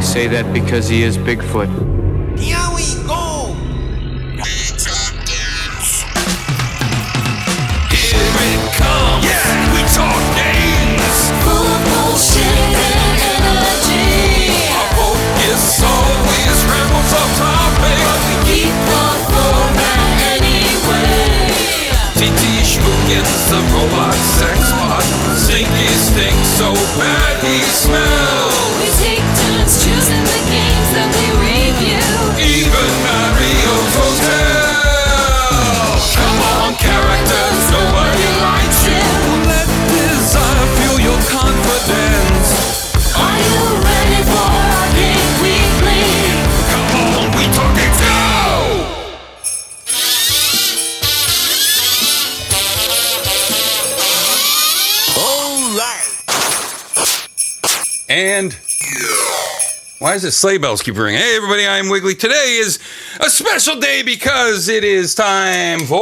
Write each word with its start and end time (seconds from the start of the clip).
I 0.00 0.02
say 0.02 0.28
that 0.28 0.50
because 0.54 0.88
he 0.88 1.02
is 1.02 1.18
Bigfoot. 1.18 1.68
Here 2.40 2.56
we 2.72 2.88
go! 3.04 3.52
Here 7.92 8.24
it 8.48 8.64
comes. 8.80 9.20
Yeah, 9.28 9.44
we 9.76 9.84
talk 9.92 10.24
games. 10.40 11.20
Full 11.44 11.66
of 11.68 11.80
bullshit 11.84 12.48
and 12.80 12.96
energy. 13.28 14.72
Our 14.72 14.88
focus 14.96 15.84
always 15.84 16.58
rambles 16.64 17.12
off 17.20 17.36
topic. 17.36 18.00
but 18.00 18.24
We 18.24 18.32
keep 18.48 18.72
the 18.72 19.09
TT 22.20 22.60
Schmookins, 22.60 23.48
the 23.48 23.56
robot 23.72 24.12
sex 24.12 24.60
bot. 24.76 25.00
Stinky 25.40 25.88
stinks 25.96 26.48
so 26.60 26.68
bad 27.00 27.40
he 27.40 27.56
smells. 27.64 28.52
We 28.76 28.92
take 29.00 29.24
turns 29.40 29.80
choosing 29.80 30.20
the 30.28 30.40
games 30.52 30.90
that 31.00 31.08
we 31.16 31.24
review. 31.40 31.96
Even 32.36 32.88
Mario's 33.08 33.19
why 60.00 60.14
does 60.14 60.24
it 60.24 60.32
sleigh 60.32 60.56
bells 60.58 60.80
keep 60.82 60.96
ringing? 60.96 61.20
Hey, 61.20 61.36
everybody, 61.36 61.66
I'm 61.66 61.90
Wiggly. 61.90 62.14
Today 62.14 62.56
is 62.58 62.78
a 63.20 63.28
special 63.28 63.78
day 63.78 64.02
because 64.02 64.68
it 64.68 64.82
is 64.82 65.14
time 65.14 65.80
for. 65.80 66.00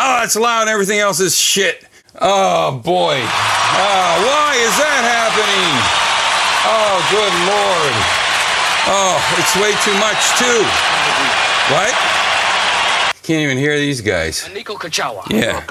Oh, 0.00 0.20
it's 0.22 0.36
loud 0.36 0.62
and 0.62 0.70
everything 0.70 0.98
else 0.98 1.20
is 1.20 1.36
shit. 1.38 1.84
Oh, 2.20 2.78
boy. 2.84 3.16
Oh, 3.16 4.12
why 4.28 4.54
is 4.60 4.76
that 4.76 5.00
happening? 5.08 5.72
Oh, 6.68 7.00
good 7.08 7.32
lord. 7.48 7.96
Oh, 8.90 9.16
it's 9.38 9.56
way 9.56 9.72
too 9.84 9.96
much, 10.04 10.20
too. 10.36 10.64
What? 11.72 11.94
Can't 13.22 13.42
even 13.42 13.56
hear 13.56 13.76
these 13.78 14.00
guys. 14.02 14.48
Nico 14.52 14.74
Kachawa. 14.74 15.24
Yeah. 15.30 15.64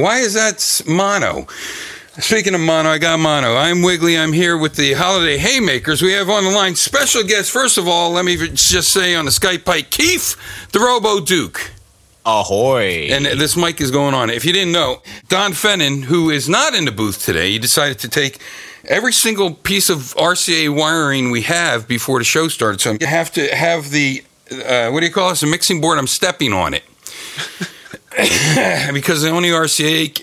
Why 0.00 0.18
is 0.18 0.32
that 0.34 0.54
s- 0.54 0.82
mono? 0.86 1.46
Speaking 2.18 2.54
of 2.54 2.60
mono, 2.60 2.90
I 2.90 2.98
got 2.98 3.18
mono. 3.20 3.56
I'm 3.56 3.80
Wiggly. 3.80 4.18
I'm 4.18 4.34
here 4.34 4.58
with 4.58 4.76
the 4.76 4.92
Holiday 4.92 5.38
Haymakers. 5.38 6.02
We 6.02 6.12
have 6.12 6.28
on 6.28 6.44
the 6.44 6.50
line 6.50 6.74
special 6.74 7.22
guest. 7.22 7.50
First 7.50 7.78
of 7.78 7.88
all, 7.88 8.10
let 8.10 8.26
me 8.26 8.36
just 8.36 8.92
say 8.92 9.14
on 9.14 9.24
the 9.24 9.30
Skype 9.30 9.64
pipe, 9.64 9.88
Keith, 9.88 10.36
the 10.72 10.80
Robo 10.80 11.20
Duke. 11.20 11.70
Ahoy. 12.26 13.08
And 13.10 13.24
this 13.24 13.56
mic 13.56 13.80
is 13.80 13.90
going 13.90 14.12
on. 14.12 14.28
If 14.28 14.44
you 14.44 14.52
didn't 14.52 14.72
know, 14.72 15.00
Don 15.28 15.54
Fennon, 15.54 16.02
who 16.02 16.28
is 16.28 16.50
not 16.50 16.74
in 16.74 16.84
the 16.84 16.92
booth 16.92 17.24
today, 17.24 17.52
he 17.52 17.58
decided 17.58 17.98
to 18.00 18.10
take 18.10 18.42
every 18.84 19.14
single 19.14 19.54
piece 19.54 19.88
of 19.88 20.14
RCA 20.16 20.76
wiring 20.76 21.30
we 21.30 21.42
have 21.42 21.88
before 21.88 22.18
the 22.18 22.26
show 22.26 22.46
started. 22.48 22.82
So 22.82 22.98
you 23.00 23.06
have 23.06 23.32
to 23.32 23.46
have 23.56 23.90
the, 23.90 24.22
uh, 24.50 24.90
what 24.90 25.00
do 25.00 25.06
you 25.06 25.12
call 25.12 25.30
this? 25.30 25.42
A 25.44 25.46
mixing 25.46 25.80
board. 25.80 25.96
I'm 25.98 26.06
stepping 26.06 26.52
on 26.52 26.74
it. 26.74 26.84
because 28.92 29.22
the 29.22 29.30
only 29.30 29.48
RCA, 29.48 30.22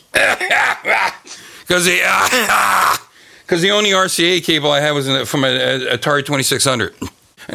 because 1.70 1.86
the, 1.86 2.00
because 3.46 3.62
the 3.62 3.70
only 3.72 3.92
RCA 3.92 4.44
cable 4.44 4.72
I 4.72 4.80
had 4.82 4.92
was 4.92 5.08
a- 5.08 5.26
from 5.26 5.44
a, 5.44 5.48
Atari 5.48 6.26
2600. 6.26 6.96
Well, 7.00 7.10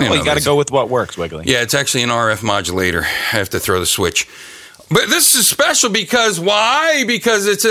know 0.08 0.14
you 0.14 0.24
got 0.24 0.38
to 0.38 0.44
go 0.44 0.54
with 0.56 0.70
what 0.70 0.88
works, 0.88 1.18
Wiggly. 1.18 1.44
Yeah, 1.46 1.62
it's 1.62 1.74
actually 1.74 2.05
an 2.05 2.11
RF 2.11 2.42
modulator. 2.44 3.02
I 3.02 3.36
have 3.36 3.50
to 3.50 3.58
throw 3.61 3.80
the 3.80 3.86
switch. 3.86 4.28
But 4.89 5.08
this 5.08 5.34
is 5.34 5.48
special 5.48 5.90
because 5.90 6.39
why? 6.39 7.05
Because 7.06 7.46
it's 7.46 7.64
uh 7.64 7.70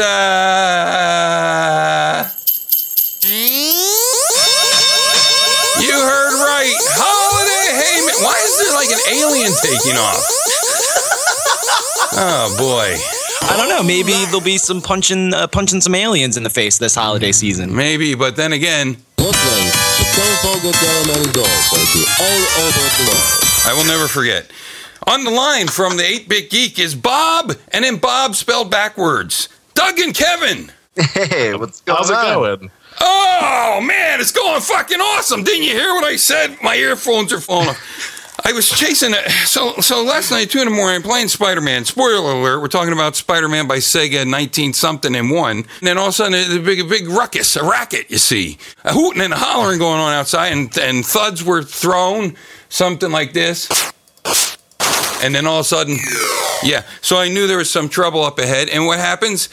You 5.80 5.92
heard 6.00 6.34
right. 6.44 6.76
Holiday 6.96 7.68
Hayman. 7.80 8.16
Why 8.24 8.36
is 8.44 8.58
there 8.60 8.74
like 8.74 8.90
an 8.92 9.00
alien 9.16 9.52
taking 9.62 9.98
off? 9.98 10.24
Oh 12.16 12.56
boy. 12.58 12.98
I 13.50 13.56
don't 13.58 13.70
know. 13.70 13.84
Maybe 13.84 14.14
there'll 14.26 14.42
be 14.42 14.58
some 14.58 14.82
punching, 14.82 15.34
uh, 15.34 15.48
punching 15.48 15.82
some 15.82 15.96
aliens 15.96 16.38
in 16.38 16.44
the 16.44 16.50
face 16.50 16.78
this 16.78 16.96
holiday 16.96 17.32
season. 17.32 17.76
Maybe, 17.76 18.16
but 18.16 18.36
then 18.36 18.54
again, 18.54 18.98
Brooklyn, 19.16 19.64
the 20.00 20.06
Telefogo 20.16 20.72
Delaman 20.72 21.34
Dog 21.34 21.46
Party 21.70 22.04
all 22.20 22.66
over 22.66 22.84
the 22.98 23.12
world. 23.12 23.44
I 23.66 23.74
will 23.76 23.86
never 23.86 24.08
forget. 24.08 24.50
On 25.08 25.24
the 25.24 25.32
line 25.32 25.68
from 25.68 25.98
the 25.98 26.04
8 26.06 26.30
Bit 26.30 26.50
Geek 26.50 26.80
is 26.80 26.96
Bob, 26.96 27.54
and 27.72 27.84
then 27.84 27.98
Bob 27.98 28.36
spelled 28.36 28.72
backwards. 28.72 29.50
Doug 29.74 30.00
and 30.00 30.16
Kevin. 30.16 30.72
Hey, 30.96 31.54
what's 31.56 31.82
going 31.82 31.98
How's 31.98 32.10
it 32.10 32.14
going? 32.14 32.72
Oh 33.02 33.82
man, 33.84 34.22
it's 34.22 34.32
going 34.32 34.62
fucking 34.62 35.00
awesome! 35.00 35.44
Didn't 35.44 35.64
you 35.64 35.72
hear 35.72 35.94
what 35.96 36.04
I 36.04 36.16
said? 36.16 36.56
My 36.62 36.76
earphones 36.76 37.34
are 37.34 37.40
falling 37.42 37.70
off. 37.70 38.23
I 38.46 38.52
was 38.52 38.68
chasing 38.70 39.14
it. 39.14 39.30
So, 39.48 39.74
so 39.76 40.04
last 40.04 40.30
night, 40.30 40.50
two 40.50 40.60
in 40.60 40.66
the 40.66 40.74
morning, 40.74 41.02
playing 41.02 41.30
Spider 41.30 41.62
Man. 41.62 41.86
Spoiler 41.86 42.32
alert: 42.32 42.60
We're 42.60 42.68
talking 42.68 42.92
about 42.94 43.16
Spider 43.16 43.48
Man 43.48 43.68
by 43.68 43.78
Sega, 43.78 44.28
nineteen 44.28 44.74
something 44.74 45.16
and 45.16 45.32
one. 45.32 45.58
And 45.58 45.68
then 45.82 45.98
all 45.98 46.08
of 46.08 46.10
a 46.10 46.14
sudden, 46.14 46.34
there's 46.34 46.56
a 46.56 46.60
big, 46.60 46.88
big 46.90 47.08
ruckus, 47.08 47.56
a 47.56 47.64
racket. 47.64 48.12
You 48.12 48.18
see, 48.18 48.58
a 48.84 48.92
hooting 48.92 49.22
and 49.22 49.34
a 49.34 49.38
hollering 49.38 49.80
going 49.80 50.00
on 50.00 50.14
outside, 50.14 50.52
and 50.52 50.78
and 50.78 51.06
thuds 51.06 51.44
were 51.44 51.64
thrown, 51.64 52.36
something 52.70 53.12
like 53.12 53.34
this. 53.34 53.70
And 55.24 55.34
then 55.34 55.48
all 55.48 55.60
of 55.60 55.66
a 55.66 55.70
sudden, 55.70 55.98
yeah. 56.64 56.84
So 57.02 57.18
I 57.18 57.30
knew 57.30 57.48
there 57.48 57.58
was 57.58 57.70
some 57.70 57.88
trouble 57.88 58.24
up 58.24 58.40
ahead. 58.40 58.68
And 58.68 58.86
what 58.86 59.00
happens? 59.00 59.48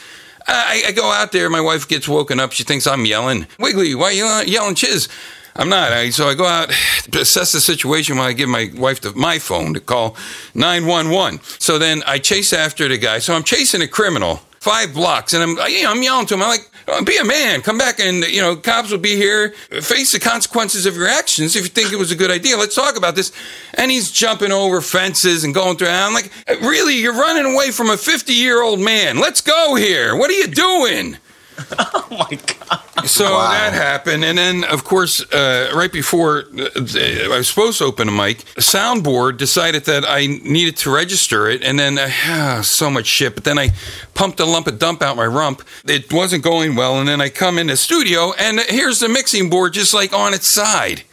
I, 0.47 0.83
I 0.87 0.91
go 0.91 1.09
out 1.11 1.31
there. 1.31 1.49
My 1.49 1.61
wife 1.61 1.87
gets 1.87 2.09
woken 2.09 2.41
up. 2.41 2.51
She 2.51 2.63
thinks 2.63 2.87
I'm 2.87 3.05
yelling. 3.05 3.47
Wiggly, 3.57 3.95
why 3.95 4.11
you 4.11 4.25
yelling, 4.45 4.75
Chiz? 4.75 5.07
I'm 5.55 5.69
not. 5.69 5.91
I, 5.91 6.09
so 6.09 6.27
I 6.27 6.35
go 6.35 6.45
out 6.45 6.69
assess 7.13 7.51
the 7.51 7.61
situation 7.61 8.17
while 8.17 8.27
I 8.27 8.33
give 8.33 8.49
my 8.49 8.71
wife 8.75 9.01
the, 9.01 9.13
my 9.13 9.39
phone 9.39 9.73
to 9.73 9.79
call 9.79 10.15
911. 10.55 11.39
So 11.59 11.77
then 11.77 12.03
I 12.05 12.19
chase 12.19 12.53
after 12.53 12.87
the 12.87 12.97
guy. 12.97 13.19
So 13.19 13.33
I'm 13.33 13.43
chasing 13.43 13.81
a 13.81 13.87
criminal 13.87 14.41
five 14.61 14.93
blocks, 14.93 15.33
and 15.33 15.43
I'm 15.43 15.69
you 15.69 15.83
know, 15.83 15.91
I'm 15.91 16.01
yelling 16.01 16.27
to 16.27 16.35
him. 16.35 16.43
I'm 16.43 16.49
like, 16.49 16.69
"Oh, 16.87 17.03
"Be 17.03 17.17
a 17.17 17.25
man, 17.25 17.61
come 17.61 17.77
back, 17.77 17.99
and 17.99 18.23
you 18.23 18.41
know, 18.41 18.55
cops 18.55 18.91
will 18.91 18.99
be 18.99 19.15
here. 19.15 19.49
Face 19.81 20.11
the 20.11 20.19
consequences 20.19 20.85
of 20.85 20.95
your 20.95 21.07
actions. 21.07 21.55
If 21.55 21.63
you 21.63 21.69
think 21.69 21.91
it 21.91 21.97
was 21.97 22.11
a 22.11 22.15
good 22.15 22.31
idea, 22.31 22.55
let's 22.55 22.75
talk 22.75 22.95
about 22.95 23.15
this." 23.15 23.31
And 23.73 23.91
he's 23.91 24.11
jumping 24.11 24.51
over 24.51 24.79
fences 24.79 25.43
and 25.43 25.53
going 25.53 25.77
through. 25.77 25.87
And 25.87 25.97
I'm 25.97 26.13
like, 26.13 26.31
"Really? 26.61 26.95
You're 26.95 27.13
running 27.13 27.51
away 27.51 27.71
from 27.71 27.89
a 27.89 27.97
50 27.97 28.33
year 28.33 28.61
old 28.61 28.79
man? 28.79 29.17
Let's 29.19 29.41
go 29.41 29.75
here. 29.75 30.15
What 30.15 30.29
are 30.29 30.33
you 30.33 30.47
doing?" 30.47 31.17
Oh 32.13 32.17
my 32.29 32.37
god! 32.37 33.07
So 33.07 33.23
that 33.23 33.71
happened, 33.71 34.25
and 34.25 34.37
then 34.37 34.65
of 34.65 34.83
course, 34.83 35.21
uh, 35.31 35.71
right 35.73 35.91
before 35.91 36.43
uh, 36.57 36.69
I 36.75 37.37
was 37.37 37.47
supposed 37.47 37.77
to 37.77 37.85
open 37.85 38.09
a 38.09 38.11
mic, 38.11 38.39
soundboard 38.57 39.37
decided 39.37 39.85
that 39.85 40.03
I 40.05 40.25
needed 40.25 40.75
to 40.77 40.93
register 40.93 41.49
it, 41.49 41.63
and 41.63 41.79
then 41.79 41.97
uh, 41.97 42.61
so 42.63 42.89
much 42.89 43.05
shit. 43.05 43.33
But 43.35 43.45
then 43.45 43.57
I 43.57 43.69
pumped 44.13 44.41
a 44.41 44.45
lump 44.45 44.67
of 44.67 44.77
dump 44.77 45.01
out 45.01 45.15
my 45.15 45.25
rump. 45.25 45.63
It 45.85 46.11
wasn't 46.11 46.43
going 46.43 46.75
well, 46.75 46.99
and 46.99 47.07
then 47.07 47.21
I 47.21 47.29
come 47.29 47.57
in 47.57 47.67
the 47.67 47.77
studio, 47.77 48.33
and 48.37 48.59
here's 48.59 48.99
the 48.99 49.07
mixing 49.07 49.49
board 49.49 49.71
just 49.71 49.93
like 49.93 50.11
on 50.13 50.33
its 50.33 50.49
side. 50.49 51.03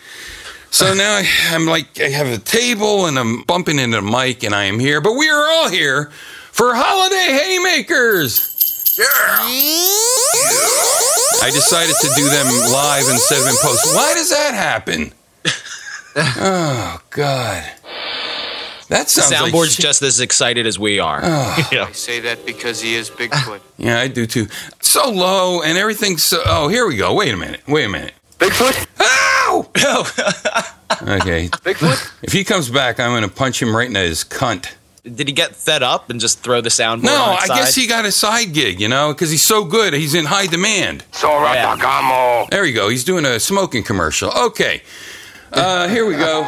So 0.70 0.92
now 0.94 1.14
I, 1.16 1.28
I'm 1.50 1.66
like, 1.66 2.00
I 2.00 2.08
have 2.08 2.26
a 2.26 2.38
table, 2.38 3.06
and 3.06 3.16
I'm 3.18 3.42
bumping 3.42 3.78
into 3.78 4.00
the 4.00 4.02
mic, 4.02 4.42
and 4.42 4.52
I 4.52 4.64
am 4.64 4.80
here. 4.80 5.00
But 5.00 5.12
we 5.12 5.30
are 5.30 5.48
all 5.48 5.68
here 5.70 6.10
for 6.50 6.74
holiday 6.74 7.38
haymakers. 7.38 8.56
I 11.40 11.50
decided 11.52 11.94
to 12.00 12.08
do 12.16 12.28
them 12.28 12.46
live 12.72 13.08
instead 13.08 13.40
of 13.40 13.46
in 13.48 13.54
post. 13.62 13.94
Why 13.94 14.14
does 14.14 14.30
that 14.30 14.54
happen? 14.54 15.12
oh 16.16 17.00
God, 17.10 17.64
that 18.88 19.08
sounds 19.08 19.30
like 19.30 19.52
soundboard's 19.52 19.74
shit. 19.74 19.84
just 19.84 20.02
as 20.02 20.18
excited 20.20 20.66
as 20.66 20.78
we 20.78 20.98
are. 20.98 21.20
Oh. 21.22 21.68
I 21.72 21.92
say 21.92 22.20
that 22.20 22.44
because 22.44 22.80
he 22.80 22.94
is 22.94 23.10
Bigfoot. 23.10 23.60
Yeah, 23.80 24.00
I 24.00 24.08
do 24.08 24.26
too. 24.26 24.48
So 24.80 25.08
low 25.08 25.62
and 25.62 25.78
everything's 25.78 26.24
so. 26.24 26.42
Oh, 26.44 26.66
here 26.66 26.84
we 26.88 26.96
go. 26.96 27.14
Wait 27.14 27.32
a 27.32 27.36
minute. 27.36 27.60
Wait 27.68 27.84
a 27.84 27.88
minute. 27.88 28.14
Bigfoot? 28.38 28.86
Ow! 29.00 29.68
okay. 31.02 31.48
Bigfoot? 31.48 32.12
If 32.22 32.32
he 32.32 32.42
comes 32.42 32.68
back, 32.70 32.98
I'm 32.98 33.10
going 33.10 33.22
to 33.22 33.28
punch 33.28 33.62
him 33.62 33.76
right 33.76 33.88
in 33.88 33.94
his 33.94 34.24
cunt. 34.24 34.74
Did 35.16 35.28
he 35.28 35.34
get 35.34 35.54
fed 35.56 35.82
up 35.82 36.10
and 36.10 36.20
just 36.20 36.40
throw 36.40 36.60
the 36.60 36.68
soundboard 36.70 37.04
No, 37.04 37.22
on 37.22 37.38
I 37.42 37.46
guess 37.48 37.74
he 37.74 37.86
got 37.86 38.04
a 38.04 38.12
side 38.12 38.52
gig, 38.52 38.80
you 38.80 38.88
know, 38.88 39.12
because 39.12 39.30
he's 39.30 39.44
so 39.44 39.64
good. 39.64 39.92
He's 39.94 40.14
in 40.14 40.24
high 40.26 40.46
demand. 40.46 41.04
Yeah. 41.54 41.74
There 42.50 42.64
you 42.64 42.74
go. 42.74 42.88
He's 42.88 43.04
doing 43.04 43.24
a 43.24 43.38
smoking 43.40 43.82
commercial. 43.82 44.30
Okay. 44.30 44.82
Uh, 45.52 45.88
here 45.88 46.06
we 46.06 46.14
go. 46.14 46.42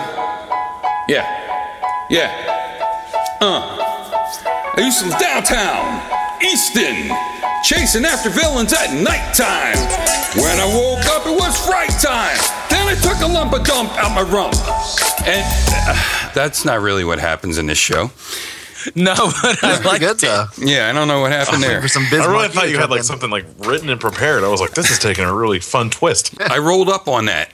Yeah. 1.08 1.26
Yeah. 2.10 3.38
Uh. 3.40 3.76
I 4.76 4.82
used 4.82 5.00
to 5.00 5.08
live 5.08 5.18
downtown, 5.18 6.00
Easton, 6.42 7.10
chasing 7.64 8.04
after 8.04 8.30
villains 8.30 8.72
at 8.72 8.92
nighttime. 8.94 9.76
When 10.36 10.60
I 10.60 10.66
woke 10.72 11.04
up, 11.06 11.26
it 11.26 11.34
was 11.34 11.58
fright 11.66 11.90
time. 12.00 12.38
Then 12.70 12.86
I 12.86 12.94
took 12.94 13.20
a 13.20 13.26
lump 13.26 13.52
of 13.52 13.64
dump 13.64 13.90
out 13.98 14.14
my 14.14 14.22
rump. 14.22 14.54
And 15.26 15.44
uh, 15.88 16.30
that's 16.34 16.64
not 16.64 16.80
really 16.80 17.04
what 17.04 17.18
happens 17.18 17.58
in 17.58 17.66
this 17.66 17.78
show. 17.78 18.10
No, 18.96 19.14
but 19.14 19.62
I 19.62 19.78
like 19.84 20.00
good 20.00 20.12
it. 20.12 20.20
though. 20.22 20.46
Yeah, 20.56 20.88
I 20.88 20.94
don't 20.94 21.06
know 21.06 21.20
what 21.20 21.32
happened 21.32 21.62
there. 21.62 21.82
For 21.82 21.88
some 21.88 22.04
I 22.10 22.24
really 22.24 22.48
thought 22.48 22.70
you 22.70 22.78
had 22.78 22.88
like 22.88 23.00
fucking- 23.00 23.02
something 23.02 23.28
like 23.30 23.44
written 23.58 23.90
and 23.90 24.00
prepared. 24.00 24.42
I 24.42 24.48
was 24.48 24.58
like, 24.62 24.70
this 24.70 24.90
is 24.90 24.98
taking 24.98 25.24
a 25.26 25.34
really 25.34 25.58
fun 25.60 25.90
twist. 25.90 26.34
I 26.50 26.56
rolled 26.56 26.88
up 26.88 27.06
on 27.06 27.26
that. 27.26 27.50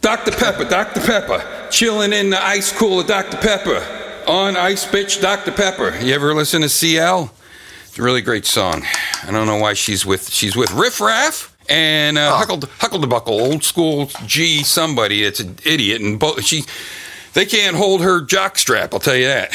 Dr. 0.00 0.30
Pepper, 0.30 0.64
Dr. 0.64 1.00
Pepper, 1.00 1.44
chilling 1.72 2.12
in 2.12 2.30
the 2.30 2.40
ice 2.40 2.70
cooler, 2.72 3.02
Dr. 3.02 3.38
Pepper, 3.38 3.84
on 4.28 4.56
Ice 4.56 4.86
Bitch, 4.86 5.20
Dr. 5.20 5.50
Pepper. 5.50 5.92
You 6.00 6.14
ever 6.14 6.32
listen 6.36 6.62
to 6.62 6.68
CL? 6.68 7.34
It's 7.86 7.98
a 7.98 8.02
really 8.04 8.22
great 8.22 8.46
song. 8.46 8.84
I 9.26 9.32
don't 9.32 9.48
know 9.48 9.56
why 9.58 9.74
she's 9.74 10.06
with 10.06 10.30
she's 10.30 10.54
with 10.54 10.70
Riff 10.70 11.00
Raff 11.00 11.56
and 11.70 12.18
uh, 12.18 12.36
Huckle 12.36 12.60
Huckle 12.78 12.98
the 12.98 13.06
Buckle, 13.06 13.40
old 13.40 13.64
school 13.64 14.10
G 14.26 14.62
somebody 14.62 15.22
It's 15.22 15.40
an 15.40 15.56
idiot, 15.64 16.02
and 16.02 16.18
both 16.18 16.44
she 16.44 16.64
they 17.32 17.46
can't 17.46 17.76
hold 17.76 18.02
her 18.02 18.20
jock 18.20 18.58
strap. 18.58 18.92
I'll 18.92 19.00
tell 19.00 19.16
you 19.16 19.26
that. 19.26 19.52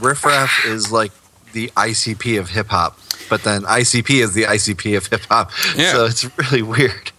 Riffraff 0.00 0.64
is 0.64 0.90
like 0.90 1.12
the 1.52 1.68
ICP 1.76 2.38
of 2.40 2.48
hip 2.50 2.68
hop, 2.68 2.98
but 3.28 3.42
then 3.42 3.62
ICP 3.62 4.22
is 4.22 4.34
the 4.34 4.44
ICP 4.44 4.96
of 4.96 5.06
hip 5.06 5.22
hop. 5.28 5.50
Yeah. 5.76 5.92
So 5.92 6.04
it's 6.06 6.38
really 6.38 6.62
weird. 6.62 7.12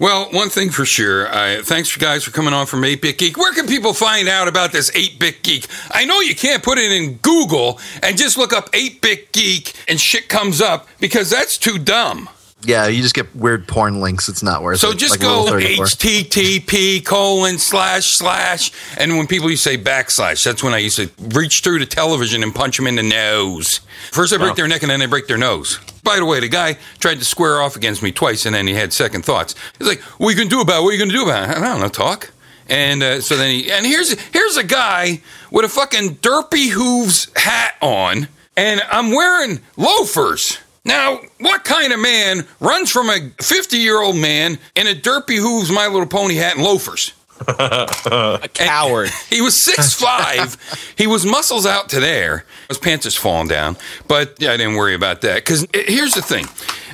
Well, 0.00 0.30
one 0.32 0.48
thing 0.48 0.70
for 0.70 0.86
sure. 0.86 1.28
Uh, 1.28 1.62
thanks, 1.62 1.94
guys, 1.94 2.24
for 2.24 2.30
coming 2.30 2.54
on 2.54 2.64
from 2.64 2.82
8 2.82 3.02
Bit 3.02 3.18
Geek. 3.18 3.36
Where 3.36 3.52
can 3.52 3.66
people 3.66 3.92
find 3.92 4.30
out 4.30 4.48
about 4.48 4.72
this 4.72 4.90
8 4.94 5.18
Bit 5.18 5.42
Geek? 5.42 5.66
I 5.90 6.06
know 6.06 6.20
you 6.20 6.34
can't 6.34 6.62
put 6.62 6.78
it 6.78 6.90
in 6.90 7.16
Google 7.16 7.78
and 8.02 8.16
just 8.16 8.38
look 8.38 8.54
up 8.54 8.70
8 8.72 9.02
Bit 9.02 9.30
Geek 9.32 9.74
and 9.88 10.00
shit 10.00 10.30
comes 10.30 10.62
up 10.62 10.88
because 11.00 11.28
that's 11.28 11.58
too 11.58 11.76
dumb. 11.76 12.30
Yeah, 12.62 12.88
you 12.88 13.00
just 13.02 13.14
get 13.14 13.34
weird 13.34 13.66
porn 13.66 14.00
links. 14.00 14.28
It's 14.28 14.42
not 14.42 14.62
worth 14.62 14.80
So 14.80 14.88
it. 14.88 14.92
So 14.92 14.98
just 14.98 15.12
Like 15.12 15.20
go 15.20 15.44
Rule 15.44 15.46
34. 15.46 15.84
HTTP 15.86 17.04
colon 17.04 17.58
slash 17.58 18.16
slash. 18.16 18.70
And 18.98 19.16
when 19.16 19.26
people 19.26 19.50
used 19.50 19.64
to 19.64 19.70
say 19.70 19.78
backslash, 19.78 20.44
that's 20.44 20.62
when 20.62 20.74
I 20.74 20.78
used 20.78 20.96
to 20.96 21.10
reach 21.34 21.62
through 21.62 21.78
the 21.78 21.86
television 21.86 22.42
and 22.42 22.54
punch 22.54 22.76
them 22.76 22.86
in 22.86 22.96
the 22.96 23.02
nose. 23.02 23.80
First 24.10 24.32
I 24.34 24.36
break 24.36 24.56
their 24.56 24.68
neck 24.68 24.82
and 24.82 24.90
then 24.90 25.00
I 25.00 25.06
break 25.06 25.26
their 25.26 25.38
nose. 25.38 25.78
By 26.02 26.16
the 26.16 26.24
way, 26.24 26.40
the 26.40 26.48
guy 26.48 26.76
tried 26.98 27.18
to 27.18 27.24
square 27.24 27.60
off 27.62 27.76
against 27.76 28.02
me 28.02 28.12
twice 28.12 28.46
and 28.46 28.54
then 28.54 28.66
he 28.66 28.74
had 28.74 28.92
second 28.92 29.24
thoughts. 29.24 29.54
He's 29.78 29.88
like, 29.88 30.00
what 30.18 30.28
are 30.28 30.30
you 30.32 30.36
going 30.36 30.48
to 30.48 30.54
do 30.54 30.60
about 30.60 30.80
it? 30.80 30.82
What 30.82 30.90
are 30.90 30.92
you 30.92 30.98
going 30.98 31.10
to 31.10 31.16
do 31.16 31.24
about 31.24 31.48
it? 31.50 31.56
I 31.56 31.60
don't 31.60 31.80
know, 31.80 31.88
talk. 31.88 32.30
And 32.68 33.02
uh, 33.02 33.20
so 33.20 33.36
then 33.36 33.50
he, 33.50 33.72
and 33.72 33.84
here's 33.84 34.18
here's 34.30 34.56
a 34.56 34.62
guy 34.62 35.22
with 35.50 35.64
a 35.64 35.68
fucking 35.68 36.16
derpy 36.16 36.68
hooves 36.70 37.28
hat 37.34 37.74
on, 37.82 38.28
and 38.56 38.80
I'm 38.92 39.10
wearing 39.10 39.60
loafers. 39.76 40.58
Now, 40.84 41.20
what 41.38 41.64
kind 41.64 41.92
of 41.92 42.00
man 42.00 42.46
runs 42.58 42.90
from 42.90 43.10
a 43.10 43.30
50 43.42 43.76
year 43.76 44.00
old 44.00 44.16
man 44.16 44.58
in 44.74 44.86
a 44.86 44.94
derpy 44.94 45.36
hooves 45.36 45.70
My 45.70 45.86
Little 45.86 46.06
Pony 46.06 46.34
hat 46.36 46.56
and 46.56 46.64
loafers? 46.64 47.12
A 47.48 48.48
coward. 48.52 49.10
He 49.30 49.40
was 49.40 49.56
six 49.56 49.94
five. 49.94 50.56
he 50.98 51.06
was 51.06 51.24
muscles 51.24 51.64
out 51.64 51.88
to 51.90 52.00
there. 52.00 52.44
His 52.68 52.76
pants 52.76 53.06
is 53.06 53.16
falling 53.16 53.48
down, 53.48 53.78
but 54.08 54.34
yeah, 54.38 54.52
I 54.52 54.56
didn't 54.58 54.74
worry 54.74 54.94
about 54.94 55.22
that. 55.22 55.36
Because 55.36 55.64
eh, 55.72 55.84
here's 55.86 56.12
the 56.12 56.20
thing: 56.20 56.44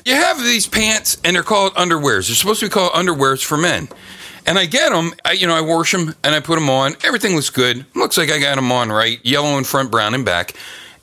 you 0.05 0.15
have 0.15 0.39
these 0.39 0.69
pants, 0.69 1.19
and 1.25 1.35
they're 1.35 1.43
called 1.43 1.75
underwears. 1.75 2.29
They're 2.29 2.37
supposed 2.37 2.61
to 2.61 2.67
be 2.67 2.71
called 2.71 2.93
underwears 2.93 3.45
for 3.45 3.57
men. 3.57 3.89
And 4.47 4.57
I 4.59 4.67
get 4.67 4.93
them, 4.93 5.13
I, 5.25 5.33
you 5.33 5.49
know, 5.49 5.57
I 5.57 5.61
wash 5.61 5.91
them 5.91 6.15
and 6.23 6.33
I 6.33 6.39
put 6.39 6.55
them 6.55 6.71
on. 6.71 6.95
Everything 7.03 7.35
looks 7.35 7.51
good. 7.51 7.85
Looks 7.97 8.17
like 8.17 8.31
I 8.31 8.39
got 8.39 8.55
them 8.55 8.71
on 8.71 8.91
right. 8.91 9.19
Yellow 9.25 9.59
in 9.59 9.65
front, 9.65 9.91
brown 9.91 10.15
in 10.15 10.23
back. 10.23 10.55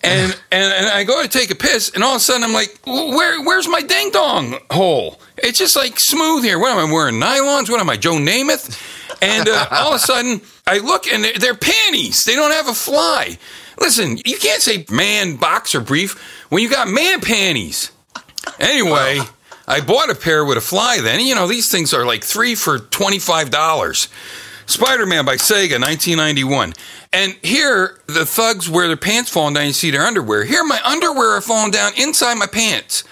And, 0.04 0.38
and 0.52 0.74
and 0.74 0.88
I 0.88 1.06
go 1.06 1.22
to 1.24 1.30
take 1.30 1.50
a 1.50 1.56
piss, 1.56 1.90
and 1.96 2.04
all 2.04 2.12
of 2.12 2.18
a 2.18 2.20
sudden 2.20 2.44
I'm 2.44 2.52
like, 2.52 2.78
where 2.86 3.42
where's 3.42 3.70
my 3.70 3.82
ding 3.82 4.12
dong 4.12 4.60
hole? 4.70 5.20
It's 5.38 5.58
just 5.58 5.78
like 5.78 5.98
smooth 5.98 6.44
here. 6.44 6.60
What 6.60 6.72
am 6.72 6.90
I 6.90 6.92
wearing? 6.92 7.16
Nylons? 7.22 7.70
What 7.70 7.80
am 7.80 7.90
I, 7.90 7.96
Joe 7.96 8.16
Namath? 8.16 8.78
And 9.22 9.48
uh, 9.48 9.66
all 9.72 9.94
of 9.94 9.96
a 9.96 10.00
sudden 10.00 10.42
I 10.68 10.80
look, 10.80 11.08
and 11.08 11.24
they're, 11.24 11.38
they're 11.40 11.56
panties. 11.56 12.26
They 12.26 12.36
don't 12.36 12.52
have 12.52 12.68
a 12.68 12.74
fly. 12.74 13.38
Listen, 13.80 14.18
you 14.26 14.38
can't 14.38 14.62
say 14.62 14.86
man 14.92 15.38
boxer 15.38 15.80
brief 15.80 16.48
when 16.50 16.62
you 16.62 16.70
got 16.70 16.90
man 16.90 17.22
panties. 17.22 17.92
Anyway, 18.60 19.20
I 19.68 19.82
bought 19.82 20.10
a 20.10 20.16
pair 20.16 20.44
with 20.44 20.58
a 20.58 20.62
fly 20.62 21.00
then. 21.02 21.22
You 21.22 21.36
know, 21.36 21.48
these 21.48 21.72
things 21.72 21.94
are 21.94 22.06
like 22.06 22.24
three 22.24 22.56
for 22.56 22.78
$25. 22.80 24.10
Spider 24.66 25.06
Man 25.06 25.26
by 25.26 25.36
Sega, 25.36 25.80
1991. 25.80 26.74
And 27.14 27.38
here, 27.44 28.00
the 28.08 28.26
thugs 28.26 28.68
wear 28.68 28.88
their 28.88 28.98
pants 28.98 29.30
falling 29.30 29.54
down, 29.54 29.68
you 29.68 29.74
see 29.74 29.92
their 29.92 30.02
underwear. 30.02 30.44
Here, 30.44 30.64
my 30.64 30.82
underwear 30.84 31.30
are 31.30 31.42
falling 31.42 31.72
down 31.72 31.92
inside 31.96 32.36
my 32.36 32.48
pants. 32.48 33.04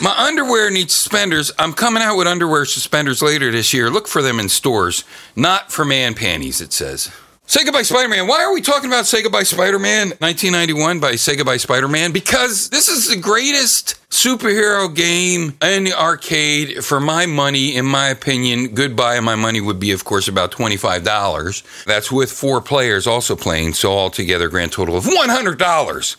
My 0.00 0.16
underwear 0.16 0.70
needs 0.70 0.94
suspenders. 0.94 1.52
I'm 1.58 1.72
coming 1.72 2.02
out 2.02 2.16
with 2.16 2.26
underwear 2.26 2.64
suspenders 2.64 3.20
later 3.20 3.50
this 3.50 3.74
year. 3.74 3.90
Look 3.90 4.08
for 4.08 4.22
them 4.22 4.40
in 4.40 4.48
stores. 4.48 5.04
Not 5.36 5.70
for 5.70 5.84
man 5.84 6.14
panties, 6.14 6.60
it 6.60 6.72
says. 6.72 7.10
Say 7.46 7.64
Goodbye 7.64 7.82
Spider 7.82 8.08
Man. 8.08 8.28
Why 8.28 8.42
are 8.42 8.54
we 8.54 8.62
talking 8.62 8.88
about 8.88 9.06
Say 9.06 9.22
Goodbye 9.22 9.42
Spider 9.42 9.78
Man 9.78 10.08
1991 10.20 11.00
by 11.00 11.16
Say 11.16 11.36
Goodbye 11.36 11.58
Spider 11.58 11.88
Man? 11.88 12.12
Because 12.12 12.70
this 12.70 12.88
is 12.88 13.08
the 13.08 13.16
greatest 13.16 13.96
superhero 14.12 14.94
game 14.94 15.56
in 15.62 15.84
the 15.84 15.94
arcade 15.94 16.84
for 16.84 17.00
my 17.00 17.24
money, 17.24 17.74
in 17.74 17.86
my 17.86 18.08
opinion. 18.08 18.74
Goodbye, 18.74 19.18
my 19.20 19.34
money 19.34 19.62
would 19.62 19.80
be, 19.80 19.90
of 19.90 20.04
course, 20.04 20.28
about 20.28 20.52
$25. 20.52 21.84
That's 21.86 22.12
with 22.12 22.30
four 22.30 22.60
players 22.60 23.06
also 23.06 23.34
playing, 23.34 23.72
so 23.72 23.90
altogether, 23.90 24.50
grand 24.50 24.70
total 24.70 24.98
of 24.98 25.04
$100. 25.04 26.16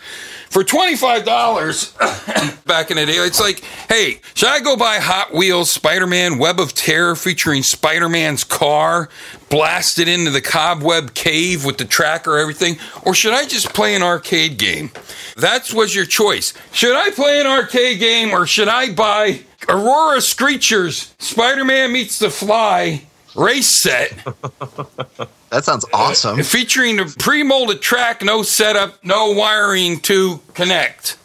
For 0.49 0.63
$25 0.63 2.63
back 2.65 2.91
in 2.91 2.97
the 2.97 3.05
day, 3.05 3.13
it's 3.13 3.39
like, 3.39 3.59
hey, 3.89 4.19
should 4.33 4.49
I 4.49 4.59
go 4.59 4.75
buy 4.75 4.97
Hot 4.97 5.33
Wheels 5.33 5.71
Spider 5.71 6.07
Man 6.07 6.39
Web 6.39 6.59
of 6.59 6.73
Terror 6.73 7.15
featuring 7.15 7.63
Spider 7.63 8.09
Man's 8.09 8.43
car 8.43 9.07
blasted 9.49 10.07
into 10.07 10.31
the 10.31 10.41
cobweb 10.41 11.13
cave 11.13 11.63
with 11.63 11.77
the 11.77 11.85
tracker, 11.85 12.37
everything? 12.37 12.77
Or 13.03 13.13
should 13.13 13.33
I 13.33 13.45
just 13.45 13.73
play 13.73 13.95
an 13.95 14.03
arcade 14.03 14.57
game? 14.57 14.91
That 15.37 15.71
was 15.73 15.95
your 15.95 16.05
choice. 16.05 16.53
Should 16.71 16.95
I 16.95 17.11
play 17.11 17.39
an 17.39 17.47
arcade 17.47 17.82
game 17.97 18.31
or 18.31 18.45
should 18.47 18.67
I 18.67 18.93
buy 18.93 19.41
Aurora 19.67 20.17
Screechers 20.19 21.13
Spider 21.21 21.65
Man 21.65 21.91
Meets 21.91 22.19
the 22.19 22.29
Fly 22.29 23.03
race 23.35 23.69
set? 23.69 24.13
That 25.53 25.65
sounds 25.65 25.85
awesome. 25.93 26.39
Uh, 26.39 26.43
featuring 26.43 26.99
a 26.99 27.05
pre-molded 27.05 27.79
track, 27.79 28.23
no 28.23 28.41
setup, 28.41 29.05
no 29.05 29.33
wiring 29.33 29.99
to 29.99 30.41
connect. 30.55 31.15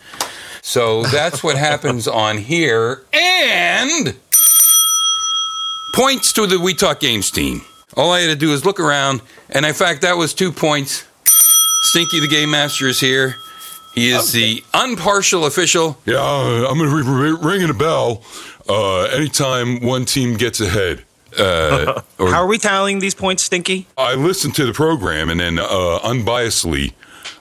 So 0.61 1.03
that's 1.05 1.43
what 1.43 1.57
happens 1.57 2.07
on 2.27 2.37
here. 2.37 3.07
And 3.15 4.15
points 5.95 6.31
to 6.35 6.47
the 6.47 6.61
We 6.61 6.75
Talk 6.75 7.01
Games 7.01 7.31
team. 7.31 7.63
All 7.97 8.13
I 8.13 8.21
had 8.21 8.27
to 8.27 8.37
do 8.37 8.53
is 8.53 8.67
look 8.67 8.79
around, 8.79 9.23
and 9.49 9.65
in 9.65 9.73
fact, 9.73 10.03
that 10.03 10.19
was 10.19 10.35
two 10.35 10.53
points. 10.53 11.07
Stinky 11.25 12.21
the 12.21 12.29
Game 12.29 12.51
Master 12.51 12.87
is 12.87 13.01
here. 13.01 13.37
He 13.99 14.11
is 14.11 14.33
the 14.33 14.63
unpartial 14.75 15.47
official. 15.47 15.99
Yeah, 16.05 16.17
uh, 16.17 16.69
I'm 16.71 16.79
going 16.79 16.91
to 16.91 17.05
be 17.05 17.09
r- 17.09 17.37
ringing 17.49 17.71
a 17.71 17.75
bell 17.75 18.23
uh, 18.69 19.03
anytime 19.05 19.81
one 19.81 20.05
team 20.05 20.37
gets 20.37 20.61
ahead. 20.61 21.05
Uh, 21.39 22.01
or 22.19 22.31
How 22.31 22.43
are 22.43 22.47
we 22.47 22.59
tallying 22.59 23.01
these 23.01 23.15
points, 23.15 23.43
Stinky? 23.43 23.87
I 23.97 24.15
listen 24.15 24.51
to 24.53 24.65
the 24.67 24.73
program 24.73 25.31
and 25.31 25.39
then 25.41 25.59
uh, 25.59 25.99
unbiasedly 26.03 26.95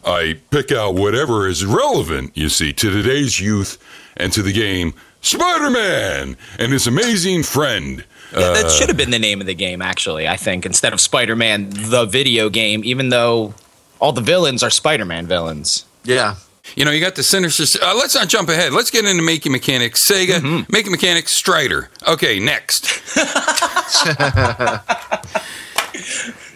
I 0.05 0.39
pick 0.51 0.71
out 0.71 0.95
whatever 0.95 1.47
is 1.47 1.65
relevant, 1.65 2.35
you 2.35 2.49
see, 2.49 2.73
to 2.73 2.89
today's 2.91 3.39
youth 3.39 3.77
and 4.15 4.31
to 4.33 4.41
the 4.41 4.53
game 4.53 4.93
Spider 5.21 5.69
Man 5.69 6.37
and 6.57 6.71
his 6.71 6.87
amazing 6.87 7.43
friend. 7.43 8.05
Yeah, 8.31 8.53
that 8.53 8.71
should 8.71 8.87
have 8.89 8.97
been 8.97 9.11
the 9.11 9.19
name 9.19 9.41
of 9.41 9.47
the 9.47 9.53
game, 9.53 9.81
actually, 9.81 10.27
I 10.27 10.37
think, 10.37 10.65
instead 10.65 10.93
of 10.93 11.01
Spider 11.01 11.35
Man, 11.35 11.69
the 11.69 12.05
video 12.05 12.49
game, 12.49 12.83
even 12.83 13.09
though 13.09 13.53
all 13.99 14.11
the 14.11 14.21
villains 14.21 14.63
are 14.63 14.69
Spider 14.69 15.05
Man 15.05 15.27
villains. 15.27 15.85
Yeah. 16.03 16.35
You 16.75 16.85
know, 16.85 16.91
you 16.91 16.99
got 17.01 17.15
the 17.15 17.23
Sinister. 17.23 17.63
Uh, 17.83 17.95
let's 17.95 18.13
not 18.15 18.27
jump 18.27 18.49
ahead. 18.49 18.73
Let's 18.73 18.91
get 18.91 19.05
into 19.05 19.23
Making 19.23 19.51
Mechanics. 19.51 20.07
Sega, 20.07 20.69
Making 20.71 20.91
Mechanics, 20.91 21.31
Strider. 21.31 21.89
Okay, 22.07 22.39
next. 22.39 23.01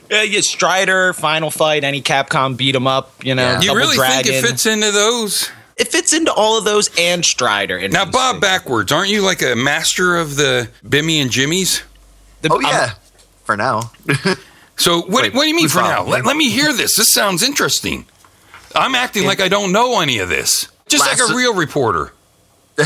Yeah, 0.09 0.23
yeah, 0.23 0.41
Strider, 0.41 1.13
Final 1.13 1.49
Fight, 1.49 1.85
any 1.85 2.01
Capcom 2.01 2.57
beat 2.57 2.75
'em 2.75 2.85
up, 2.85 3.23
you 3.23 3.33
know. 3.33 3.43
Yeah. 3.43 3.61
You 3.61 3.73
really 3.77 3.95
Dragon. 3.95 4.23
think 4.33 4.43
it 4.43 4.45
fits 4.45 4.65
into 4.65 4.91
those? 4.91 5.49
It 5.77 5.87
fits 5.87 6.11
into 6.11 6.33
all 6.33 6.57
of 6.57 6.65
those 6.65 6.89
and 6.97 7.23
Strider. 7.23 7.87
Now, 7.87 8.03
Bob, 8.03 8.41
backwards, 8.41 8.91
aren't 8.91 9.07
you 9.09 9.21
like 9.21 9.41
a 9.41 9.55
master 9.55 10.17
of 10.17 10.35
the 10.35 10.69
Bimmy 10.85 11.21
and 11.21 11.31
Jimmy's? 11.31 11.83
The- 12.41 12.49
Oh 12.51 12.55
I'm- 12.55 12.63
yeah. 12.65 12.89
For 13.45 13.55
now. 13.55 13.91
So, 14.75 14.97
what, 15.03 15.23
Wait, 15.23 15.33
what 15.33 15.43
do 15.43 15.47
you 15.47 15.55
mean 15.55 15.63
who's 15.65 15.71
for 15.73 15.81
now? 15.81 16.03
Let, 16.03 16.25
let 16.25 16.35
me 16.35 16.49
hear 16.49 16.73
this. 16.73 16.97
This 16.97 17.07
sounds 17.07 17.41
interesting. 17.41 18.05
I'm 18.75 18.95
acting 18.95 19.25
like 19.25 19.39
I 19.41 19.47
don't 19.47 19.71
know 19.71 19.99
any 20.01 20.19
of 20.19 20.29
this, 20.29 20.67
just 20.87 21.05
like 21.05 21.19
a 21.29 21.33
real 21.35 21.53
reporter. 21.55 22.13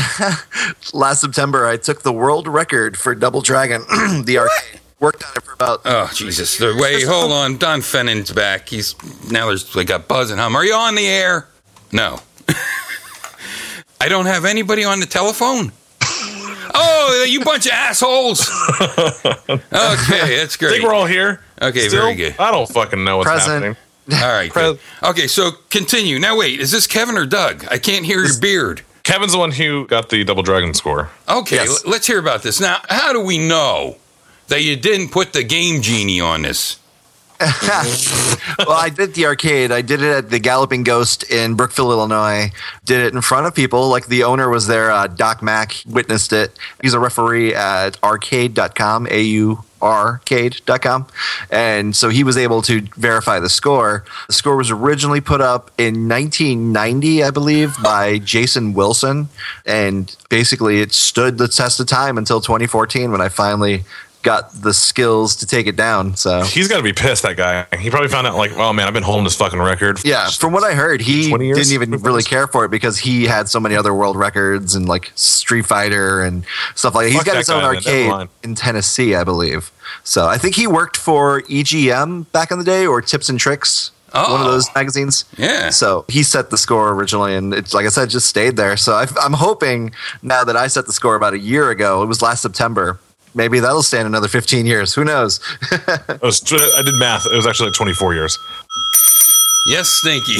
Last 0.92 1.20
September, 1.20 1.66
I 1.66 1.76
took 1.76 2.02
the 2.02 2.12
world 2.12 2.48
record 2.48 2.96
for 2.96 3.14
Double 3.14 3.40
Dragon, 3.40 3.82
the 4.24 4.38
arcade. 4.38 4.80
Worked 4.98 5.24
on 5.24 5.30
it 5.36 5.42
for 5.42 5.52
about. 5.52 5.82
Oh 5.84 6.10
Jesus! 6.14 6.58
Wait, 6.60 7.04
hold 7.04 7.30
on. 7.30 7.58
Don 7.58 7.82
Fennon's 7.82 8.32
back. 8.32 8.68
He's 8.70 8.94
now 9.30 9.46
there's 9.46 9.76
like 9.76 9.90
a 9.90 9.98
buzz 9.98 10.30
and 10.30 10.40
hum. 10.40 10.56
Are 10.56 10.64
you 10.64 10.74
on 10.74 10.94
the 10.94 11.06
air? 11.06 11.48
No. 11.92 12.18
I 14.00 14.08
don't 14.08 14.24
have 14.26 14.44
anybody 14.46 14.84
on 14.84 15.00
the 15.00 15.06
telephone. 15.06 15.72
Oh, 16.78 17.24
you 17.26 17.40
bunch 17.40 17.64
of 17.64 17.72
assholes. 17.72 18.50
Okay, 18.80 19.56
that's 19.72 20.56
I 20.56 20.58
great. 20.58 20.70
think 20.72 20.82
we're 20.84 20.92
all 20.92 21.06
here. 21.06 21.40
Okay, 21.62 21.88
Still? 21.88 22.02
very 22.02 22.14
good. 22.14 22.34
I 22.38 22.50
don't 22.50 22.68
fucking 22.68 23.02
know 23.02 23.16
what's 23.18 23.30
Present. 23.30 23.52
happening. 23.64 23.76
All 24.12 24.32
right. 24.32 24.52
good. 24.52 24.78
Okay, 25.02 25.26
so 25.26 25.50
continue. 25.70 26.18
Now, 26.18 26.36
wait, 26.36 26.60
is 26.60 26.70
this 26.70 26.86
Kevin 26.86 27.16
or 27.16 27.26
Doug? 27.26 27.66
I 27.70 27.78
can't 27.78 28.04
hear 28.04 28.22
your 28.22 28.38
beard. 28.40 28.82
Kevin's 29.02 29.32
the 29.32 29.38
one 29.38 29.52
who 29.52 29.86
got 29.86 30.08
the 30.10 30.24
double 30.24 30.42
dragon 30.42 30.74
score. 30.74 31.10
Okay, 31.28 31.56
Yes. 31.56 31.84
l- 31.84 31.90
let's 31.90 32.06
hear 32.06 32.18
about 32.18 32.42
this. 32.42 32.60
Now, 32.60 32.80
how 32.88 33.12
do 33.12 33.20
we 33.20 33.38
know 33.38 33.96
that 34.48 34.62
you 34.62 34.76
didn't 34.76 35.10
put 35.10 35.32
the 35.32 35.42
game 35.44 35.80
genie 35.82 36.20
on 36.20 36.42
this? 36.42 36.78
well, 37.40 38.70
I 38.72 38.88
did 38.94 39.12
the 39.14 39.26
arcade. 39.26 39.70
I 39.70 39.82
did 39.82 40.02
it 40.02 40.10
at 40.10 40.30
the 40.30 40.38
Galloping 40.38 40.84
Ghost 40.84 41.22
in 41.30 41.54
Brookfield, 41.54 41.90
Illinois. 41.90 42.50
Did 42.86 43.00
it 43.00 43.12
in 43.14 43.20
front 43.20 43.46
of 43.46 43.54
people. 43.54 43.88
Like 43.90 44.06
the 44.06 44.24
owner 44.24 44.48
was 44.48 44.66
there. 44.66 44.90
Uh, 44.90 45.06
Doc 45.06 45.42
Mack 45.42 45.76
witnessed 45.86 46.32
it. 46.32 46.58
He's 46.80 46.94
a 46.94 46.98
referee 46.98 47.54
at 47.54 48.00
aurcade.com, 48.00 49.08
A 49.10 49.20
U 49.22 49.64
arcade.com. 49.82 51.06
And 51.50 51.94
so 51.94 52.08
he 52.08 52.24
was 52.24 52.36
able 52.36 52.62
to 52.62 52.82
verify 52.96 53.40
the 53.40 53.48
score. 53.48 54.04
The 54.28 54.32
score 54.32 54.56
was 54.56 54.70
originally 54.70 55.20
put 55.20 55.40
up 55.40 55.70
in 55.78 56.08
1990, 56.08 57.22
I 57.22 57.30
believe, 57.30 57.74
by 57.82 58.18
Jason 58.18 58.74
Wilson. 58.74 59.28
And 59.64 60.14
basically, 60.28 60.80
it 60.80 60.92
stood 60.92 61.38
the 61.38 61.48
test 61.48 61.80
of 61.80 61.86
time 61.86 62.18
until 62.18 62.40
2014 62.40 63.10
when 63.10 63.20
I 63.20 63.28
finally 63.28 63.84
got 64.26 64.52
the 64.52 64.74
skills 64.74 65.36
to 65.36 65.46
take 65.46 65.66
it 65.66 65.76
down. 65.76 66.16
So. 66.16 66.42
He's 66.42 66.68
got 66.68 66.76
to 66.78 66.82
be 66.82 66.92
pissed, 66.92 67.22
that 67.22 67.36
guy. 67.36 67.64
He 67.78 67.88
probably 67.88 68.08
found 68.08 68.26
out, 68.26 68.36
like, 68.36 68.52
oh 68.56 68.72
man, 68.74 68.86
I've 68.88 68.92
been 68.92 69.02
holding 69.02 69.24
this 69.24 69.36
fucking 69.36 69.58
record. 69.60 70.00
for 70.00 70.06
Yeah, 70.06 70.28
from 70.28 70.52
what 70.52 70.64
I 70.64 70.74
heard, 70.74 71.00
he 71.00 71.30
didn't 71.30 71.72
even 71.72 71.90
really 72.02 72.22
care 72.34 72.46
for 72.46 72.64
it 72.64 72.70
because 72.70 72.98
he 72.98 73.24
had 73.24 73.48
so 73.48 73.60
many 73.60 73.76
other 73.76 73.94
world 73.94 74.16
records 74.16 74.74
and 74.74 74.86
like 74.88 75.12
Street 75.14 75.64
Fighter 75.64 76.20
and 76.22 76.44
stuff 76.74 76.94
like 76.94 77.04
that. 77.06 77.10
He's 77.10 77.18
Fuck 77.18 77.26
got 77.26 77.32
that 77.32 77.38
his 77.38 77.50
own 77.50 77.60
guy, 77.62 78.08
arcade 78.10 78.28
in 78.42 78.54
Tennessee, 78.56 79.14
I 79.14 79.24
believe. 79.24 79.70
So 80.04 80.26
I 80.26 80.36
think 80.36 80.56
he 80.56 80.66
worked 80.66 80.96
for 80.96 81.42
EGM 81.42 82.30
back 82.32 82.50
in 82.50 82.58
the 82.58 82.64
day 82.64 82.86
or 82.86 83.00
Tips 83.00 83.28
and 83.28 83.38
Tricks, 83.38 83.92
one 84.12 84.24
of 84.24 84.40
Oh. 84.40 84.50
those 84.50 84.68
magazines. 84.74 85.24
Yeah. 85.36 85.70
So 85.70 86.04
he 86.08 86.22
set 86.24 86.50
the 86.50 86.58
score 86.58 86.90
originally, 86.92 87.34
and 87.36 87.54
it's 87.54 87.72
like 87.74 87.86
I 87.86 87.90
said, 87.90 88.10
just 88.10 88.26
stayed 88.26 88.56
there. 88.56 88.76
So 88.76 88.94
I, 88.94 89.06
I'm 89.20 89.34
hoping 89.34 89.92
now 90.22 90.42
that 90.44 90.56
I 90.56 90.66
set 90.66 90.86
the 90.86 90.92
score 90.92 91.14
about 91.14 91.34
a 91.34 91.38
year 91.38 91.70
ago, 91.70 92.02
it 92.02 92.06
was 92.06 92.20
last 92.22 92.42
September. 92.42 92.98
Maybe 93.36 93.60
that'll 93.60 93.82
stand 93.82 94.06
another 94.06 94.28
15 94.28 94.64
years. 94.64 94.94
Who 94.94 95.04
knows? 95.04 95.40
It 96.08 96.22
was, 96.22 96.42
I 96.50 96.82
did 96.82 96.94
math. 96.94 97.26
It 97.26 97.36
was 97.36 97.46
actually 97.46 97.68
like 97.68 97.76
24 97.76 98.14
years. 98.14 98.38
Yes, 99.68 99.88
Stinky. 99.90 100.38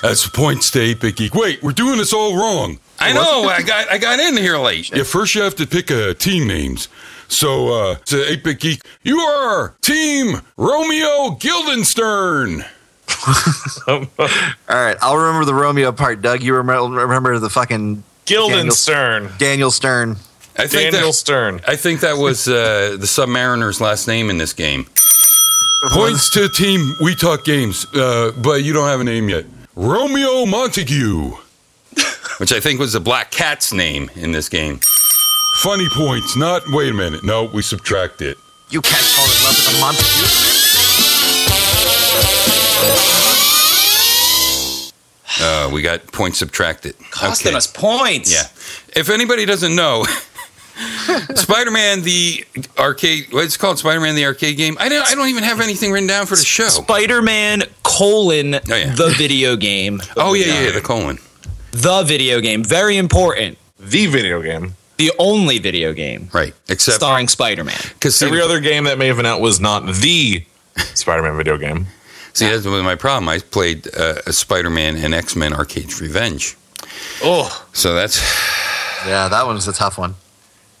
That's 0.00 0.24
a 0.24 0.30
point, 0.30 0.64
8 0.74 1.00
Bit 1.00 1.16
Geek. 1.16 1.34
Wait, 1.34 1.62
we're 1.62 1.72
doing 1.72 1.98
this 1.98 2.12
all 2.12 2.36
wrong. 2.36 2.78
I 2.98 3.12
know. 3.12 3.44
I 3.44 3.62
got 3.62 3.90
I 3.90 3.98
got 3.98 4.18
in 4.18 4.36
here 4.36 4.56
late. 4.56 4.90
Yeah, 4.90 5.02
first 5.02 5.34
you 5.34 5.42
have 5.42 5.54
to 5.56 5.66
pick 5.66 5.90
uh, 5.90 6.14
team 6.14 6.48
names. 6.48 6.88
So, 7.28 7.68
uh, 7.68 7.94
to 8.06 8.30
8 8.32 8.44
Bit 8.44 8.60
Geek, 8.60 8.82
you 9.02 9.18
are 9.18 9.74
Team 9.82 10.40
Romeo 10.56 11.36
Guildenstern. 11.38 12.64
All 13.86 14.06
right, 14.68 14.96
I'll 15.02 15.16
remember 15.16 15.44
the 15.44 15.54
Romeo 15.54 15.92
part. 15.92 16.22
Doug, 16.22 16.42
you 16.42 16.54
remember, 16.54 16.88
remember 16.88 17.38
the 17.38 17.50
fucking 17.50 18.02
Guildenstern. 18.24 19.30
Daniel 19.38 19.70
Stern. 19.70 20.16
I 20.58 20.66
think 20.66 20.92
Daniel 20.92 21.10
that 21.10 21.14
Stern. 21.14 21.60
I 21.66 21.76
think 21.76 22.00
that 22.00 22.16
was 22.18 22.48
uh, 22.48 22.96
the 22.98 23.06
Submariner's 23.06 23.80
last 23.80 24.08
name 24.08 24.28
in 24.28 24.38
this 24.38 24.52
game. 24.52 24.86
Points 25.90 26.30
to 26.30 26.40
the 26.40 26.48
Team 26.48 26.94
We 27.00 27.14
Talk 27.14 27.44
Games, 27.44 27.86
uh, 27.94 28.32
but 28.42 28.64
you 28.64 28.72
don't 28.72 28.88
have 28.88 29.00
a 29.00 29.04
name 29.04 29.28
yet. 29.28 29.44
Romeo 29.76 30.44
Montague. 30.46 31.36
which 32.38 32.52
I 32.52 32.60
think 32.60 32.78
was 32.80 32.92
the 32.92 33.00
Black 33.00 33.30
Cat's 33.30 33.72
name 33.72 34.10
in 34.16 34.32
this 34.32 34.48
game. 34.48 34.80
Funny 35.62 35.88
points, 35.92 36.36
not. 36.36 36.62
Wait 36.68 36.90
a 36.90 36.94
minute. 36.94 37.24
No, 37.24 37.44
we 37.44 37.62
subtract 37.62 38.20
it. 38.22 38.36
You 38.70 38.80
can't 38.80 39.02
fall 39.02 39.24
in 39.24 39.44
love 39.44 39.56
with 39.56 39.76
a 39.76 39.80
Montague. 39.80 41.38
Uh, 45.40 45.70
we 45.72 45.82
got 45.82 46.04
points 46.12 46.38
subtracted. 46.38 46.94
Costing 47.10 47.48
Okay. 47.48 47.56
us 47.56 47.66
points. 47.66 48.32
Yeah. 48.32 48.44
If 49.00 49.08
anybody 49.10 49.44
doesn't 49.46 49.74
know, 49.74 50.04
Spider 51.34 51.70
Man 51.70 52.02
the 52.02 52.44
arcade, 52.78 53.26
what's 53.32 53.56
it 53.56 53.58
called? 53.58 53.78
Spider 53.78 54.00
Man 54.00 54.14
the 54.14 54.24
arcade 54.24 54.56
game? 54.56 54.76
I 54.78 54.88
don't, 54.88 55.06
I 55.06 55.14
don't 55.14 55.28
even 55.28 55.42
have 55.44 55.60
anything 55.60 55.90
written 55.92 56.06
down 56.06 56.26
for 56.26 56.36
the 56.36 56.44
show. 56.44 56.68
Spider 56.68 57.20
Man 57.22 57.64
colon 57.82 58.54
Oh, 58.54 58.60
yeah. 58.68 58.94
the 58.94 59.14
video 59.16 59.56
game. 59.56 60.00
Oh, 60.16 60.34
yeah, 60.34 60.46
yeah, 60.46 60.64
yeah, 60.66 60.70
the 60.72 60.80
colon. 60.80 61.18
The 61.72 62.02
video 62.02 62.40
game. 62.40 62.62
Very 62.64 62.96
important. 62.96 63.58
The 63.78 64.06
video 64.06 64.42
game. 64.42 64.74
The 64.96 65.12
only 65.18 65.58
video 65.60 65.92
game 65.92 66.28
Right. 66.32 66.54
Except 66.68 66.96
starring 66.96 67.28
Spider 67.28 67.62
Man. 67.64 67.78
because 67.94 68.20
Every 68.20 68.40
other 68.42 68.58
game 68.60 68.84
that 68.84 68.98
may 68.98 69.06
have 69.06 69.16
been 69.16 69.26
out 69.26 69.40
was 69.40 69.60
not 69.60 69.86
the 69.86 70.44
Spider-Man 70.94 71.36
video 71.36 71.56
game. 71.58 71.86
See, 72.34 72.48
that's 72.48 72.64
my 72.66 72.94
problem. 72.94 73.28
I 73.28 73.38
played 73.38 73.88
uh, 73.96 74.16
a 74.26 74.32
Spider 74.32 74.70
Man 74.70 74.96
and 74.96 75.14
X 75.14 75.34
Men 75.36 75.52
Arcade's 75.52 76.00
Revenge. 76.00 76.56
Oh, 77.22 77.66
So 77.72 77.94
that's. 77.94 78.20
Yeah, 79.06 79.28
that 79.28 79.46
one's 79.46 79.68
a 79.68 79.72
tough 79.72 79.96
one. 79.96 80.16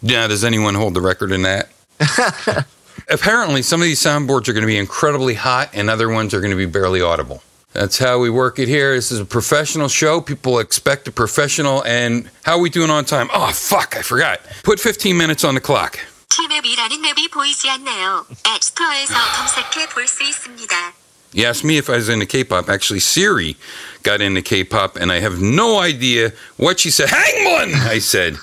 Yeah, 0.01 0.27
does 0.27 0.43
anyone 0.43 0.75
hold 0.75 0.93
the 0.93 1.01
record 1.01 1.31
in 1.31 1.43
that? 1.43 1.69
Apparently, 3.09 3.61
some 3.61 3.81
of 3.81 3.85
these 3.85 3.99
soundboards 4.01 4.47
are 4.47 4.53
going 4.53 4.61
to 4.63 4.67
be 4.67 4.77
incredibly 4.77 5.33
hot, 5.33 5.69
and 5.73 5.89
other 5.89 6.09
ones 6.09 6.33
are 6.33 6.39
going 6.41 6.51
to 6.51 6.57
be 6.57 6.65
barely 6.65 7.01
audible. 7.01 7.41
That's 7.73 7.97
how 7.97 8.19
we 8.19 8.29
work 8.29 8.59
it 8.59 8.67
here. 8.67 8.93
This 8.93 9.11
is 9.11 9.19
a 9.19 9.25
professional 9.25 9.87
show. 9.87 10.21
People 10.21 10.59
expect 10.59 11.07
a 11.07 11.11
professional. 11.11 11.83
And 11.85 12.29
how 12.43 12.57
are 12.57 12.61
we 12.61 12.69
doing 12.69 12.91
on 12.91 13.03
time? 13.03 13.29
Oh, 13.33 13.51
fuck, 13.51 13.97
I 13.97 14.03
forgot. 14.03 14.41
Put 14.63 14.79
15 14.79 15.17
minutes 15.17 15.43
on 15.43 15.55
the 15.55 15.61
clock. 15.61 15.99
티맵이라는 16.29 17.01
맵이 17.01 17.29
보이지 17.29 17.69
않네요. 17.69 18.25
앱스토어에서 18.45 19.13
검색해 19.13 19.89
볼 19.89 20.07
수 20.07 20.23
있습니다. 20.23 20.93
You 21.33 21.47
asked 21.47 21.63
me 21.63 21.77
if 21.77 21.89
I 21.89 21.95
was 21.95 22.09
into 22.09 22.27
K-pop. 22.27 22.69
Actually, 22.69 22.99
Siri 22.99 23.57
got 24.03 24.21
into 24.21 24.43
K-pop, 24.43 24.95
and 24.95 25.11
I 25.11 25.19
have 25.19 25.41
no 25.41 25.79
idea 25.79 26.31
what 26.57 26.79
she 26.79 26.91
said. 26.91 27.09
Hangman, 27.09 27.73
I 27.89 27.97
said. 27.97 28.37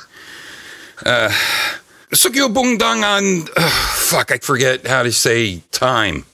uh, 1.06 1.30
Sukyo 2.12 2.54
Bongdang 2.54 3.04
on, 3.04 3.48
uh, 3.58 3.70
fuck, 3.96 4.32
I 4.32 4.38
forget 4.38 4.86
how 4.88 5.04
to 5.04 5.12
say 5.12 5.62
time. 5.72 6.26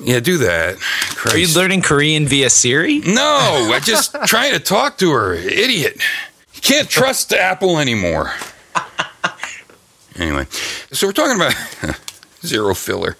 Yeah, 0.00 0.20
do 0.20 0.38
that. 0.38 0.76
Christ. 0.78 1.34
Are 1.34 1.38
you 1.38 1.48
learning 1.54 1.82
Korean 1.82 2.26
via 2.26 2.50
Siri? 2.50 3.00
No, 3.00 3.70
I 3.72 3.80
just 3.82 4.14
trying 4.26 4.52
to 4.52 4.60
talk 4.60 4.98
to 4.98 5.10
her. 5.12 5.34
Idiot. 5.34 5.96
You 6.54 6.60
can't 6.60 6.88
trust 6.88 7.32
Apple 7.32 7.78
anymore. 7.78 8.32
Anyway, 10.16 10.44
so 10.92 11.06
we're 11.06 11.12
talking 11.14 11.36
about 11.36 11.54
zero 12.44 12.74
filler. 12.74 13.16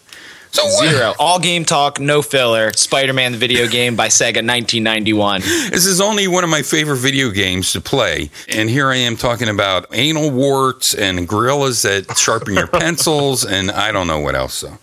So 0.53 0.65
what? 0.65 0.89
Zero. 0.89 1.15
All 1.19 1.39
game 1.39 1.65
talk, 1.65 2.01
no 2.01 2.23
filler. 2.23 2.73
Spider 2.75 3.13
Man 3.13 3.33
the 3.33 3.39
video 3.39 3.69
game 3.69 3.95
by 3.95 4.09
Sega 4.09 4.43
1991. 4.45 5.41
This 5.43 5.87
is 5.87 6.01
only 6.01 6.27
one 6.27 6.43
of 6.43 6.51
my 6.51 6.63
favorite 6.63 6.97
video 6.97 7.31
games 7.31 7.73
to 7.73 7.81
play, 7.81 8.31
and 8.49 8.69
here 8.69 8.89
I 8.89 8.97
am 8.97 9.17
talking 9.17 9.49
about 9.49 9.87
anal 9.93 10.31
warts 10.31 10.93
and 10.95 11.29
gorillas 11.29 11.83
that 11.83 12.17
sharpen 12.19 12.55
your 12.55 12.67
pencils, 12.81 13.45
and 13.45 13.71
I 13.71 13.93
don't 13.93 14.09
know 14.09 14.19
what 14.19 14.35
else. 14.35 14.55
So 14.55 14.69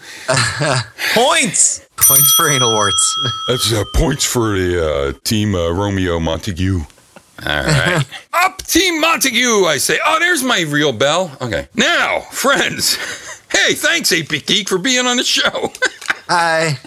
Points! 1.14 1.86
Points 1.98 2.34
for 2.36 2.50
anal 2.50 2.72
warts. 2.72 3.16
That's 3.48 3.74
uh, 3.74 3.84
points 3.96 4.24
for 4.24 4.58
the 4.58 4.86
uh, 5.16 5.20
Team 5.24 5.54
uh, 5.56 5.72
Romeo 5.72 6.20
Montague. 6.20 6.80
All 7.46 7.64
right. 7.64 8.06
Up 8.34 8.58
Team 8.64 9.02
Montague, 9.02 9.66
I 9.66 9.78
say. 9.78 10.00
Oh, 10.06 10.18
there's 10.20 10.44
my 10.44 10.62
real 10.62 10.94
bell. 10.94 11.36
Okay. 11.42 11.68
Now, 11.76 12.22
friends. 12.32 12.98
Hey, 13.51 13.74
thanks, 13.74 14.12
8-Bit 14.12 14.46
Geek, 14.46 14.70
for 14.70 14.77
being 14.77 15.06
on 15.06 15.18
the 15.18 15.24
show. 15.24 15.72
Hi. 16.30 16.77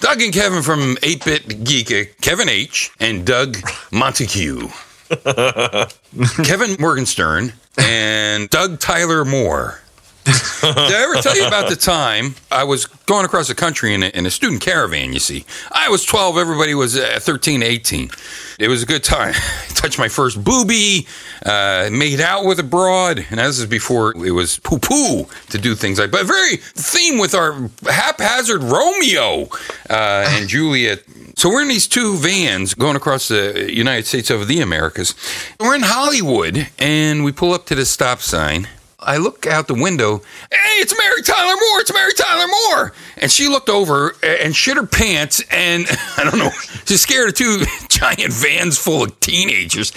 Doug 0.00 0.22
and 0.22 0.32
Kevin 0.32 0.62
from 0.62 0.96
8-Bit 0.96 1.64
Geek, 1.64 1.90
uh, 1.92 2.10
Kevin 2.20 2.48
H. 2.48 2.90
and 3.00 3.26
Doug 3.26 3.56
Montague. 3.92 4.68
Kevin 6.44 6.76
Morgenstern 6.78 7.52
and 7.78 8.48
Doug 8.50 8.78
Tyler 8.78 9.24
Moore. 9.24 9.80
Did 10.28 10.76
I 10.76 11.02
ever 11.02 11.22
tell 11.22 11.36
you 11.36 11.46
about 11.46 11.68
the 11.68 11.76
time 11.76 12.34
I 12.50 12.64
was 12.64 12.86
going 12.86 13.24
across 13.24 13.48
the 13.48 13.54
country 13.54 13.94
in 13.94 14.02
a, 14.02 14.06
in 14.08 14.26
a 14.26 14.30
student 14.30 14.60
caravan? 14.60 15.12
You 15.12 15.18
see, 15.18 15.44
I 15.72 15.88
was 15.88 16.04
12, 16.04 16.36
everybody 16.36 16.74
was 16.74 16.96
uh, 16.98 17.18
13, 17.20 17.62
18. 17.62 18.10
It 18.58 18.68
was 18.68 18.82
a 18.82 18.86
good 18.86 19.04
time. 19.04 19.34
I 19.34 19.72
Touched 19.74 19.98
my 19.98 20.08
first 20.08 20.42
booby, 20.42 21.06
uh, 21.46 21.88
made 21.92 22.20
out 22.20 22.44
with 22.44 22.58
a 22.58 22.64
broad, 22.64 23.24
and 23.30 23.38
this 23.38 23.58
is 23.60 23.66
before 23.66 24.10
it 24.26 24.32
was 24.32 24.58
poo 24.58 24.78
poo 24.78 25.26
to 25.50 25.58
do 25.58 25.74
things 25.76 26.00
like. 26.00 26.10
But 26.10 26.26
very 26.26 26.56
theme 26.56 27.18
with 27.18 27.34
our 27.34 27.52
haphazard 27.84 28.62
Romeo 28.64 29.48
uh, 29.88 30.26
and 30.28 30.48
Juliet. 30.48 31.04
So 31.36 31.48
we're 31.48 31.62
in 31.62 31.68
these 31.68 31.86
two 31.86 32.16
vans 32.16 32.74
going 32.74 32.96
across 32.96 33.28
the 33.28 33.72
United 33.72 34.06
States 34.06 34.30
of 34.30 34.48
the 34.48 34.60
Americas. 34.60 35.14
We're 35.60 35.76
in 35.76 35.82
Hollywood, 35.84 36.68
and 36.80 37.22
we 37.22 37.30
pull 37.30 37.52
up 37.52 37.66
to 37.66 37.76
the 37.76 37.86
stop 37.86 38.20
sign. 38.20 38.66
I 39.00 39.18
look 39.18 39.46
out 39.46 39.68
the 39.68 39.74
window. 39.74 40.18
Hey, 40.50 40.80
it's 40.80 40.96
Mary 40.98 41.22
Tyler 41.22 41.54
Moore. 41.54 41.80
It's 41.80 41.92
Mary 41.92 42.12
Tyler 42.14 42.48
Moore. 42.48 42.92
And 43.18 43.30
she 43.30 43.46
looked 43.46 43.68
over 43.68 44.14
and 44.24 44.56
shit 44.56 44.76
her 44.76 44.86
pants. 44.86 45.40
And 45.52 45.86
I 46.16 46.24
don't 46.24 46.38
know, 46.38 46.50
she's 46.84 47.02
scared 47.02 47.28
of 47.28 47.34
two 47.34 47.62
giant 47.88 48.32
vans 48.32 48.76
full 48.76 49.04
of 49.04 49.20
teenagers. 49.20 49.92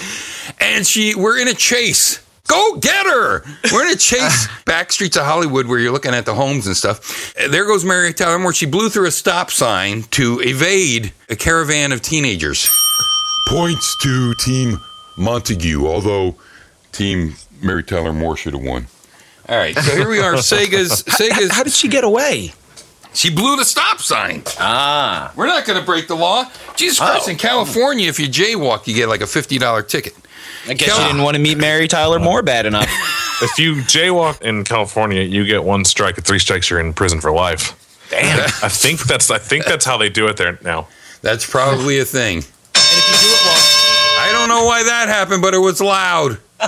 And 0.59 0.85
she, 0.85 1.15
we're 1.15 1.39
in 1.39 1.47
a 1.47 1.55
chase. 1.55 2.23
Go 2.47 2.77
get 2.77 3.07
her. 3.07 3.43
We're 3.71 3.85
in 3.85 3.93
a 3.93 3.95
chase 3.95 4.47
ah. 4.47 4.61
back 4.65 4.91
streets 4.91 5.17
of 5.17 5.23
Hollywood 5.23 5.67
where 5.67 5.79
you're 5.79 5.91
looking 5.91 6.13
at 6.13 6.25
the 6.25 6.35
homes 6.35 6.67
and 6.67 6.77
stuff. 6.77 7.35
Uh, 7.39 7.47
there 7.47 7.65
goes 7.65 7.83
Mary 7.83 8.13
Tyler 8.13 8.37
Moore. 8.37 8.53
She 8.53 8.67
blew 8.67 8.89
through 8.89 9.07
a 9.07 9.11
stop 9.11 9.49
sign 9.49 10.03
to 10.11 10.41
evade 10.41 11.11
a 11.29 11.35
caravan 11.35 11.91
of 11.91 12.01
teenagers. 12.01 12.69
Points 13.47 13.97
to 14.03 14.35
Team 14.35 14.79
Montague, 15.17 15.87
although 15.87 16.35
Team 16.91 17.35
Mary 17.61 17.83
Tyler 17.83 18.13
Moore 18.13 18.35
should 18.37 18.53
have 18.53 18.63
won. 18.63 18.87
All 19.49 19.57
right, 19.57 19.75
so 19.75 19.95
here 19.95 20.09
we 20.09 20.19
are. 20.19 20.33
Sega's 20.35 21.03
Sega's. 21.03 21.51
How 21.51 21.63
did 21.63 21.73
she 21.73 21.87
get 21.87 22.03
away? 22.03 22.53
She 23.13 23.29
blew 23.29 23.57
the 23.57 23.65
stop 23.65 23.99
sign. 23.99 24.43
Ah. 24.57 25.33
We're 25.35 25.47
not 25.47 25.65
going 25.65 25.77
to 25.77 25.85
break 25.85 26.07
the 26.07 26.15
law. 26.15 26.45
Jesus 26.77 26.99
Christ! 26.99 27.27
Oh. 27.27 27.31
In 27.31 27.37
California, 27.37 28.07
if 28.07 28.19
you 28.19 28.27
jaywalk, 28.27 28.87
you 28.87 28.95
get 28.95 29.09
like 29.09 29.21
a 29.21 29.27
fifty 29.27 29.57
dollar 29.57 29.81
ticket. 29.81 30.15
I 30.67 30.73
guess 30.75 30.87
Kel- 30.89 30.97
she 30.99 31.05
didn't 31.07 31.23
want 31.23 31.35
to 31.35 31.41
meet 31.41 31.57
Mary 31.57 31.87
Tyler 31.87 32.19
Moore 32.19 32.41
bad 32.43 32.65
enough. 32.65 32.89
If 33.43 33.57
you 33.57 33.73
jaywalk 33.77 34.43
in 34.43 34.63
California, 34.63 35.23
you 35.23 35.45
get 35.45 35.63
one 35.63 35.83
strike. 35.83 36.15
At 36.19 36.25
three 36.25 36.37
strikes, 36.37 36.69
you're 36.69 36.79
in 36.79 36.93
prison 36.93 37.19
for 37.19 37.31
life. 37.31 37.73
Damn. 38.11 38.39
I 38.61 38.69
think 38.69 38.99
that's 38.99 39.31
I 39.31 39.39
think 39.39 39.65
that's 39.65 39.83
how 39.83 39.97
they 39.97 40.09
do 40.09 40.27
it 40.27 40.37
there 40.37 40.59
now. 40.61 40.87
That's 41.23 41.49
probably 41.49 41.97
a 41.97 42.05
thing. 42.05 42.37
And 42.37 42.45
if 42.75 43.21
you 43.23 43.29
do 43.29 43.33
it 43.33 43.41
well, 43.43 43.63
I 44.19 44.29
don't 44.31 44.47
know 44.47 44.63
why 44.65 44.83
that 44.83 45.07
happened, 45.09 45.41
but 45.41 45.55
it 45.55 45.57
was 45.57 45.81
loud. 45.81 46.37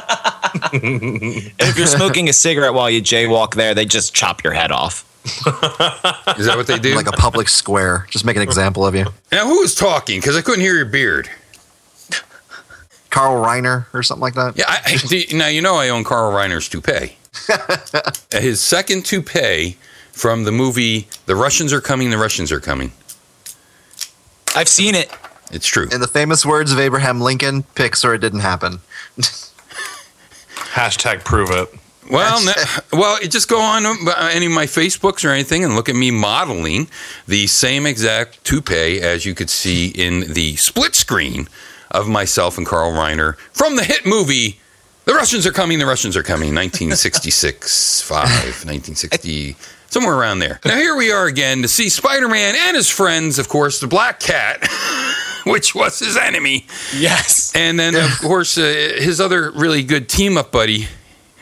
and 0.74 1.52
if 1.60 1.78
you're 1.78 1.88
smoking 1.88 2.30
a 2.30 2.34
cigarette 2.34 2.74
while 2.74 2.90
you 2.90 3.02
jaywalk 3.02 3.56
there, 3.56 3.74
they 3.74 3.86
just 3.86 4.14
chop 4.14 4.44
your 4.44 4.54
head 4.54 4.72
off. 4.72 5.06
Is 6.38 6.46
that 6.48 6.54
what 6.58 6.68
they 6.68 6.78
do? 6.80 6.96
Like 6.96 7.08
a 7.08 7.12
public 7.14 7.48
square. 7.48 8.06
Just 8.10 8.26
make 8.26 8.36
an 8.36 8.42
example 8.42 8.86
of 8.86 8.94
you. 8.96 9.06
now, 9.32 9.46
who 9.48 9.60
was 9.62 9.74
talking? 9.74 10.20
Because 10.20 10.36
I 10.36 10.42
couldn't 10.42 10.62
hear 10.62 10.76
your 10.76 10.86
beard. 10.86 11.30
Carl 13.10 13.44
Reiner 13.46 13.86
or 13.94 14.02
something 14.04 14.22
like 14.22 14.34
that. 14.34 14.58
Yeah, 14.58 14.66
I, 14.68 14.80
I- 14.86 14.98
do- 15.08 15.38
now 15.38 15.48
you 15.48 15.62
know 15.62 15.76
I 15.76 15.90
own 15.90 16.04
Carl 16.04 16.32
Reiner's 16.34 16.68
toupee. 16.68 17.18
His 18.42 18.60
second 18.60 19.06
toupee 19.06 19.78
from 20.12 20.44
the 20.46 20.52
movie 20.52 21.08
"The 21.26 21.36
Russians 21.36 21.72
Are 21.74 21.82
Coming." 21.82 22.10
The 22.10 22.18
Russians 22.18 22.52
are 22.52 22.60
coming. 22.60 22.92
I've 24.56 24.68
seen 24.68 24.94
it. 24.96 25.10
It's 25.52 25.68
true. 25.68 25.88
In 25.92 26.02
the 26.02 26.08
famous 26.08 26.46
words 26.46 26.72
of 26.72 26.80
Abraham 26.80 27.22
Lincoln, 27.22 27.64
pics 27.76 28.04
or 28.04 28.14
it 28.16 28.20
didn't 28.20 28.40
happen. 28.42 28.80
Hashtag 30.74 31.24
prove 31.24 31.52
it. 31.52 31.70
Well, 32.10 32.44
no, 32.44 32.54
well, 33.00 33.20
just 33.22 33.48
go 33.48 33.62
on 33.62 33.86
any 34.32 34.48
of 34.48 34.52
my 34.52 34.66
Facebooks 34.66 35.24
or 35.24 35.30
anything 35.30 35.64
and 35.64 35.76
look 35.76 35.88
at 35.88 35.96
me 35.96 36.12
modeling 36.12 36.88
the 37.28 37.48
same 37.48 37.86
exact 37.86 38.44
toupee 38.44 39.00
as 39.00 39.26
you 39.26 39.36
could 39.36 39.50
see 39.50 39.90
in 39.90 40.34
the 40.34 40.56
split 40.56 40.96
screen 40.96 41.48
of 41.92 42.08
myself 42.08 42.58
and 42.58 42.66
Carl 42.66 42.92
Reiner 42.92 43.38
from 43.52 43.76
the 43.76 43.84
hit 43.84 44.06
movie 44.06 44.60
"The 45.06 45.14
Russians 45.14 45.46
Are 45.46 45.52
Coming." 45.52 45.78
The 45.78 45.86
Russians 45.86 46.18
are 46.18 46.24
coming. 46.24 46.56
1966, 46.56 48.02
five, 48.02 48.30
1960, 48.30 49.56
somewhere 49.90 50.16
around 50.16 50.40
there. 50.40 50.60
Now 50.66 50.76
here 50.76 50.96
we 50.96 51.12
are 51.12 51.28
again 51.28 51.62
to 51.62 51.68
see 51.68 51.88
Spider-Man 51.88 52.56
and 52.56 52.76
his 52.76 52.90
friends, 52.90 53.38
of 53.38 53.48
course, 53.48 53.80
the 53.80 53.88
Black 53.88 54.20
Cat. 54.20 54.68
Which 55.52 55.76
was 55.76 56.00
his 56.00 56.16
enemy. 56.18 56.66
Yes. 56.96 57.52
And 57.56 57.80
then, 57.80 57.96
of 57.96 58.12
course, 58.22 58.58
uh, 58.58 58.62
his 58.98 59.20
other 59.22 59.52
really 59.52 59.84
good 59.84 60.08
team 60.10 60.38
up 60.38 60.52
buddy, 60.52 60.88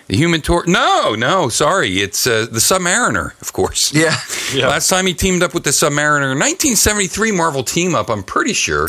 the 0.08 0.18
Human 0.18 0.42
Torch. 0.42 0.68
No, 0.68 1.16
no, 1.16 1.50
sorry. 1.50 1.98
It's 2.00 2.26
uh, 2.28 2.48
the 2.52 2.60
Submariner, 2.60 3.40
of 3.42 3.54
course. 3.54 3.94
Yeah. 3.94 4.16
Yeah. 4.54 4.68
Last 4.68 4.90
time 4.90 5.08
he 5.08 5.14
teamed 5.14 5.44
up 5.44 5.54
with 5.54 5.64
the 5.64 5.70
Submariner, 5.70 6.36
1973 6.36 7.32
Marvel 7.32 7.64
team 7.64 7.96
up, 7.96 8.10
I'm 8.10 8.22
pretty 8.22 8.52
sure. 8.52 8.86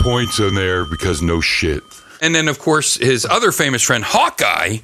Points 0.00 0.40
in 0.40 0.56
there 0.56 0.84
because 0.84 1.22
no 1.22 1.40
shit. 1.40 1.84
And 2.20 2.34
then, 2.34 2.48
of 2.48 2.58
course, 2.58 2.96
his 2.96 3.24
other 3.24 3.52
famous 3.52 3.82
friend, 3.82 4.02
Hawkeye, 4.02 4.78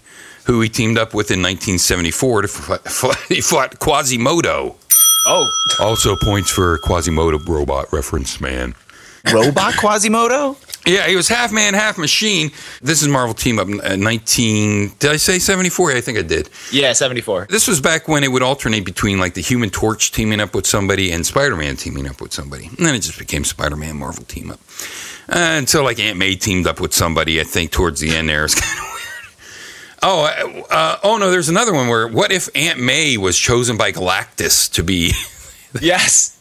who 0.45 0.61
he 0.61 0.69
teamed 0.69 0.97
up 0.97 1.13
with 1.13 1.33
in 1.33 1.41
1974 1.43 2.43
to 2.43 2.49
fight, 2.49 3.17
he 3.29 3.41
fought 3.41 3.81
Quasimodo. 3.81 4.77
Oh, 5.27 5.51
Also 5.81 6.15
points 6.15 6.51
for 6.53 6.79
Quasimodo 6.79 7.39
robot 7.49 7.93
reference, 7.93 8.41
man. 8.41 8.77
Robot 9.33 9.75
Quasimodo? 9.75 10.57
Yeah, 10.87 11.07
he 11.09 11.15
was 11.15 11.29
half 11.29 11.53
man, 11.53 11.75
half 11.75 11.99
machine. 11.99 12.51
This 12.81 13.03
is 13.03 13.09
Marvel 13.09 13.35
team 13.35 13.59
up 13.59 13.69
uh, 13.69 13.97
19. 13.97 14.93
Did 14.99 15.11
I 15.11 15.17
say 15.17 15.39
74? 15.39 15.93
I 15.93 16.01
think 16.01 16.19
I 16.19 16.23
did. 16.23 16.49
Yeah, 16.73 16.93
74. 16.95 17.49
This 17.51 17.69
was 17.69 17.81
back 17.81 18.09
when 18.09 18.25
it 18.25 18.29
would 18.33 18.43
alternate 18.43 18.85
between 18.85 19.19
like 19.19 19.35
the 19.35 19.43
Human 19.43 19.69
Torch 19.69 20.11
teaming 20.11 20.41
up 20.41 20.55
with 20.55 20.67
somebody 20.67 21.13
and 21.13 21.27
Spider 21.27 21.55
Man 21.57 21.77
teaming 21.77 22.09
up 22.09 22.21
with 22.21 22.33
somebody. 22.33 22.67
And 22.67 22.79
then 22.79 22.95
it 22.95 23.01
just 23.01 23.19
became 23.19 23.45
Spider 23.45 23.77
Man 23.77 23.97
Marvel 23.99 24.25
team 24.25 24.51
up. 24.51 24.61
Uh, 25.29 25.59
until 25.59 25.85
like 25.85 26.01
Aunt 26.01 26.19
May 26.19 26.35
teamed 26.35 26.67
up 26.67 26.81
with 26.81 26.95
somebody, 26.95 27.41
I 27.41 27.45
think 27.45 27.71
towards 27.71 28.01
the 28.01 28.17
end 28.17 28.29
there. 28.29 28.45
It's 28.47 28.55
kind 28.61 28.79
of 28.79 28.85
weird. 28.85 28.97
Oh, 30.03 30.25
uh, 30.25 30.75
uh, 30.75 30.97
oh 31.05 31.19
no, 31.19 31.31
there's 31.31 31.51
another 31.51 31.75
one 31.75 31.89
where 31.89 32.09
what 32.09 32.33
if 32.33 32.49
Aunt 32.57 32.81
May 32.81 33.19
was 33.19 33.39
chosen 33.39 33.77
by 33.77 33.93
Galactus 33.93 34.71
to 34.73 34.83
be. 34.83 35.13
Yes. 35.81 36.37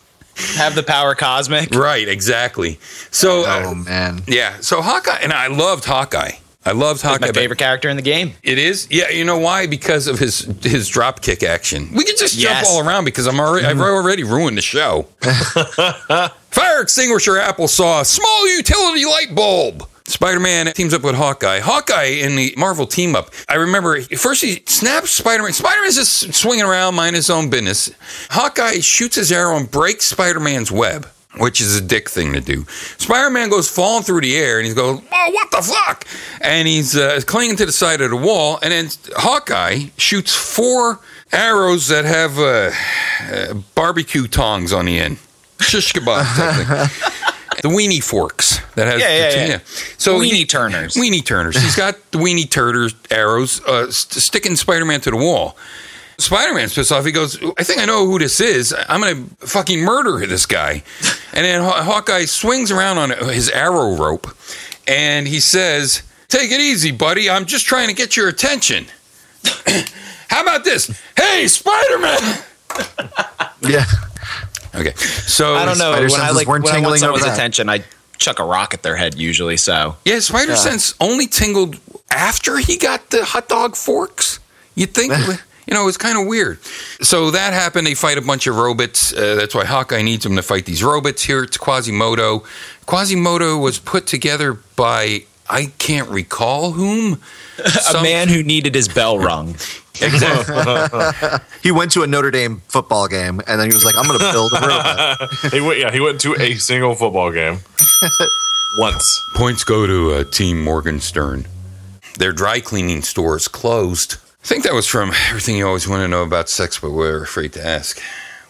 Have 0.56 0.76
the 0.76 0.84
power 0.84 1.16
cosmic. 1.16 1.74
right, 1.76 2.08
exactly. 2.08 2.80
So, 3.12 3.44
uh, 3.46 3.64
Oh 3.68 3.76
man. 3.76 4.22
yeah, 4.28 4.58
so 4.62 4.82
Hawkeye, 4.82 5.20
and 5.22 5.34
I 5.34 5.48
loved 5.48 5.86
Hawkeye. 5.86 6.32
I 6.66 6.72
loved 6.74 7.02
Hawkeye. 7.02 7.28
My 7.28 7.32
favorite 7.32 7.58
character 7.58 7.88
in 7.90 7.96
the 7.96 8.02
game. 8.04 8.34
It 8.44 8.58
is, 8.58 8.88
yeah. 8.92 9.10
You 9.10 9.24
know 9.24 9.40
why? 9.40 9.66
Because 9.66 10.08
of 10.08 10.20
his 10.20 10.40
his 10.62 10.88
drop 10.90 11.22
kick 11.22 11.42
action. 11.42 11.90
We 11.96 12.04
can 12.04 12.16
just 12.18 12.36
Yes. 12.36 12.68
jump 12.68 12.68
all 12.76 12.88
around 12.88 13.06
because 13.06 13.28
I'm 13.28 13.40
already 13.40 13.66
I've 13.66 13.80
already 13.80 14.24
ruined 14.24 14.58
the 14.58 14.62
show. 14.62 15.08
Fire 16.52 16.82
extinguisher, 16.82 17.36
applesauce, 17.36 18.08
small 18.08 18.56
utility 18.56 19.06
light 19.06 19.34
bulb. 19.34 19.88
Spider 20.10 20.40
Man 20.40 20.66
teams 20.74 20.94
up 20.94 21.04
with 21.04 21.16
Hawkeye. 21.16 21.60
Hawkeye 21.60 22.06
in 22.06 22.36
the 22.36 22.54
Marvel 22.58 22.88
team 22.88 23.16
up. 23.16 23.30
I 23.48 23.56
remember 23.56 24.02
first 24.02 24.42
he 24.44 24.64
snaps 24.66 25.12
Spider 25.12 25.44
Man. 25.44 25.54
Spider 25.54 25.82
Man's 25.82 25.96
just 25.96 26.34
swinging 26.34 26.66
around, 26.66 26.96
mind 26.96 27.16
his 27.16 27.30
own 27.30 27.50
business. 27.52 27.92
Hawkeye 28.32 28.80
shoots 28.80 29.16
his 29.16 29.32
arrow 29.32 29.56
and 29.56 29.70
breaks 29.70 30.08
Spider 30.08 30.40
Man's 30.40 30.72
web, 30.72 31.08
which 31.38 31.62
is 31.62 31.78
a 31.78 31.82
dick 31.82 32.10
thing 32.10 32.34
to 32.34 32.42
do. 32.42 32.66
Spider 32.98 33.30
Man 33.30 33.50
goes 33.50 33.70
falling 33.70 34.04
through 34.04 34.22
the 34.22 34.36
air 34.36 34.58
and 34.58 34.66
he's 34.66 34.74
going, 34.74 35.06
Oh, 35.12 35.30
what 35.32 35.52
the 35.52 35.62
fuck? 35.62 36.06
And 36.42 36.68
he's 36.68 36.98
uh, 36.98 37.22
clinging 37.28 37.58
to 37.58 37.68
the 37.68 37.72
side 37.72 38.02
of 38.02 38.10
the 38.10 38.18
wall. 38.18 38.58
And 38.64 38.72
then 38.72 38.90
Hawkeye 39.16 39.90
shoots 39.98 40.34
four 40.36 41.00
arrows 41.32 41.88
that 41.90 42.06
have 42.06 42.40
uh, 42.40 42.72
uh, 43.32 43.54
barbecue 43.76 44.28
tongs 44.28 44.74
on 44.74 44.86
the 44.86 44.98
end. 45.00 45.20
Shish 45.60 45.94
kebab. 45.94 47.26
The 47.62 47.70
weenie 47.70 48.04
forks 48.04 48.60
that 48.76 48.88
has 48.88 49.02
Yeah, 49.02 49.30
yeah, 49.32 49.46
yeah. 49.48 49.60
So 49.98 50.20
Weenie 50.20 50.32
he- 50.32 50.46
turners. 50.46 50.96
Weenie 50.96 51.26
turners. 51.26 51.56
He's 51.62 51.76
got 51.76 51.96
the 52.12 52.18
weenie 52.18 52.50
turner 52.50 52.90
arrows 53.12 53.62
uh, 53.66 53.92
st- 53.92 54.22
sticking 54.24 54.56
Spider-Man 54.56 55.02
to 55.02 55.12
the 55.12 55.18
wall. 55.18 55.58
Spider-Man's 56.18 56.74
pissed 56.76 56.92
off. 56.92 57.06
He 57.06 57.12
goes, 57.14 57.38
"I 57.58 57.64
think 57.64 57.80
I 57.80 57.86
know 57.86 58.06
who 58.06 58.20
this 58.20 58.40
is. 58.42 58.74
I'm 58.90 59.00
gonna 59.02 59.24
fucking 59.40 59.80
murder 59.80 60.26
this 60.26 60.46
guy." 60.46 60.84
And 61.34 61.46
then 61.46 61.62
Haw- 61.62 61.84
Hawkeye 61.84 62.26
swings 62.26 62.72
around 62.72 62.98
on 62.98 63.12
his 63.30 63.50
arrow 63.50 63.96
rope, 63.96 64.28
and 64.88 65.28
he 65.28 65.40
says, 65.40 66.02
"Take 66.28 66.52
it 66.52 66.60
easy, 66.60 66.92
buddy. 66.92 67.30
I'm 67.30 67.46
just 67.46 67.66
trying 67.66 67.88
to 67.88 67.94
get 67.94 68.18
your 68.18 68.28
attention." 68.28 68.88
How 70.30 70.42
about 70.44 70.64
this? 70.66 70.92
Hey, 71.18 71.48
Spider-Man. 71.48 72.40
Yeah. 73.62 73.86
Okay, 74.76 74.94
so 74.96 75.56
I 75.56 75.66
don't 75.66 75.78
know. 75.78 75.92
When 75.92 76.22
I 76.22 76.32
like 76.32 76.48
when 76.48 76.66
I 76.68 76.80
want 76.82 77.00
someone's 77.00 77.26
attention, 77.26 77.70
I 77.70 77.84
chuck 78.18 78.40
a 78.40 78.44
rock 78.44 78.74
at 78.74 78.84
their 78.84 78.96
head 78.98 79.16
usually. 79.16 79.58
So 79.58 79.96
Yeah, 80.06 80.20
Spider 80.20 80.56
Sense 80.56 80.94
only 81.00 81.26
tingled 81.28 81.80
after 82.12 82.58
he 82.58 82.78
got 82.78 83.10
the 83.10 83.24
hot 83.26 83.48
dog 83.48 83.76
forks. 83.76 84.40
You'd 84.76 84.94
think, 84.94 85.14
you 85.68 85.74
know, 85.74 85.88
it's 85.88 85.98
kind 85.98 86.18
of 86.20 86.28
weird. 86.28 86.62
So 87.02 87.32
that 87.32 87.54
happened. 87.54 87.88
They 87.88 87.96
fight 87.96 88.18
a 88.18 88.22
bunch 88.22 88.48
of 88.48 88.56
robots. 88.58 89.14
Uh, 89.14 89.36
that's 89.36 89.56
why 89.56 89.66
Hawkeye 89.66 90.02
needs 90.02 90.24
them 90.24 90.36
to 90.36 90.42
fight 90.42 90.66
these 90.66 90.84
robots. 90.84 91.24
Here 91.24 91.44
it's 91.44 91.58
Quasimodo. 91.58 92.44
Quasimodo 92.86 93.58
was 93.58 93.80
put 93.80 94.08
together 94.08 94.54
by, 94.76 95.24
I 95.50 95.68
can't 95.78 96.10
recall 96.10 96.72
whom. 96.72 97.22
a 97.64 97.70
Some- 97.70 98.04
man 98.04 98.28
who 98.30 98.44
needed 98.44 98.76
his 98.76 98.88
bell 98.88 99.18
rung. 99.20 99.56
He 101.64 101.72
went 101.72 101.92
to 101.92 102.04
a 102.04 102.08
Notre 102.08 102.32
Dame 102.32 102.62
football 102.68 103.08
game 103.08 103.42
and 103.46 103.60
then 103.60 103.70
he 103.70 103.74
was 103.76 103.84
like, 103.84 103.96
I'm 103.98 104.06
going 104.08 104.20
to 104.20 104.32
build 104.32 104.52
a 104.54 104.62
robot. 104.62 105.34
He 105.52 105.60
went, 105.62 105.80
yeah, 105.80 105.92
he 105.92 106.00
went 106.00 106.22
to 106.22 106.36
a 106.40 106.56
single 106.56 106.96
football 106.96 107.32
game 107.32 107.60
once. 108.78 109.22
Points 109.36 109.64
go 109.64 109.86
to 109.86 110.12
uh, 110.14 110.24
Team 110.26 110.64
Morgan 110.64 111.00
Stern. 111.00 111.46
Their 112.18 112.32
dry 112.32 112.60
cleaning 112.60 113.02
store 113.02 113.36
is 113.38 113.48
closed. 113.48 114.16
I 114.44 114.48
think 114.48 114.64
that 114.64 114.74
was 114.74 114.88
from 114.88 115.12
everything 115.30 115.58
you 115.58 115.68
always 115.68 115.88
want 115.88 116.02
to 116.02 116.08
know 116.08 116.24
about 116.24 116.50
sex, 116.50 116.80
but 116.80 116.92
we're 116.92 117.24
afraid 117.24 117.54
to 117.54 117.66
ask. 117.66 118.02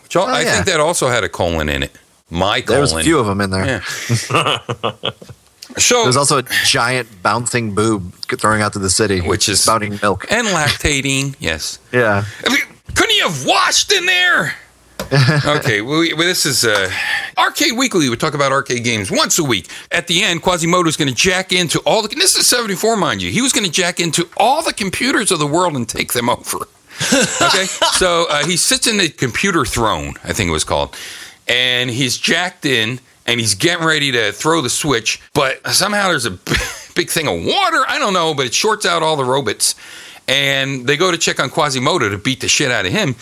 Which 0.04 0.16
all, 0.16 0.28
Oh, 0.28 0.34
I 0.34 0.44
think 0.46 0.66
that 0.68 0.80
also 0.80 1.10
had 1.10 1.24
a 1.24 1.30
colon 1.30 1.68
in 1.70 1.84
it. 1.84 1.92
My 2.30 2.62
colon. 2.62 2.66
There 2.76 2.82
was 2.82 2.94
a 2.94 3.04
few 3.04 3.18
of 3.20 3.26
them 3.26 3.42
in 3.42 3.50
there. 3.50 3.66
Yeah. 3.66 5.12
So 5.78 6.04
There's 6.04 6.18
also 6.18 6.40
a 6.40 6.44
giant 6.66 7.08
bouncing 7.22 7.76
boob 7.76 8.14
throwing 8.26 8.62
out 8.62 8.74
to 8.74 8.80
the 8.80 8.90
city, 8.90 9.22
Which 9.22 9.48
is- 9.50 9.62
spouting 9.62 10.00
milk. 10.02 10.26
and 10.32 10.48
lactating, 10.48 11.36
yes. 11.40 11.80
Yeah. 11.92 12.26
I 12.46 12.50
mean, 12.50 12.62
couldn't 12.96 13.16
you 13.16 13.24
have 13.24 13.46
washed 13.46 13.92
in 13.92 14.06
there? 14.06 14.56
okay, 15.46 15.82
well, 15.82 16.00
we, 16.02 16.14
well, 16.14 16.28
this 16.28 16.46
is 16.46 16.66
uh, 16.66 16.92
Arcade 17.38 17.76
Weekly. 17.78 18.10
We 18.10 18.16
talk 18.18 18.34
about 18.36 18.52
arcade 18.52 18.84
games 18.84 19.10
once 19.10 19.40
a 19.40 19.44
week. 19.44 19.68
At 19.92 20.08
the 20.08 20.22
end, 20.24 20.42
Quasimodo 20.44 20.88
is 20.90 20.98
going 20.98 21.08
to 21.08 21.16
jack 21.16 21.52
into 21.52 21.80
all 21.86 22.02
the. 22.04 22.10
This 22.10 22.36
is 22.36 22.48
74, 22.48 22.96
mind 22.98 23.22
you. 23.22 23.32
He 23.32 23.42
was 23.42 23.52
going 23.54 23.66
to 23.66 23.72
jack 23.72 24.00
into 24.00 24.28
all 24.38 24.62
the 24.62 24.74
computers 24.74 25.32
of 25.32 25.40
the 25.40 25.48
world 25.48 25.76
and 25.76 25.88
take 25.88 26.14
them 26.14 26.30
over. 26.30 26.58
okay, 27.42 27.66
so 27.94 28.28
uh, 28.30 28.46
he 28.46 28.58
sits 28.58 28.86
in 28.88 28.98
the 28.98 29.10
computer 29.10 29.66
throne, 29.66 30.14
I 30.24 30.34
think 30.34 30.50
it 30.50 30.52
was 30.52 30.66
called, 30.66 30.96
and 31.48 31.90
he's 31.90 32.18
jacked 32.18 32.66
in 32.66 33.00
and 33.30 33.40
he's 33.40 33.54
getting 33.54 33.86
ready 33.86 34.12
to 34.12 34.32
throw 34.32 34.60
the 34.60 34.72
switch, 34.72 35.22
but 35.36 35.66
somehow 35.68 36.08
there's 36.08 36.26
a 36.26 36.32
big 36.96 37.12
thing 37.12 37.28
of 37.28 37.36
water. 37.36 37.84
I 37.88 37.98
don't 38.00 38.14
know, 38.14 38.34
but 38.34 38.48
it 38.48 38.56
shorts 38.56 38.88
out 38.88 39.04
all 39.04 39.16
the 39.16 39.24
robots, 39.24 39.76
and 40.28 40.88
they 40.88 40.98
go 40.98 41.12
to 41.12 41.18
check 41.18 41.40
on 41.40 41.52
Quasimodo 41.52 42.10
to 42.10 42.18
beat 42.18 42.42
the 42.42 42.48
shit 42.48 42.72
out 42.72 42.88
of 42.88 42.92
him. 42.92 43.16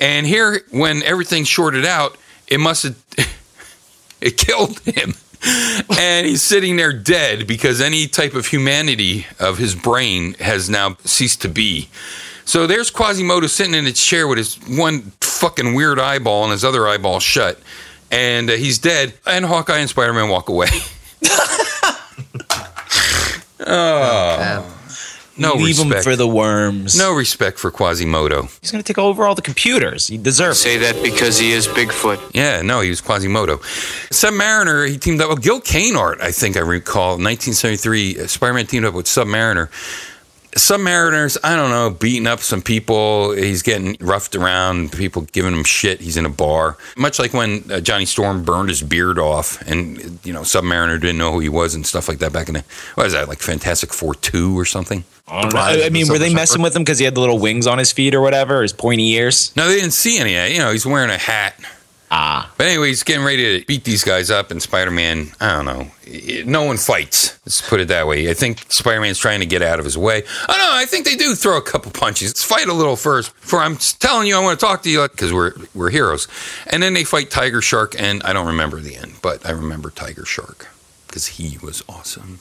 And 0.00 0.26
here, 0.26 0.62
when 0.70 1.02
everything's 1.02 1.48
shorted 1.48 1.84
out, 1.84 2.16
it 2.48 2.58
must 2.58 2.84
have 2.84 2.96
it 4.22 4.38
killed 4.38 4.80
him. 4.80 5.12
and 5.98 6.26
he's 6.26 6.42
sitting 6.42 6.76
there 6.76 6.94
dead 6.94 7.46
because 7.46 7.82
any 7.82 8.06
type 8.06 8.34
of 8.34 8.46
humanity 8.46 9.26
of 9.38 9.58
his 9.58 9.74
brain 9.74 10.34
has 10.34 10.70
now 10.70 10.96
ceased 11.04 11.42
to 11.42 11.48
be. 11.48 11.90
So 12.46 12.66
there's 12.66 12.90
Quasimodo 12.90 13.46
sitting 13.46 13.74
in 13.74 13.84
his 13.84 14.02
chair 14.02 14.26
with 14.26 14.38
his 14.38 14.56
one 14.66 15.12
fucking 15.20 15.74
weird 15.74 15.98
eyeball 15.98 16.44
and 16.44 16.52
his 16.52 16.64
other 16.64 16.88
eyeball 16.88 17.20
shut. 17.20 17.58
And 18.10 18.50
uh, 18.50 18.54
he's 18.54 18.78
dead. 18.78 19.14
And 19.26 19.44
Hawkeye 19.44 19.78
and 19.78 19.88
Spider 19.88 20.12
Man 20.12 20.28
walk 20.28 20.48
away. 20.48 20.68
oh. 23.60 24.76
No 25.36 25.54
Leave 25.54 25.78
him 25.78 25.88
respect. 25.88 26.04
for 26.04 26.16
the 26.16 26.28
worms. 26.28 26.98
no 26.98 27.14
respect 27.14 27.58
for 27.58 27.70
Quasimodo. 27.70 28.42
He's 28.60 28.70
going 28.70 28.84
to 28.84 28.86
take 28.86 28.98
over 28.98 29.24
all 29.24 29.34
the 29.34 29.40
computers. 29.40 30.06
He 30.06 30.18
deserves 30.18 30.60
Say 30.60 30.76
it. 30.76 30.80
that 30.80 31.02
because 31.02 31.38
he 31.38 31.52
is 31.52 31.66
Bigfoot. 31.66 32.32
Yeah, 32.34 32.60
no, 32.60 32.80
he 32.80 32.90
was 32.90 33.00
Quasimodo. 33.00 33.56
Submariner, 34.10 34.86
he 34.86 34.98
teamed 34.98 35.22
up 35.22 35.30
with 35.30 35.40
Gil 35.42 35.62
Kane 35.62 35.96
art, 35.96 36.20
I 36.20 36.30
think 36.30 36.58
I 36.58 36.60
recall. 36.60 37.12
1973, 37.12 38.26
Spider 38.26 38.52
Man 38.52 38.66
teamed 38.66 38.84
up 38.84 38.92
with 38.92 39.06
Submariner. 39.06 39.70
Submariner's, 40.52 41.38
I 41.44 41.54
don't 41.54 41.70
know, 41.70 41.90
beating 41.90 42.26
up 42.26 42.40
some 42.40 42.60
people. 42.60 43.32
He's 43.32 43.62
getting 43.62 43.96
roughed 44.00 44.34
around, 44.34 44.92
people 44.92 45.22
giving 45.32 45.52
him 45.52 45.64
shit. 45.64 46.00
He's 46.00 46.16
in 46.16 46.26
a 46.26 46.30
bar. 46.30 46.76
Much 46.96 47.18
like 47.18 47.32
when 47.32 47.64
uh, 47.70 47.80
Johnny 47.80 48.04
Storm 48.04 48.44
burned 48.44 48.68
his 48.68 48.82
beard 48.82 49.18
off 49.18 49.60
and, 49.62 50.18
you 50.24 50.32
know, 50.32 50.40
Submariner 50.40 51.00
didn't 51.00 51.18
know 51.18 51.32
who 51.32 51.38
he 51.38 51.48
was 51.48 51.74
and 51.74 51.86
stuff 51.86 52.08
like 52.08 52.18
that 52.18 52.32
back 52.32 52.48
in 52.48 52.54
the, 52.54 52.64
what 52.94 53.06
is 53.06 53.12
that, 53.12 53.28
like 53.28 53.38
Fantastic 53.38 53.92
Four 53.92 54.14
2 54.14 54.58
or 54.58 54.64
something? 54.64 55.04
I, 55.28 55.42
don't 55.42 55.54
know. 55.54 55.60
I 55.60 55.90
mean, 55.90 56.08
were 56.08 56.18
they 56.18 56.34
messing 56.34 56.60
with 56.60 56.74
him 56.74 56.82
because 56.82 56.98
he 56.98 57.04
had 57.04 57.14
the 57.14 57.20
little 57.20 57.38
wings 57.38 57.68
on 57.68 57.78
his 57.78 57.92
feet 57.92 58.14
or 58.14 58.20
whatever, 58.20 58.62
his 58.62 58.72
pointy 58.72 59.10
ears? 59.10 59.54
No, 59.56 59.68
they 59.68 59.76
didn't 59.76 59.92
see 59.92 60.18
any. 60.18 60.34
of 60.34 60.46
it. 60.46 60.52
You 60.52 60.58
know, 60.58 60.72
he's 60.72 60.84
wearing 60.84 61.10
a 61.10 61.18
hat. 61.18 61.54
Ah. 62.12 62.50
But 62.56 62.66
anyway, 62.66 62.88
he's 62.88 63.04
getting 63.04 63.24
ready 63.24 63.60
to 63.60 63.66
beat 63.66 63.84
these 63.84 64.02
guys 64.02 64.30
up, 64.32 64.50
and 64.50 64.60
Spider 64.60 64.90
Man, 64.90 65.30
I 65.40 65.52
don't 65.52 65.64
know, 65.64 65.90
it- 66.04 66.46
no 66.46 66.64
one 66.64 66.76
fights. 66.76 67.38
Let's 67.46 67.60
put 67.60 67.78
it 67.80 67.86
that 67.88 68.06
way. 68.08 68.28
I 68.28 68.34
think 68.34 68.64
Spider 68.72 69.00
Man's 69.00 69.18
trying 69.18 69.40
to 69.40 69.46
get 69.46 69.62
out 69.62 69.78
of 69.78 69.84
his 69.84 69.96
way. 69.96 70.24
I 70.48 70.56
know, 70.58 70.70
I 70.72 70.86
think 70.86 71.04
they 71.06 71.14
do 71.14 71.34
throw 71.36 71.56
a 71.56 71.62
couple 71.62 71.92
punches. 71.92 72.30
Let's 72.30 72.42
fight 72.42 72.66
a 72.66 72.72
little 72.72 72.96
first. 72.96 73.32
For 73.38 73.60
I'm 73.60 73.76
telling 73.76 74.26
you, 74.26 74.36
I 74.36 74.40
want 74.40 74.58
to 74.58 74.66
talk 74.66 74.82
to 74.82 74.90
you 74.90 75.06
because 75.08 75.32
we're 75.32 75.52
we're 75.74 75.90
heroes. 75.90 76.26
And 76.66 76.82
then 76.82 76.94
they 76.94 77.04
fight 77.04 77.30
Tiger 77.30 77.62
Shark, 77.62 77.94
and 77.96 78.22
I 78.24 78.32
don't 78.32 78.48
remember 78.48 78.80
the 78.80 78.96
end, 78.96 79.14
but 79.22 79.46
I 79.46 79.52
remember 79.52 79.90
Tiger 79.90 80.24
Shark 80.24 80.66
because 81.06 81.26
he 81.28 81.58
was 81.58 81.82
awesome. 81.88 82.40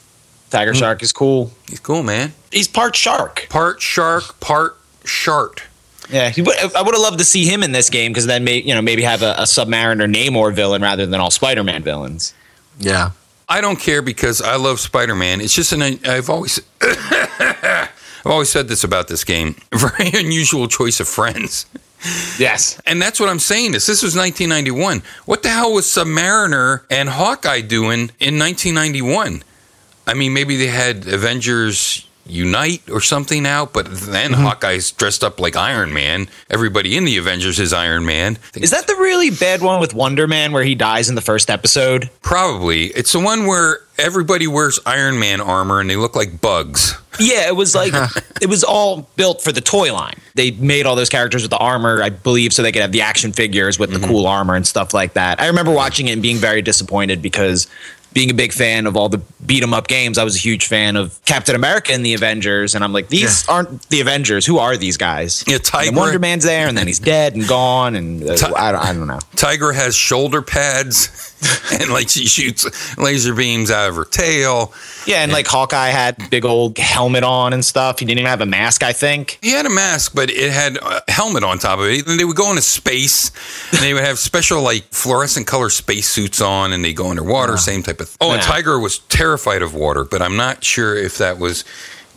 Tiger 0.49 0.73
Shark 0.73 1.03
is 1.03 1.11
cool. 1.11 1.51
He's 1.69 1.79
cool, 1.79 2.01
man. 2.01 2.33
He's 2.51 2.67
part 2.67 2.95
shark. 2.95 3.45
Part 3.49 3.83
shark, 3.83 4.39
part 4.39 4.77
shart. 5.05 5.61
Yeah, 6.09 6.29
he 6.29 6.41
would, 6.41 6.55
I 6.75 6.81
would 6.81 6.95
have 6.95 7.01
loved 7.01 7.19
to 7.19 7.25
see 7.25 7.45
him 7.45 7.61
in 7.61 7.71
this 7.71 7.89
game 7.89 8.11
because 8.11 8.25
then, 8.25 8.43
may, 8.43 8.61
you 8.61 8.73
know, 8.73 8.81
maybe 8.81 9.03
have 9.03 9.21
a, 9.21 9.33
a 9.33 9.43
Submariner 9.43 10.11
Namor 10.11 10.53
villain 10.53 10.81
rather 10.81 11.05
than 11.05 11.19
all 11.19 11.29
Spider-Man 11.29 11.83
villains. 11.83 12.33
Yeah. 12.79 13.11
I 13.49 13.61
don't 13.61 13.79
care 13.79 14.03
because 14.03 14.41
I 14.41 14.57
love 14.57 14.79
Spider 14.79 15.15
Man. 15.15 15.41
It's 15.41 15.55
just 15.55 15.71
an 15.71 15.81
I've 15.81 16.29
always 16.29 16.59
I've 16.81 17.89
always 18.25 18.49
said 18.49 18.67
this 18.67 18.83
about 18.83 19.07
this 19.07 19.23
game. 19.23 19.55
Very 19.71 20.11
unusual 20.13 20.67
choice 20.67 20.99
of 20.99 21.07
friends. 21.07 21.65
Yes. 22.37 22.79
And 22.85 23.01
that's 23.01 23.19
what 23.19 23.27
I'm 23.27 23.39
saying. 23.39 23.71
This 23.71 23.87
this 23.87 24.03
was 24.03 24.15
1991. 24.15 25.01
What 25.25 25.41
the 25.41 25.49
hell 25.49 25.73
was 25.73 25.85
Submariner 25.85 26.83
and 26.91 27.09
Hawkeye 27.09 27.61
doing 27.61 28.11
in 28.19 28.37
1991? 28.37 29.43
I 30.05 30.13
mean, 30.13 30.33
maybe 30.33 30.55
they 30.55 30.67
had 30.67 31.07
Avengers 31.07 32.07
Unite 32.29 32.89
or 32.89 33.01
something 33.01 33.45
out, 33.45 33.73
but 33.73 33.85
then 33.85 34.31
mm-hmm. 34.31 34.43
Hawkeye's 34.43 34.91
dressed 34.91 35.23
up 35.23 35.39
like 35.39 35.55
Iron 35.55 35.93
Man. 35.93 36.27
Everybody 36.49 36.95
in 36.97 37.05
the 37.05 37.17
Avengers 37.17 37.59
is 37.59 37.73
Iron 37.73 38.05
Man. 38.05 38.37
Is 38.55 38.71
that 38.71 38.87
the 38.87 38.95
really 38.95 39.29
bad 39.29 39.61
one 39.61 39.79
with 39.79 39.93
Wonder 39.93 40.27
Man 40.27 40.51
where 40.51 40.63
he 40.63 40.75
dies 40.75 41.09
in 41.09 41.15
the 41.15 41.21
first 41.21 41.49
episode? 41.49 42.09
Probably. 42.21 42.87
It's 42.87 43.11
the 43.11 43.19
one 43.19 43.45
where 43.45 43.79
everybody 43.97 44.47
wears 44.47 44.79
Iron 44.85 45.19
Man 45.19 45.41
armor 45.41 45.79
and 45.79 45.89
they 45.89 45.95
look 45.95 46.15
like 46.15 46.39
bugs. 46.41 46.95
Yeah, 47.19 47.47
it 47.47 47.55
was 47.55 47.75
like 47.75 47.93
it 48.41 48.47
was 48.47 48.63
all 48.63 49.09
built 49.15 49.41
for 49.41 49.51
the 49.51 49.61
toy 49.61 49.93
line. 49.93 50.15
They 50.35 50.51
made 50.51 50.85
all 50.85 50.95
those 50.95 51.09
characters 51.09 51.41
with 51.41 51.51
the 51.51 51.57
armor, 51.57 52.01
I 52.01 52.09
believe, 52.09 52.53
so 52.53 52.61
they 52.61 52.71
could 52.71 52.81
have 52.81 52.93
the 52.93 53.01
action 53.01 53.33
figures 53.33 53.77
with 53.77 53.91
the 53.91 53.97
mm-hmm. 53.97 54.07
cool 54.07 54.25
armor 54.25 54.55
and 54.55 54.65
stuff 54.65 54.93
like 54.93 55.13
that. 55.13 55.41
I 55.41 55.47
remember 55.47 55.71
watching 55.71 56.07
it 56.07 56.13
and 56.13 56.21
being 56.21 56.37
very 56.37 56.61
disappointed 56.61 57.21
because 57.21 57.67
being 58.13 58.31
a 58.31 58.33
big 58.33 58.51
fan 58.51 58.87
of 58.87 58.97
all 58.97 59.07
the 59.09 59.21
beat 59.45 59.61
'em 59.63 59.73
up 59.73 59.87
games, 59.87 60.17
I 60.17 60.23
was 60.23 60.35
a 60.35 60.39
huge 60.39 60.65
fan 60.67 60.95
of 60.95 61.19
Captain 61.25 61.55
America 61.55 61.93
and 61.93 62.05
the 62.05 62.13
Avengers, 62.13 62.73
and 62.75 62.83
I'm 62.83 62.91
like, 62.93 63.09
these 63.09 63.47
aren't 63.47 63.87
the 63.89 64.01
Avengers. 64.01 64.45
Who 64.45 64.57
are 64.57 64.75
these 64.77 64.97
guys? 64.97 65.43
Yeah, 65.47 65.55
And 65.55 65.63
Tiger, 65.63 65.95
Wonder 65.95 66.19
Man's 66.19 66.43
there, 66.43 66.67
and 66.67 66.77
then 66.77 66.87
he's 66.87 66.99
dead 66.99 67.35
and 67.35 67.47
gone, 67.47 67.95
and 67.95 68.27
uh, 68.29 68.35
Ti- 68.35 68.45
I, 68.55 68.71
don't, 68.71 68.81
I 68.83 68.93
don't 68.93 69.07
know. 69.07 69.19
Tiger 69.35 69.71
has 69.73 69.95
shoulder 69.95 70.41
pads 70.41 71.28
and 71.79 71.89
like 71.91 72.09
she 72.09 72.25
shoots 72.27 72.97
laser 72.97 73.33
beams 73.33 73.71
out 73.71 73.89
of 73.89 73.95
her 73.95 74.05
tail. 74.05 74.73
Yeah, 75.05 75.23
and 75.23 75.31
like 75.31 75.47
Hawkeye 75.47 75.89
had 75.89 76.29
big 76.29 76.45
old 76.45 76.77
helmet 76.77 77.23
on 77.23 77.53
and 77.53 77.63
stuff. 77.63 77.99
He 77.99 78.05
didn't 78.05 78.19
even 78.19 78.29
have 78.29 78.41
a 78.41 78.45
mask, 78.45 78.83
I 78.83 78.93
think. 78.93 79.39
He 79.41 79.51
had 79.51 79.65
a 79.65 79.69
mask, 79.69 80.13
but 80.13 80.29
it 80.29 80.51
had 80.51 80.77
a 80.77 81.01
helmet 81.09 81.43
on 81.43 81.57
top 81.59 81.79
of 81.79 81.85
it. 81.85 82.07
And 82.07 82.19
they 82.19 82.25
would 82.25 82.35
go 82.35 82.49
into 82.49 82.61
space 82.61 83.31
and 83.71 83.79
they 83.81 83.93
would 83.93 84.03
have 84.03 84.19
special 84.19 84.61
like 84.61 84.83
fluorescent 84.91 85.47
color 85.47 85.69
space 85.69 86.07
suits 86.09 86.41
on 86.41 86.73
and 86.73 86.83
they 86.83 86.93
go 86.93 87.09
underwater, 87.09 87.57
same 87.57 87.83
type 87.83 87.99
of 88.01 88.15
Oh, 88.21 88.31
and 88.33 88.41
Tiger 88.41 88.79
was 88.79 88.99
terrified 88.99 89.61
of 89.61 89.73
water, 89.73 90.03
but 90.03 90.21
I'm 90.21 90.35
not 90.35 90.63
sure 90.63 90.95
if 90.95 91.17
that 91.19 91.37
was 91.39 91.63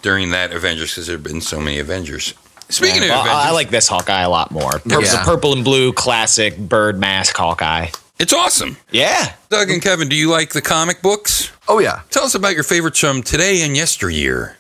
during 0.03 0.31
that 0.31 0.53
Avengers 0.53 0.91
because 0.93 1.07
there 1.07 1.17
have 1.17 1.23
been 1.23 1.41
so 1.41 1.61
many 1.61 1.79
Avengers. 1.79 2.35
Speaking 2.69 3.03
Well, 3.03 3.13
of 3.21 3.27
I- 3.27 3.31
Avengers, 3.31 3.47
I 3.47 3.51
like 3.53 3.71
this 3.71 3.89
Hawkeye 3.89 4.23
a 4.23 4.31
lot 4.31 4.51
more. 4.51 4.73
Purple, 4.73 5.03
Yeah. 5.05 5.25
purple 5.25 5.53
and 5.53 5.63
blue 5.63 5.93
classic 5.93 6.57
bird 6.59 6.99
mask 6.99 7.37
Hawkeye. 7.37 7.89
It's 8.19 8.33
awesome. 8.33 8.77
Yeah. 8.91 9.35
Doug 9.49 9.71
and 9.71 9.83
Kevin, 9.83 10.09
do 10.09 10.17
you 10.17 10.31
like 10.31 10.51
the 10.53 10.63
comic 10.63 11.03
books? 11.03 11.51
Oh 11.69 11.79
yeah. 11.79 12.01
Tell 12.11 12.25
us 12.25 12.35
about 12.35 12.55
your 12.55 12.65
favorites 12.65 12.99
from 12.99 13.23
today 13.23 13.63
and 13.63 13.77
yesteryear. 13.77 14.57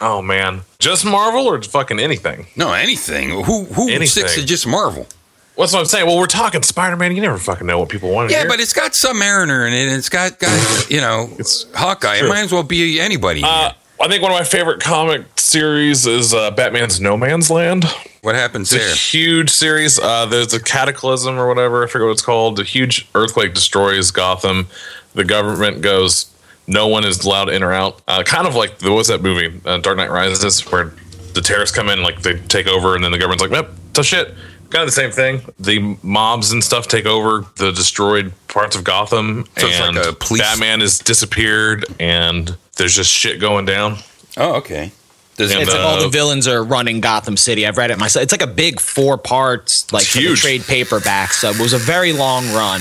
Oh 0.00 0.20
man, 0.20 0.60
just 0.78 1.04
Marvel 1.06 1.46
or 1.46 1.60
fucking 1.62 1.98
anything? 1.98 2.46
No, 2.56 2.72
anything. 2.72 3.30
Who 3.30 3.64
who 3.64 3.88
Anything. 3.88 4.06
sticks 4.08 4.34
to 4.34 4.44
just 4.44 4.66
Marvel? 4.66 5.06
What's 5.54 5.72
what 5.72 5.78
I'm 5.80 5.86
saying? 5.86 6.04
Well, 6.06 6.18
we're 6.18 6.26
talking 6.26 6.62
Spider 6.62 6.96
Man. 6.96 7.16
You 7.16 7.22
never 7.22 7.38
fucking 7.38 7.66
know 7.66 7.78
what 7.78 7.88
people 7.88 8.10
want 8.10 8.28
to 8.28 8.34
Yeah, 8.34 8.40
hear. 8.42 8.48
but 8.50 8.60
it's 8.60 8.74
got 8.74 8.92
Submariner 8.92 9.66
in 9.66 9.72
it, 9.72 9.86
and 9.88 9.96
it's 9.96 10.10
got, 10.10 10.38
got 10.38 10.90
you 10.90 11.00
know, 11.00 11.30
It's 11.38 11.64
Hawkeye. 11.74 12.16
It 12.16 12.28
might 12.28 12.40
as 12.40 12.52
well 12.52 12.62
be 12.62 13.00
anybody. 13.00 13.42
uh, 13.42 13.72
I 13.98 14.08
think 14.08 14.20
one 14.22 14.32
of 14.32 14.36
my 14.38 14.44
favorite 14.44 14.80
comic 14.82 15.22
series 15.50 16.06
is 16.06 16.34
uh, 16.34 16.50
Batman's 16.50 17.00
No 17.00 17.16
Man's 17.16 17.50
Land. 17.50 17.84
what 18.22 18.34
happens 18.34 18.72
It's 18.72 18.82
a 18.84 18.86
there? 18.86 18.96
huge 18.96 19.50
series. 19.50 19.98
Uh, 19.98 20.26
there's 20.26 20.52
a 20.52 20.60
cataclysm 20.62 21.38
or 21.38 21.46
whatever. 21.48 21.84
I 21.84 21.86
forget 21.86 22.06
what 22.06 22.12
it's 22.12 22.22
called. 22.22 22.58
A 22.60 22.64
huge 22.64 23.08
earthquake 23.14 23.54
destroys 23.54 24.10
Gotham. 24.10 24.68
The 25.14 25.24
government 25.24 25.80
goes. 25.82 26.26
No 26.66 26.88
one 26.88 27.04
is 27.06 27.24
allowed 27.24 27.48
in 27.48 27.62
or 27.62 27.72
out. 27.72 28.02
Uh, 28.08 28.22
kind 28.24 28.46
of 28.46 28.56
like 28.56 28.78
there 28.80 28.92
was 28.92 29.06
that 29.06 29.22
movie, 29.22 29.60
uh, 29.64 29.78
Dark 29.78 29.96
Knight 29.98 30.10
Rises, 30.10 30.60
where 30.72 30.92
the 31.34 31.40
terrorists 31.40 31.74
come 31.76 31.88
in, 31.88 32.02
like 32.02 32.22
they 32.22 32.34
take 32.40 32.66
over, 32.66 32.96
and 32.96 33.04
then 33.04 33.12
the 33.12 33.18
government's 33.18 33.42
like, 33.42 33.52
"Yep, 33.52 33.70
tough 33.94 34.04
shit." 34.06 34.34
Kind 34.70 34.82
of 34.82 34.88
the 34.88 34.92
same 34.92 35.12
thing. 35.12 35.42
The 35.60 35.96
mobs 36.02 36.50
and 36.50 36.62
stuff 36.64 36.88
take 36.88 37.06
over 37.06 37.46
the 37.54 37.70
destroyed 37.70 38.32
parts 38.48 38.74
of 38.74 38.82
Gotham, 38.82 39.46
So 39.58 39.68
it's 39.68 39.78
and 39.78 39.96
like 39.96 40.06
a 40.08 40.12
police- 40.12 40.42
Batman 40.42 40.80
has 40.80 40.98
disappeared, 40.98 41.84
and 42.00 42.56
there's 42.76 42.96
just 42.96 43.12
shit 43.12 43.40
going 43.40 43.64
down. 43.64 43.98
Oh, 44.36 44.54
okay. 44.56 44.90
Does 45.36 45.52
And, 45.52 45.60
It's 45.62 45.70
like 45.70 45.80
uh, 45.80 45.84
all 45.86 46.00
the 46.00 46.08
villains 46.08 46.48
are 46.48 46.62
running 46.64 47.00
Gotham 47.00 47.36
City. 47.36 47.66
I've 47.66 47.76
read 47.76 47.90
it 47.90 47.98
myself. 47.98 48.22
It's 48.22 48.32
like 48.32 48.42
a 48.42 48.46
big 48.46 48.80
four 48.80 49.18
parts, 49.18 49.90
like 49.92 50.02
It's 50.02 50.12
for 50.12 50.18
the 50.18 50.24
huge. 50.28 50.40
trade 50.40 50.62
paperback. 50.64 51.32
So 51.32 51.50
it 51.50 51.58
was 51.60 51.72
a 51.74 51.78
very 51.78 52.12
long 52.12 52.46
run. 52.54 52.80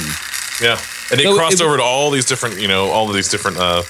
Yeah, 0.61 0.79
and 1.11 1.19
it 1.19 1.23
So 1.23 1.35
crossed 1.35 1.59
it- 1.59 1.61
over 1.65 1.77
to 1.77 1.83
all 1.83 2.11
these 2.11 2.25
different, 2.25 2.59
you 2.61 2.67
know, 2.69 2.87
all 2.89 3.09
of 3.09 3.15
these 3.15 3.27
different 3.29 3.57
uh, 3.57 3.83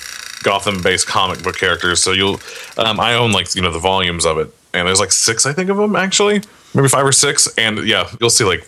Gotham-based 0.44 1.06
comic 1.08 1.44
book 1.44 1.58
characters. 1.58 2.02
So 2.04 2.12
you'll, 2.12 2.40
um, 2.78 3.00
I 3.00 3.14
own 3.16 3.32
like 3.32 3.54
you 3.56 3.62
know 3.62 3.72
the 3.72 3.80
volumes 3.80 4.26
of 4.26 4.38
it, 4.40 4.54
and 4.74 4.88
there's 4.88 5.00
like 5.00 5.12
six, 5.12 5.46
I 5.46 5.54
think, 5.54 5.70
of 5.70 5.78
them 5.78 5.96
actually, 5.96 6.42
maybe 6.74 6.88
five 6.88 7.06
or 7.06 7.12
six, 7.12 7.48
and 7.58 7.88
yeah, 7.88 8.10
you'll 8.20 8.30
see 8.32 8.44
like 8.46 8.68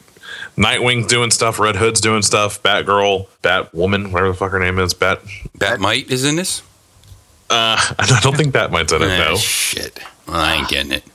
Nightwing 0.57 1.07
doing 1.07 1.29
stuff, 1.31 1.59
Red 1.59 1.75
Hood's 1.75 2.01
doing 2.01 2.21
stuff, 2.23 2.61
Batgirl, 2.63 3.27
Batwoman, 3.43 4.11
whatever 4.11 4.29
the 4.29 4.33
fuck 4.33 4.51
her 4.51 4.59
name 4.59 4.79
is, 4.79 4.93
Bat. 4.95 5.21
Bat-Mite 5.55 6.09
is 6.09 6.23
in 6.25 6.35
this? 6.35 6.61
Uh, 7.49 7.77
I 7.99 8.19
don't 8.21 8.35
think 8.35 8.53
that 8.53 8.71
might 8.71 8.89
have 8.89 9.01
it. 9.01 9.09
Ah, 9.09 9.17
No. 9.31 9.35
shit. 9.37 9.99
Well, 10.27 10.35
I 10.37 10.55
ain't 10.55 10.67
getting 10.69 10.91
it. 10.91 11.03
You 11.05 11.11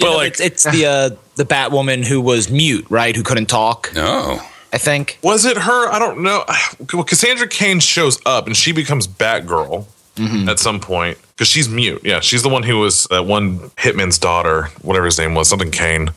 But, 0.00 0.04
know, 0.10 0.16
like- 0.16 0.28
it's, 0.32 0.40
it's 0.40 0.62
the 0.64 0.86
uh, 0.86 1.10
the 1.36 1.44
Batwoman 1.44 2.04
who 2.04 2.20
was 2.20 2.50
mute, 2.50 2.86
right? 2.90 3.14
Who 3.14 3.22
couldn't 3.22 3.46
talk. 3.46 3.92
No. 3.94 4.40
I 4.72 4.78
think. 4.78 5.18
Was 5.22 5.44
it 5.44 5.56
her? 5.56 5.88
I 5.92 5.98
don't 5.98 6.22
know. 6.22 6.44
Well, 6.92 7.04
Cassandra 7.04 7.46
Cain 7.48 7.80
shows 7.80 8.18
up 8.26 8.46
and 8.46 8.56
she 8.56 8.72
becomes 8.72 9.06
Batgirl 9.08 9.86
Mm-hmm. 10.16 10.48
at 10.48 10.58
some 10.58 10.80
point 10.80 11.18
because 11.32 11.46
she's 11.46 11.68
mute. 11.68 12.00
Yeah, 12.02 12.20
she's 12.20 12.42
the 12.42 12.48
one 12.48 12.62
who 12.62 12.78
was 12.78 13.04
that 13.10 13.26
one 13.26 13.58
hitman's 13.76 14.18
daughter, 14.18 14.70
whatever 14.80 15.04
his 15.04 15.18
name 15.18 15.34
was, 15.34 15.46
something 15.46 15.70
Cain. 15.70 16.08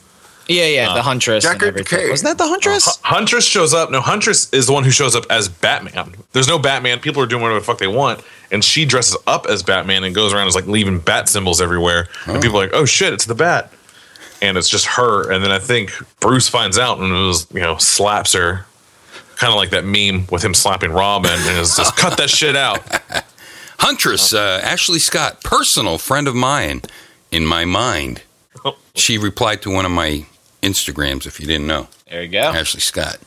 Yeah, 0.50 0.66
yeah, 0.66 0.94
the 0.96 1.02
Huntress. 1.04 1.46
and 1.46 1.60
Deckard 1.60 1.68
everything. 1.68 2.10
Wasn't 2.10 2.28
that 2.28 2.44
the 2.44 2.50
Huntress? 2.50 2.98
Huntress 3.04 3.46
shows 3.46 3.74
up. 3.74 3.92
No, 3.92 4.02
Huntress 4.02 4.52
is 4.52 4.66
the 4.66 4.74
one 4.74 4.84
who 4.84 4.90
shows 4.90 5.16
up 5.16 5.26
as 5.30 5.48
Batman. 5.48 6.16
There's 6.34 6.48
no 6.48 6.58
Batman. 6.58 7.00
People 7.00 7.22
are 7.22 7.28
doing 7.28 7.44
whatever 7.44 7.60
the 7.60 7.66
fuck 7.66 7.78
they 7.78 7.88
want, 7.88 8.22
and 8.52 8.64
she 8.64 8.84
dresses 8.84 9.16
up 9.28 9.46
as 9.46 9.62
Batman 9.62 10.04
and 10.04 10.16
goes 10.16 10.34
around 10.34 10.48
as 10.48 10.56
like 10.56 10.66
leaving 10.66 11.00
bat 11.00 11.30
symbols 11.30 11.62
everywhere. 11.62 12.08
And 12.26 12.42
people 12.42 12.58
are 12.60 12.64
like, 12.64 12.74
"Oh 12.74 12.86
shit, 12.86 13.14
it's 13.14 13.26
the 13.26 13.36
Bat," 13.36 13.72
and 14.42 14.58
it's 14.58 14.68
just 14.70 14.88
her. 14.88 15.32
And 15.32 15.44
then 15.44 15.52
I 15.52 15.60
think 15.60 15.92
Bruce 16.20 16.50
finds 16.50 16.80
out 16.80 16.98
and 17.00 17.12
it 17.14 17.28
was 17.28 17.46
you 17.54 17.62
know 17.62 17.78
slaps 17.78 18.34
her, 18.34 18.66
kind 19.36 19.54
of 19.54 19.56
like 19.58 19.70
that 19.70 19.86
meme 19.86 20.26
with 20.32 20.44
him 20.44 20.56
slapping 20.56 20.92
Robin, 20.92 21.32
and 21.32 21.58
is 21.60 21.76
just 21.78 21.96
cut 21.96 22.18
that 22.18 22.32
shit 22.32 22.56
out. 22.56 22.82
Huntress, 23.80 24.34
uh, 24.34 24.60
Ashley 24.64 25.00
Scott, 25.00 25.42
personal 25.44 26.00
friend 26.00 26.28
of 26.28 26.34
mine 26.36 26.82
in 27.32 27.46
my 27.46 27.66
mind. 27.66 28.24
She 28.96 29.18
replied 29.18 29.62
to 29.62 29.70
one 29.72 29.86
of 29.86 29.92
my 29.92 30.26
Instagrams, 30.62 31.26
if 31.26 31.40
you 31.40 31.46
didn't 31.48 31.68
know. 31.68 31.88
There 32.10 32.24
you 32.24 32.30
go. 32.30 32.40
Ashley 32.40 32.82
Scott. 32.82 33.18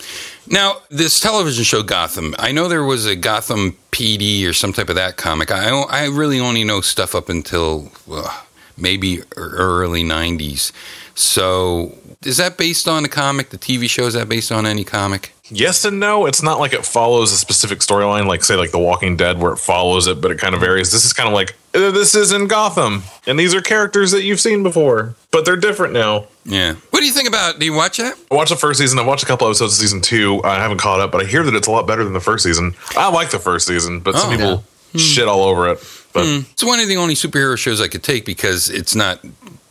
Now, 0.48 0.82
this 0.90 1.20
television 1.20 1.64
show 1.64 1.82
Gotham, 1.82 2.34
I 2.38 2.52
know 2.52 2.68
there 2.68 2.84
was 2.84 3.06
a 3.06 3.16
Gotham 3.16 3.76
PD 3.90 4.46
or 4.48 4.52
some 4.52 4.72
type 4.72 4.88
of 4.88 4.96
that 4.96 5.16
comic. 5.16 5.50
I, 5.50 5.68
I 5.68 6.06
really 6.06 6.40
only 6.40 6.64
know 6.64 6.80
stuff 6.80 7.14
up 7.14 7.28
until 7.28 7.92
uh, 8.10 8.42
maybe 8.76 9.20
early 9.36 10.02
90s. 10.02 10.72
So, 11.14 11.96
is 12.24 12.36
that 12.38 12.56
based 12.56 12.88
on 12.88 13.04
a 13.04 13.08
comic? 13.08 13.50
The 13.50 13.58
TV 13.58 13.88
show, 13.88 14.04
is 14.06 14.14
that 14.14 14.28
based 14.28 14.50
on 14.52 14.66
any 14.66 14.84
comic? 14.84 15.32
Yes 15.50 15.84
and 15.84 16.00
no. 16.00 16.24
It's 16.26 16.42
not 16.42 16.58
like 16.60 16.72
it 16.72 16.84
follows 16.86 17.32
a 17.32 17.36
specific 17.36 17.80
storyline, 17.80 18.26
like 18.26 18.42
say 18.42 18.56
like 18.56 18.70
The 18.70 18.78
Walking 18.78 19.16
Dead, 19.16 19.38
where 19.38 19.52
it 19.52 19.58
follows 19.58 20.06
it, 20.06 20.20
but 20.20 20.30
it 20.30 20.38
kind 20.38 20.54
of 20.54 20.60
varies. 20.60 20.90
This 20.92 21.04
is 21.04 21.12
kind 21.12 21.28
of 21.28 21.34
like 21.34 21.54
"Uh, 21.74 21.90
this 21.90 22.14
is 22.14 22.32
in 22.32 22.46
Gotham, 22.46 23.02
and 23.26 23.38
these 23.38 23.54
are 23.54 23.60
characters 23.60 24.12
that 24.12 24.22
you've 24.22 24.40
seen 24.40 24.62
before, 24.62 25.14
but 25.30 25.44
they're 25.44 25.56
different 25.56 25.92
now. 25.92 26.26
Yeah. 26.44 26.74
What 26.90 27.00
do 27.00 27.06
you 27.06 27.12
think 27.12 27.28
about? 27.28 27.58
Do 27.58 27.66
you 27.66 27.74
watch 27.74 27.98
that? 27.98 28.16
I 28.30 28.34
watched 28.34 28.50
the 28.50 28.56
first 28.56 28.80
season. 28.80 28.98
I 28.98 29.02
watched 29.04 29.22
a 29.24 29.26
couple 29.26 29.46
episodes 29.46 29.74
of 29.74 29.78
season 29.78 30.00
two. 30.00 30.40
I 30.42 30.54
haven't 30.54 30.78
caught 30.78 31.00
up, 31.00 31.12
but 31.12 31.22
I 31.22 31.26
hear 31.28 31.42
that 31.44 31.54
it's 31.54 31.68
a 31.68 31.70
lot 31.70 31.86
better 31.86 32.02
than 32.04 32.14
the 32.14 32.20
first 32.20 32.44
season. 32.44 32.74
I 32.96 33.10
like 33.10 33.30
the 33.30 33.38
first 33.38 33.66
season, 33.66 34.00
but 34.00 34.16
some 34.16 34.28
Oh. 34.32 34.36
people 34.36 34.64
shit 34.96 35.28
all 35.28 35.42
over 35.44 35.68
it. 35.70 35.78
But 36.14 36.26
It's 36.26 36.64
one 36.64 36.78
of 36.80 36.88
the 36.88 36.96
only 36.96 37.14
superhero 37.14 37.56
shows 37.58 37.80
I 37.80 37.88
could 37.88 38.02
take 38.02 38.24
because 38.26 38.68
it's 38.70 38.94
not 38.94 39.20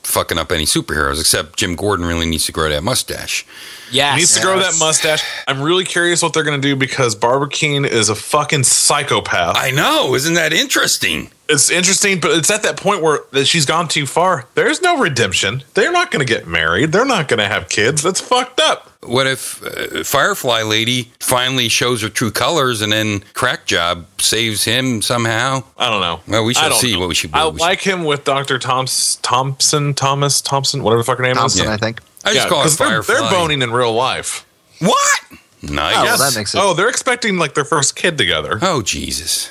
fucking 0.03 0.37
up 0.37 0.51
any 0.51 0.65
superheroes, 0.65 1.19
except 1.19 1.57
Jim 1.57 1.75
Gordon 1.75 2.05
really 2.05 2.25
needs 2.25 2.45
to 2.45 2.51
grow 2.51 2.69
that 2.69 2.83
mustache. 2.83 3.45
Yes. 3.91 4.17
needs 4.17 4.35
to 4.35 4.41
grow 4.41 4.59
that 4.59 4.75
mustache. 4.79 5.23
I'm 5.47 5.61
really 5.61 5.83
curious 5.83 6.21
what 6.21 6.33
they're 6.33 6.43
going 6.43 6.59
to 6.59 6.67
do 6.67 6.75
because 6.75 7.15
Barbara 7.15 7.49
Kean 7.49 7.85
is 7.85 8.09
a 8.09 8.15
fucking 8.15 8.63
psychopath. 8.63 9.57
I 9.57 9.71
know. 9.71 10.15
Isn't 10.15 10.35
that 10.35 10.53
interesting? 10.53 11.29
It's 11.51 11.69
interesting, 11.69 12.19
but 12.19 12.31
it's 12.31 12.49
at 12.49 12.63
that 12.63 12.77
point 12.77 13.01
where 13.01 13.19
that 13.31 13.45
she's 13.45 13.65
gone 13.65 13.87
too 13.87 14.05
far. 14.05 14.45
There's 14.55 14.81
no 14.81 14.97
redemption. 14.99 15.63
They're 15.73 15.91
not 15.91 16.11
going 16.11 16.25
to 16.25 16.33
get 16.33 16.47
married. 16.47 16.91
They're 16.91 17.05
not 17.05 17.27
going 17.27 17.39
to 17.39 17.47
have 17.47 17.69
kids. 17.69 18.01
That's 18.01 18.19
fucked 18.21 18.59
up. 18.59 18.87
What 19.03 19.25
if 19.27 19.63
uh, 19.63 20.03
Firefly 20.03 20.61
Lady 20.61 21.11
finally 21.19 21.69
shows 21.69 22.01
her 22.03 22.09
true 22.09 22.29
colors 22.31 22.81
and 22.81 22.91
then 22.93 23.23
Crack 23.33 23.65
Job 23.65 24.05
saves 24.21 24.63
him 24.63 25.01
somehow? 25.01 25.63
I 25.77 25.89
don't 25.89 26.01
know. 26.01 26.19
Well, 26.27 26.45
we 26.45 26.53
shall 26.53 26.71
see 26.73 26.93
know. 26.93 26.99
what 26.99 27.09
we 27.09 27.15
should. 27.15 27.31
I 27.33 27.45
what 27.45 27.53
we 27.55 27.59
should- 27.59 27.63
like 27.65 27.81
him 27.81 28.03
with 28.03 28.23
Dr. 28.23 28.59
Thoms, 28.59 29.15
Thompson, 29.23 29.93
Thomas, 29.95 30.39
Thompson, 30.41 30.83
whatever 30.83 31.01
the 31.01 31.05
fuck 31.05 31.17
her 31.17 31.23
name 31.23 31.35
Thompson, 31.35 31.63
is. 31.65 31.69
I 31.69 31.77
think. 31.77 32.01
I 32.23 32.33
just 32.33 32.45
Yeah, 32.45 32.49
call 32.49 32.59
it 32.59 32.63
'cause 32.63 32.77
they're, 32.77 33.01
Firefly. 33.03 33.13
they're 33.15 33.29
boning 33.31 33.61
in 33.63 33.71
real 33.71 33.93
life. 33.93 34.45
What? 34.79 35.21
Nice. 35.63 35.95
Oh, 35.97 36.03
well, 36.03 36.17
that 36.17 36.35
makes 36.37 36.53
it. 36.55 36.59
Oh, 36.61 36.73
they're 36.75 36.89
expecting 36.89 37.37
like 37.37 37.53
their 37.55 37.65
first 37.65 37.95
kid 37.95 38.17
together. 38.17 38.59
Oh 38.61 38.81
Jesus. 38.83 39.49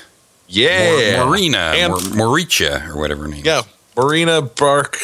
Yeah. 0.51 1.17
Mor- 1.17 1.27
Marina, 1.31 1.73
And- 1.75 1.91
Mor- 1.91 1.99
Moricha, 2.37 2.87
or 2.89 2.97
whatever 2.99 3.23
her 3.23 3.27
name. 3.29 3.43
Yeah. 3.45 3.59
is. 3.59 3.65
Marina 3.97 4.41
Bark 4.41 4.97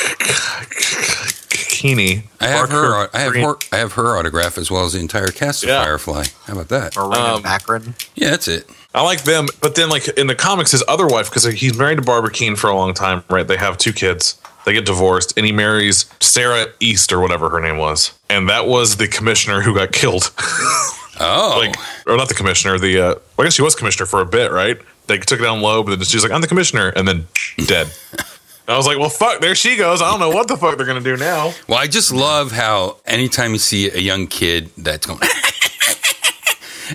Keeney. 1.49 2.23
I 2.39 2.47
have 2.47 2.69
her. 2.69 3.09
I 3.13 3.19
have 3.19 3.35
her. 3.35 3.55
I 3.71 3.77
have 3.77 3.93
her 3.93 4.17
autograph 4.17 4.57
as 4.57 4.71
well 4.71 4.85
as 4.85 4.93
the 4.93 4.99
entire 4.99 5.27
cast 5.27 5.63
of 5.63 5.69
Yeah. 5.69 5.83
Firefly. 5.83 6.25
How 6.45 6.53
about 6.53 6.69
that? 6.69 6.95
Marina 6.95 7.35
Um, 7.35 7.43
Baccarin. 7.43 7.93
Yeah, 8.15 8.31
that's 8.31 8.47
it. 8.47 8.69
I 8.95 9.01
like 9.03 9.23
them, 9.23 9.47
but 9.61 9.75
then 9.75 9.89
like 9.89 10.07
in 10.09 10.27
the 10.27 10.35
comics, 10.35 10.71
his 10.71 10.83
other 10.87 11.05
wife, 11.05 11.29
because 11.29 11.43
he's 11.43 11.75
married 11.75 11.97
to 11.97 12.01
Barbara 12.01 12.31
Kean 12.31 12.55
for 12.55 12.69
a 12.69 12.75
long 12.75 12.93
time, 12.93 13.23
right? 13.29 13.47
They 13.47 13.57
have 13.57 13.77
two 13.77 13.93
kids. 13.93 14.35
They 14.65 14.73
get 14.73 14.85
divorced, 14.85 15.33
and 15.37 15.45
he 15.45 15.51
marries 15.51 16.05
Sarah 16.19 16.67
East 16.79 17.13
or 17.13 17.19
whatever 17.19 17.49
her 17.49 17.59
name 17.61 17.77
was, 17.77 18.11
and 18.29 18.49
that 18.49 18.67
was 18.67 18.97
the 18.97 19.07
commissioner 19.07 19.61
who 19.61 19.75
got 19.75 19.91
killed. 19.91 20.31
Oh, 21.19 21.55
like, 21.57 21.75
or 22.05 22.15
not 22.15 22.27
the 22.27 22.35
commissioner. 22.35 22.77
The 22.77 22.99
uh, 22.99 23.03
well, 23.07 23.19
I 23.39 23.43
guess 23.45 23.55
she 23.55 23.63
was 23.63 23.73
commissioner 23.73 24.05
for 24.05 24.21
a 24.21 24.25
bit, 24.27 24.51
right? 24.51 24.77
They 25.07 25.17
took 25.19 25.39
it 25.39 25.43
down 25.43 25.61
low, 25.61 25.83
but 25.83 25.95
then 25.97 26.05
she's 26.05 26.23
like, 26.23 26.31
"I'm 26.31 26.41
the 26.41 26.47
commissioner," 26.47 26.89
and 26.89 27.07
then 27.07 27.27
dead. 27.65 27.87
I 28.67 28.75
was 28.75 28.85
like, 28.85 28.97
"Well, 28.99 29.09
fuck, 29.09 29.39
there 29.41 29.55
she 29.55 29.75
goes." 29.77 30.01
I 30.01 30.11
don't 30.11 30.19
know 30.19 30.29
what 30.29 30.47
the 30.47 30.57
fuck 30.57 30.77
they're 30.77 30.85
gonna 30.85 30.99
do 30.99 31.15
now. 31.17 31.53
Well, 31.67 31.79
I 31.79 31.87
just 31.87 32.11
love 32.11 32.51
how 32.51 32.97
anytime 33.05 33.53
you 33.53 33.59
see 33.59 33.89
a 33.89 33.99
young 33.99 34.27
kid 34.27 34.69
that's 34.77 35.05
going, 35.07 35.19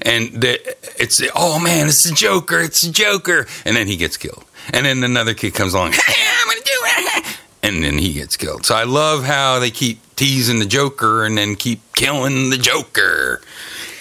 and 0.03 0.33
the, 0.43 0.77
it's 1.01 1.23
oh 1.35 1.59
man, 1.59 1.87
it's 1.89 2.03
the 2.05 2.15
Joker, 2.15 2.61
it's 2.61 2.83
the 2.83 2.93
Joker, 2.93 3.47
and 3.65 3.77
then 3.77 3.87
he 3.87 3.97
gets 3.97 4.17
killed, 4.17 4.45
and 4.73 4.85
then 4.87 5.03
another 5.05 5.35
kid 5.35 5.55
comes 5.55 5.75
along, 5.75 5.93
I'm 6.09 6.47
gonna 6.49 6.61
do 6.61 6.71
it, 6.75 7.37
and 7.63 7.83
then 7.85 7.99
he 7.99 8.13
gets 8.13 8.37
killed. 8.37 8.67
So 8.67 8.75
I 8.75 8.85
love 8.85 9.25
how 9.25 9.59
they 9.59 9.71
keep 9.71 9.99
teasing 10.17 10.59
the 10.59 10.67
Joker 10.67 11.25
and 11.25 11.37
then 11.39 11.57
keep 11.57 11.81
killing 11.95 12.51
the 12.51 12.59
Joker. 12.59 13.41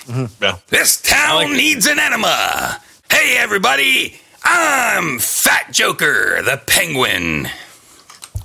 Mm-hmm. 0.05 0.43
Yeah. 0.43 0.57
This 0.67 0.99
town 1.01 1.35
like- 1.35 1.49
needs 1.57 1.87
an 1.87 1.99
enema. 1.99 2.81
Hey 3.11 3.35
everybody, 3.37 4.15
I'm 4.41 5.19
Fat 5.19 5.73
Joker, 5.73 6.41
the 6.43 6.61
Penguin. 6.65 7.49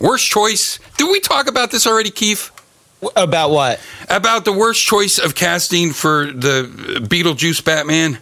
Worst 0.01 0.29
choice. 0.29 0.81
Did 0.97 1.09
we 1.09 1.21
talk 1.21 1.47
about 1.47 1.71
this 1.71 1.87
already, 1.87 2.11
Keith? 2.11 2.51
About 3.15 3.53
what? 3.53 3.79
about 4.09 4.45
the 4.45 4.53
worst 4.53 4.85
choice 4.85 5.19
of 5.19 5.37
casting 5.37 5.93
for 5.93 6.27
the 6.27 6.65
Beetlejuice 7.01 7.65
Batman? 7.65 8.19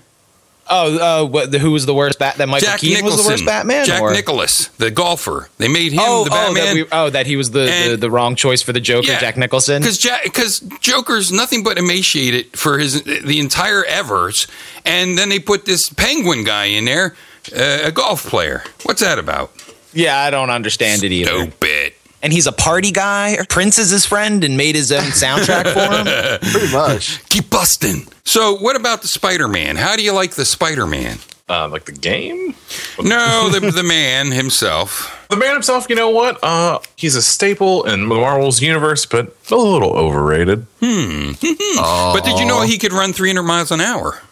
Oh, 0.68 1.24
uh, 1.24 1.27
what, 1.29 1.53
the, 1.53 1.59
who 1.59 1.72
was 1.72 1.85
the 1.85 1.92
worst 1.94 2.18
bat? 2.18 2.37
That 2.37 2.48
Michael 2.48 2.66
Jack 2.66 2.81
Keaton 2.81 3.05
Nicholson. 3.05 3.16
was 3.18 3.27
the 3.27 3.33
worst 3.33 3.44
Batman. 3.46 3.85
Jack 3.85 4.00
or? 4.00 4.12
Nicklaus, 4.12 4.68
the 4.79 4.90
golfer. 4.90 5.50
They 5.59 5.68
made 5.68 5.92
him 5.92 6.00
Oh, 6.03 6.24
the 6.24 6.31
oh, 6.33 6.55
Batman. 6.55 6.64
that 6.64 6.74
we, 6.74 6.87
oh, 6.90 7.11
that 7.11 7.27
he 7.27 7.37
was 7.37 7.50
the, 7.50 7.61
the 7.61 7.70
And- 7.72 8.00
the 8.00 8.11
wrong 8.11 8.35
choice 8.35 8.62
for 8.62 8.72
the 8.72 8.81
Joker, 8.81 9.09
Yeah. 9.09 9.20
Jack 9.20 9.37
Nicholson. 9.37 9.83
because 9.83 9.98
because 10.24 10.61
Joker's 10.81 11.31
nothing 11.31 11.62
but 11.64 11.77
emaciated 11.77 12.57
for 12.57 12.79
his 12.79 13.03
the 13.03 13.40
entire 13.40 13.85
Evers, 13.85 14.46
and 14.87 15.18
then 15.18 15.29
they 15.29 15.38
put 15.38 15.66
this 15.66 15.90
Penguin 15.90 16.44
guy 16.44 16.64
in 16.66 16.87
there, 16.87 17.14
uh, 17.55 17.81
a 17.85 17.92
golf 17.92 18.24
player. 18.27 18.62
What's 18.85 19.03
that 19.03 19.18
about? 19.18 19.53
Yeah, 19.92 20.18
I 20.18 20.31
don't 20.31 20.50
understand 20.50 21.05
it 21.05 21.12
either. 21.12 21.31
Stupid. 21.31 21.92
And 22.24 22.32
he's 22.32 22.46
a 22.46 22.52
party 22.52 22.90
guy. 22.90 23.37
Prince 23.50 23.78
is 23.78 23.90
his 23.90 24.06
friend 24.06 24.42
and 24.44 24.56
made 24.56 24.74
his 24.74 24.90
own 24.90 25.02
soundtrack 25.12 25.72
for 25.74 25.94
him. 25.94 26.40
Pretty 26.52 26.72
much. 26.72 27.22
Keep 27.28 27.50
busting. 27.50 28.06
So, 28.24 28.56
what 28.56 28.76
about 28.76 29.02
the 29.02 29.08
Spider 29.08 29.46
Man? 29.46 29.76
How 29.76 29.94
do 29.94 30.02
you 30.02 30.12
like 30.14 30.30
the 30.32 30.46
Spider 30.46 30.87
Man? 30.87 31.18
Uh, 31.46 31.68
like 31.68 31.84
the 31.84 31.92
game, 31.92 32.54
No, 33.02 33.50
the 33.50 33.70
the 33.70 33.82
man 33.82 34.30
himself. 34.32 35.26
the 35.28 35.37
man 35.37 35.52
himself. 35.52 35.87
You 35.90 35.96
know 35.96 36.08
what? 36.08 36.42
Uh, 36.42 36.78
he's 36.96 37.14
a 37.16 37.22
staple 37.22 37.84
in 37.84 38.06
Marvel's 38.06 38.62
universe, 38.62 39.04
but 39.04 39.37
a 39.50 39.54
little 39.54 39.92
overrated. 39.92 40.66
Hmm. 40.80 41.32
but 42.14 42.22
did 42.24 42.38
you 42.38 42.46
know 42.46 42.62
he 42.62 42.78
could 42.78 42.94
run 42.94 43.12
300 43.12 43.42
miles 43.42 43.70
an 43.70 43.82
hour? 43.82 44.22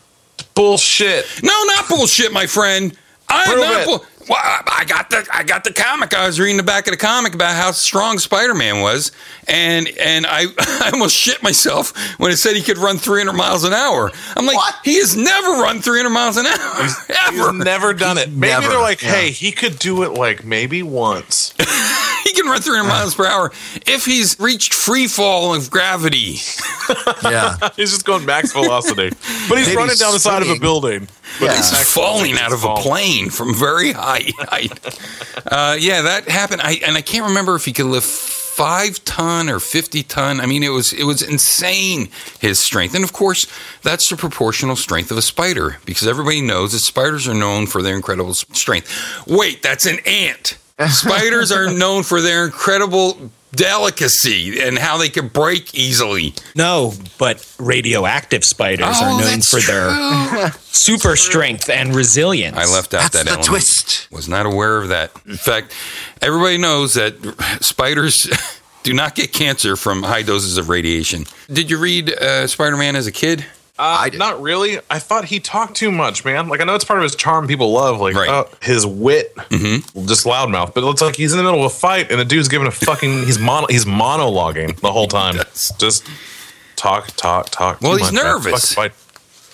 Bullshit. 0.54 1.26
No, 1.42 1.52
not 1.64 1.86
bullshit, 1.90 2.32
my 2.32 2.46
friend. 2.46 2.96
I'm 3.28 3.46
Prove 3.52 3.58
not 3.66 3.80
it. 3.82 3.86
bull- 3.86 4.04
well, 4.28 4.38
I 4.38 4.78
I 4.80 4.84
got 4.84 5.10
the 5.10 5.26
I 5.32 5.42
got 5.44 5.64
the 5.64 5.72
comic. 5.72 6.14
I 6.14 6.26
was 6.26 6.40
reading 6.40 6.56
the 6.56 6.62
back 6.62 6.86
of 6.86 6.92
the 6.92 6.96
comic 6.96 7.34
about 7.34 7.54
how 7.54 7.70
strong 7.72 8.18
Spider 8.18 8.54
Man 8.54 8.80
was, 8.80 9.12
and 9.46 9.88
and 10.00 10.26
I, 10.26 10.46
I 10.58 10.90
almost 10.92 11.16
shit 11.16 11.42
myself 11.42 11.96
when 12.18 12.30
it 12.32 12.36
said 12.36 12.56
he 12.56 12.62
could 12.62 12.78
run 12.78 12.98
300 12.98 13.32
miles 13.32 13.64
an 13.64 13.72
hour. 13.72 14.10
I'm 14.36 14.46
like, 14.46 14.58
he 14.84 14.96
has 14.96 15.16
never 15.16 15.48
run 15.62 15.80
300 15.80 16.10
miles 16.10 16.36
an 16.36 16.46
hour 16.46 16.80
ever. 17.26 17.52
He's 17.52 17.64
never 17.64 17.92
done 17.94 18.18
it. 18.18 18.30
Maybe 18.30 18.52
Never, 18.52 18.68
they're 18.68 18.80
like, 18.80 19.02
yeah. 19.02 19.10
hey, 19.12 19.30
he 19.30 19.52
could 19.52 19.78
do 19.78 20.02
it 20.02 20.10
like 20.12 20.44
maybe 20.44 20.82
once. 20.82 21.54
he 22.32 22.40
can 22.40 22.50
run 22.50 22.60
300 22.60 22.88
miles 22.88 23.14
per 23.14 23.26
hour 23.26 23.52
if 23.86 24.04
he's 24.04 24.38
reached 24.40 24.72
free 24.74 25.06
fall 25.06 25.54
of 25.54 25.70
gravity. 25.70 26.36
Yeah. 27.22 27.56
he's 27.76 27.92
just 27.92 28.04
going 28.04 28.26
max 28.26 28.52
velocity, 28.52 29.10
but 29.48 29.56
he's 29.56 29.68
Maybe 29.68 29.76
running 29.76 29.96
down 29.96 30.12
the 30.12 30.18
side 30.18 30.38
of 30.42 30.42
a 30.42 30.44
swinging. 30.46 30.60
building. 30.60 31.08
But 31.38 31.46
Yeah. 31.46 31.56
he's 31.56 31.70
He's 31.70 31.92
falling 31.92 32.36
out 32.36 32.52
of 32.52 32.60
he's 32.60 32.68
a 32.68 32.74
plane 32.82 33.30
from 33.30 33.54
very 33.54 33.92
high 33.92 34.30
height. 34.38 34.98
Uh, 35.46 35.76
yeah, 35.78 36.02
that 36.02 36.28
happened. 36.28 36.60
I 36.62 36.80
and 36.86 36.96
I 36.96 37.00
can't 37.02 37.26
remember 37.28 37.54
if 37.56 37.64
he 37.64 37.72
could 37.72 37.86
lift 37.86 38.06
five 38.06 39.02
ton 39.04 39.48
or 39.48 39.58
fifty 39.60 40.02
ton. 40.02 40.40
I 40.40 40.46
mean, 40.46 40.62
it 40.62 40.68
was 40.68 40.92
it 40.92 41.04
was 41.04 41.22
insane 41.22 42.10
his 42.40 42.58
strength, 42.58 42.94
and 42.94 43.02
of 43.04 43.12
course, 43.12 43.46
that's 43.82 44.08
the 44.08 44.16
proportional 44.16 44.76
strength 44.76 45.10
of 45.10 45.16
a 45.16 45.22
spider 45.22 45.78
because 45.84 46.06
everybody 46.06 46.40
knows 46.42 46.72
that 46.72 46.78
spiders 46.80 47.26
are 47.26 47.34
known 47.34 47.66
for 47.66 47.82
their 47.82 47.96
incredible 47.96 48.30
s- 48.30 48.44
strength. 48.52 48.88
Wait, 49.26 49.62
that's 49.62 49.86
an 49.86 49.98
ant. 50.06 50.58
Spiders 50.88 51.52
are 51.52 51.72
known 51.72 52.02
for 52.02 52.20
their 52.20 52.44
incredible 52.44 53.30
delicacy 53.54 54.60
and 54.62 54.78
how 54.78 54.96
they 54.96 55.08
can 55.10 55.28
break 55.28 55.74
easily. 55.74 56.34
No, 56.54 56.94
but 57.18 57.46
radioactive 57.58 58.44
spiders 58.44 58.86
Oh, 58.88 59.04
are 59.04 59.10
known 59.10 59.20
that's 59.22 59.50
for 59.50 59.60
their 59.60 60.50
super 60.62 61.16
strength 61.16 61.68
and 61.68 61.94
resilience. 61.94 62.56
I 62.56 62.64
left 62.64 62.94
out 62.94 63.12
That's 63.12 63.16
that 63.18 63.24
the 63.24 63.30
element. 63.32 63.46
twist. 63.48 64.08
Was 64.10 64.28
not 64.28 64.46
aware 64.46 64.78
of 64.80 64.88
that. 64.88 65.12
In 65.26 65.36
fact, 65.36 65.74
everybody 66.20 66.58
knows 66.58 66.94
that 66.94 67.14
spiders 67.60 68.26
do 68.82 68.94
not 68.94 69.14
get 69.14 69.32
cancer 69.32 69.76
from 69.76 70.02
high 70.02 70.22
doses 70.22 70.56
of 70.56 70.68
radiation. 70.68 71.24
Did 71.52 71.70
you 71.70 71.78
read 71.78 72.10
uh, 72.10 72.46
Spider 72.46 72.76
Man 72.76 72.96
as 72.96 73.06
a 73.06 73.12
kid? 73.12 73.44
Uh, 73.78 74.08
not 74.14 74.40
really. 74.42 74.78
I 74.90 74.98
thought 74.98 75.24
he 75.26 75.40
talked 75.40 75.76
too 75.76 75.90
much, 75.90 76.24
man. 76.24 76.48
Like 76.48 76.60
I 76.60 76.64
know 76.64 76.74
it's 76.74 76.84
part 76.84 76.98
of 76.98 77.02
his 77.04 77.16
charm. 77.16 77.48
People 77.48 77.72
love 77.72 78.00
like 78.00 78.14
Right. 78.14 78.28
uh, 78.28 78.44
his 78.60 78.84
wit, 78.86 79.34
just 79.50 80.26
loudmouth. 80.26 80.74
But 80.74 80.82
it 80.82 80.86
looks 80.86 81.00
like 81.00 81.16
he's 81.16 81.32
in 81.32 81.38
the 81.38 81.44
middle 81.44 81.60
of 81.64 81.72
a 81.72 81.74
fight, 81.74 82.10
and 82.10 82.20
the 82.20 82.24
dude's 82.24 82.48
giving 82.48 82.68
a 82.68 82.70
fucking 82.70 83.24
he's 83.24 83.38
mono 83.38 83.66
he's 83.68 83.86
monologuing 83.86 84.78
the 84.80 84.92
whole 84.92 85.08
time. 85.08 85.36
Just 85.78 86.06
talk, 86.76 87.08
talk, 87.16 87.48
talk. 87.50 87.80
Well, 87.80 87.92
too 87.92 88.04
he's 88.04 88.12
much, 88.12 88.22
nervous. 88.22 88.72
Fuck 88.74 88.92
fight. 88.92 88.92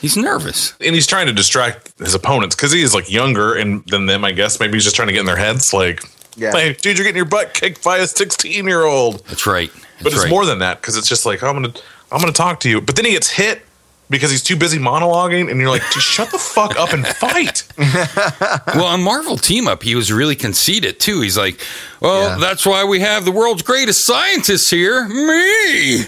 He's 0.01 0.17
nervous. 0.17 0.75
and 0.81 0.95
he's 0.95 1.07
trying 1.07 1.27
to 1.27 1.33
distract 1.33 1.93
his 1.99 2.15
opponents 2.15 2.55
because 2.55 2.73
he 2.73 2.83
is 2.83 2.95
like 2.95 3.11
younger 3.11 3.55
and 3.55 3.85
than 3.87 4.07
them. 4.07 4.25
I 4.25 4.33
guess 4.33 4.59
maybe 4.61 4.75
he's 4.75 4.85
just 4.85 4.97
trying 4.97 5.09
to 5.09 5.13
get 5.15 5.21
in 5.21 5.27
their 5.27 5.37
heads. 5.37 5.73
Like, 5.73 6.03
Yeah. 6.37 6.53
hey, 6.53 6.73
dude, 6.75 6.97
you're 6.99 7.05
getting 7.05 7.17
your 7.17 7.25
butt 7.25 7.55
kicked 7.55 7.83
by 7.85 7.99
a 7.99 8.07
16 8.07 8.65
year 8.67 8.85
old. 8.85 9.25
That's 9.27 9.47
right. 9.47 9.71
But 10.03 10.13
it's 10.13 10.23
right. 10.23 10.31
more 10.31 10.45
than 10.45 10.59
that 10.61 10.81
because 10.81 10.97
it's 10.97 11.09
just 11.09 11.25
like 11.27 11.43
I'm 11.43 11.55
gonna 11.55 11.73
I'm 12.13 12.21
gonna 12.21 12.33
talk 12.33 12.61
to 12.61 12.69
you. 12.69 12.81
But 12.81 12.97
then 12.97 13.05
he 13.05 13.13
gets 13.13 13.29
hit 13.31 13.63
because 14.11 14.31
he's 14.31 14.43
too 14.43 14.57
busy 14.57 14.79
monologuing, 14.79 15.51
and 15.51 15.61
you're 15.61 15.71
like, 15.71 15.83
just 15.93 16.07
shut 16.07 16.31
the 16.31 16.39
fuck 16.39 16.77
up 16.79 16.93
and 16.93 17.07
fight. 17.07 17.65
well, 18.75 18.87
on 18.87 19.03
Marvel 19.03 19.37
Team 19.37 19.69
Up, 19.69 19.83
he 19.83 19.95
was 19.95 20.13
really 20.13 20.37
conceited 20.37 20.99
too. 21.01 21.21
He's 21.21 21.37
like, 21.39 21.61
"Well, 22.01 22.31
Yeah. 22.31 22.37
that's 22.39 22.65
why 22.67 22.85
we 22.85 23.01
have 23.01 23.25
the 23.25 23.33
world's 23.33 23.63
greatest 23.63 24.05
scientists 24.05 24.71
here, 24.71 25.07
me." 25.09 26.05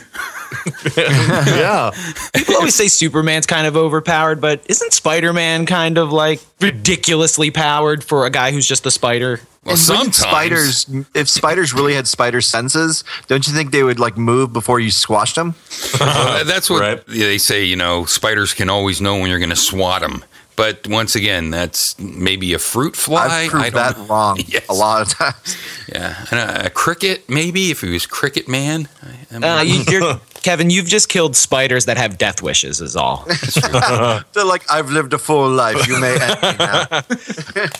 yeah, 0.96 1.90
People 2.34 2.56
always 2.56 2.74
say 2.74 2.88
Superman's 2.88 3.46
kind 3.46 3.66
of 3.66 3.76
overpowered, 3.76 4.40
but 4.40 4.62
isn't 4.68 4.92
Spider 4.92 5.32
Man 5.32 5.66
kind 5.66 5.96
of 5.98 6.12
like 6.12 6.40
ridiculously 6.60 7.50
powered 7.50 8.02
for 8.02 8.26
a 8.26 8.30
guy 8.30 8.50
who's 8.52 8.66
just 8.66 8.84
a 8.86 8.90
spider? 8.90 9.40
Well, 9.64 9.72
And 9.72 9.78
sometimes 9.78 10.16
spiders, 10.16 10.86
if 11.14 11.28
spiders 11.28 11.74
really 11.74 11.92
had 11.94 12.08
spider 12.08 12.40
senses, 12.40 13.04
don't 13.26 13.46
you 13.46 13.52
think 13.52 13.72
they 13.72 13.82
would 13.82 13.98
like 14.00 14.16
move 14.16 14.54
before 14.54 14.80
you 14.80 14.90
squashed 14.90 15.34
them? 15.36 15.54
Uh, 16.00 16.44
that's 16.44 16.70
what 16.70 16.80
Right. 16.80 17.06
they 17.06 17.36
say. 17.36 17.64
You 17.64 17.76
know, 17.76 18.06
spiders 18.06 18.54
can 18.54 18.70
always 18.70 19.02
know 19.02 19.18
when 19.18 19.28
you're 19.28 19.38
going 19.38 19.50
to 19.50 19.56
swat 19.56 20.00
them. 20.00 20.24
But 20.60 20.86
once 20.88 21.16
again, 21.16 21.50
that's 21.50 21.98
maybe 21.98 22.52
a 22.52 22.58
fruit 22.58 22.94
fly. 22.94 23.26
I've 23.44 23.50
proved 23.50 23.64
don't 23.72 23.74
that 23.74 23.96
know. 23.98 24.04
wrong 24.04 24.38
Yes. 24.46 24.66
a 24.68 24.74
lot 24.74 25.00
of 25.00 25.08
times. 25.08 25.56
Yeah, 25.88 26.26
and 26.30 26.38
a, 26.38 26.66
a 26.66 26.70
cricket 26.70 27.28
maybe 27.30 27.70
if 27.70 27.80
he 27.80 27.88
was 27.88 28.04
cricket 28.04 28.46
man. 28.46 28.86
I, 29.02 29.06
I'm- 29.32 29.44
Uh, 29.44 29.62
you, 29.62 29.82
you're, 29.88 30.20
Kevin, 30.42 30.68
you've 30.68 30.86
just 30.86 31.08
killed 31.08 31.34
spiders 31.34 31.86
that 31.86 31.96
have 31.96 32.18
death 32.18 32.42
wishes, 32.42 32.80
is 32.82 32.94
all. 32.94 33.26
They're 34.34 34.44
like, 34.44 34.70
I've 34.70 34.90
lived 34.90 35.12
a 35.14 35.18
full 35.18 35.48
life. 35.50 35.86
You 35.88 35.98
may 35.98 36.18
end 36.20 36.42
me 36.42 36.52
now. 36.58 37.02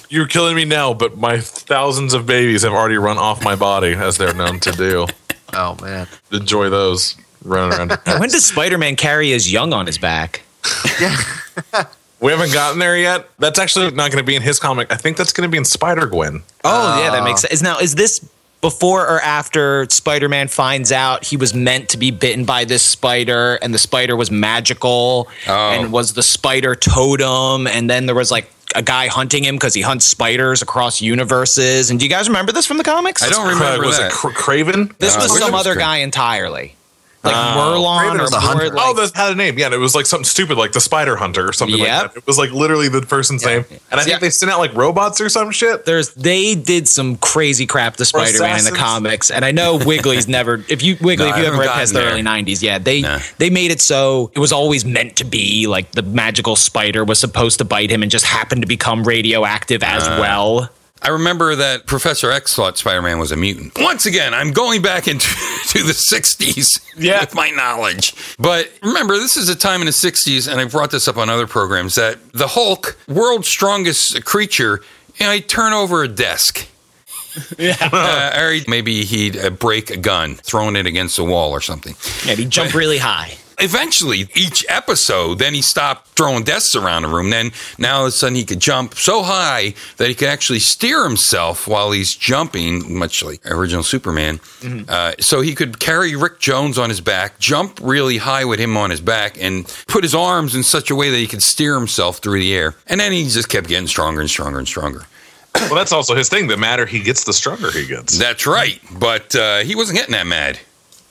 you're 0.09 0.27
killing 0.27 0.57
me 0.57 0.65
now, 0.65 0.95
but 0.95 1.19
my 1.19 1.39
thousands 1.41 2.15
of 2.15 2.25
babies 2.27 2.63
have 2.63 2.73
already 2.73 2.97
run 2.97 3.19
off 3.19 3.43
my 3.45 3.57
body, 3.57 3.93
as 3.93 4.17
they're 4.17 4.35
known 4.35 4.59
to 4.61 4.73
do. 4.73 5.07
Oh 5.53 5.77
man. 5.83 6.07
Enjoy 6.33 6.71
those 6.71 7.17
running 7.45 7.77
around. 7.79 7.99
when 8.21 8.31
does 8.31 8.45
Spider 8.47 8.79
Man 8.79 8.97
carry 8.97 9.31
his 9.31 9.51
young 9.53 9.73
on 9.75 9.87
his 9.87 9.99
back? 9.99 10.43
Yeah. 11.01 11.17
We 12.21 12.31
haven't 12.33 12.53
gotten 12.53 12.79
there 12.79 12.97
yet. 12.99 13.29
That's 13.39 13.59
actually 13.59 13.87
not 13.93 14.11
going 14.11 14.23
to 14.23 14.27
be 14.27 14.37
in 14.37 14.43
his 14.43 14.59
comic. 14.59 14.93
I 14.93 14.97
think 14.97 15.17
that's 15.17 15.33
going 15.33 15.49
to 15.49 15.51
be 15.51 15.57
in 15.59 15.65
Spider 15.65 16.07
Gwen. 16.07 16.43
Oh, 16.65 17.03
yeah, 17.03 17.11
that 17.11 17.25
makes 17.25 17.41
sense. 17.43 17.63
Now, 17.63 17.79
is 17.79 17.95
this 17.95 18.21
before 18.61 19.09
or 19.09 19.21
after 19.23 19.87
Spider 19.89 20.29
Man 20.29 20.47
finds 20.49 20.93
out 20.93 21.25
he 21.25 21.39
was 21.39 21.55
meant 21.55 21.89
to 21.91 21.97
be 21.97 22.11
bitten 22.11 22.45
by 22.45 22.67
this 22.67 22.83
spider 22.83 23.55
and 23.63 23.73
the 23.73 23.79
spider 23.79 24.17
was 24.17 24.31
magical 24.31 25.29
Oh. 25.49 25.71
and 25.71 25.91
was 25.93 26.13
the 26.13 26.23
spider 26.23 26.75
totem? 26.75 27.67
And 27.67 27.89
then 27.89 28.05
there 28.05 28.15
was 28.15 28.31
like 28.31 28.51
a 28.75 28.83
guy 28.83 29.07
hunting 29.09 29.43
him 29.45 29.55
because 29.57 29.73
he 29.73 29.81
hunts 29.81 30.05
spiders 30.05 30.61
across 30.61 31.01
universes. 31.01 31.91
And 31.91 31.99
do 31.99 32.05
you 32.05 32.11
guys 32.11 32.29
remember 32.29 32.53
this 32.53 32.67
from 32.67 32.77
the 32.77 32.85
comics? 32.85 33.23
I 33.23 33.31
don't 33.31 33.49
remember 33.49 33.87
was 33.87 33.97
that. 33.97 34.13
it 34.13 34.15
Kraven? 34.15 34.95
This 34.99 35.17
Uh, 35.17 35.21
was 35.23 35.39
some 35.39 35.55
other 35.55 35.73
great. 35.73 35.83
guy 35.83 35.97
entirely. 35.99 36.77
Like 37.23 37.35
Oh. 37.35 37.39
Morlun 37.77 38.19
or 38.19 38.23
was 38.23 38.31
the 38.31 38.41
hunter. 38.41 38.71
like, 38.71 38.75
oh, 38.79 38.95
that 38.95 39.15
had 39.15 39.33
a 39.33 39.35
name. 39.35 39.59
Yeah, 39.59 39.71
it 39.73 39.77
was 39.79 39.95
like 39.95 40.07
something 40.07 40.25
stupid, 40.25 40.57
like 40.57 40.73
the 40.73 40.81
Spider 40.81 41.17
Hunter 41.17 41.47
or 41.47 41.53
something 41.53 41.79
Yep. 41.79 41.89
like 42.03 42.13
that. 42.15 42.17
It 42.19 42.27
was 42.27 42.39
like 42.39 42.51
literally 42.51 42.89
the 42.89 43.03
person's 43.03 43.45
name. 43.45 43.67
And 43.91 44.01
I 44.01 44.05
think 44.05 44.15
Yeah. 44.15 44.19
they 44.21 44.31
sent 44.31 44.51
out 44.51 44.59
like 44.59 44.75
robots 44.75 45.21
or 45.21 45.29
some 45.29 45.51
shit. 45.51 45.85
there's 45.85 46.11
they 46.15 46.55
did 46.55 46.89
some 46.89 47.17
crazy 47.17 47.67
crap 47.67 47.97
to 47.97 48.07
Spider 48.07 48.39
Man 48.41 48.59
in 48.61 48.65
the 48.65 48.71
comics, 48.71 49.31
and 49.31 49.45
I 49.45 49.51
know 49.51 49.77
Wiggly's 49.77 50.29
never. 50.39 50.65
If 50.69 50.83
you 50.83 50.97
Wiggly, 51.01 51.27
No, 51.27 51.33
if 51.33 51.37
you 51.39 51.45
haven't 51.45 51.61
haven't 51.61 51.61
read 51.61 51.69
past 51.75 51.93
the 51.93 52.03
early 52.05 52.23
'90s, 52.23 52.63
yeah, 52.63 52.79
they 52.79 53.03
Nah. 53.03 53.19
they 53.37 53.51
made 53.51 53.71
it 53.71 53.83
so 53.83 54.31
it 54.35 54.39
was 54.39 54.51
always 54.53 54.87
meant 54.87 55.17
to 55.17 55.25
be 55.25 55.67
like 55.67 55.93
the 55.93 56.03
magical 56.03 56.57
spider 56.57 57.05
was 57.05 57.19
supposed 57.19 57.59
to 57.59 57.65
bite 57.67 57.91
him 57.91 58.03
and 58.03 58.11
just 58.11 58.25
happened 58.25 58.63
to 58.63 58.67
become 58.69 59.05
radioactive 59.05 59.83
as 59.83 60.09
Uh. 60.09 60.17
well. 60.21 60.71
I 61.03 61.09
remember 61.09 61.57
that 61.57 61.87
Professor 61.87 62.31
X 62.31 62.55
thought 62.55 62.77
Spider 62.77 63.01
Man 63.03 63.19
was 63.19 63.33
a 63.33 63.37
mutant. 63.37 63.73
Once 63.81 64.05
again, 64.07 64.35
I'm 64.35 64.53
going 64.53 64.83
back 64.83 65.09
into 65.09 65.27
to 65.69 65.83
the 65.83 65.93
60s 65.95 66.81
Yeah. 66.97 67.21
with 67.21 67.35
my 67.35 67.51
knowledge. 67.51 68.15
But 68.39 68.71
remember, 68.83 69.17
this 69.17 69.37
is 69.37 69.49
a 69.49 69.57
time 69.57 69.81
in 69.81 69.87
the 69.87 69.93
60s, 69.93 70.51
and 70.51 70.61
I 70.61 70.67
brought 70.67 70.91
this 70.91 71.09
up 71.09 71.17
on 71.17 71.31
other 71.31 71.47
programs, 71.47 71.95
that 71.95 72.19
the 72.33 72.49
Hulk, 72.49 72.99
world's 73.09 73.49
strongest 73.49 74.25
creature, 74.27 74.83
you 75.19 75.27
know, 75.27 75.33
he'd 75.33 75.49
turn 75.49 75.73
over 75.73 76.03
a 76.03 76.09
desk. 76.09 76.67
Yeah. 77.59 77.77
uh, 77.93 78.37
or 78.37 78.57
maybe 78.67 79.05
he'd 79.05 79.37
uh, 79.39 79.51
break 79.51 79.91
a 79.91 79.97
gun, 79.97 80.35
throwing 80.35 80.75
it 80.75 80.87
against 80.87 81.17
a 81.17 81.23
wall 81.25 81.53
or 81.53 81.61
something. 81.61 81.95
Yeah, 82.27 82.35
he 82.35 82.45
jumped 82.45 82.75
really 82.75 82.99
high. 82.99 83.35
Eventually, 83.61 84.29
each 84.35 84.65
episode, 84.69 85.39
then 85.39 85.55
he 85.55 85.63
stopped 85.63 86.09
throwing 86.09 86.45
desks 86.45 86.75
around 86.75 87.03
the 87.03 87.09
room. 87.09 87.31
Then, 87.31 87.53
now 87.79 87.99
all 87.99 88.03
of 88.03 88.09
a 88.09 88.11
sudden, 88.13 88.35
he 88.37 88.45
could 88.45 88.61
jump 88.61 88.95
so 88.95 89.23
high 89.23 89.75
that 89.99 90.09
he 90.09 90.15
could 90.15 90.29
actually 90.29 90.61
steer 90.61 91.05
himself 91.05 91.69
while 91.69 91.91
he's 91.91 92.15
jumping, 92.15 92.97
much 92.97 93.23
like 93.23 93.45
original 93.45 93.83
Superman. 93.83 94.41
Uh, 94.89 95.13
so 95.21 95.41
he 95.41 95.55
could 95.55 95.79
carry 95.79 96.17
Rick 96.17 96.39
Jones 96.41 96.79
on 96.79 96.89
his 96.89 97.01
back, 97.01 97.39
jump 97.39 97.79
really 97.83 98.19
high 98.19 98.45
with 98.45 98.59
him 98.59 98.77
on 98.77 98.91
his 98.91 99.01
back, 99.01 99.41
and 99.41 99.67
put 99.87 100.05
his 100.05 100.15
arms 100.15 100.55
in 100.55 100.63
such 100.63 100.91
a 100.91 100.95
way 100.95 101.11
that 101.11 101.19
he 101.19 101.27
could 101.27 101.43
steer 101.43 101.75
himself 101.75 102.19
through 102.19 102.41
the 102.41 102.55
air. 102.55 102.75
And 102.87 103.01
then 103.01 103.13
he 103.13 103.25
just 103.29 103.49
kept 103.49 103.69
getting 103.69 103.89
stronger 103.89 104.21
and 104.21 104.31
stronger 104.31 104.59
and 104.59 104.67
stronger. 104.69 105.07
Well, 105.55 105.75
that's 105.75 105.93
also 105.93 106.15
his 106.15 106.29
thing. 106.29 106.47
The 106.47 106.57
madder 106.57 106.87
he 106.87 107.01
gets, 107.01 107.25
the 107.25 107.33
stronger 107.33 107.71
he 107.73 107.87
gets. 107.87 108.17
That's 108.17 108.47
right. 108.47 108.81
But 108.99 109.35
uh, 109.35 109.59
he 109.59 109.75
wasn't 109.75 109.99
getting 109.99 110.13
that 110.13 110.27
mad. 110.27 110.59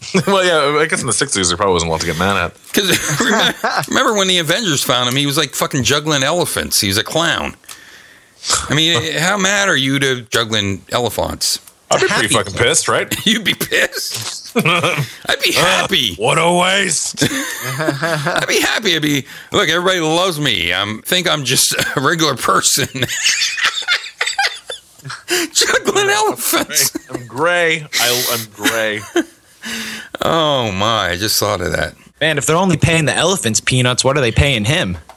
well, 0.28 0.46
yeah, 0.46 0.80
I 0.80 0.86
guess 0.86 1.02
in 1.02 1.08
the 1.08 1.14
60s, 1.14 1.48
there 1.50 1.58
probably 1.58 1.74
wasn't 1.74 1.90
a 1.90 1.92
lot 1.92 2.02
to 2.02 2.08
get 2.08 2.18
mad 2.18 2.38
at. 2.38 2.54
Because 2.68 3.20
remember, 3.20 3.58
remember 3.90 4.14
when 4.14 4.28
the 4.28 4.40
Avengers 4.40 4.84
found 4.84 5.10
him, 5.10 5.16
he 5.16 5.26
was 5.26 5.38
like 5.38 5.52
fucking 5.52 5.84
juggling 5.84 6.24
elephants. 6.24 6.80
He 6.80 6.88
was 6.88 6.98
a 6.98 7.04
clown. 7.04 7.56
I 8.70 8.76
mean, 8.76 9.14
how 9.18 9.38
mad 9.38 9.68
are 9.68 9.76
you 9.76 10.00
to 10.00 10.22
juggling 10.24 10.84
elephants? 10.92 11.60
I'd 11.92 12.02
be 12.02 12.08
pretty 12.08 12.28
fucking 12.34 12.54
pissed, 12.54 12.88
right? 12.88 13.14
You'd 13.26 13.44
be 13.44 13.56
pissed. 13.56 14.56
I'd 14.56 15.42
be 15.44 15.54
happy. 15.54 16.14
What 16.16 16.38
a 16.38 16.54
waste. 16.54 17.24
I'd 17.24 18.46
be 18.48 18.62
happy. 18.62 18.96
I'd 18.96 19.02
be 19.02 19.26
look. 19.52 19.70
Everybody 19.70 20.00
loves 20.00 20.40
me. 20.40 20.72
I 20.72 21.00
think 21.04 21.28
I'm 21.28 21.44
just 21.46 21.74
a 21.74 22.00
regular 22.00 22.36
person. 22.36 22.88
juggling 25.52 26.10
elephants. 26.10 27.10
I'm 27.10 27.26
gray. 27.26 27.88
I, 28.00 28.26
I'm 28.34 28.46
gray. 28.54 29.02
Oh 30.22 30.72
my! 30.72 31.10
I 31.12 31.16
just 31.18 31.40
thought 31.40 31.62
of 31.62 31.72
that. 31.72 31.96
Man, 32.20 32.38
if 32.38 32.46
they're 32.46 32.56
only 32.58 32.78
paying 32.78 33.06
the 33.06 33.14
elephants 33.16 33.62
peanuts, 33.62 34.04
what 34.04 34.18
are 34.18 34.22
they 34.22 34.32
paying 34.32 34.66
him? 34.66 34.98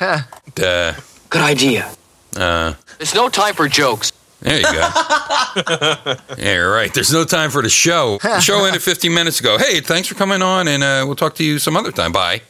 Uh, 0.00 0.94
Good 1.30 1.42
idea. 1.42 1.90
uh, 2.36 2.74
There's 2.98 3.14
no 3.14 3.28
time 3.28 3.54
for 3.54 3.68
jokes. 3.68 4.12
There 4.40 4.56
you 4.56 4.62
go. 4.64 4.70
yeah, 6.38 6.54
you're 6.54 6.72
right. 6.72 6.92
There's 6.92 7.12
no 7.12 7.24
time 7.24 7.50
for 7.50 7.62
the 7.62 7.68
show. 7.68 8.18
The 8.22 8.40
show 8.40 8.64
ended 8.66 8.82
15 8.82 9.12
minutes 9.14 9.38
ago. 9.40 9.58
Hey, 9.58 9.80
thanks 9.80 10.08
for 10.08 10.14
coming 10.16 10.42
on, 10.42 10.66
and 10.66 10.82
uh, 10.82 11.04
we'll 11.06 11.14
talk 11.16 11.34
to 11.36 11.44
you 11.44 11.58
some 11.58 11.76
other 11.76 11.92
time. 11.92 12.10
Bye. 12.12 12.42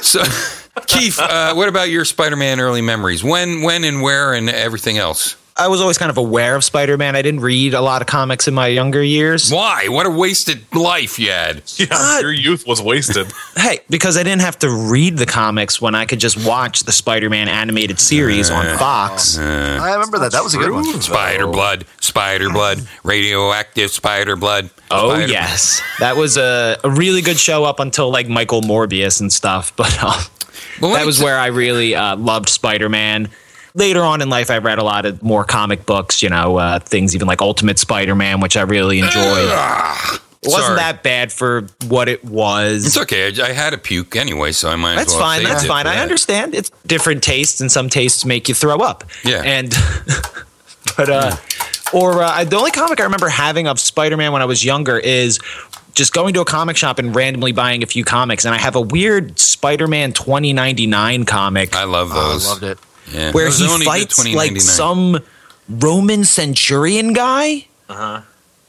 So, 0.00 0.22
Keith, 0.86 1.18
uh, 1.20 1.54
what 1.54 1.68
about 1.68 1.88
your 1.90 2.04
Spider-Man 2.04 2.58
early 2.58 2.80
memories? 2.82 3.22
When, 3.22 3.62
when, 3.62 3.84
and 3.84 4.02
where, 4.02 4.32
and 4.34 4.50
everything 4.50 4.98
else? 4.98 5.36
I 5.54 5.68
was 5.68 5.80
always 5.82 5.98
kind 5.98 6.10
of 6.10 6.16
aware 6.16 6.54
of 6.56 6.64
Spider 6.64 6.96
Man. 6.96 7.14
I 7.14 7.20
didn't 7.22 7.40
read 7.40 7.74
a 7.74 7.80
lot 7.82 8.00
of 8.00 8.08
comics 8.08 8.48
in 8.48 8.54
my 8.54 8.68
younger 8.68 9.02
years. 9.02 9.52
Why? 9.52 9.88
What 9.88 10.06
a 10.06 10.10
wasted 10.10 10.62
life 10.74 11.18
you 11.18 11.30
had. 11.30 11.62
Yeah, 11.76 11.86
Uh, 11.90 12.18
your 12.22 12.32
youth 12.32 12.66
was 12.66 12.80
wasted. 12.80 13.26
Hey, 13.56 13.80
because 13.90 14.16
I 14.16 14.22
didn't 14.22 14.40
have 14.40 14.58
to 14.60 14.70
read 14.70 15.18
the 15.18 15.26
comics 15.26 15.80
when 15.80 15.94
I 15.94 16.06
could 16.06 16.18
just 16.20 16.42
watch 16.46 16.80
the 16.84 16.92
Spider 16.92 17.28
Man 17.28 17.48
animated 17.48 18.00
series 18.00 18.50
on 18.50 18.64
Fox. 18.78 19.38
I 19.38 19.92
remember 19.92 20.18
that. 20.20 20.32
That 20.32 20.42
was 20.42 20.54
a 20.54 20.58
good 20.58 20.70
one. 20.72 20.84
Spider 21.02 21.46
blood, 21.46 21.84
spider 22.00 22.48
blood, 22.50 22.86
radioactive 23.04 23.90
spider 23.90 24.36
blood. 24.36 24.70
Oh 24.90 25.10
spider- 25.14 25.30
yes, 25.32 25.80
that 26.00 26.16
was 26.16 26.36
a, 26.36 26.78
a 26.82 26.90
really 26.90 27.20
good 27.22 27.38
show 27.38 27.64
up 27.64 27.78
until 27.78 28.10
like 28.10 28.28
Michael 28.28 28.62
Morbius 28.62 29.20
and 29.20 29.32
stuff. 29.32 29.72
But 29.82 29.96
uh, 30.02 30.22
Well, 30.80 30.92
that 30.94 31.04
was 31.06 31.18
t- 31.18 31.24
where 31.24 31.38
I 31.38 31.46
really 31.48 31.94
uh, 31.94 32.16
loved 32.16 32.48
Spider 32.48 32.88
Man. 32.88 33.28
Later 33.74 34.02
on 34.02 34.20
in 34.20 34.28
life, 34.28 34.50
I 34.50 34.58
read 34.58 34.78
a 34.78 34.84
lot 34.84 35.06
of 35.06 35.22
more 35.22 35.44
comic 35.44 35.86
books. 35.86 36.22
You 36.22 36.28
know, 36.28 36.58
uh, 36.58 36.78
things 36.80 37.14
even 37.14 37.26
like 37.26 37.40
Ultimate 37.40 37.78
Spider 37.78 38.14
Man, 38.14 38.40
which 38.40 38.56
I 38.56 38.62
really 38.62 38.98
enjoyed. 38.98 39.48
It 40.42 40.48
wasn't 40.48 40.64
Sorry. 40.64 40.76
that 40.78 41.02
bad 41.04 41.32
for 41.32 41.66
what 41.86 42.08
it 42.08 42.24
was. 42.24 42.84
It's 42.84 42.98
okay. 42.98 43.32
I, 43.40 43.46
I 43.46 43.52
had 43.52 43.72
a 43.74 43.78
puke 43.78 44.16
anyway, 44.16 44.50
so 44.52 44.68
I 44.68 44.74
might. 44.76 44.96
That's 44.96 45.12
as 45.12 45.18
well 45.18 45.24
fine. 45.24 45.44
That's 45.44 45.64
fine. 45.64 45.86
I 45.86 45.94
that. 45.94 46.02
understand. 46.02 46.54
It's 46.54 46.70
different 46.86 47.22
tastes, 47.22 47.60
and 47.60 47.70
some 47.70 47.88
tastes 47.88 48.24
make 48.24 48.48
you 48.48 48.54
throw 48.54 48.78
up. 48.78 49.04
Yeah. 49.24 49.42
And 49.44 49.70
but 50.96 51.08
uh, 51.08 51.36
or 51.92 52.22
uh, 52.22 52.42
the 52.44 52.56
only 52.56 52.72
comic 52.72 52.98
I 53.00 53.04
remember 53.04 53.28
having 53.28 53.68
of 53.68 53.78
Spider-Man 53.78 54.32
when 54.32 54.42
I 54.42 54.46
was 54.46 54.64
younger 54.64 54.98
is 54.98 55.38
just 55.94 56.12
going 56.12 56.34
to 56.34 56.40
a 56.40 56.44
comic 56.44 56.76
shop 56.76 56.98
and 56.98 57.14
randomly 57.14 57.52
buying 57.52 57.82
a 57.84 57.86
few 57.86 58.04
comics, 58.04 58.44
and 58.44 58.52
I 58.54 58.58
have 58.58 58.74
a 58.74 58.80
weird 58.80 59.38
Spider-Man 59.38 60.12
2099 60.12 61.24
comic 61.24 61.76
I 61.76 61.84
love 61.84 62.10
Oh, 62.12 62.32
those. 62.32 62.46
I 62.46 62.48
loved 62.48 62.62
it. 62.64 62.78
Yeah. 63.10 63.32
where 63.32 63.50
he 63.50 63.64
are 63.64 63.68
only 63.68 63.84
good 63.84 63.90
fights 63.90 64.34
like 64.34 64.60
some 64.60 65.20
Roman 65.68 66.24
centurion 66.24 67.12
guy. 67.12 67.66
Uh-huh. 67.88 68.22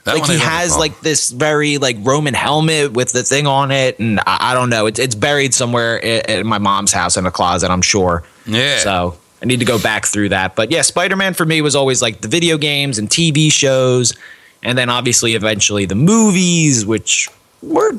That 0.06 0.18
like 0.18 0.30
he 0.30 0.38
has 0.38 0.78
like 0.78 1.00
this 1.00 1.30
very 1.30 1.78
like 1.78 1.96
Roman 2.02 2.34
helmet 2.34 2.92
with 2.92 3.14
the 3.14 3.24
thing 3.24 3.48
on 3.48 3.72
it, 3.72 4.00
and 4.00 4.20
I, 4.22 4.52
I 4.52 4.54
don't 4.54 4.70
know. 4.70 4.86
It's 4.86 5.00
it's 5.00 5.16
buried 5.16 5.54
somewhere 5.54 5.98
in, 5.98 6.40
in 6.40 6.48
my 6.48 6.58
mom's 6.58 6.92
house 6.92 7.16
in 7.16 7.26
a 7.26 7.32
closet, 7.32 7.72
I'm 7.72 7.82
sure. 7.82 8.24
Yeah. 8.46 8.80
So 8.80 9.18
I 9.42 9.46
need 9.46 9.60
to 9.60 9.66
go 9.66 9.80
back 9.80 10.06
through 10.06 10.30
that. 10.30 10.56
But 10.56 10.72
yeah, 10.72 10.82
Spider 10.82 11.16
Man 11.16 11.34
for 11.34 11.46
me 11.46 11.62
was 11.62 11.74
always 11.74 12.02
like 12.02 12.20
the 12.20 12.28
video 12.28 12.58
games 12.58 13.00
and 13.00 13.10
TV 13.10 13.50
shows, 13.50 14.14
and 14.62 14.78
then 14.78 14.90
obviously 14.90 15.36
eventually 15.36 15.86
the 15.86 15.96
movies, 15.96 16.86
which 16.86 17.30
were 17.62 17.94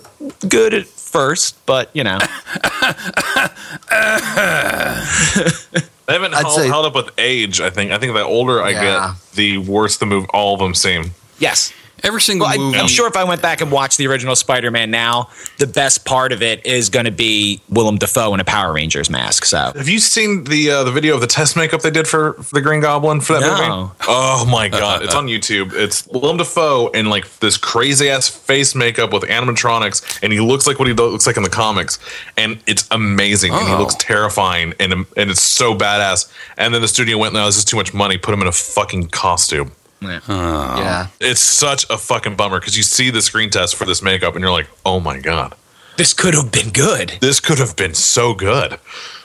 good 0.47 0.75
at 0.75 0.87
first, 0.87 1.57
but 1.65 1.89
you 1.95 2.05
know, 2.05 2.19
They 6.07 6.13
haven't 6.15 6.35
held, 6.35 6.55
say- 6.61 6.69
held 6.69 6.87
up 6.87 6.95
with 6.95 7.11
age. 7.19 7.61
I 7.61 7.71
think. 7.71 7.91
I 7.93 7.99
think 7.99 8.13
the 8.15 8.23
older 8.25 8.63
I 8.63 8.71
Yeah. 8.71 8.83
get, 8.83 9.33
the 9.35 9.59
worse 9.59 9.97
the 9.97 10.07
move. 10.07 10.27
All 10.35 10.55
of 10.55 10.61
them 10.61 10.75
seem. 10.75 11.15
yes. 11.39 11.73
Every 12.05 12.21
single 12.21 12.47
Well, 12.47 12.55
I, 12.55 12.59
movie. 12.59 12.79
I'm 12.79 12.87
sure 12.87 13.09
if 13.09 13.17
I 13.17 13.25
went 13.25 13.41
back 13.43 13.61
and 13.63 13.71
watched 13.73 13.97
the 13.99 14.07
original 14.07 14.37
Spider 14.37 14.71
Man 14.71 14.91
now, 14.91 15.31
the 15.59 15.67
best 15.67 16.05
part 16.05 16.33
of 16.33 16.43
it 16.43 16.65
is 16.67 16.91
going 16.91 17.07
to 17.07 17.11
be 17.11 17.61
Willem 17.71 17.97
Dafoe 17.97 18.35
in 18.35 18.41
a 18.41 18.45
Power 18.45 18.73
Rangers 18.75 19.09
mask. 19.11 19.45
So 19.47 19.73
Have 19.75 19.89
you 19.89 19.99
seen 19.99 20.45
the 20.45 20.71
uh, 20.71 20.85
the 20.85 20.93
video 20.93 21.15
of 21.15 21.21
the 21.23 21.27
test 21.27 21.57
makeup 21.57 21.81
they 21.83 21.91
did 21.91 22.07
for, 22.07 22.35
for 22.35 22.55
the 22.55 22.61
Green 22.61 22.81
Goblin 22.81 23.21
for 23.21 23.33
that 23.33 23.41
No. 23.41 23.77
movie? 23.85 23.91
Oh 24.07 24.47
my 24.51 24.69
god, 24.69 25.03
it's 25.03 25.15
on 25.15 25.27
YouTube. 25.27 25.73
It's 25.73 26.07
Willem 26.09 26.37
Dafoe 26.37 26.89
in 26.89 27.07
like 27.07 27.39
this 27.39 27.57
crazy 27.57 28.11
ass 28.11 28.29
face 28.29 28.75
makeup 28.75 29.13
with 29.13 29.23
animatronics, 29.25 30.21
and 30.23 30.33
he 30.33 30.41
looks 30.41 30.67
like 30.67 30.79
what 30.79 30.87
he 30.89 30.95
looks 30.95 31.27
like 31.27 31.37
in 31.39 31.43
the 31.43 31.49
comics, 31.51 31.99
and 32.37 32.59
it's 32.67 32.87
amazing. 32.91 33.53
And 33.53 33.67
he 33.67 33.73
Oh. 33.75 33.79
looks 33.79 33.95
terrifying, 33.97 34.75
and 34.79 34.93
and 34.93 35.07
it's 35.31 35.43
so 35.43 35.75
badass. 35.75 36.31
And 36.59 36.75
then 36.75 36.83
the 36.83 36.89
studio 36.89 37.17
went, 37.19 37.33
"No, 37.35 37.47
this 37.47 37.57
is 37.57 37.65
too 37.65 37.77
much 37.79 37.95
money. 37.95 38.19
Put 38.19 38.35
him 38.35 38.43
in 38.43 38.47
a 38.49 38.53
fucking 38.53 39.09
costume." 39.09 39.73
Yeah. 40.07 41.07
It's 41.21 41.41
such 41.41 41.89
a 41.91 41.99
fucking 41.99 42.37
bummer 42.37 42.61
because 42.61 42.77
you 42.77 42.83
see 42.83 43.11
the 43.11 43.23
screen 43.23 43.51
test 43.51 43.77
for 43.77 43.85
this 43.85 44.03
makeup, 44.03 44.35
and 44.35 44.43
you're 44.43 44.53
like, 44.53 44.69
"Oh 44.85 45.01
my 45.01 45.19
god, 45.19 45.55
this 45.97 46.13
could 46.13 46.35
have 46.35 46.51
been 46.53 46.71
good. 46.71 47.15
this 47.21 47.41
could 47.41 47.59
have 47.59 47.77
been 47.77 47.95
so 47.95 48.35
good." 48.35 48.79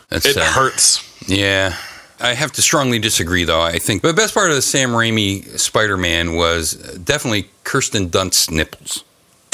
That's 0.10 0.26
It 0.26 0.34
sad. 0.36 0.54
hurts. 0.54 1.04
Yeah. 1.28 1.76
I 2.22 2.34
have 2.34 2.52
to 2.54 2.62
strongly 2.62 3.00
disagree, 3.00 3.46
though. 3.46 3.62
I 3.62 3.80
think 3.80 4.02
the 4.02 4.14
best 4.14 4.34
part 4.34 4.50
of 4.50 4.56
the 4.56 4.62
Sam 4.62 4.90
Raimi 4.90 5.58
Spider 5.58 5.96
Man 5.96 6.36
was 6.36 6.76
uh, 6.84 6.98
definitely 7.04 7.50
Kirsten 7.64 8.10
Dunst's 8.10 8.50
nipples. 8.50 9.04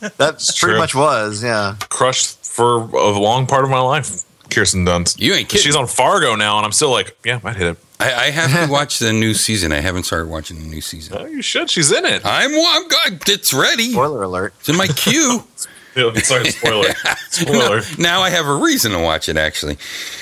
That 0.00 0.16
pretty 0.38 0.52
true. 0.54 0.78
much 0.78 0.94
was. 0.94 1.42
Yeah. 1.42 1.76
crushed 1.88 2.44
for 2.46 2.76
a 2.78 3.18
long 3.18 3.46
part 3.46 3.64
of 3.64 3.70
my 3.70 3.80
life. 3.80 4.22
Kirsten 4.50 4.84
Dunst. 4.86 5.18
You 5.20 5.34
ain't 5.34 5.48
kidding. 5.48 5.64
She's 5.64 5.76
on 5.76 5.86
Fargo 5.86 6.34
now, 6.36 6.56
and 6.56 6.64
I'm 6.64 6.72
still 6.72 6.90
like, 6.90 7.16
yeah, 7.24 7.40
I'd 7.44 7.56
hit 7.56 7.66
it. 7.76 7.78
I, 8.00 8.12
I 8.14 8.30
have 8.30 8.66
to 8.66 8.72
watch 8.72 8.98
the 8.98 9.12
new 9.12 9.34
season. 9.34 9.72
I 9.72 9.80
haven't 9.80 10.04
started 10.04 10.28
watching 10.28 10.58
the 10.58 10.66
new 10.66 10.80
season. 10.80 11.16
Oh, 11.18 11.26
you 11.26 11.42
should. 11.42 11.68
She's 11.70 11.90
in 11.90 12.04
it. 12.04 12.22
I'm, 12.24 12.50
I'm 12.54 12.88
good. 12.88 13.28
It's 13.28 13.52
ready. 13.52 13.90
Spoiler 13.92 14.22
alert. 14.22 14.54
It's 14.60 14.68
in 14.68 14.76
my 14.76 14.86
queue. 14.88 15.44
Yeah, 15.96 16.12
Sorry, 16.20 16.48
spoiler. 16.50 16.90
Spoiler. 17.30 17.80
now 17.98 18.20
I 18.20 18.30
have 18.30 18.46
a 18.46 18.54
reason 18.54 18.92
to 18.92 19.00
watch 19.00 19.28
it, 19.28 19.36
actually. 19.36 19.78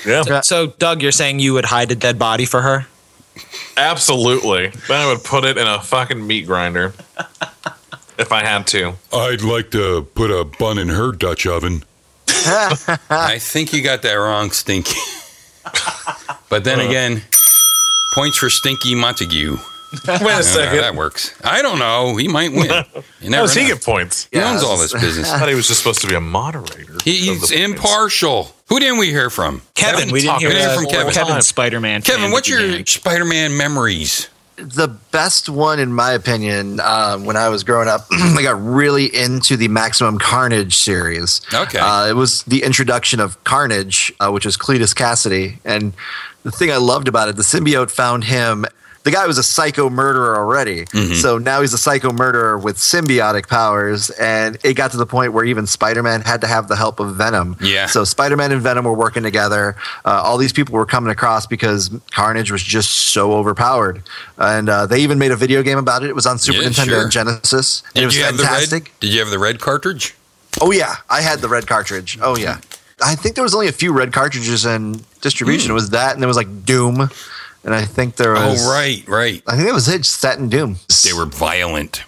Yeah, 0.06 0.40
So, 0.40 0.68
Doug, 0.68 1.02
you're 1.02 1.12
saying 1.12 1.40
you 1.40 1.52
would 1.52 1.66
hide 1.66 1.92
a 1.92 1.94
dead 1.94 2.18
body 2.18 2.46
for 2.46 2.62
her? 2.62 2.86
absolutely. 3.76 4.68
Then 4.88 5.00
I 5.02 5.06
would 5.12 5.22
put 5.22 5.44
it 5.44 5.58
in 5.58 5.66
a 5.66 5.78
fucking 5.82 6.26
meat 6.26 6.46
grinder 6.46 6.94
if 8.18 8.32
I 8.32 8.42
had 8.42 8.66
to. 8.68 8.94
I'd 9.12 9.42
like 9.42 9.70
to 9.72 10.06
put 10.14 10.30
a 10.30 10.44
bun 10.44 10.78
in 10.78 10.88
her 10.88 11.12
Dutch 11.12 11.46
oven. 11.46 11.82
I 12.28 13.36
think 13.38 13.74
you 13.74 13.82
got 13.82 14.00
that 14.00 14.14
wrong, 14.14 14.52
Stinky. 14.52 14.98
but 16.48 16.64
then 16.64 16.80
uh, 16.80 16.84
again, 16.88 17.22
points 18.16 18.38
for 18.38 18.48
Stinky 18.48 18.94
Montague. 18.94 19.52
Wait 19.92 20.02
a 20.08 20.18
don't 20.18 20.22
how 20.30 20.40
second. 20.42 20.78
that 20.78 20.94
works. 20.94 21.34
I 21.44 21.60
don't 21.60 21.78
know. 21.78 22.16
He 22.16 22.28
might 22.28 22.50
win. 22.50 22.70
You 23.20 23.30
How 23.32 23.38
never 23.42 23.46
does 23.46 23.54
he 23.54 23.62
know. 23.62 23.68
get 23.74 23.84
points? 23.84 24.28
He 24.30 24.38
owns 24.38 24.62
all 24.62 24.76
this 24.76 24.92
business. 24.92 25.30
I 25.32 25.38
thought 25.38 25.48
he 25.48 25.54
was 25.54 25.66
just 25.68 25.80
supposed 25.80 26.00
to 26.02 26.06
be 26.06 26.14
a 26.14 26.20
moderator. 26.20 26.96
He's 27.02 27.50
impartial. 27.50 28.54
Who 28.68 28.78
didn't 28.78 28.98
we 28.98 29.08
hear 29.08 29.30
from? 29.30 29.62
Kevin, 29.74 30.10
we 30.10 30.20
didn't 30.20 30.38
hear 30.40 30.50
talking 30.50 30.66
uh, 30.66 30.76
from 30.76 30.86
Kevin. 30.86 31.12
Kevin 31.12 31.42
Spider 31.42 31.80
Man. 31.80 32.02
Kevin, 32.02 32.30
what's 32.30 32.48
your 32.48 32.84
Spider-Man 32.84 33.56
memories? 33.56 34.28
The 34.56 34.88
best 35.10 35.48
one, 35.48 35.78
in 35.78 35.92
my 35.92 36.12
opinion, 36.12 36.80
um, 36.80 37.26
when 37.26 37.36
I 37.36 37.50
was 37.50 37.62
growing 37.62 37.88
up, 37.88 38.06
I 38.10 38.42
got 38.42 38.62
really 38.62 39.14
into 39.14 39.56
the 39.56 39.68
Maximum 39.68 40.18
Carnage 40.18 40.76
series. 40.76 41.42
Okay. 41.52 41.78
Uh, 41.78 42.08
it 42.08 42.14
was 42.14 42.42
the 42.44 42.62
introduction 42.62 43.20
of 43.20 43.42
Carnage, 43.44 44.14
uh, 44.18 44.30
which 44.30 44.46
is 44.46 44.56
Cletus 44.56 44.94
Kasady. 44.94 45.58
And 45.64 45.92
the 46.42 46.50
thing 46.50 46.70
I 46.70 46.78
loved 46.78 47.06
about 47.06 47.28
it, 47.28 47.36
the 47.36 47.42
symbiote 47.42 47.90
found 47.90 48.24
him. 48.24 48.64
The 49.06 49.12
guy 49.12 49.24
was 49.24 49.38
a 49.38 49.42
psycho 49.44 49.88
murderer 49.88 50.36
already. 50.36 50.84
Mm-hmm. 50.86 51.14
So 51.14 51.38
now 51.38 51.60
he's 51.60 51.72
a 51.72 51.78
psycho 51.78 52.12
murderer 52.12 52.58
with 52.58 52.76
symbiotic 52.76 53.48
powers. 53.48 54.10
And 54.10 54.58
it 54.64 54.74
got 54.74 54.90
to 54.90 54.96
the 54.96 55.06
point 55.06 55.32
where 55.32 55.44
even 55.44 55.64
Spider 55.68 56.02
Man 56.02 56.22
had 56.22 56.40
to 56.40 56.48
have 56.48 56.66
the 56.66 56.74
help 56.74 56.98
of 56.98 57.14
Venom. 57.14 57.56
Yeah. 57.60 57.86
So 57.86 58.02
Spider 58.02 58.36
Man 58.36 58.50
and 58.50 58.60
Venom 58.60 58.84
were 58.84 58.92
working 58.92 59.22
together. 59.22 59.76
Uh, 60.04 60.22
all 60.24 60.38
these 60.38 60.52
people 60.52 60.74
were 60.74 60.86
coming 60.86 61.12
across 61.12 61.46
because 61.46 61.88
Carnage 62.10 62.50
was 62.50 62.64
just 62.64 62.90
so 62.90 63.32
overpowered. 63.32 64.02
And 64.38 64.68
uh, 64.68 64.86
they 64.86 64.98
even 64.98 65.20
made 65.20 65.30
a 65.30 65.36
video 65.36 65.62
game 65.62 65.78
about 65.78 66.02
it. 66.02 66.10
It 66.10 66.16
was 66.16 66.26
on 66.26 66.38
Super 66.38 66.62
Yeah, 66.62 66.68
Nintendo 66.70 66.84
sure. 66.86 67.02
and 67.02 67.12
Genesis. 67.12 67.84
And 67.94 68.02
it 68.02 68.06
was 68.06 68.18
fantastic. 68.18 68.84
red? 68.86 69.00
Did 69.00 69.12
you 69.12 69.20
have 69.20 69.30
the 69.30 69.38
red 69.38 69.60
cartridge? 69.60 70.16
Oh 70.60 70.72
yeah, 70.72 70.96
I 71.08 71.20
had 71.20 71.38
the 71.38 71.48
red 71.48 71.68
cartridge. 71.68 72.18
Oh 72.20 72.36
yeah, 72.36 72.58
I 73.00 73.14
think 73.14 73.34
there 73.36 73.44
was 73.44 73.54
only 73.54 73.68
a 73.68 73.72
few 73.72 73.92
red 73.92 74.12
cartridges 74.12 74.64
in 74.66 75.04
distribution. 75.20 75.70
It 75.70 75.74
was 75.74 75.90
that, 75.90 76.14
and 76.14 76.22
there 76.22 76.28
was 76.28 76.36
like 76.36 76.64
Doom, 76.64 77.10
and 77.66 77.74
I 77.74 77.84
think 77.84 78.16
there 78.16 78.32
was. 78.32 78.62
Hmm. 78.62 78.68
Oh, 78.68 78.72
right, 78.72 79.06
right. 79.08 79.42
I 79.46 79.56
think 79.56 79.66
that 79.68 79.74
was 79.74 79.88
it. 79.88 79.98
Just 79.98 80.22
that 80.22 80.38
and 80.38 80.50
Doom. 80.50 80.76
They 81.04 81.12
were 81.12 81.26
violent. 81.26 82.04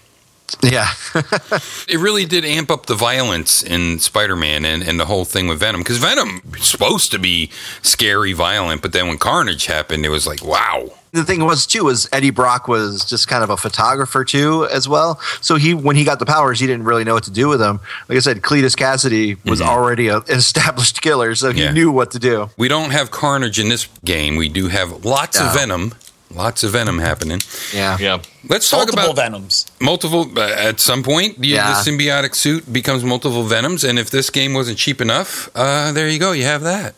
Yeah. 0.63 0.89
It 1.89 1.99
really 1.99 2.27
did 2.27 2.45
amp 2.45 2.71
up 2.71 2.85
the 2.85 2.95
violence 2.95 3.63
in 3.63 3.99
Spider-Man 3.99 4.67
and, 4.67 4.83
and 4.83 5.01
the 5.01 5.07
whole 5.07 5.25
thing 5.25 5.49
with 5.49 5.59
Venom 5.59 5.81
because 5.81 5.97
Venom 5.97 6.43
was 6.51 6.69
supposed 6.69 7.11
to 7.13 7.19
be 7.19 7.51
scary, 7.81 8.35
violent, 8.35 8.83
but 8.83 8.93
then 8.93 9.09
when 9.09 9.17
Carnage 9.17 9.65
happened, 9.67 10.05
it 10.05 10.11
was 10.11 10.27
like, 10.27 10.45
wow. 10.45 10.91
The 11.19 11.25
thing 11.25 11.45
was 11.45 11.67
too 11.67 11.85
was 11.85 12.09
Eddie 12.13 12.31
Brock 12.31 12.69
was 12.69 13.05
just 13.05 13.29
kind 13.29 13.43
of 13.45 13.51
a 13.51 13.57
photographer 13.57 14.25
too 14.25 14.67
as 14.71 14.89
well. 14.89 15.21
So 15.41 15.57
he 15.57 15.75
when 15.75 15.97
he 15.97 16.05
got 16.05 16.19
the 16.19 16.27
powers, 16.27 16.61
he 16.61 16.67
didn't 16.67 16.85
really 16.85 17.05
know 17.05 17.15
what 17.15 17.25
to 17.25 17.31
do 17.31 17.49
with 17.49 17.61
them. 17.61 17.81
Like 18.09 18.17
I 18.17 18.21
said, 18.21 18.43
Cletus 18.43 18.77
Kasady 18.77 19.37
was 19.45 19.61
already 19.61 20.09
a, 20.09 20.19
an 20.19 20.25
established 20.29 21.03
killer, 21.03 21.35
so 21.35 21.49
he 21.53 21.59
Mm-hmm. 21.59 21.59
Yeah. 21.59 21.73
knew 21.73 21.91
what 21.91 22.13
to 22.13 22.19
do. 22.19 22.51
We 22.57 22.69
don't 22.69 22.91
have 22.91 23.11
Carnage 23.11 23.59
in 23.59 23.69
this 23.69 23.89
game. 24.05 24.37
We 24.37 24.49
do 24.49 24.69
have 24.69 25.05
lots 25.05 25.41
of 25.41 25.53
Venom. 25.55 25.95
Lots 26.35 26.63
of 26.63 26.73
Venom 26.73 26.99
happening. 26.99 27.41
Yeah. 27.75 27.97
Yeah. 27.99 28.19
Let's 28.49 28.69
talk 28.71 28.81
multiple 28.81 29.05
about 29.13 29.17
Venoms? 29.17 29.67
multiple. 29.81 30.31
Uh, 30.37 30.43
at 30.43 30.79
some 30.79 31.03
point, 31.03 31.41
the, 31.41 31.49
Yeah. 31.49 31.69
the 31.83 31.91
symbiotic 31.91 32.35
suit 32.35 32.71
becomes 32.73 33.03
multiple 33.03 33.43
Venoms, 33.45 33.83
and 33.83 33.99
if 33.99 34.11
this 34.11 34.29
game 34.31 34.53
wasn't 34.55 34.77
cheap 34.79 35.01
enough, 35.01 35.49
uh, 35.55 35.91
there 35.93 36.09
you 36.09 36.19
go. 36.19 36.33
You 36.33 36.45
have 36.45 36.63
that. 36.63 36.95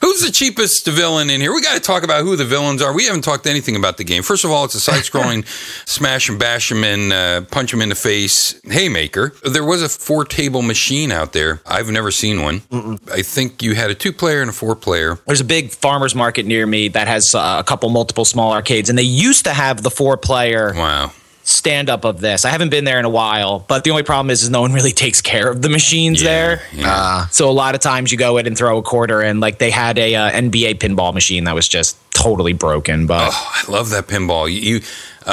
Who's 0.00 0.22
the 0.22 0.30
cheapest 0.32 0.86
villain 0.86 1.30
in 1.30 1.40
here? 1.40 1.52
We 1.52 1.60
got 1.60 1.74
to 1.74 1.80
talk 1.80 2.02
about 2.02 2.22
who 2.22 2.34
the 2.36 2.44
villains 2.44 2.82
are. 2.82 2.92
We 2.94 3.04
haven't 3.06 3.22
talked 3.22 3.46
anything 3.46 3.76
about 3.76 3.96
the 3.98 4.04
game. 4.04 4.22
First 4.22 4.44
of 4.44 4.50
all, 4.50 4.64
it's 4.64 4.74
a 4.74 4.80
side-scrolling 4.80 5.46
smash 5.88 6.28
and 6.28 6.38
bash 6.38 6.70
him 6.72 6.82
and 6.82 7.12
uh, 7.12 7.40
punch 7.42 7.72
him 7.72 7.80
in 7.82 7.90
the 7.90 7.94
face 7.94 8.60
haymaker. 8.64 9.34
There 9.44 9.64
was 9.64 9.82
a 9.82 9.88
four-table 9.88 10.62
machine 10.62 11.12
out 11.12 11.32
there. 11.32 11.60
I've 11.66 11.90
never 11.90 12.10
seen 12.10 12.42
one. 12.42 12.62
I 13.12 13.22
think 13.22 13.62
you 13.62 13.74
had 13.74 13.90
a 13.90 13.94
two-player 13.94 14.40
and 14.40 14.50
a 14.50 14.52
four-player. 14.54 15.18
There's 15.26 15.40
a 15.40 15.44
big 15.44 15.70
farmers 15.70 16.14
market 16.14 16.46
near 16.46 16.66
me 16.66 16.88
that 16.88 17.06
has 17.06 17.34
uh, 17.34 17.56
a 17.58 17.64
couple 17.64 17.88
multiple 17.90 18.24
small 18.24 18.52
arcades, 18.52 18.88
and 18.88 18.98
they 18.98 19.02
used 19.02 19.44
to 19.44 19.52
have 19.52 19.82
the 19.82 19.90
four 19.90 20.16
player 20.16 20.72
Wow. 20.74 21.12
Stand 21.50 21.90
up 21.90 22.04
of 22.04 22.20
this. 22.20 22.44
I 22.44 22.50
haven't 22.50 22.70
been 22.70 22.84
there 22.84 22.98
in 22.98 23.04
a 23.04 23.10
while, 23.10 23.64
but 23.68 23.84
the 23.84 23.90
only 23.90 24.02
problem 24.02 24.30
is, 24.30 24.42
is 24.42 24.50
no 24.50 24.60
one 24.60 24.72
really 24.72 24.92
takes 25.04 25.20
care 25.20 25.50
of 25.50 25.62
the 25.62 25.68
machines 25.68 26.22
there. 26.22 26.62
Yeah. 26.72 27.26
So 27.28 27.48
a 27.48 27.52
lot 27.52 27.74
of 27.74 27.80
times 27.80 28.12
you 28.12 28.18
go 28.18 28.38
in 28.38 28.46
and 28.46 28.56
throw 28.56 28.78
a 28.78 28.82
quarter 28.82 29.22
in. 29.22 29.40
Like 29.40 29.58
they 29.58 29.70
had 29.70 29.98
a 29.98 30.14
uh, 30.14 30.30
NBA 30.30 30.74
pinball 30.74 31.12
machine 31.12 31.44
that 31.44 31.54
was 31.54 31.68
just 31.68 31.96
totally 32.22 32.52
broken, 32.52 33.06
but 33.06 33.30
Oh, 33.32 33.52
I 33.54 33.70
love 33.70 33.90
that 33.90 34.06
pinball. 34.06 34.50
You, 34.52 34.60
you 34.60 34.80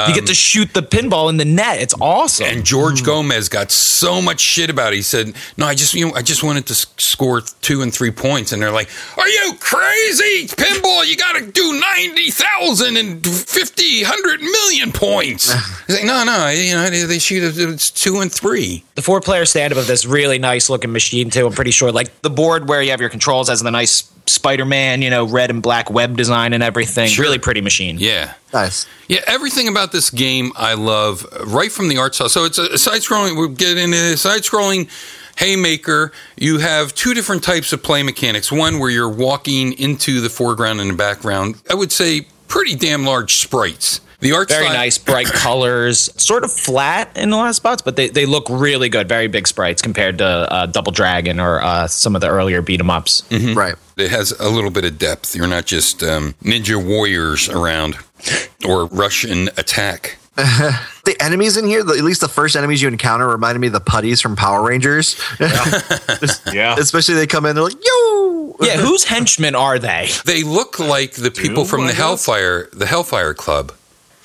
you 0.06 0.14
get 0.14 0.26
to 0.26 0.32
um, 0.32 0.34
shoot 0.34 0.74
the 0.74 0.82
pinball 0.82 1.28
in 1.30 1.38
the 1.38 1.44
net. 1.44 1.80
It's 1.80 1.94
awesome. 2.00 2.46
And 2.46 2.64
George 2.64 3.02
Gomez 3.02 3.48
got 3.48 3.72
so 3.72 4.20
much 4.22 4.38
shit 4.38 4.70
about 4.70 4.92
it. 4.92 4.96
He 4.96 5.02
said, 5.02 5.34
"No, 5.56 5.66
I 5.66 5.74
just 5.74 5.94
you 5.94 6.06
know 6.06 6.14
I 6.14 6.22
just 6.22 6.44
wanted 6.44 6.66
to 6.66 6.74
score 6.74 7.40
two 7.62 7.82
and 7.82 7.92
three 7.92 8.10
points." 8.12 8.52
And 8.52 8.62
they're 8.62 8.70
like, 8.70 8.88
"Are 9.16 9.28
you 9.28 9.54
crazy? 9.58 10.46
Pinball, 10.48 11.06
you 11.06 11.16
got 11.16 11.36
to 11.36 11.50
do 11.50 11.80
90,000 11.80 12.96
and 12.96 13.26
50, 13.26 14.02
100 14.02 14.40
million 14.40 14.92
points." 14.92 15.52
He's 15.86 15.96
like, 15.96 16.04
"No, 16.04 16.22
no, 16.22 16.48
you 16.48 16.74
know 16.74 16.88
they, 16.90 17.18
shoot 17.18 17.42
it, 17.42 17.58
it's 17.58 17.90
two 17.90 18.20
and 18.20 18.30
three. 18.30 18.84
the 18.94 19.02
four 19.02 19.20
player 19.20 19.46
stand 19.46 19.72
up 19.72 19.78
of 19.78 19.86
this 19.86 20.04
really 20.04 20.38
nice 20.38 20.68
looking 20.70 20.92
machine 20.92 21.30
too. 21.30 21.46
I'm 21.46 21.52
pretty 21.54 21.72
sure 21.72 21.90
like 21.90 22.20
the 22.22 22.30
board 22.30 22.68
where 22.68 22.82
you 22.82 22.90
have 22.90 23.00
your 23.00 23.10
controls 23.10 23.48
has 23.48 23.60
the 23.62 23.70
nice 23.70 24.02
Spider 24.28 24.64
Man, 24.64 25.02
you 25.02 25.10
know, 25.10 25.26
red 25.26 25.50
and 25.50 25.62
black 25.62 25.90
web 25.90 26.16
design 26.16 26.52
and 26.52 26.62
everything. 26.62 27.08
Sure. 27.08 27.24
Really 27.24 27.38
pretty 27.38 27.60
machine. 27.60 27.96
Yeah." 27.98 28.34
Nice. 28.52 28.86
Yeah, 29.08 29.20
everything 29.26 29.68
about 29.68 29.92
this 29.92 30.10
game 30.10 30.52
I 30.56 30.74
love, 30.74 31.26
right 31.46 31.70
from 31.70 31.88
the 31.88 31.98
art 31.98 32.14
style. 32.14 32.28
So 32.28 32.44
it's 32.44 32.58
a 32.58 32.78
side 32.78 33.02
scrolling. 33.02 33.36
We'll 33.36 33.48
get 33.48 33.76
into 33.76 34.16
side 34.16 34.42
scrolling. 34.42 34.88
Haymaker, 35.36 36.10
you 36.36 36.58
have 36.58 36.94
two 36.94 37.14
different 37.14 37.44
types 37.44 37.72
of 37.72 37.82
play 37.82 38.02
mechanics. 38.02 38.50
One 38.50 38.80
where 38.80 38.90
you're 38.90 39.08
walking 39.08 39.72
into 39.74 40.20
the 40.20 40.28
foreground 40.28 40.80
and 40.80 40.90
the 40.90 40.94
background. 40.94 41.62
I 41.70 41.74
would 41.74 41.92
say 41.92 42.26
pretty 42.48 42.74
damn 42.74 43.04
large 43.04 43.36
sprites. 43.36 44.00
The 44.20 44.32
art 44.32 44.48
Very 44.48 44.64
style, 44.64 44.74
nice, 44.76 44.98
bright 44.98 45.26
colors, 45.32 46.10
sort 46.20 46.42
of 46.42 46.52
flat 46.52 47.16
in 47.16 47.32
a 47.32 47.36
lot 47.36 47.48
of 47.48 47.54
spots, 47.54 47.82
but 47.82 47.94
they, 47.94 48.08
they 48.08 48.26
look 48.26 48.48
really 48.50 48.88
good. 48.88 49.08
Very 49.08 49.28
big 49.28 49.46
sprites 49.46 49.80
compared 49.80 50.18
to 50.18 50.26
uh, 50.26 50.66
Double 50.66 50.90
Dragon 50.90 51.38
or 51.38 51.62
uh, 51.62 51.86
some 51.86 52.14
of 52.16 52.20
the 52.20 52.28
earlier 52.28 52.60
beat 52.60 52.80
'em 52.80 52.90
ups. 52.90 53.22
Right. 53.30 53.76
It 53.96 54.10
has 54.10 54.32
a 54.32 54.48
little 54.48 54.70
bit 54.70 54.84
of 54.84 54.98
depth. 54.98 55.36
You're 55.36 55.46
not 55.46 55.66
just 55.66 56.02
um, 56.02 56.34
ninja 56.42 56.84
warriors 56.84 57.48
around 57.48 57.94
or 58.66 58.88
Rush'n 58.88 59.56
Attack. 59.58 60.18
The 61.08 61.16
enemies 61.22 61.56
in 61.56 61.66
here, 61.66 61.82
the, 61.82 61.94
at 61.94 62.04
least 62.04 62.20
the 62.20 62.28
first 62.28 62.54
enemies 62.54 62.82
you 62.82 62.88
encounter, 62.88 63.26
reminded 63.26 63.60
me 63.60 63.68
of 63.68 63.72
the 63.72 63.80
putties 63.80 64.20
from 64.20 64.36
Power 64.36 64.62
Rangers. 64.62 65.18
Yeah. 65.40 66.74
Especially 66.78 67.14
they 67.14 67.26
come 67.26 67.46
in, 67.46 67.54
they're 67.54 67.64
like, 67.64 67.82
yo! 67.82 68.54
Yeah, 68.60 68.76
whose 68.76 69.04
henchmen 69.04 69.54
are 69.54 69.78
they? 69.78 70.10
They 70.26 70.42
look 70.42 70.78
like 70.78 71.12
the 71.12 71.30
people 71.30 71.64
from 71.64 71.86
the? 71.86 71.94
Hellfire, 71.94 72.68
the 72.74 72.84
Hellfire 72.84 73.32
Club. 73.32 73.72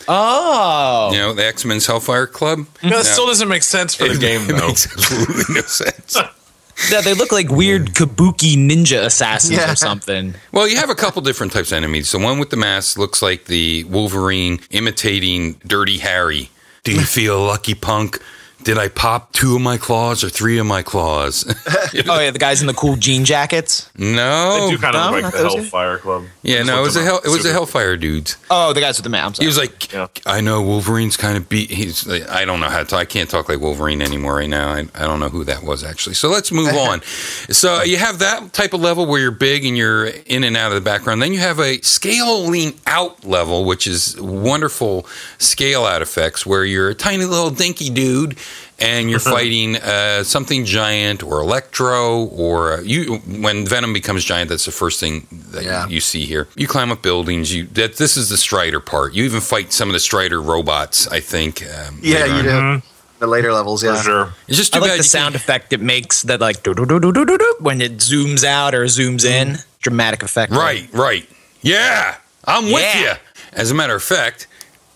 Oh, 0.08 1.10
You 1.14 1.20
know, 1.20 1.34
the 1.34 1.46
X 1.46 1.66
Men's 1.66 1.86
Hellfire 1.86 2.28
Club. 2.28 2.66
No, 2.84 2.90
that 2.98 3.06
still 3.06 3.26
doesn't 3.28 3.48
make 3.48 3.64
sense 3.64 3.96
for 3.96 4.08
the 4.08 4.18
game, 4.18 4.50
It 4.50 4.54
though. 4.58 4.68
makes 4.68 4.86
absolutely 4.92 5.56
no 5.56 5.62
sense. 5.62 6.18
yeah, 6.92 7.02
they 7.02 7.14
look 7.14 7.32
like 7.32 7.50
weird 7.50 7.94
kabuki 7.94 8.56
ninja 8.58 9.04
assassins 9.06 9.58
Yeah. 9.58 9.72
or 9.72 9.76
something. 9.76 10.34
Well, 10.52 10.68
you 10.68 10.78
have 10.78 10.90
a 10.90 10.96
couple 10.96 11.22
different 11.22 11.54
types 11.54 11.72
of 11.72 11.78
enemies. 11.78 12.12
The 12.12 12.20
one 12.20 12.40
with 12.40 12.50
the 12.50 12.58
mask 12.58 12.98
looks 12.98 13.22
like 13.22 13.46
the 13.46 13.84
Wolverine 13.86 14.60
imitating 14.72 15.54
Dirty 15.66 16.00
Harry. 16.00 16.50
Do 16.84 16.92
you 16.94 17.02
feel 17.02 17.42
lucky, 17.42 17.76
punk? 17.76 18.20
Did 18.64 18.78
I 18.78 18.88
pop 18.88 19.32
two 19.34 19.56
of 19.56 19.62
my 19.62 19.78
claws 19.78 20.24
or 20.24 20.30
three 20.30 20.58
of 20.58 20.66
my 20.66 20.82
claws? 20.84 21.44
Oh 22.08 22.20
yeah, 22.20 22.32
the 22.32 22.40
guys 22.40 22.60
in 22.62 22.68
the 22.68 22.74
cool 22.74 22.96
jean 22.96 23.24
jackets. 23.24 23.90
no. 23.98 24.66
They 24.68 24.72
do 24.76 24.78
kind 24.82 24.96
of 24.96 25.12
no, 25.12 25.16
look 25.16 25.24
like 25.24 25.32
the 25.34 25.38
those 25.44 25.54
guys. 25.54 25.62
Hellfire 25.64 25.98
Club. 26.00 26.24
yeah, 26.42 26.64
no, 26.64 26.80
it 26.80 26.84
was 26.84 26.96
a 26.96 27.04
hell, 27.04 27.18
up. 27.18 27.26
it 27.26 27.30
was 27.30 27.44
the 27.44 27.52
Hellfire 27.52 27.98
dudes. 27.98 28.36
Oh, 28.50 28.74
the 28.74 28.82
guys 28.82 28.98
with 28.98 29.04
the 29.04 29.10
map. 29.10 29.38
He 29.38 29.46
was 29.46 29.58
like, 29.58 29.94
Yeah. 29.94 30.08
I 30.26 30.42
know 30.42 30.62
Wolverine's 30.64 31.18
kind 31.18 31.38
of 31.38 31.48
beat. 31.50 31.70
He's, 31.70 32.06
like, 32.08 32.28
I 32.30 32.46
don't 32.46 32.60
know 32.60 32.70
how 32.70 32.84
to. 32.84 32.96
I 32.96 33.06
can't 33.06 33.30
talk 33.30 33.48
like 33.48 33.60
Wolverine 33.60 34.02
anymore 34.02 34.36
right 34.38 34.50
now. 34.50 34.70
I, 34.74 34.80
I 34.96 35.06
don't 35.06 35.20
know 35.20 35.30
who 35.30 35.44
that 35.46 35.62
was 35.64 35.84
actually. 35.84 36.16
So 36.16 36.30
let's 36.30 36.52
move 36.52 36.74
on. 36.76 37.02
So 37.54 37.84
you 37.84 37.98
have 37.98 38.20
that 38.20 38.54
type 38.54 38.74
of 38.74 38.82
level 38.82 39.06
where 39.06 39.20
you're 39.20 39.32
big 39.32 39.66
and 39.66 39.78
you're 39.78 40.06
in 40.06 40.44
and 40.44 40.56
out 40.58 40.70
of 40.72 40.76
the 40.76 40.82
background. 40.82 41.22
Then 41.22 41.34
you 41.34 41.40
have 41.40 41.60
a 41.60 41.80
scaling 41.82 42.74
out 42.88 43.24
level, 43.26 43.66
which 43.66 43.86
is 43.86 44.20
wonderful 44.20 45.06
scale 45.38 45.86
out 45.86 46.02
effects 46.02 46.46
where 46.46 46.64
you're 46.66 46.90
a 46.90 46.96
tiny 46.96 47.26
little 47.26 47.50
dinky 47.50 47.90
dude 47.90 48.38
and 48.84 49.10
you're 49.10 49.20
fighting 49.38 49.76
uh, 49.78 50.24
something 50.24 50.66
giant 50.66 51.24
or 51.24 51.40
electro 51.42 52.26
or 52.26 52.74
uh, 52.74 52.82
you 52.82 53.18
when 53.46 53.66
venom 53.66 53.94
becomes 53.94 54.24
giant 54.26 54.50
that's 54.50 54.66
the 54.66 54.72
first 54.84 55.00
thing 55.00 55.26
that 55.54 55.64
Yeah. 55.64 55.88
you 55.88 56.00
see 56.02 56.26
here 56.26 56.48
you 56.56 56.68
climb 56.68 56.92
up 56.92 57.02
buildings 57.02 57.54
you 57.56 57.66
that 57.74 57.96
this 57.98 58.18
is 58.18 58.26
the 58.30 58.38
strider 58.38 58.80
part 58.80 59.14
you 59.14 59.24
even 59.24 59.42
fight 59.42 59.72
some 59.74 59.90
of 59.90 59.94
the 59.94 60.00
strider 60.10 60.42
robots 60.42 61.08
i 61.08 61.20
think 61.20 61.54
um, 61.78 62.00
Yeah, 62.02 62.20
later 62.26 62.44
you 62.44 62.50
on. 62.52 62.80
do. 62.80 62.86
The 63.20 63.28
later 63.28 63.54
levels, 63.54 63.82
yeah. 63.84 63.96
For 63.96 64.04
sure. 64.04 64.34
it's 64.50 64.58
just 64.58 64.74
too 64.74 64.80
I 64.80 64.82
like 64.82 64.90
bad 64.92 65.00
the 65.00 65.08
you 65.08 65.18
sound 65.18 65.34
can't- 65.34 65.44
effect 65.44 65.72
it 65.72 65.80
makes 65.82 66.24
that 66.24 66.42
like 66.42 66.62
do 66.64 66.74
do 66.74 66.86
do 66.86 67.00
do 67.00 67.12
do 67.14 67.24
do 67.26 67.38
do 67.38 67.56
when 67.60 67.80
it 67.82 67.94
zooms 68.10 68.44
out 68.44 68.76
or 68.76 68.84
zooms 68.86 69.24
in. 69.24 69.60
Dramatic 69.80 70.24
effect. 70.24 70.52
right 70.52 70.88
right 70.94 71.26
yeah 71.62 72.16
i'm 72.46 72.66
with 72.66 72.84
Yeah. 72.96 73.02
you 73.02 73.14
as 73.54 73.72
a 73.72 73.76
matter 73.76 73.96
of 73.96 74.04
fact 74.04 74.48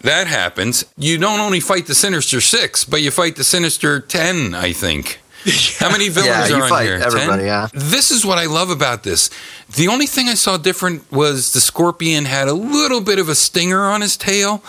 that 0.01 0.27
happens 0.27 0.85
you 0.97 1.17
don't 1.17 1.39
only 1.39 1.59
fight 1.59 1.85
the 1.87 1.95
sinister 1.95 2.39
six 2.41 2.85
but 2.85 3.01
you 3.01 3.11
fight 3.11 3.35
the 3.35 3.43
sinister 3.43 3.99
10 3.99 4.53
i 4.55 4.71
think 4.73 5.19
how 5.79 5.89
many 5.91 6.09
villains 6.09 6.27
Yeah, 6.29 6.47
you 6.47 6.55
are 6.55 6.63
on 6.63 6.69
fight 6.69 6.83
here? 6.85 6.95
everybody, 6.95 7.43
10? 7.43 7.45
yeah. 7.45 7.67
This 7.71 8.11
is 8.11 8.25
what 8.25 8.37
I 8.37 8.47
love 8.47 8.69
about 8.69 9.03
this. 9.03 9.29
The 9.75 9.87
only 9.87 10.05
thing 10.07 10.27
I 10.27 10.33
saw 10.33 10.57
different 10.57 11.09
was 11.09 11.53
the 11.53 11.61
scorpion 11.61 12.25
had 12.25 12.49
a 12.49 12.53
little 12.53 12.99
bit 12.99 13.17
of 13.17 13.29
a 13.29 13.35
stinger 13.35 13.83
on 13.83 14.01
his 14.01 14.17
tail. 14.17 14.61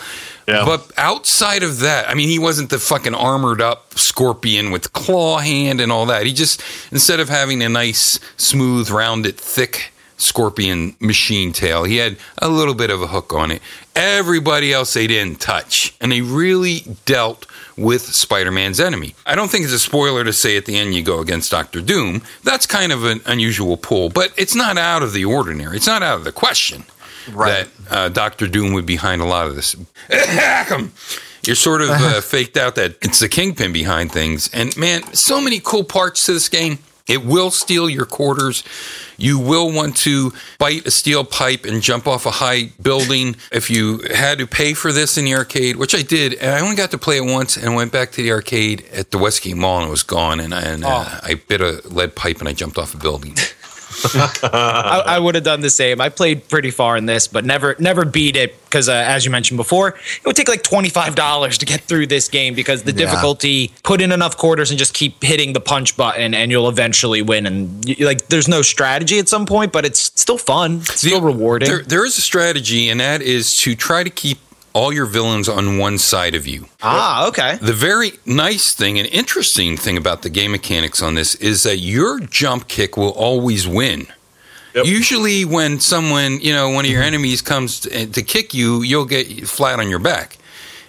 Yeah. 0.47 0.63
But 0.65 0.89
outside 0.95 1.63
of 1.63 1.79
that, 1.79 2.07
I 2.09 2.13
mean, 2.13 2.29
he 2.29 2.39
wasn't 2.39 2.69
the 2.69 2.79
fucking 2.79 3.13
armored 3.15 3.59
up 3.61 3.95
scorpion 3.95 4.71
with 4.71 4.93
claw 4.93 5.39
hand 5.39 5.81
and 5.81 5.91
all 5.91 6.05
that. 6.05 6.25
He 6.25 6.31
just, 6.33 6.61
instead 6.93 7.19
of 7.19 7.27
having 7.27 7.61
a 7.61 7.67
nice, 7.67 8.17
smooth, 8.37 8.89
rounded, 8.89 9.37
thick 9.37 9.91
scorpion 10.19 10.95
machine 10.99 11.51
tail, 11.53 11.83
he 11.85 11.97
had 11.97 12.17
a 12.37 12.49
little 12.49 12.73
bit 12.75 12.89
of 12.89 13.01
a 13.01 13.07
hook 13.07 13.33
on 13.33 13.51
it. 13.51 13.61
Everybody 13.95 14.71
else 14.71 14.93
they 14.93 15.07
didn't 15.07 15.39
touch. 15.41 15.95
And 15.99 16.11
they 16.11 16.21
really 16.21 16.83
dealt 17.05 17.45
with 17.77 18.01
Spider 18.03 18.51
Man's 18.51 18.79
enemy. 18.79 19.15
I 19.25 19.35
don't 19.35 19.49
think 19.49 19.63
it's 19.63 19.73
a 19.73 19.79
spoiler 19.79 20.23
to 20.23 20.33
say 20.33 20.55
at 20.57 20.65
the 20.65 20.77
end 20.77 20.93
you 20.93 21.03
go 21.03 21.19
against 21.19 21.51
Doctor 21.51 21.81
Doom. 21.81 22.21
That's 22.43 22.65
kind 22.65 22.91
of 22.91 23.03
an 23.05 23.21
unusual 23.25 23.77
pull, 23.77 24.09
but 24.09 24.31
it's 24.37 24.55
not 24.55 24.77
out 24.77 25.01
of 25.03 25.13
the 25.13 25.25
ordinary. 25.25 25.77
It's 25.77 25.87
not 25.87 26.03
out 26.03 26.17
of 26.17 26.23
the 26.23 26.31
question 26.31 26.83
Right. 27.31 27.67
that 27.87 27.93
uh, 27.95 28.09
Doctor 28.09 28.47
Doom 28.47 28.73
would 28.73 28.85
be 28.85 28.93
behind 28.95 29.21
a 29.21 29.25
lot 29.25 29.47
of 29.47 29.55
this. 29.55 29.75
You're 31.45 31.55
sort 31.55 31.81
of 31.81 31.89
uh, 31.89 32.21
faked 32.21 32.57
out 32.57 32.75
that 32.75 32.95
it's 33.01 33.19
the 33.19 33.29
kingpin 33.29 33.71
behind 33.71 34.11
things. 34.11 34.49
And 34.53 34.75
man, 34.77 35.03
so 35.13 35.39
many 35.41 35.59
cool 35.59 35.83
parts 35.83 36.25
to 36.25 36.33
this 36.33 36.49
game. 36.49 36.79
It 37.09 37.25
will 37.25 37.51
steal 37.51 37.89
your 37.89 38.05
quarters. 38.05 38.63
You 39.17 39.39
will 39.39 39.71
want 39.71 39.97
to 39.97 40.31
bite 40.59 40.85
a 40.85 40.91
steel 40.91 41.25
pipe 41.25 41.65
and 41.65 41.81
jump 41.81 42.07
off 42.07 42.25
a 42.25 42.31
high 42.31 42.71
building. 42.81 43.35
If 43.51 43.69
you 43.69 43.99
had 44.15 44.37
to 44.39 44.47
pay 44.47 44.73
for 44.73 44.93
this 44.93 45.17
in 45.17 45.25
the 45.25 45.33
arcade, 45.33 45.75
which 45.75 45.95
I 45.95 46.03
did, 46.03 46.35
and 46.35 46.51
I 46.51 46.61
only 46.61 46.75
got 46.75 46.91
to 46.91 46.97
play 46.97 47.17
it 47.17 47.25
once 47.25 47.57
and 47.57 47.75
went 47.75 47.91
back 47.91 48.11
to 48.11 48.21
the 48.21 48.31
arcade 48.31 48.85
at 48.93 49.11
the 49.11 49.17
Westgate 49.17 49.57
Mall 49.57 49.79
and 49.79 49.87
it 49.87 49.91
was 49.91 50.03
gone. 50.03 50.39
And, 50.39 50.53
and 50.53 50.85
uh, 50.85 51.19
I 51.23 51.33
bit 51.33 51.61
a 51.61 51.81
lead 51.85 52.15
pipe 52.15 52.39
and 52.39 52.47
I 52.47 52.53
jumped 52.53 52.77
off 52.77 52.93
a 52.93 52.97
building. 52.97 53.35
I, 54.43 55.03
I 55.05 55.19
would 55.19 55.35
have 55.35 55.43
done 55.43 55.61
the 55.61 55.69
same. 55.69 56.01
I 56.01 56.09
played 56.09 56.47
pretty 56.47 56.71
far 56.71 56.97
in 56.97 57.05
this, 57.05 57.27
but 57.27 57.45
never 57.45 57.75
never 57.79 58.05
beat 58.05 58.35
it 58.35 58.61
because, 58.65 58.87
uh, 58.89 58.93
as 58.93 59.25
you 59.25 59.31
mentioned 59.31 59.57
before, 59.57 59.89
it 59.89 60.25
would 60.25 60.35
take 60.35 60.47
like 60.49 60.63
twenty 60.63 60.89
five 60.89 61.15
dollars 61.15 61.57
to 61.59 61.65
get 61.65 61.81
through 61.81 62.07
this 62.07 62.27
game 62.27 62.53
because 62.53 62.83
the 62.83 62.91
Yeah. 62.91 63.05
difficulty. 63.05 63.71
Put 63.83 64.01
in 64.01 64.11
enough 64.11 64.37
quarters 64.37 64.69
and 64.69 64.77
just 64.79 64.93
keep 64.93 65.23
hitting 65.23 65.53
the 65.53 65.61
punch 65.61 65.97
button, 65.97 66.33
and 66.33 66.51
you'll 66.51 66.69
eventually 66.69 67.21
win. 67.21 67.45
And 67.47 67.87
you, 67.87 68.05
like, 68.05 68.27
there's 68.27 68.47
no 68.47 68.61
strategy 68.61 69.19
at 69.19 69.27
some 69.29 69.45
point, 69.45 69.71
but 69.71 69.85
it's 69.85 69.99
still 70.19 70.37
fun. 70.37 70.77
It's 70.81 70.99
still 71.01 71.19
The- 71.21 71.25
rewarding. 71.27 71.69
There, 71.69 71.83
there 71.83 72.05
is 72.05 72.17
a 72.17 72.21
strategy, 72.21 72.89
and 72.89 72.99
that 72.99 73.21
is 73.21 73.55
to 73.57 73.75
try 73.75 74.03
to 74.03 74.09
keep 74.09 74.37
all 74.73 74.93
your 74.93 75.05
villains 75.05 75.49
on 75.49 75.77
one 75.77 75.97
side 75.97 76.35
of 76.35 76.47
you. 76.47 76.65
ah, 76.81 77.27
okay. 77.27 77.57
The 77.61 77.73
very 77.73 78.11
nice 78.25 78.73
thing 78.73 78.99
and 78.99 79.07
interesting 79.07 79.77
thing 79.77 79.97
about 79.97 80.21
the 80.21 80.29
game 80.29 80.51
mechanics 80.51 81.01
on 81.01 81.15
this 81.15 81.35
is 81.35 81.63
that 81.63 81.77
your 81.77 82.19
jump 82.19 82.67
kick 82.67 82.97
will 82.97 83.11
always 83.11 83.67
win. 83.67 84.07
Yep. 84.75 84.85
Usually, 84.85 85.45
when 85.45 85.79
someone, 85.79 86.39
you 86.41 86.53
know, 86.53 86.69
one 86.69 86.85
of 86.85 86.91
your 86.91 87.01
enemies 87.01 87.41
comes 87.41 87.79
to, 87.81 88.05
to 88.05 88.21
kick 88.21 88.53
you, 88.53 88.83
you'll 88.83 89.05
get 89.05 89.47
flat 89.47 89.79
on 89.79 89.89
your 89.89 89.99
back. 89.99 90.37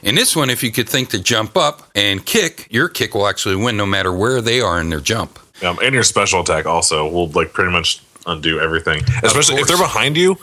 In 0.03 0.15
this 0.15 0.35
one, 0.37 0.51
if 0.51 0.63
you 0.63 0.71
could 0.71 0.89
think 0.89 1.11
to 1.11 1.19
jump 1.19 1.57
up 1.57 1.91
and 1.95 2.25
kick, 2.25 2.67
your 2.71 2.89
kick 2.89 3.15
will 3.15 3.27
actually 3.27 3.57
win 3.57 3.77
no 3.77 3.87
matter 3.87 4.13
where 4.13 4.41
they 4.41 4.61
are 4.61 4.81
in 4.81 4.91
their 4.91 5.01
jump. 5.01 5.39
Um, 5.63 5.79
and 5.83 5.95
your 5.95 6.05
special 6.05 6.41
attack 6.41 6.67
also 6.67 7.09
will 7.09 7.29
like 7.29 7.53
pretty 7.53 7.71
much 7.71 8.03
undo 8.27 8.61
everything. 8.61 9.03
Especially 9.23 9.57
if 9.57 9.67
they're 9.67 9.77
behind 9.77 10.17
you. 10.17 10.39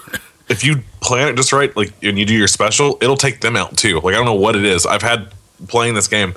If 0.50 0.64
you 0.64 0.84
plan 1.08 1.30
it 1.30 1.36
just 1.36 1.54
right, 1.54 1.76
like 1.76 1.94
and 2.04 2.20
you 2.20 2.26
do 2.26 2.36
your 2.36 2.48
special, 2.48 2.98
it'll 3.02 3.18
take 3.18 3.40
them 3.42 3.56
out 3.56 3.78
too. 3.78 4.00
Like 4.02 4.14
I 4.14 4.18
don't 4.18 4.26
know 4.26 4.34
what 4.34 4.56
it 4.56 4.66
is. 4.66 4.86
I've 4.86 5.02
had 5.02 5.30
playing 5.68 5.94
this 5.94 6.08
game, 6.08 6.36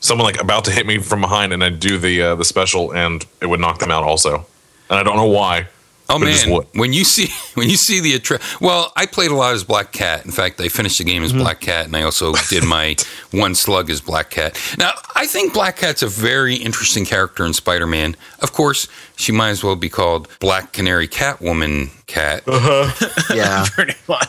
someone 0.00 0.26
like 0.26 0.40
about 0.40 0.64
to 0.66 0.70
hit 0.70 0.86
me 0.86 0.98
from 0.98 1.20
behind, 1.20 1.52
and 1.52 1.64
I 1.64 1.70
do 1.70 1.98
the 1.98 2.22
uh, 2.22 2.34
the 2.34 2.44
special, 2.44 2.92
and 2.92 3.24
it 3.40 3.46
would 3.46 3.60
knock 3.60 3.78
them 3.78 3.90
out 3.90 4.04
also. 4.04 4.46
And 4.90 4.98
I 4.98 5.02
don't 5.02 5.16
know 5.16 5.26
why. 5.26 5.68
Oh 6.10 6.18
but 6.18 6.28
it 6.28 6.46
man, 6.46 6.54
would. 6.56 6.66
when 6.74 6.92
you 6.92 7.04
see 7.04 7.28
when 7.54 7.68
you 7.68 7.76
see 7.76 8.00
the 8.00 8.14
attra- 8.14 8.40
well, 8.60 8.92
I 8.96 9.06
played 9.06 9.30
a 9.30 9.34
lot 9.34 9.54
as 9.54 9.64
Black 9.64 9.92
Cat. 9.92 10.24
In 10.24 10.30
fact, 10.32 10.60
I 10.60 10.68
finished 10.68 10.98
the 10.98 11.04
game 11.04 11.22
as 11.22 11.30
Mm-hmm. 11.32 11.40
Black 11.42 11.60
Cat, 11.60 11.86
and 11.86 11.96
I 11.96 12.02
also 12.02 12.34
did 12.48 12.64
my 12.64 12.96
one 13.30 13.54
slug 13.54 13.88
as 13.90 14.00
Black 14.00 14.30
Cat. 14.30 14.58
Now, 14.78 14.92
I 15.14 15.26
think 15.26 15.54
Black 15.54 15.76
Cat's 15.76 16.02
a 16.02 16.08
very 16.08 16.56
interesting 16.56 17.04
character 17.04 17.44
in 17.46 17.52
Spider-Man. 17.52 18.16
Of 18.40 18.52
course, 18.52 18.88
she 19.16 19.30
might 19.32 19.50
as 19.50 19.62
well 19.62 19.76
be 19.76 19.88
called 19.88 20.28
Black 20.40 20.72
Canary 20.72 21.06
Catwoman 21.08 21.90
Cat. 22.06 22.42
Uh-huh. 22.48 23.10
yeah. 23.34 23.64
Pretty 23.70 23.94
much. 24.08 24.28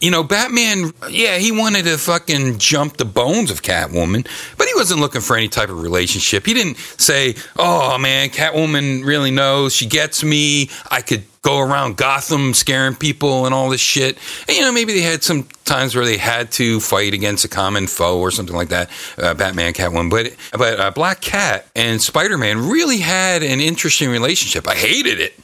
You 0.00 0.10
know, 0.10 0.22
Batman, 0.22 0.92
yeah, 1.10 1.38
he 1.38 1.52
wanted 1.52 1.84
to 1.84 1.98
fucking 1.98 2.58
jump 2.58 2.96
the 2.96 3.04
bones 3.04 3.50
of 3.50 3.62
Catwoman, 3.62 4.26
but 4.56 4.66
he 4.66 4.74
wasn't 4.74 5.00
looking 5.00 5.20
for 5.20 5.36
any 5.36 5.48
type 5.48 5.68
of 5.68 5.82
relationship. 5.82 6.46
He 6.46 6.54
didn't 6.54 6.76
say, 6.76 7.34
oh 7.56 7.98
man, 7.98 8.30
Catwoman 8.30 9.04
really 9.04 9.30
knows, 9.30 9.74
she 9.74 9.86
gets 9.86 10.22
me, 10.22 10.70
I 10.90 11.00
could 11.02 11.24
go 11.42 11.60
around 11.60 11.96
Gotham 11.96 12.52
scaring 12.52 12.94
people 12.94 13.46
and 13.46 13.54
all 13.54 13.70
this 13.70 13.80
shit. 13.80 14.18
And, 14.48 14.56
you 14.56 14.62
know, 14.62 14.72
maybe 14.72 14.92
they 14.92 15.00
had 15.00 15.22
some 15.22 15.44
times 15.64 15.94
where 15.94 16.04
they 16.04 16.16
had 16.16 16.50
to 16.52 16.80
fight 16.80 17.14
against 17.14 17.44
a 17.44 17.48
common 17.48 17.86
foe 17.86 18.20
or 18.20 18.30
something 18.30 18.56
like 18.56 18.68
that, 18.68 18.90
uh, 19.18 19.34
Batman, 19.34 19.72
Catwoman. 19.72 20.10
But, 20.10 20.34
but 20.52 20.80
uh, 20.80 20.90
Black 20.90 21.20
Cat 21.20 21.66
and 21.74 22.02
Spider 22.02 22.38
Man 22.38 22.68
really 22.68 22.98
had 22.98 23.42
an 23.42 23.60
interesting 23.60 24.10
relationship. 24.10 24.68
I 24.68 24.74
hated 24.74 25.20
it. 25.20 25.34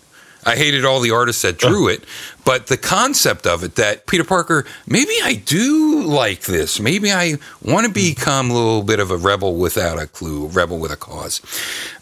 I 0.46 0.56
hated 0.56 0.84
all 0.84 1.00
the 1.00 1.10
artists 1.10 1.42
that 1.42 1.58
drew 1.58 1.88
it, 1.88 2.04
but 2.44 2.66
the 2.66 2.76
concept 2.76 3.46
of 3.46 3.64
it 3.64 3.76
that 3.76 4.06
Peter 4.06 4.24
Parker, 4.24 4.66
maybe 4.86 5.12
I 5.22 5.34
do 5.34 6.02
like 6.02 6.42
this. 6.42 6.78
Maybe 6.78 7.12
I 7.12 7.34
want 7.62 7.86
to 7.86 7.92
become 7.92 8.50
a 8.50 8.54
little 8.54 8.82
bit 8.82 9.00
of 9.00 9.10
a 9.10 9.16
rebel 9.16 9.56
without 9.56 9.98
a 9.98 10.06
clue, 10.06 10.46
a 10.46 10.48
rebel 10.48 10.78
with 10.78 10.92
a 10.92 10.96
cause. 10.96 11.40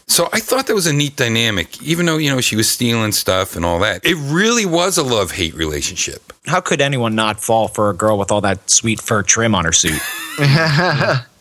So 0.07 0.27
I 0.33 0.39
thought 0.39 0.67
that 0.67 0.75
was 0.75 0.85
a 0.85 0.93
neat 0.93 1.15
dynamic, 1.15 1.81
even 1.81 2.05
though, 2.05 2.17
you 2.17 2.29
know, 2.29 2.41
she 2.41 2.55
was 2.55 2.69
stealing 2.69 3.13
stuff 3.13 3.55
and 3.55 3.63
all 3.63 3.79
that. 3.79 4.05
It 4.05 4.15
really 4.15 4.65
was 4.65 4.97
a 4.97 5.03
love 5.03 5.31
hate 5.31 5.55
relationship. 5.55 6.33
How 6.45 6.59
could 6.59 6.81
anyone 6.81 7.15
not 7.15 7.39
fall 7.39 7.69
for 7.69 7.89
a 7.89 7.93
girl 7.93 8.17
with 8.17 8.31
all 8.31 8.41
that 8.41 8.69
sweet 8.69 8.99
fur 9.01 9.23
trim 9.23 9.55
on 9.55 9.65
her 9.65 9.71
suit? 9.71 9.99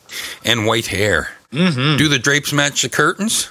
And 0.44 0.66
white 0.66 0.86
hair. 0.86 1.30
Mm-hmm. 1.52 1.96
Do 1.96 2.08
the 2.08 2.18
drapes 2.18 2.52
match 2.52 2.82
the 2.82 2.88
curtains? 2.88 3.50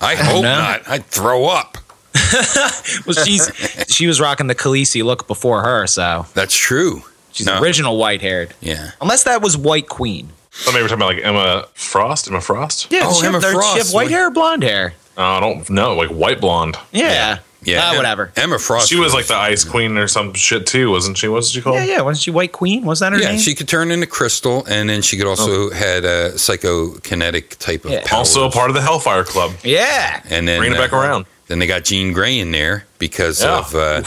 I 0.00 0.14
hope 0.14 0.42
not. 0.42 0.88
I'd 0.88 1.06
throw 1.06 1.46
up. 1.46 1.78
Well, 3.06 3.24
she's 3.24 3.50
she 3.88 4.06
was 4.06 4.20
rocking 4.20 4.46
the 4.46 4.54
Khaleesi 4.54 5.02
look 5.02 5.26
before 5.26 5.62
her, 5.62 5.86
so 5.86 6.26
That's 6.34 6.56
true. 6.56 7.02
she's 7.32 7.46
No. 7.46 7.60
original 7.60 7.96
white 7.98 8.20
haired. 8.20 8.54
Yeah. 8.60 8.90
Unless 9.00 9.24
that 9.24 9.42
was 9.42 9.56
White 9.56 9.88
Queen. 9.88 10.30
Oh, 10.66 10.72
maybe 10.72 10.82
we're 10.82 10.88
talking 10.88 11.02
about 11.02 11.14
like 11.14 11.24
Emma 11.24 11.66
Frost. 11.74 12.28
Emma 12.28 12.40
Frost. 12.40 12.88
Yeah, 12.90 13.02
Oh, 13.04 13.20
she, 13.20 13.26
Emma 13.26 13.40
have, 13.40 13.50
she 13.50 13.54
Frost. 13.56 13.78
have 13.78 13.92
white 13.94 14.10
hair 14.10 14.26
or 14.26 14.30
blonde 14.30 14.62
hair? 14.62 14.94
Uh, 15.16 15.22
I 15.22 15.40
don't 15.40 15.68
know, 15.70 15.94
like 15.94 16.10
white 16.10 16.40
blonde. 16.40 16.76
Yeah. 16.92 17.38
Yeah. 17.64 17.80
Ah, 17.82 17.90
Em- 17.90 17.96
whatever. 17.96 18.32
Emma 18.36 18.58
Frost. 18.58 18.88
She 18.88 18.96
was 18.98 19.14
like 19.14 19.26
the 19.26 19.36
Ice 19.36 19.62
Queen 19.64 19.96
or 19.96 20.08
some 20.08 20.34
shit 20.34 20.66
too, 20.66 20.90
wasn't 20.90 21.16
she? 21.16 21.28
What's 21.28 21.48
she 21.50 21.62
called? 21.62 21.76
Yeah, 21.76 21.84
yeah. 21.84 22.00
Wasn't 22.02 22.22
she 22.22 22.30
White 22.32 22.50
Queen? 22.52 22.84
Was 22.84 22.98
that 23.00 23.12
her 23.12 23.18
Yeah, 23.18 23.30
name? 23.30 23.38
she 23.38 23.54
could 23.54 23.68
turn 23.68 23.90
into 23.92 24.06
crystal, 24.06 24.64
and 24.66 24.88
then 24.90 25.00
she 25.00 25.16
could 25.16 25.26
also 25.28 25.70
had 25.70 26.04
a 26.04 26.32
psychokinetic 26.32 27.58
type 27.58 27.84
of 27.84 27.92
Yeah. 27.92 28.00
powers. 28.04 28.12
Also 28.36 28.48
a 28.48 28.50
part 28.50 28.70
of 28.70 28.74
the 28.74 28.82
Hellfire 28.82 29.24
Club. 29.24 29.52
yeah. 29.62 30.20
and 30.28 30.46
then 30.48 30.58
Bring 30.58 30.72
it 30.72 30.76
back 30.78 30.92
uh, 30.92 30.96
around. 30.96 31.26
Then 31.52 31.58
they 31.58 31.66
got 31.66 31.84
Jean 31.84 32.14
Grey 32.14 32.38
in 32.38 32.50
there 32.50 32.86
because 32.98 33.42
Yeah. 33.42 33.58
of 33.58 33.74
uh, 33.74 34.02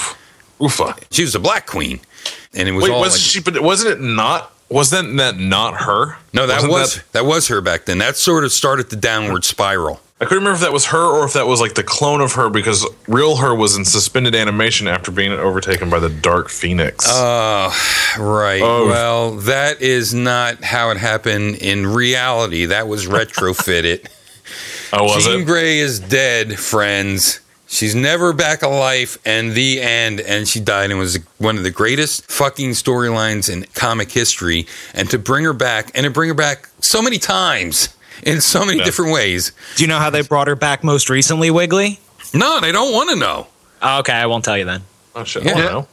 Oofa. 0.59 0.97
she 1.11 1.21
was 1.21 1.35
a 1.35 1.39
black 1.39 1.67
queen, 1.67 1.99
and 2.55 2.67
it 2.67 2.71
was 2.71 2.85
Wait, 2.85 2.91
all 2.91 2.99
wasn't 3.01 3.21
like- 3.21 3.31
she? 3.31 3.39
But 3.39 3.61
wasn't 3.61 3.91
it 3.91 4.01
not? 4.01 4.51
Wasn't 4.67 5.17
that 5.17 5.37
not 5.37 5.81
her? 5.81 6.17
no, 6.33 6.47
that 6.47 6.55
Wasn't 6.55 6.71
was 6.73 6.99
that, 7.11 7.23
was 7.23 7.47
her 7.49 7.61
back 7.61 7.85
then. 7.85 7.99
That 7.99 8.17
sort 8.17 8.43
of 8.43 8.51
started 8.51 8.89
the 8.89 8.95
downward 8.95 9.45
spiral. 9.45 10.01
I 10.19 10.25
couldn't 10.25 10.39
remember 10.39 10.55
if 10.55 10.61
that 10.61 10.73
was 10.73 10.85
her 10.87 10.97
or 11.05 11.23
if 11.25 11.33
that 11.33 11.45
was 11.45 11.61
like 11.61 11.75
the 11.75 11.83
clone 11.83 12.19
of 12.21 12.31
her 12.33 12.49
because 12.49 12.83
real 13.07 13.35
her 13.35 13.53
was 13.53 13.75
in 13.77 13.85
suspended 13.85 14.33
animation 14.33 14.87
after 14.87 15.11
being 15.11 15.31
overtaken 15.33 15.91
by 15.91 15.99
the 15.99 16.09
Dark 16.09 16.49
Phoenix. 16.49 17.07
Uh, 17.07 17.71
Right. 18.17 18.61
Oh. 18.63 18.87
Well, 18.87 19.31
that 19.41 19.81
is 19.83 20.15
not 20.15 20.63
how 20.63 20.89
it 20.89 20.97
happened 20.97 21.57
in 21.57 21.85
reality. 21.85 22.65
That 22.65 22.87
was 22.87 23.05
retrofitted. 23.05 24.07
oh, 24.93 25.03
was 25.03 25.25
Jean 25.25 25.41
it? 25.41 25.45
Grey 25.45 25.79
is 25.79 25.99
dead, 25.99 26.59
friends. 26.59 27.39
She's 27.67 27.95
never 27.95 28.31
back 28.31 28.61
alive, 28.61 29.17
and 29.25 29.53
the 29.53 29.81
end. 29.81 30.21
And 30.21 30.47
she 30.47 30.59
died, 30.59 30.91
and 30.91 30.99
was 30.99 31.19
one 31.39 31.57
of 31.57 31.63
the 31.63 31.71
greatest 31.71 32.29
fucking 32.31 32.71
storylines 32.71 33.51
in 33.51 33.65
comic 33.73 34.11
history. 34.11 34.67
And 34.93 35.09
to 35.09 35.17
bring 35.17 35.43
her 35.45 35.53
back, 35.53 35.91
and 35.95 36.03
to 36.05 36.09
bring 36.11 36.29
her 36.29 36.35
back 36.35 36.69
so 36.79 37.01
many 37.01 37.17
times 37.17 37.89
in 38.23 38.39
so 38.39 38.63
many 38.65 38.77
Yeah. 38.79 38.85
different 38.85 39.11
ways. 39.11 39.51
Do 39.75 39.83
you 39.83 39.87
know 39.87 39.97
how 39.99 40.09
they 40.09 40.21
brought 40.21 40.47
her 40.47 40.55
back 40.55 40.83
most 40.83 41.09
recently, 41.09 41.49
Wiggly? 41.51 41.99
No, 42.33 42.59
they 42.59 42.71
don't 42.71 42.93
want 42.93 43.09
to 43.09 43.15
know. 43.15 43.47
Oh, 43.81 43.99
okay, 43.99 44.13
I 44.13 44.25
won't 44.27 44.45
tell 44.45 44.57
you 44.57 44.65
then. 44.65 44.83
Oh 45.15 45.23
shit! 45.23 45.43
Yeah. 45.43 45.51
I 45.51 45.55
don't 45.55 45.65
know. 45.71 45.87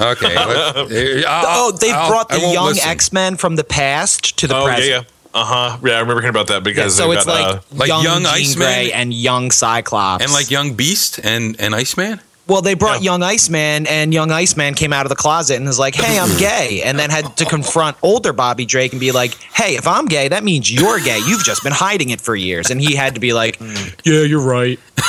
Okay. 0.00 0.34
but- 0.34 0.92
eh, 0.92 1.22
oh, 1.26 1.72
they 1.72 1.90
brought 1.90 2.28
the 2.28 2.38
young. 2.38 2.76
X 2.78 3.12
Men 3.12 3.36
from 3.36 3.56
the 3.56 3.64
past 3.64 4.38
to 4.38 4.46
the 4.46 4.56
Oh 4.56 4.64
present. 4.64 4.86
yeah, 4.88 4.96
yeah. 4.98 5.02
Uh 5.34 5.44
huh. 5.44 5.78
Yeah, 5.82 5.92
I 5.96 6.00
remember 6.00 6.20
hearing 6.20 6.34
about 6.34 6.48
that 6.48 6.54
Yeah, 6.56 6.60
because 6.60 6.94
so 6.96 7.08
they've 7.08 7.16
it's 7.18 7.26
got, 7.26 7.40
like, 7.40 7.56
uh, 7.56 7.60
Like 7.74 7.88
young, 7.88 8.02
young 8.04 8.22
Jean 8.22 8.26
Iceman? 8.26 8.66
Grey 8.66 8.92
and 8.92 9.14
young 9.14 9.50
Cyclops, 9.50 10.22
And 10.24 10.32
like 10.32 10.50
Young 10.50 10.74
Beast 10.74 11.18
and, 11.22 11.58
and 11.58 11.74
Iceman? 11.74 12.20
well, 12.48 12.60
they 12.60 12.74
brought 12.74 13.00
Yeah. 13.00 13.12
young 13.12 13.22
Iceman, 13.22 13.86
and 13.86 14.12
young 14.12 14.30
Iceman 14.30 14.74
came 14.74 14.92
out 14.92 15.06
of 15.06 15.10
the 15.10 15.16
closet 15.16 15.56
and 15.56 15.64
was 15.64 15.78
like, 15.78 15.94
"Hey, 15.94 16.18
I'm 16.18 16.36
gay," 16.38 16.82
and 16.84 16.98
then 16.98 17.08
had 17.08 17.36
to 17.38 17.44
confront 17.46 17.96
older 18.02 18.32
Bobby 18.34 18.66
Drake 18.66 18.92
and 18.92 19.00
be 19.00 19.10
like, 19.12 19.32
"Hey, 19.54 19.76
if 19.76 19.86
I'm 19.86 20.04
gay, 20.06 20.28
that 20.28 20.42
means 20.44 20.70
you're 20.70 20.98
gay. 21.00 21.18
You've 21.26 21.44
just 21.44 21.62
been 21.62 21.72
hiding 21.72 22.10
it 22.10 22.20
for 22.20 22.34
years." 22.36 22.68
And 22.70 22.80
he 22.80 22.94
had 22.94 23.14
to 23.14 23.20
be 23.20 23.32
like, 23.32 23.58
"Yeah, 24.04 24.20
you're 24.22 24.40
right." 24.42 24.78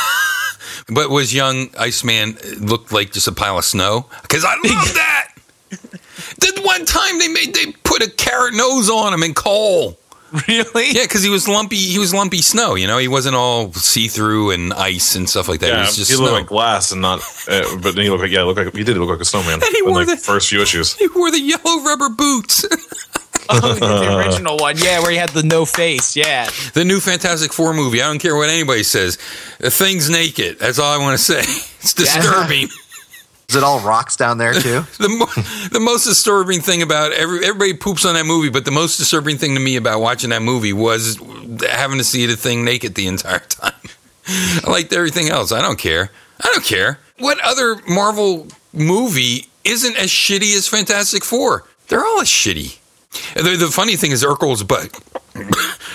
But 0.90 1.10
was 1.10 1.34
young 1.34 1.70
Iceman 1.80 2.38
looked 2.60 2.92
like 2.92 3.12
just 3.14 3.28
a 3.28 3.32
pile 3.32 3.58
of 3.58 3.64
snow? 3.66 4.06
Because 4.22 4.44
I 4.44 4.54
love 4.64 4.94
that. 4.94 5.30
the 6.40 6.62
one 6.64 6.86
time 6.86 7.20
they 7.20 7.30
made 7.30 7.54
they 7.56 7.72
put 7.84 8.02
a 8.04 8.10
carrot 8.12 8.54
nose 8.54 8.90
on 8.90 9.14
him 9.14 9.24
in 9.24 9.34
coal. 9.34 9.98
Really? 10.48 10.88
Yeah, 10.92 11.04
because 11.04 11.22
he 11.22 11.30
was 11.30 11.48
lumpy. 11.48 11.76
He 11.76 12.00
was 12.00 12.14
lumpy 12.14 12.42
snow. 12.42 12.74
You 12.76 12.88
know, 12.88 12.98
he 12.98 13.08
wasn't 13.08 13.36
all 13.36 13.72
see 13.74 14.08
through 14.08 14.50
and 14.52 14.74
ice 14.74 15.16
and 15.16 15.30
stuff 15.30 15.48
like 15.48 15.60
that. 15.60 15.70
it 15.70 15.74
yeah, 15.74 15.80
was 15.82 15.96
just 15.96 16.10
he 16.10 16.18
snow. 16.18 16.26
looked 16.26 16.34
like 16.36 16.48
glass 16.48 16.92
and 16.92 17.02
not. 17.02 17.20
Uh, 17.48 17.64
but 17.82 17.94
then 17.96 18.04
he 18.04 18.10
looked 18.10 18.24
like 18.24 18.32
yeah, 18.32 18.42
looked 18.42 18.58
like 18.60 18.76
he 18.76 18.84
did 18.84 18.98
look 18.98 19.10
like 19.10 19.20
a 19.22 19.26
snowman. 19.26 19.54
And 19.62 19.64
he 19.72 19.80
in 19.80 19.86
wore 19.86 20.00
like 20.00 20.08
the- 20.08 20.18
first 20.18 20.50
few 20.50 20.62
issues. 20.62 20.96
he 20.98 21.08
wore 21.10 21.30
the 21.30 21.40
yellow 21.40 21.84
rubber 21.84 22.10
boots. 22.10 22.66
Oh, 23.50 23.74
the 23.74 24.18
original 24.18 24.58
one, 24.58 24.78
yeah, 24.78 25.02
where 25.02 25.12
he 25.12 25.18
had 25.18 25.30
the 25.30 25.44
no 25.44 25.66
face, 25.66 26.16
yeah. 26.16 26.50
the 26.74 26.86
new 26.86 27.00
Fantastic 27.02 27.52
Four 27.52 27.74
movie. 27.74 28.02
I 28.02 28.08
don't 28.08 28.20
care 28.20 28.36
what 28.38 28.50
anybody 28.50 28.84
says. 28.84 29.18
The 29.60 29.70
thing's 29.70 30.10
naked. 30.10 30.60
That's 30.60 30.80
all 30.80 30.92
I 30.92 30.98
want 30.98 31.18
to 31.20 31.24
say. 31.24 31.40
It's 31.82 31.94
disturbing. 31.94 32.70
Is 33.54 33.58
it 33.58 33.64
all 33.64 33.80
rocks 33.82 34.16
down 34.16 34.40
there 34.40 34.52
too? 34.54 34.82
the 34.98 35.10
mo- 35.10 35.70
the 35.72 35.80
most 35.80 36.06
disturbing 36.06 36.60
thing 36.62 36.82
about 36.82 37.12
every 37.12 37.46
everybody 37.46 37.76
poops 37.76 38.04
on 38.04 38.16
that 38.16 38.26
movie, 38.26 38.50
but 38.50 38.66
the 38.66 38.72
most 38.72 38.98
disturbing 38.98 39.38
thing 39.38 39.54
to 39.54 39.60
me 39.60 39.76
about 39.76 40.02
watching 40.02 40.32
that 40.32 40.42
movie 40.42 40.74
was 40.74 41.20
having 41.70 42.00
to 42.00 42.04
see 42.04 42.26
the 42.26 42.36
thing 42.36 42.66
naked 42.66 42.96
the 42.96 43.06
entire 43.06 43.40
time. 43.48 43.74
I 44.28 44.72
liked 44.72 44.92
everything 44.92 45.30
else. 45.30 45.52
I 45.52 45.62
don't 45.62 45.78
care. 45.78 46.10
I 46.44 46.48
don't 46.52 46.66
care. 46.66 46.98
What 47.20 47.40
other 47.42 47.76
Marvel 47.88 48.48
movie 48.74 49.50
isn't 49.64 49.98
as 49.98 50.10
shitty 50.10 50.56
as 50.58 50.68
Fantastic 50.68 51.24
Four? 51.24 51.66
They're 51.90 52.04
all 52.04 52.22
as 52.22 52.28
shitty. 52.28 52.80
The, 53.36 53.56
the 53.56 53.68
funny 53.68 53.98
thing 53.98 54.14
is 54.14 54.24
Urkel's 54.24 54.64
butt. 54.64 54.90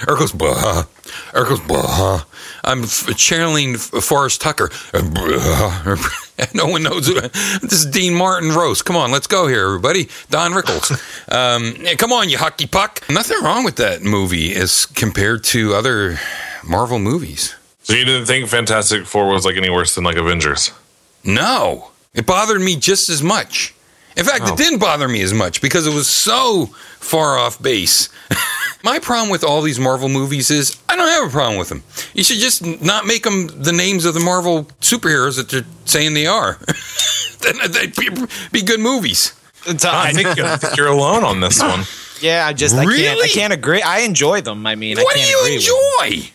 Urkel's 0.06 0.30
bah 0.30 0.84
Urkel's 1.32 1.60
bah. 1.66 2.24
I'm 2.62 2.84
channeling 3.16 3.76
Forrest 3.78 4.40
Tucker. 4.40 4.70
no 6.54 6.66
one 6.66 6.82
knows 6.82 7.06
who 7.06 7.20
this 7.20 7.72
is. 7.72 7.86
Dean 7.86 8.14
Martin 8.14 8.50
roast. 8.52 8.84
Come 8.84 8.96
on, 8.96 9.10
let's 9.10 9.26
go 9.26 9.46
here, 9.46 9.64
everybody. 9.66 10.08
Don 10.30 10.52
Rickles. 10.52 10.92
Um, 11.30 11.74
come 11.98 12.10
on, 12.10 12.30
you 12.30 12.38
hockey 12.38 12.66
puck. 12.66 13.04
Nothing 13.10 13.42
wrong 13.42 13.62
with 13.62 13.76
that 13.76 14.02
movie 14.02 14.54
as 14.54 14.86
compared 14.86 15.44
to 15.44 15.74
other 15.74 16.18
Marvel 16.64 16.98
movies. 16.98 17.54
So 17.82 17.92
you 17.92 18.06
didn't 18.06 18.24
think 18.24 18.48
Fantastic 18.48 19.04
Four 19.06 19.28
was 19.28 19.44
like 19.44 19.56
any 19.56 19.68
worse 19.68 19.94
than 19.94 20.04
like 20.04 20.16
Avengers? 20.16 20.72
No, 21.24 21.90
it 22.14 22.24
bothered 22.24 22.62
me 22.62 22.76
just 22.76 23.10
as 23.10 23.22
much. 23.22 23.74
In 24.16 24.24
fact, 24.24 24.44
Oh. 24.46 24.54
it 24.54 24.56
didn't 24.56 24.78
bother 24.78 25.06
me 25.06 25.20
as 25.20 25.34
much 25.34 25.60
because 25.60 25.86
it 25.86 25.92
was 25.94 26.08
so 26.08 26.66
far 26.98 27.36
off 27.38 27.60
base. 27.62 28.08
My 28.84 28.98
problem 29.00 29.28
with 29.30 29.42
all 29.42 29.60
these 29.62 29.80
Marvel 29.80 30.08
movies 30.08 30.50
is 30.50 30.78
I 30.88 30.96
don't 30.96 31.08
have 31.08 31.28
a 31.28 31.32
problem 31.32 31.58
with 31.58 31.68
them. 31.68 31.82
You 32.14 32.22
should 32.22 32.38
just 32.38 32.64
not 32.80 33.06
make 33.06 33.24
them 33.24 33.48
the 33.48 33.72
names 33.72 34.04
of 34.04 34.14
the 34.14 34.20
Marvel 34.20 34.64
superheroes 34.80 35.36
that 35.36 35.48
they're 35.48 35.66
saying 35.84 36.14
they 36.14 36.26
are. 36.26 36.58
then 37.40 37.56
they'd 37.72 37.96
be, 37.96 38.08
be 38.52 38.62
good 38.62 38.80
movies. 38.80 39.34
I 39.66 40.12
think, 40.12 40.26
I 40.38 40.56
think 40.56 40.76
you're 40.76 40.86
alone 40.86 41.24
on 41.24 41.40
this 41.40 41.60
one. 41.60 41.80
Yeah, 42.20 42.48
I 42.48 42.52
just 42.52 42.74
I 42.74 42.84
can't 42.84 43.22
I 43.22 43.28
can't 43.28 43.52
agree. 43.52 43.80
I 43.80 44.00
enjoy 44.00 44.40
them. 44.40 44.66
I 44.66 44.74
mean, 44.74 44.96
what 44.96 45.16
I 45.16 45.20
do 45.20 45.24
can't 45.24 45.30
you 45.30 46.08
agree 46.08 46.16
enjoy? 46.16 46.32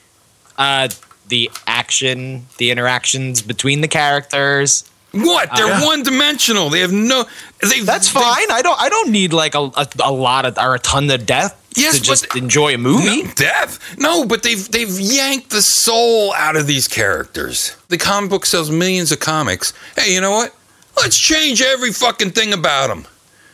Uh, 0.58 0.88
the 1.28 1.52
action, 1.68 2.46
the 2.58 2.72
interactions 2.72 3.42
between 3.42 3.82
the 3.82 3.90
characters. 3.90 4.90
What? 5.12 5.50
They're 5.56 5.82
one 5.82 6.04
dimensional. 6.04 6.70
They 6.70 6.80
have 6.80 6.94
no. 6.94 7.26
They, 7.62 7.82
That's 7.82 8.14
they- 8.14 8.20
fine. 8.20 8.50
I 8.50 8.62
don't. 8.64 8.80
I 8.82 8.88
don't 8.88 9.12
need 9.12 9.34
like 9.34 9.56
a, 9.56 9.70
a, 9.76 9.88
a 10.06 10.12
lot 10.12 10.46
of 10.46 10.58
or 10.58 10.76
a 10.76 10.80
ton 10.80 11.12
of 11.12 11.26
death 11.26 11.60
Yes, 11.76 11.96
to 11.96 12.02
but- 12.02 12.06
just 12.08 12.36
enjoy 12.36 12.74
a 12.74 12.78
movie. 12.78 13.24
No, 13.24 13.32
death? 13.36 13.80
No, 13.98 14.26
but 14.26 14.44
they've 14.44 14.70
they've 14.72 15.00
yanked 15.00 15.50
the 15.50 15.62
soul 15.62 16.34
out 16.36 16.56
of 16.56 16.68
these 16.68 16.88
characters. 16.88 17.76
The 17.90 17.98
comic 17.98 18.30
book 18.30 18.46
sells 18.46 18.70
millions 18.72 19.12
of 19.12 19.20
comics. 19.20 19.74
Hey, 19.98 20.14
you 20.14 20.22
know 20.22 20.32
what? 20.32 20.56
Let's 20.98 21.18
change 21.18 21.62
every 21.62 21.92
fucking 21.92 22.32
thing 22.32 22.54
about 22.54 22.88
them. 22.88 23.06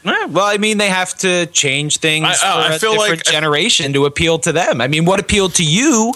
Yeah, 0.04 0.26
well, 0.26 0.46
I 0.46 0.58
mean, 0.58 0.78
they 0.78 0.88
have 0.90 1.18
to 1.20 1.46
change 1.48 1.98
things 1.98 2.26
I- 2.26 2.34
for 2.36 2.46
I- 2.46 2.68
I 2.68 2.76
a 2.76 2.80
feel 2.80 2.94
different 2.94 3.26
like- 3.26 3.34
generation 3.34 3.92
to 3.94 4.06
appeal 4.06 4.40
to 4.40 4.52
them. 4.52 4.80
I 4.82 4.88
mean, 4.88 5.06
what 5.06 5.20
appealed 5.20 5.56
to 5.56 5.64
you 5.64 6.14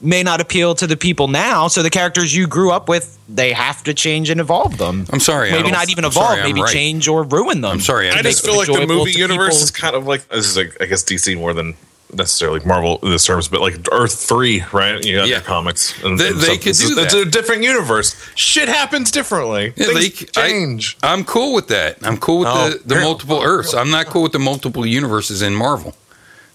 may 0.00 0.22
not 0.22 0.40
appeal 0.40 0.74
to 0.76 0.86
the 0.86 0.96
people 0.96 1.28
now. 1.28 1.68
So 1.68 1.82
the 1.82 1.90
characters 1.90 2.34
you 2.34 2.46
grew 2.46 2.70
up 2.70 2.88
with, 2.88 3.18
they 3.28 3.52
have 3.52 3.82
to 3.84 3.94
change 3.94 4.30
and 4.30 4.40
evolve 4.40 4.76
them. 4.78 5.06
I'm 5.10 5.20
sorry. 5.20 5.50
Maybe 5.50 5.70
don't- 5.70 5.90
even 5.90 6.04
I'm 6.04 6.10
evolve. 6.10 6.28
sorry, 6.36 6.42
maybe 6.42 6.62
right. 6.62 6.72
change 6.72 7.08
or 7.08 7.22
ruin 7.24 7.60
them. 7.62 7.72
I'm 7.72 7.80
sorry. 7.80 8.08
I 8.10 8.12
I'm 8.16 8.22
just 8.24 8.42
just, 8.42 8.46
feel 8.46 8.56
like 8.56 8.66
the 8.80 8.86
movie 8.86 9.12
universe 9.12 9.54
people. 9.54 9.64
is 9.64 9.70
kind 9.70 9.96
of 9.96 10.06
like 10.06 10.28
this 10.28 10.46
is 10.46 10.56
like 10.56 10.76
I 10.80 10.86
guess 10.86 11.02
DC 11.04 11.36
more 11.38 11.54
than 11.54 11.74
necessarily 12.12 12.60
Marvel 12.64 12.98
in 13.02 13.10
this 13.10 13.24
terms, 13.26 13.48
but 13.48 13.60
like 13.60 13.74
Earth 13.90 14.14
three, 14.14 14.62
right? 14.72 15.02
You 15.04 15.16
got 15.16 15.26
Yeah. 15.26 15.36
your 15.36 15.40
comics, 15.40 15.94
and, 16.04 16.16
They- 16.18 16.28
and 16.28 16.40
they 16.40 16.58
could 16.58 16.68
It's- 16.68 16.78
do 16.78 16.96
It's 17.00 17.12
that. 17.12 17.20
a 17.22 17.24
different 17.24 17.62
universe. 17.64 18.14
Shit 18.36 18.68
happens 18.68 19.10
differently. 19.10 19.72
Yeah, 19.74 19.86
Things 19.86 20.20
they- 20.20 20.40
I- 20.42 20.48
change. 20.48 20.96
I'm 21.02 21.24
cool 21.24 21.54
with 21.54 21.66
that. 21.68 21.96
I'm 22.02 22.18
cool 22.18 22.38
with 22.40 22.48
Oh, 22.50 22.70
the, 22.70 22.94
the 22.94 23.00
multiple 23.00 23.40
Earths. 23.42 23.74
I'm 23.74 23.90
not 23.90 24.06
cool 24.06 24.22
with 24.22 24.32
the 24.32 24.38
multiple 24.38 24.86
universes 24.86 25.42
in 25.42 25.54
Marvel. 25.54 25.96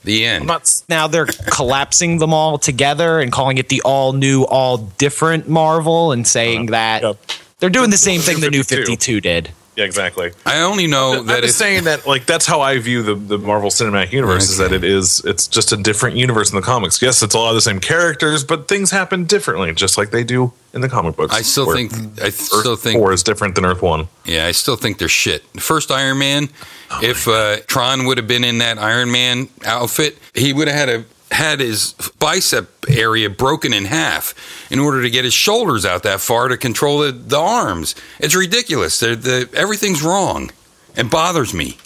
The 0.03 0.25
end. 0.25 0.43
I'm 0.43 0.47
not. 0.47 0.83
now 0.87 1.07
they're 1.07 1.25
collapsing 1.25 2.19
them 2.19 2.33
all 2.33 2.57
together 2.57 3.19
and 3.19 3.31
calling 3.31 3.57
it 3.57 3.69
the 3.69 3.81
all 3.83 4.13
new, 4.13 4.43
all 4.43 4.77
different 4.77 5.49
Marvel 5.49 6.11
and 6.11 6.25
saying 6.25 6.61
uh-huh. 6.61 6.71
that 6.71 7.01
Yep. 7.03 7.17
they're 7.59 7.69
doing 7.69 7.89
the 7.89 7.97
same 7.97 8.21
thing 8.21 8.39
the 8.39 8.49
new 8.49 8.63
52. 8.63 8.85
52 8.91 9.21
did. 9.21 9.51
Yeah, 9.79 9.85
exactly. 9.85 10.31
I 10.45 10.63
only 10.63 10.87
know 10.87 11.19
I'm 11.19 11.27
that 11.27 11.41
just 11.41 11.53
if, 11.53 11.67
saying 11.67 11.83
that 11.85 12.05
like 12.05 12.25
that's 12.25 12.45
how 12.45 12.59
I 12.59 12.79
view 12.79 13.01
the, 13.01 13.15
the 13.15 13.37
Marvel 13.37 13.69
Cinematic 13.69 14.11
Universe 14.11 14.49
is 14.49 14.57
that 14.57 14.73
it 14.73 14.83
is 14.83 15.23
it's 15.23 15.47
just 15.47 15.71
a 15.71 15.77
different 15.77 16.17
universe 16.17 16.51
in 16.51 16.57
the 16.57 16.61
comics. 16.61 17.01
Yes, 17.01 17.23
it's 17.23 17.33
a 17.33 17.37
lot 17.37 17.51
of 17.51 17.55
the 17.55 17.61
same 17.61 17.79
characters, 17.79 18.43
but 18.43 18.67
things 18.67 18.91
happen 18.91 19.23
differently, 19.23 19.73
just 19.73 19.97
like 19.97 20.11
they 20.11 20.25
do 20.25 20.51
in 20.73 20.81
the 20.81 20.89
comic 20.89 21.15
books. 21.15 21.33
I 21.33 21.43
still 21.43 21.73
think 21.73 21.93
I 22.21 22.29
still 22.29 22.73
Earth 22.73 22.81
think 22.81 22.99
four 22.99 23.13
is 23.13 23.23
different 23.23 23.55
than 23.55 23.63
Earth 23.63 23.81
one. 23.81 24.09
Yeah, 24.25 24.47
I 24.47 24.51
still 24.51 24.75
think 24.75 24.97
they're 24.97 25.07
shit. 25.07 25.43
First 25.61 25.91
Iron 25.91 26.19
Man, 26.19 26.49
if 27.01 27.29
uh, 27.29 27.61
Tron 27.67 28.03
would 28.03 28.17
have 28.17 28.27
been 28.27 28.43
in 28.43 28.57
that 28.57 28.79
Iron 28.79 29.09
Man 29.13 29.47
outfit, 29.63 30.17
he 30.35 30.51
would 30.51 30.67
have 30.67 30.75
had 30.75 30.89
a 30.89 31.05
had 31.31 31.59
his 31.59 31.93
bicep 32.19 32.85
area 32.89 33.29
broken 33.29 33.73
in 33.73 33.85
half 33.85 34.33
in 34.71 34.79
order 34.79 35.01
to 35.01 35.09
get 35.09 35.23
his 35.23 35.33
shoulders 35.33 35.85
out 35.85 36.03
that 36.03 36.21
far 36.21 36.47
to 36.47 36.57
control 36.57 36.99
the, 36.99 37.11
the 37.11 37.37
arms. 37.37 37.95
It's 38.19 38.35
ridiculous. 38.35 38.99
They're, 38.99 39.15
the 39.15 39.49
everything's 39.53 40.01
wrong. 40.01 40.51
It 40.95 41.09
bothers 41.09 41.53
me. 41.53 41.77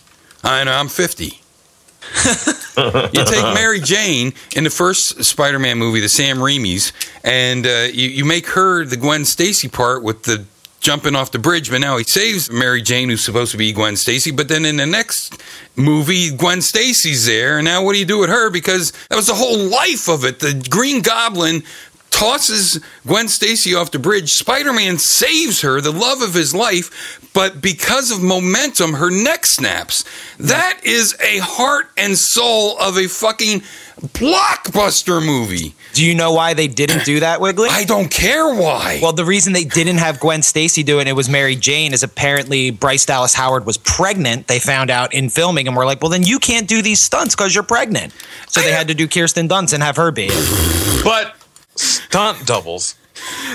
I 0.43 0.63
know 0.63 0.73
I'm 0.73 0.87
50. 0.87 1.25
you 2.77 3.25
take 3.25 3.53
Mary 3.53 3.79
Jane 3.79 4.33
in 4.55 4.63
the 4.63 4.69
first 4.69 5.23
Spider-Man 5.23 5.77
movie, 5.77 5.99
the 5.99 6.09
Sam 6.09 6.37
Raimi's, 6.37 6.91
and 7.23 7.65
uh, 7.65 7.87
you, 7.91 8.09
you 8.09 8.25
make 8.25 8.47
her 8.47 8.83
the 8.83 8.97
Gwen 8.97 9.25
Stacy 9.25 9.67
part 9.67 10.03
with 10.03 10.23
the 10.23 10.45
jumping 10.83 11.15
off 11.15 11.31
the 11.31 11.39
bridge, 11.39 11.71
but 11.71 11.79
now 11.79 11.97
he 11.97 12.03
saves 12.03 12.51
Mary 12.51 12.81
Jane, 12.81 13.09
who's 13.09 13.23
supposed 13.23 13.51
to 13.53 13.57
be 13.57 13.71
Gwen 13.71 13.95
Stacy. 13.95 14.31
But 14.31 14.49
then 14.49 14.65
in 14.65 14.75
the 14.75 14.85
next 14.85 15.41
movie, 15.75 16.35
Gwen 16.35 16.61
Stacy's 16.61 17.25
there, 17.25 17.57
and 17.57 17.65
now 17.65 17.83
what 17.83 17.93
do 17.93 17.99
you 17.99 18.05
do 18.05 18.19
with 18.19 18.29
her? 18.29 18.51
Because 18.51 18.91
that 19.09 19.15
was 19.15 19.27
the 19.27 19.33
whole 19.33 19.57
life 19.57 20.07
of 20.07 20.25
it. 20.25 20.39
The 20.39 20.53
Green 20.69 21.01
Goblin 21.01 21.63
tosses 22.11 22.79
Gwen 23.07 23.27
Stacy 23.27 23.73
off 23.73 23.91
the 23.91 23.97
bridge. 23.97 24.33
Spider-Man 24.33 24.99
saves 24.99 25.61
her, 25.61 25.81
the 25.81 25.91
love 25.91 26.21
of 26.21 26.35
his 26.35 26.53
life, 26.53 27.19
but 27.33 27.61
because 27.61 28.11
of 28.11 28.21
momentum, 28.21 28.93
her 28.93 29.09
neck 29.09 29.45
snaps. 29.45 30.05
That 30.37 30.79
is 30.83 31.15
a 31.19 31.39
heart 31.39 31.89
and 31.97 32.15
soul 32.15 32.77
of 32.77 32.97
a 32.97 33.07
fucking 33.07 33.63
blockbuster 34.07 35.25
movie. 35.25 35.73
Do 35.93 36.05
you 36.05 36.13
know 36.15 36.33
why 36.33 36.53
they 36.53 36.67
didn't 36.67 37.05
do 37.05 37.21
that, 37.21 37.39
Wiggly? 37.39 37.69
I 37.71 37.83
don't 37.85 38.09
care 38.09 38.53
why. 38.53 38.99
Well, 39.01 39.13
the 39.13 39.25
reason 39.25 39.53
they 39.53 39.63
didn't 39.63 39.97
have 39.97 40.19
Gwen 40.19 40.41
Stacy 40.41 40.83
do 40.83 40.99
it, 40.99 41.07
it 41.07 41.13
was 41.13 41.29
Mary 41.29 41.55
Jane, 41.55 41.93
is 41.93 42.03
apparently 42.03 42.71
Bryce 42.71 43.05
Dallas 43.05 43.33
Howard 43.33 43.65
was 43.65 43.77
pregnant. 43.77 44.47
They 44.47 44.59
found 44.59 44.89
out 44.89 45.13
in 45.13 45.29
filming, 45.29 45.67
and 45.67 45.77
we're 45.77 45.85
like, 45.85 46.01
well, 46.01 46.09
then 46.09 46.23
you 46.23 46.39
can't 46.39 46.67
do 46.67 46.81
these 46.81 46.99
stunts 46.99 47.35
because 47.35 47.53
you're 47.55 47.63
pregnant. 47.63 48.13
So 48.47 48.61
they 48.61 48.71
had 48.71 48.87
to 48.89 48.93
do 48.93 49.07
Kirsten 49.07 49.47
Dunst 49.47 49.73
and 49.73 49.81
have 49.81 49.95
her 49.97 50.11
be 50.11 50.27
it. 50.29 51.03
But 51.03 51.35
stunt 51.75 52.45
doubles. 52.45 52.95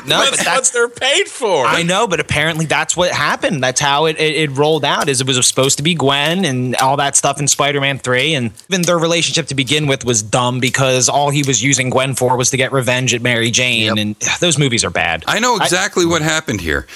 No, 0.07 0.19
that's, 0.21 0.31
but 0.31 0.39
what 0.39 0.45
that's. 0.45 0.71
they're 0.71 0.89
paid 0.89 1.27
for. 1.29 1.67
I 1.67 1.83
know, 1.83 2.07
but 2.07 2.21
apparently 2.21 2.65
that's 2.67 2.97
what 2.97 3.11
happened. 3.11 3.63
That's 3.63 3.81
how 3.81 4.07
it, 4.07 4.17
it, 4.19 4.37
it 4.37 4.51
rolled 4.57 4.85
out. 4.85 5.09
Is 5.09 5.21
it 5.21 5.27
was 5.27 5.45
supposed 5.47 5.79
to 5.79 5.83
be 5.83 5.95
Gwen 5.95 6.45
and 6.45 6.77
all 6.77 6.97
that 6.99 7.17
stuff 7.17 7.41
in 7.41 7.49
Spider-Man 7.49 7.99
Three, 7.99 8.35
and 8.35 8.53
even 8.71 8.83
their 8.83 8.99
relationship 8.99 9.47
to 9.49 9.55
begin 9.57 9.87
with 9.89 10.05
was 10.05 10.23
dumb 10.23 10.61
because 10.61 11.09
all 11.09 11.31
he 11.31 11.43
was 11.43 11.63
using 11.63 11.91
Gwen 11.91 12.15
for 12.15 12.37
was 12.37 12.51
to 12.51 12.57
get 12.57 12.71
revenge 12.73 13.13
at 13.15 13.21
Mary 13.23 13.51
Jane, 13.51 13.87
Yep. 13.87 13.97
and 13.99 14.17
ugh, 14.23 14.39
those 14.41 14.59
movies 14.59 14.85
are 14.85 14.91
bad. 14.91 15.25
I 15.27 15.41
know 15.41 15.57
exactly 15.57 16.07
what 16.07 16.23
happened 16.23 16.61
here. 16.61 16.87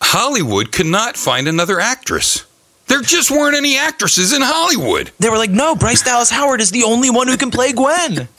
Hollywood 0.00 0.70
could 0.72 0.86
not 0.86 1.16
find 1.16 1.48
another 1.48 1.80
actress. 1.80 2.44
There 2.86 3.02
just 3.02 3.30
weren't 3.30 3.56
any 3.56 3.76
actresses 3.78 4.32
in 4.32 4.42
Hollywood. 4.42 5.10
they 5.18 5.28
were 5.30 5.38
like, 5.38 5.50
no, 5.50 5.74
Bryce 5.74 6.02
Dallas 6.02 6.30
Howard 6.30 6.60
is 6.60 6.70
the 6.70 6.82
only 6.84 7.10
one 7.10 7.26
who 7.26 7.36
can 7.36 7.50
play 7.50 7.72
Gwen. 7.72 8.28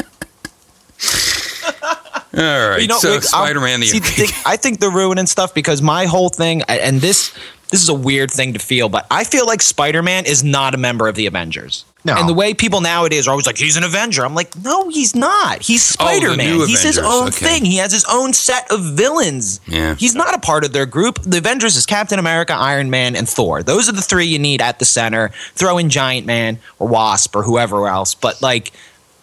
All 2.36 2.70
right, 2.70 2.82
You 2.82 2.88
know, 2.88 2.98
so 2.98 3.10
Wick, 3.12 3.16
I'm- 3.18 3.22
Spider-Man. 3.24 3.80
The 3.82 3.88
see, 3.88 4.00
the 4.00 4.08
thing- 4.08 4.30
I 4.46 4.58
think 4.58 4.80
they're 4.80 4.90
ruining 4.90 5.28
stuff 5.28 5.54
because 5.54 5.82
my 5.82 6.06
whole 6.06 6.30
thing, 6.30 6.64
and 6.64 7.00
this 7.02 7.32
this 7.70 7.82
is 7.82 7.90
a 7.90 7.94
weird 7.94 8.30
thing 8.30 8.54
to 8.54 8.60
feel, 8.60 8.88
but 8.88 9.08
I 9.10 9.24
feel 9.24 9.48
like 9.48 9.60
Spider-Man 9.60 10.26
is 10.28 10.44
not 10.44 10.76
a 10.76 10.78
member 10.78 11.08
of 11.08 11.16
the 11.16 11.26
Avengers. 11.26 11.86
No. 12.06 12.16
And 12.16 12.30
the 12.30 12.34
way 12.34 12.54
people 12.54 12.82
nowadays 12.82 13.28
are 13.28 13.32
always 13.32 13.48
like, 13.48 13.58
he's 13.58 13.78
an 13.78 13.84
Avenger. 13.84 14.24
I'm 14.24 14.36
like, 14.36 14.56
no, 14.64 14.90
he's 14.90 15.16
not. 15.16 15.64
He's 15.64 15.90
Oh, 16.00 16.06
Spider-Man. 16.06 16.38
new 16.38 16.66
he's 16.68 16.84
his 16.84 17.00
own 17.00 17.30
okay. 17.30 17.46
thing. 17.46 17.66
He 17.66 17.78
has 17.78 17.92
his 17.92 18.06
own 18.12 18.34
set 18.34 18.70
of 18.72 18.80
villains. 18.84 19.60
Yeah. 19.66 19.96
He's 19.96 20.14
not 20.14 20.36
a 20.36 20.38
part 20.38 20.66
of 20.66 20.72
their 20.74 20.86
group. 20.86 21.18
The 21.24 21.38
Avengers 21.40 21.76
is 21.76 21.88
Captain 21.88 22.20
America, 22.20 22.54
Iron 22.54 22.92
Man, 22.92 23.16
and 23.16 23.28
Thor. 23.28 23.64
Those 23.64 23.90
are 23.90 23.94
the 23.94 24.02
three 24.04 24.26
you 24.28 24.38
need 24.38 24.62
at 24.62 24.78
the 24.78 24.86
center. 24.86 25.32
Throw 25.56 25.80
in 25.80 25.90
Giant 25.90 26.28
Man 26.28 26.60
or 26.78 26.88
Wasp 26.88 27.36
or 27.36 27.42
whoever 27.42 27.88
else. 27.88 28.14
But 28.14 28.40
like, 28.44 28.72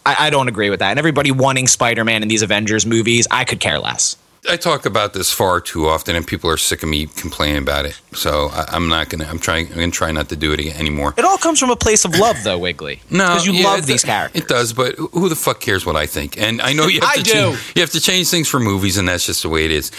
I, 0.06 0.26
I 0.26 0.30
don't 0.30 0.48
agree 0.48 0.70
with 0.70 0.80
that. 0.80 0.90
And 0.90 0.98
everybody 0.98 1.30
wanting 1.30 1.66
Spider-Man 1.66 2.22
in 2.22 2.28
these 2.28 2.42
Avengers 2.42 2.86
movies, 2.86 3.26
I 3.30 3.44
could 3.44 3.60
care 3.60 3.78
less. 3.78 4.16
I 4.48 4.56
talk 4.56 4.86
about 4.86 5.12
this 5.12 5.30
far 5.30 5.60
too 5.60 5.86
often, 5.86 6.16
and 6.16 6.26
people 6.26 6.48
are 6.48 6.56
sick 6.56 6.82
of 6.82 6.88
me 6.88 7.06
complaining 7.06 7.58
about 7.58 7.84
it. 7.84 8.00
So 8.14 8.48
I, 8.50 8.64
I'm 8.68 8.88
not 8.88 9.10
gonna. 9.10 9.26
I'm 9.26 9.38
trying. 9.38 9.66
I'm 9.68 9.74
gonna 9.74 9.90
try 9.90 10.10
not 10.12 10.30
to 10.30 10.36
do 10.36 10.52
it 10.54 10.60
anymore. 10.78 11.12
It 11.18 11.26
all 11.26 11.36
comes 11.36 11.60
from 11.60 11.68
a 11.68 11.76
place 11.76 12.06
of 12.06 12.16
love, 12.16 12.42
though, 12.42 12.58
Wiggly. 12.58 13.02
No, 13.10 13.28
because 13.28 13.46
you 13.46 13.52
yeah, 13.52 13.64
love 13.64 13.84
these 13.84 14.02
characters. 14.02 14.40
It 14.40 14.48
does, 14.48 14.72
but 14.72 14.94
who 14.96 15.28
the 15.28 15.36
fuck 15.36 15.60
cares 15.60 15.84
what 15.84 15.94
I 15.94 16.06
think? 16.06 16.38
And 16.38 16.62
I 16.62 16.72
know 16.72 16.86
you 16.86 17.00
have 17.00 17.10
I 17.10 17.16
to 17.16 17.22
do. 17.22 17.32
change, 17.32 17.72
you 17.76 17.82
have 17.82 17.90
to 17.90 18.00
change 18.00 18.28
things 18.30 18.48
for 18.48 18.58
movies, 18.58 18.96
and 18.96 19.08
that's 19.08 19.26
just 19.26 19.42
the 19.42 19.50
way 19.50 19.66
it 19.66 19.70
is. 19.72 19.90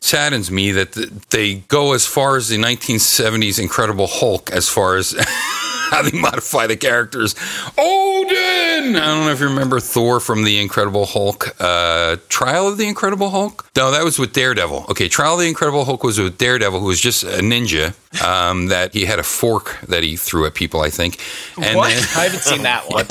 Saddens 0.00 0.50
me 0.50 0.72
that 0.72 0.92
th- 0.92 1.10
they 1.28 1.56
go 1.56 1.92
as 1.92 2.06
far 2.06 2.36
as 2.36 2.48
the 2.48 2.56
1970s 2.56 3.60
Incredible 3.60 4.06
Hulk, 4.06 4.50
as 4.50 4.66
far 4.68 4.96
as 4.96 5.12
how 5.90 6.02
they 6.02 6.18
modify 6.18 6.66
the 6.66 6.76
characters. 6.76 7.34
Odin. 7.76 8.96
I 8.96 9.06
don't 9.06 9.24
know 9.26 9.30
if 9.30 9.40
you 9.40 9.48
remember 9.48 9.80
Thor 9.80 10.20
from 10.20 10.44
the 10.44 10.60
Incredible 10.60 11.06
Hulk. 11.06 11.54
Uh, 11.60 12.16
Trial 12.28 12.68
of 12.68 12.78
the 12.78 12.86
Incredible 12.86 13.30
Hulk. 13.30 13.68
No, 13.76 13.90
that 13.90 14.04
was 14.04 14.18
with 14.18 14.32
Daredevil. 14.32 14.86
Okay, 14.90 15.08
Trial 15.08 15.34
of 15.34 15.40
the 15.40 15.48
Incredible 15.48 15.84
Hulk 15.84 16.02
was 16.04 16.18
with 16.18 16.38
Daredevil, 16.38 16.80
who 16.80 16.86
was 16.86 17.00
just 17.00 17.22
a 17.22 17.38
ninja. 17.40 17.94
Um, 18.24 18.66
that 18.68 18.94
he 18.94 19.04
had 19.04 19.18
a 19.18 19.22
fork 19.22 19.78
that 19.88 20.02
he 20.02 20.16
threw 20.16 20.46
at 20.46 20.54
people. 20.54 20.80
I 20.80 20.88
think. 20.90 21.18
And 21.60 21.76
what? 21.76 21.88
then- 21.90 22.02
I 22.16 22.24
haven't 22.24 22.40
seen 22.42 22.62
that 22.62 22.84
one. 22.90 23.06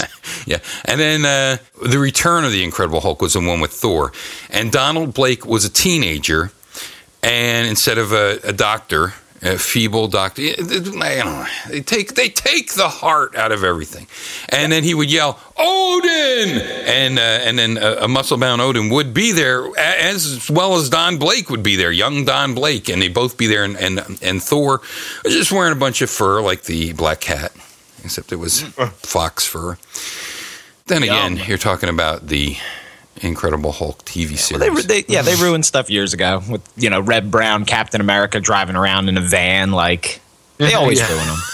yeah. 0.48 0.58
And 0.86 1.00
then 1.00 1.24
uh, 1.26 1.58
the 1.88 2.00
Return 2.00 2.44
of 2.46 2.52
the 2.52 2.64
Incredible 2.64 3.00
Hulk 3.02 3.22
was 3.22 3.34
the 3.34 3.40
one 3.42 3.60
with 3.60 3.72
Thor, 3.72 4.12
and 4.50 4.72
Donald 4.72 5.14
Blake 5.14 5.46
was 5.46 5.66
a 5.66 5.70
teenager, 5.70 6.52
and 7.22 7.68
instead 7.68 7.98
of 8.00 8.12
a, 8.12 8.40
a 8.44 8.54
doctor, 8.54 9.14
a 9.42 9.58
feeble 9.58 10.08
doctor, 10.08 10.42
I 10.42 10.56
don't 10.56 11.00
know, 11.00 11.46
they 11.70 11.82
take 11.82 12.16
they 12.16 12.30
take 12.30 12.74
the 12.74 12.90
heart 12.90 13.36
out 13.36 13.52
of 13.52 13.64
everything, 13.64 14.08
and 14.50 14.72
then 14.72 14.84
he 14.84 14.94
would 14.94 15.12
yell 15.12 15.40
Odin, 15.58 16.60
and 16.60 17.20
uh, 17.20 17.22
and 17.22 17.60
then 17.60 17.78
a, 17.78 18.04
a 18.04 18.08
muscle 18.08 18.38
bound 18.38 18.62
Odin 18.62 18.90
would 18.90 19.14
be 19.14 19.32
there 19.32 19.68
as 19.78 20.50
well 20.50 20.76
as 20.76 20.90
Don 20.90 21.18
Blake 21.18 21.50
would 21.50 21.64
be 21.64 21.76
there, 21.76 21.92
young 21.92 22.26
Don 22.26 22.56
Blake, 22.56 22.90
and 22.90 23.02
they 23.02 23.10
both 23.10 23.38
be 23.38 23.48
there, 23.48 23.64
and 23.64 23.78
and, 23.78 24.20
and 24.22 24.42
Thor 24.42 24.82
was 25.24 25.34
just 25.34 25.52
wearing 25.52 25.74
a 25.74 25.80
bunch 25.80 26.02
of 26.02 26.10
fur 26.10 26.42
like 26.42 26.64
the 26.64 26.94
Black 26.94 27.22
Cat, 27.22 27.52
except 28.04 28.32
it 28.32 28.38
was 28.38 28.64
mm. 28.64 28.92
fox 28.94 29.46
fur. 29.46 29.78
Then 30.88 31.04
again, 31.04 31.38
you're 31.38 31.58
talking 31.58 31.90
about 31.90 32.28
the 32.28 32.58
Incredible 33.22 33.72
Hulk 33.72 34.04
TV 34.06 34.38
series. 34.38 34.86
They, 34.86 35.02
they, 35.02 35.14
yeah, 35.14 35.22
they 35.22 35.36
ruined 35.36 35.66
stuff 35.66 35.90
years 35.90 36.14
ago 36.14 36.42
with 36.50 36.62
you 36.78 36.90
know 36.90 37.00
Reb 37.00 37.30
Brown 37.32 37.66
Captain 37.66 38.02
America 38.02 38.40
driving 38.40 38.76
around 38.76 39.10
in 39.10 39.18
a 39.18 39.22
van. 39.22 39.72
Like 39.72 40.22
they 40.58 40.68
mm-hmm. 40.70 40.78
always 40.78 41.00
Yeah. 41.00 41.12
ruin 41.14 41.28
them. 41.28 41.38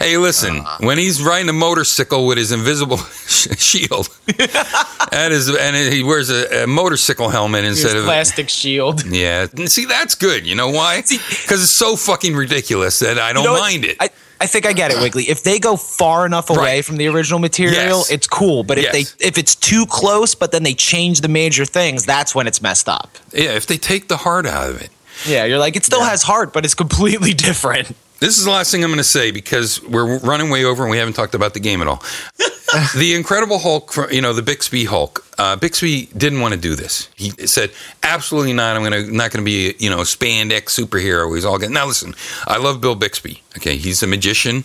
Hey, 0.00 0.18
listen, 0.18 0.58
uh. 0.58 0.78
when 0.80 0.98
he's 0.98 1.22
riding 1.22 1.48
a 1.48 1.52
motorcycle 1.52 2.26
with 2.26 2.36
his 2.36 2.50
invisible 2.52 2.96
shield, 2.98 4.08
that 4.26 5.28
is, 5.30 5.48
and 5.48 5.76
he 5.76 6.02
wears 6.02 6.30
a, 6.30 6.64
a 6.64 6.66
motorcycle 6.66 7.28
helmet 7.28 7.64
instead 7.64 7.96
of 7.96 8.02
a 8.02 8.06
plastic 8.06 8.48
shield. 8.48 9.04
yeah. 9.06 9.46
See, 9.66 9.84
that's 9.86 10.16
good. 10.16 10.46
You 10.46 10.56
know 10.56 10.68
why? 10.68 11.00
Because 11.00 11.62
it's 11.62 11.70
so 11.70 11.94
fucking 11.96 12.34
ridiculous 12.34 12.98
that 12.98 13.18
I 13.18 13.32
don't 13.32 13.44
You 13.44 13.50
know 13.50 13.58
mind 13.60 13.84
it. 13.84 13.96
I, 14.00 14.10
I 14.40 14.46
think 14.46 14.66
I 14.66 14.72
get 14.72 14.90
it, 14.90 14.98
Wiggly. 15.00 15.24
If 15.30 15.42
they 15.42 15.58
go 15.58 15.76
far 15.76 16.26
enough 16.26 16.50
away 16.50 16.58
Right. 16.76 16.84
from 16.84 16.96
the 16.96 17.06
original 17.08 17.38
material, 17.38 17.98
Yes. 17.98 18.10
it's 18.10 18.26
cool. 18.26 18.62
But 18.64 18.78
if 18.78 18.84
Yes. 18.92 18.92
they 18.92 19.26
if 19.26 19.38
it's 19.38 19.54
too 19.54 19.86
close, 19.86 20.34
but 20.34 20.50
then 20.52 20.62
they 20.64 20.74
change 20.74 21.20
the 21.20 21.28
major 21.28 21.64
things, 21.64 22.04
that's 22.04 22.34
when 22.34 22.46
it's 22.46 22.60
messed 22.60 22.88
up. 22.88 23.16
yeah, 23.32 23.50
if 23.50 23.66
they 23.66 23.78
take 23.78 24.08
the 24.08 24.18
heart 24.18 24.46
out 24.46 24.68
of 24.70 24.80
it. 24.82 24.90
Yeah, 25.26 25.44
you're 25.44 25.58
like 25.58 25.76
it 25.76 25.84
still 25.84 26.02
has 26.02 26.22
heart, 26.24 26.52
but 26.52 26.64
it's 26.64 26.74
completely 26.74 27.32
different. 27.48 27.94
This 28.24 28.38
is 28.38 28.46
the 28.46 28.50
last 28.50 28.70
thing 28.70 28.82
I'm 28.82 28.88
going 28.88 28.96
to 28.96 29.04
say 29.04 29.32
because 29.32 29.82
we're 29.82 30.18
running 30.20 30.48
way 30.48 30.64
over 30.64 30.82
and 30.82 30.90
we 30.90 30.96
haven't 30.96 31.12
talked 31.12 31.34
about 31.34 31.52
the 31.52 31.60
game 31.60 31.82
at 31.82 31.88
all. 31.88 32.02
the 32.96 33.12
Incredible 33.14 33.58
Hulk, 33.58 33.94
you 34.10 34.22
know, 34.22 34.32
the 34.32 34.40
Bixby 34.40 34.86
Hulk. 34.86 35.26
Uh, 35.36 35.56
Bixby 35.56 36.06
didn't 36.16 36.40
want 36.40 36.54
to 36.54 36.58
do 36.58 36.74
this. 36.74 37.10
He 37.16 37.32
said, 37.46 37.70
"Absolutely 38.02 38.54
not. 38.54 38.78
I'm 38.78 38.90
to 38.90 39.14
not 39.14 39.30
going 39.30 39.44
to 39.44 39.44
be, 39.44 39.74
you 39.78 39.90
know, 39.90 39.98
a 39.98 40.04
spandex 40.04 40.70
superhero." 40.70 41.34
He's 41.34 41.44
all 41.44 41.58
getting. 41.58 41.74
Now 41.74 41.84
listen, 41.84 42.14
I 42.46 42.56
love 42.56 42.80
Bill 42.80 42.94
Bixby. 42.94 43.42
Okay, 43.58 43.76
he's 43.76 44.02
a 44.02 44.06
magician. 44.06 44.64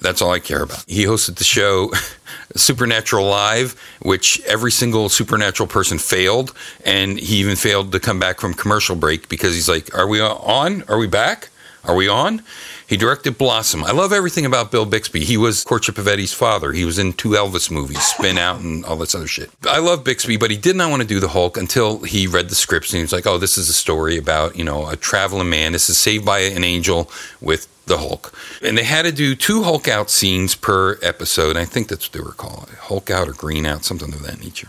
That's 0.00 0.20
all 0.20 0.32
I 0.32 0.40
care 0.40 0.64
about. 0.64 0.84
He 0.88 1.04
hosted 1.04 1.36
the 1.36 1.44
show 1.44 1.92
Supernatural 2.56 3.24
Live, 3.24 3.80
which 4.02 4.40
every 4.46 4.72
single 4.72 5.08
supernatural 5.10 5.68
person 5.68 5.98
failed, 5.98 6.52
and 6.84 7.20
he 7.20 7.36
even 7.36 7.54
failed 7.54 7.92
to 7.92 8.00
come 8.00 8.18
back 8.18 8.40
from 8.40 8.52
commercial 8.52 8.96
break 8.96 9.28
because 9.28 9.54
he's 9.54 9.68
like, 9.68 9.96
"Are 9.96 10.08
we 10.08 10.20
on? 10.20 10.82
Are 10.88 10.98
we 10.98 11.06
back? 11.06 11.50
Are 11.84 11.94
we 11.94 12.08
on?" 12.08 12.42
He 12.86 12.96
directed 12.96 13.36
Blossom. 13.36 13.82
I 13.82 13.90
love 13.90 14.12
everything 14.12 14.46
about 14.46 14.70
Bill 14.70 14.84
Bixby. 14.84 15.24
He 15.24 15.36
was 15.36 15.64
Courtship 15.64 15.98
of 15.98 16.06
Eddie's 16.06 16.32
father. 16.32 16.72
He 16.72 16.84
was 16.84 16.98
in 16.98 17.14
two 17.14 17.30
Elvis 17.30 17.68
movies, 17.70 18.00
Spin 18.02 18.38
Out, 18.38 18.60
and 18.60 18.84
all 18.84 18.96
this 18.96 19.14
other 19.14 19.26
shit. 19.26 19.50
I 19.68 19.78
love 19.78 20.04
Bixby, 20.04 20.36
but 20.36 20.52
he 20.52 20.56
did 20.56 20.76
not 20.76 20.90
want 20.90 21.02
to 21.02 21.08
do 21.08 21.18
the 21.18 21.28
Hulk 21.28 21.56
until 21.56 22.00
he 22.00 22.28
read 22.28 22.48
the 22.48 22.54
scripts 22.54 22.92
and 22.92 22.98
he 22.98 23.02
was 23.02 23.12
like, 23.12 23.26
"Oh, 23.26 23.38
this 23.38 23.58
is 23.58 23.68
a 23.68 23.72
story 23.72 24.16
about 24.16 24.56
you 24.56 24.64
know 24.64 24.88
a 24.88 24.96
traveling 24.96 25.50
man. 25.50 25.72
This 25.72 25.90
is 25.90 25.98
saved 25.98 26.24
by 26.24 26.40
an 26.40 26.62
angel 26.62 27.10
with 27.40 27.66
the 27.86 27.98
Hulk." 27.98 28.32
And 28.62 28.78
they 28.78 28.84
had 28.84 29.02
to 29.02 29.12
do 29.12 29.34
two 29.34 29.64
Hulk 29.64 29.88
out 29.88 30.08
scenes 30.08 30.54
per 30.54 30.98
episode. 31.02 31.56
I 31.56 31.64
think 31.64 31.88
that's 31.88 32.06
what 32.06 32.12
they 32.12 32.20
were 32.20 32.32
called, 32.32 32.70
Hulk 32.82 33.10
out 33.10 33.28
or 33.28 33.32
Green 33.32 33.66
out, 33.66 33.84
something 33.84 34.12
of 34.14 34.22
that 34.22 34.40
nature. 34.40 34.68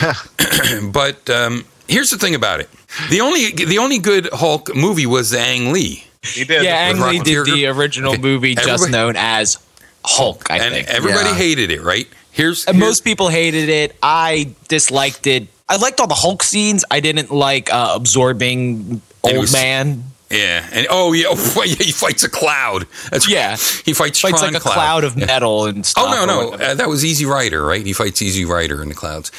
but 0.92 1.28
um, 1.28 1.64
here's 1.88 2.10
the 2.10 2.18
thing 2.18 2.36
about 2.36 2.60
it: 2.60 2.70
the 3.10 3.20
only 3.20 3.50
the 3.50 3.78
only 3.78 3.98
good 3.98 4.28
Hulk 4.32 4.76
movie 4.76 5.06
was 5.06 5.30
the 5.30 5.40
Ang 5.40 5.72
Lee. 5.72 6.04
He 6.22 6.44
did. 6.44 6.64
Yeah, 6.64 6.74
Ang 6.88 7.00
With 7.00 7.10
Lee 7.10 7.18
did 7.20 7.36
Tierger. 7.38 7.54
the 7.54 7.66
original 7.66 8.12
Okay, 8.12 8.22
movie 8.22 8.54
just 8.54 8.90
known 8.90 9.14
as 9.16 9.58
Hulk. 10.04 10.50
I 10.50 10.58
and 10.58 10.74
think 10.74 10.88
everybody 10.88 11.28
Yeah. 11.30 11.34
hated 11.36 11.70
it, 11.70 11.82
right? 11.82 12.06
Here's, 12.32 12.64
here's 12.64 12.76
most 12.76 13.04
people 13.04 13.28
hated 13.28 13.68
it. 13.68 13.96
I 14.02 14.50
disliked 14.68 15.26
it. 15.26 15.48
I 15.68 15.76
liked 15.76 16.00
all 16.00 16.06
the 16.06 16.14
Hulk 16.14 16.42
scenes. 16.42 16.84
I 16.90 17.00
didn't 17.00 17.30
like 17.30 17.72
uh, 17.72 17.92
absorbing 17.94 19.00
old 19.22 19.36
was- 19.38 19.52
man. 19.52 20.04
yeah, 20.30 20.66
and 20.72 20.86
oh 20.90 21.12
yeah, 21.12 21.26
oh, 21.28 21.62
yeah, 21.66 21.74
he 21.76 21.92
fights 21.92 22.22
a 22.24 22.28
cloud. 22.28 22.86
That's 23.10 23.28
Yeah. 23.28 23.56
he 23.84 23.92
fights 23.92 24.20
Fights 24.20 24.40
Tron 24.40 24.52
like 24.54 24.62
a 24.62 24.64
cloud 24.68 25.04
of 25.04 25.16
metal 25.16 25.66
and 25.66 25.84
stuff. 25.84 26.04
Oh 26.08 26.12
no, 26.12 26.26
no, 26.26 26.52
uh, 26.52 26.74
that 26.74 26.88
was 26.88 27.04
Easy 27.04 27.26
Rider, 27.26 27.64
right? 27.64 27.84
He 27.84 27.92
fights 27.92 28.22
Easy 28.22 28.44
Rider 28.44 28.82
in 28.82 28.88
the 28.88 28.94
clouds. 28.94 29.30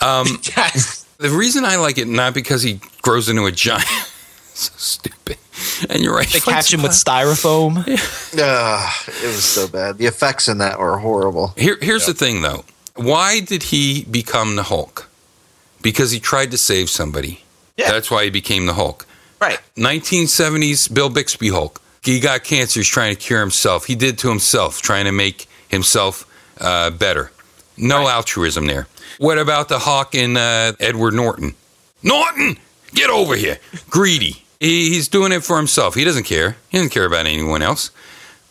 Um, 0.00 0.26
Yes. 0.56 1.04
the 1.18 1.30
reason 1.30 1.64
I 1.64 1.76
like 1.76 1.98
it 1.98 2.08
not 2.08 2.34
because 2.34 2.62
he 2.62 2.80
grows 3.02 3.28
into 3.28 3.44
a 3.46 3.52
giant. 3.52 3.86
so 4.54 4.72
stupid. 4.76 5.38
And 5.90 6.02
you're 6.02 6.14
right. 6.14 6.28
They 6.28 6.40
catch 6.40 6.72
him 6.72 6.80
a 6.80 6.84
with 6.84 7.04
cloud. 7.04 7.26
styrofoam. 7.26 7.78
Ugh, 8.38 8.92
it 9.22 9.26
was 9.26 9.44
so 9.44 9.68
bad. 9.68 9.98
The 9.98 10.06
effects 10.06 10.48
in 10.48 10.58
that 10.58 10.78
were 10.78 10.98
horrible. 10.98 11.48
Here, 11.56 11.76
here's 11.80 12.06
the 12.06 12.14
thing, 12.14 12.42
though. 12.42 12.64
Why 12.94 13.40
did 13.40 13.64
he 13.64 14.04
become 14.04 14.56
the 14.56 14.62
Hulk? 14.64 15.08
Because 15.82 16.10
he 16.10 16.20
tried 16.20 16.50
to 16.52 16.58
save 16.58 16.88
somebody. 16.90 17.42
Yeah. 17.76 17.90
That's 17.90 18.10
why 18.10 18.24
he 18.24 18.30
became 18.30 18.66
the 18.66 18.74
Hulk. 18.74 19.06
Right. 19.40 19.58
1970s 19.76 20.92
Bill 20.92 21.08
Bixby 21.08 21.48
Hulk. 21.48 21.80
He 22.02 22.20
got 22.20 22.44
cancer. 22.44 22.80
He's 22.80 22.88
trying 22.88 23.14
to 23.14 23.20
cure 23.20 23.40
himself. 23.40 23.86
He 23.86 23.94
did 23.94 24.18
to 24.18 24.28
himself, 24.28 24.82
trying 24.82 25.04
to 25.06 25.12
make 25.12 25.46
himself 25.68 26.26
uh, 26.60 26.90
better. 26.90 27.32
No 27.76 28.08
altruism 28.08 28.66
there. 28.66 28.86
What 29.18 29.38
about 29.38 29.68
the 29.68 29.78
Hawk 29.78 30.14
in 30.14 30.36
uh, 30.36 30.72
Edward 30.80 31.14
Norton? 31.14 31.54
Norton, 32.02 32.58
get 32.92 33.10
over 33.10 33.36
here. 33.36 33.58
Greedy. 33.88 34.41
He, 34.62 34.90
he's 34.90 35.08
doing 35.08 35.32
it 35.32 35.42
for 35.42 35.56
himself. 35.56 35.96
He 35.96 36.04
doesn't 36.04 36.22
care. 36.22 36.56
He 36.68 36.78
doesn't 36.78 36.90
care 36.90 37.04
about 37.04 37.26
anyone 37.26 37.62
else. 37.62 37.90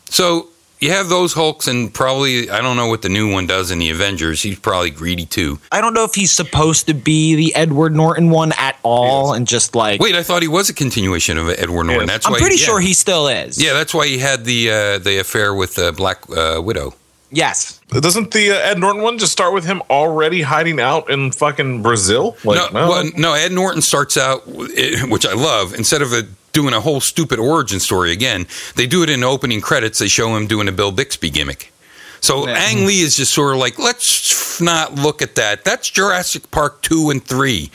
So 0.10 0.50
you 0.82 0.92
have 0.92 1.08
those 1.08 1.32
Hulks, 1.34 1.68
and 1.68 1.94
probably, 1.94 2.50
I 2.50 2.60
don't 2.60 2.76
know 2.76 2.88
what 2.88 3.02
the 3.02 3.08
new 3.08 3.32
one 3.32 3.48
does 3.48 3.72
in 3.72 3.80
the 3.80 3.92
Avengers. 3.92 4.42
He's 4.42 4.60
probably 4.60 4.90
greedy 4.90 5.26
too. 5.26 5.60
I 5.72 5.80
don't 5.80 5.94
know 5.94 6.04
if 6.04 6.14
he's 6.14 6.34
supposed 6.34 6.88
to 6.88 6.94
be 6.94 7.36
the 7.36 7.56
Edward 7.56 7.96
Norton 7.96 8.30
one 8.30 8.52
at 8.58 8.78
all, 8.84 9.34
and 9.34 9.48
just 9.48 9.74
like 9.74 10.02
Wait, 10.02 10.16
I 10.16 10.24
thought 10.24 10.42
he 10.42 10.50
was 10.50 10.70
a 10.70 10.74
continuation 10.74 11.38
of 11.38 11.48
Edward 11.50 11.86
Norton. 11.86 12.08
That's 12.08 12.26
I'm 12.26 12.34
why 12.34 12.40
pretty 12.40 12.58
yeah. 12.58 12.66
sure 12.66 12.82
he 12.82 12.94
still 12.94 13.30
is. 13.30 13.62
Yeah, 13.64 13.72
that's 13.72 13.94
why 13.94 14.08
he 14.08 14.18
had 14.18 14.44
the 14.44 14.70
uh, 14.70 14.98
the 14.98 15.20
affair 15.20 15.54
with 15.54 15.80
uh, 15.80 15.94
Black 15.94 16.30
uh, 16.30 16.60
Widow. 16.62 16.94
Yes. 17.32 17.80
Doesn't 17.90 18.32
the 18.32 18.52
uh, 18.52 18.56
Ed 18.56 18.78
Norton 18.80 19.02
one 19.02 19.18
just 19.18 19.32
start 19.32 19.54
with 19.54 19.66
him 19.66 19.82
already 19.90 20.42
hiding 20.42 20.80
out 20.80 21.10
in 21.10 21.32
fucking 21.32 21.82
Brazil? 21.82 22.36
Like, 22.44 22.74
no, 22.74 22.90
well, 22.90 23.10
no, 23.16 23.34
Ed 23.34 23.52
Norton 23.54 23.82
starts 23.82 24.18
out, 24.18 24.46
which 24.48 25.26
I 25.26 25.34
love. 25.34 25.74
Instead 25.74 26.02
of 26.02 26.12
a, 26.12 26.24
doing 26.52 26.74
a 26.74 26.82
whole 26.82 27.00
stupid 27.00 27.40
origin 27.40 27.80
story 27.80 28.12
again, 28.12 28.48
they 28.76 28.86
do 28.86 29.02
it 29.02 29.10
in 29.10 29.24
opening 29.24 29.62
credits. 29.62 30.00
They 30.00 30.10
show 30.10 30.36
him 30.36 30.46
doing 30.46 30.68
a 30.68 30.72
Bill 30.74 30.92
Bixby 30.92 31.30
gimmick. 31.30 31.72
So 32.20 32.48
Yeah. 32.48 32.54
Ang 32.56 32.86
Lee 32.86 33.00
is 33.02 33.18
just 33.18 33.34
sort 33.34 33.54
of 33.54 33.60
like, 33.60 33.80
let's 33.80 34.60
not 34.62 34.96
look 34.96 35.22
at 35.22 35.36
that. 35.36 35.64
That's 35.64 35.90
Jurassic 35.90 36.52
Park 36.52 36.82
two 36.82 37.10
and 37.10 37.24
three. 37.24 37.72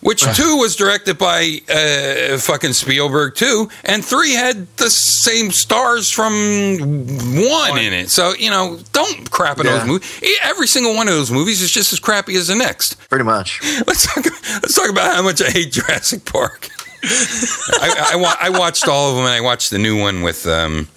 Which 0.00 0.22
two 0.36 0.56
was 0.58 0.76
directed 0.76 1.18
by 1.18 1.58
uh, 1.68 2.38
fucking 2.38 2.72
Spielberg 2.74 3.34
too, 3.34 3.68
and 3.84 4.04
three 4.04 4.32
had 4.32 4.68
the 4.76 4.90
same 4.90 5.50
stars 5.50 6.08
from 6.08 6.32
one 6.90 7.78
in 7.78 7.92
it. 7.92 8.08
So 8.10 8.32
you 8.38 8.48
know, 8.50 8.78
don't 8.92 9.28
crap 9.30 9.58
in 9.58 9.66
Yeah. 9.66 9.78
those 9.78 9.86
movies. 9.88 10.20
Every 10.42 10.68
single 10.68 10.94
one 10.94 11.08
of 11.08 11.14
those 11.14 11.32
movies 11.32 11.60
is 11.62 11.70
just 11.72 11.92
as 11.92 11.98
crappy 11.98 12.36
as 12.36 12.46
the 12.46 12.54
next. 12.54 12.94
Pretty 13.08 13.24
much. 13.24 13.60
Let's 13.86 14.06
talk. 14.06 14.24
Let's 14.24 14.74
talk 14.74 14.88
about 14.88 15.16
how 15.16 15.22
much 15.22 15.42
I 15.42 15.50
hate 15.50 15.72
Jurassic 15.72 16.24
Park. 16.24 16.68
I, 17.02 18.10
I, 18.12 18.16
wa- 18.16 18.36
I 18.40 18.50
watched 18.50 18.88
all 18.88 19.10
of 19.10 19.16
them, 19.16 19.24
and 19.24 19.34
I 19.34 19.40
watched 19.40 19.70
the 19.70 19.78
new 19.78 19.98
one 20.00 20.22
with 20.22 20.46
um, 20.46 20.88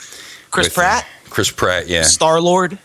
Chris 0.51 0.67
with, 0.67 0.73
Pratt, 0.75 1.05
Chris 1.29 1.51
Pratt, 1.51 1.87
yeah. 1.87 2.03
Star 2.03 2.39
Lord. 2.41 2.77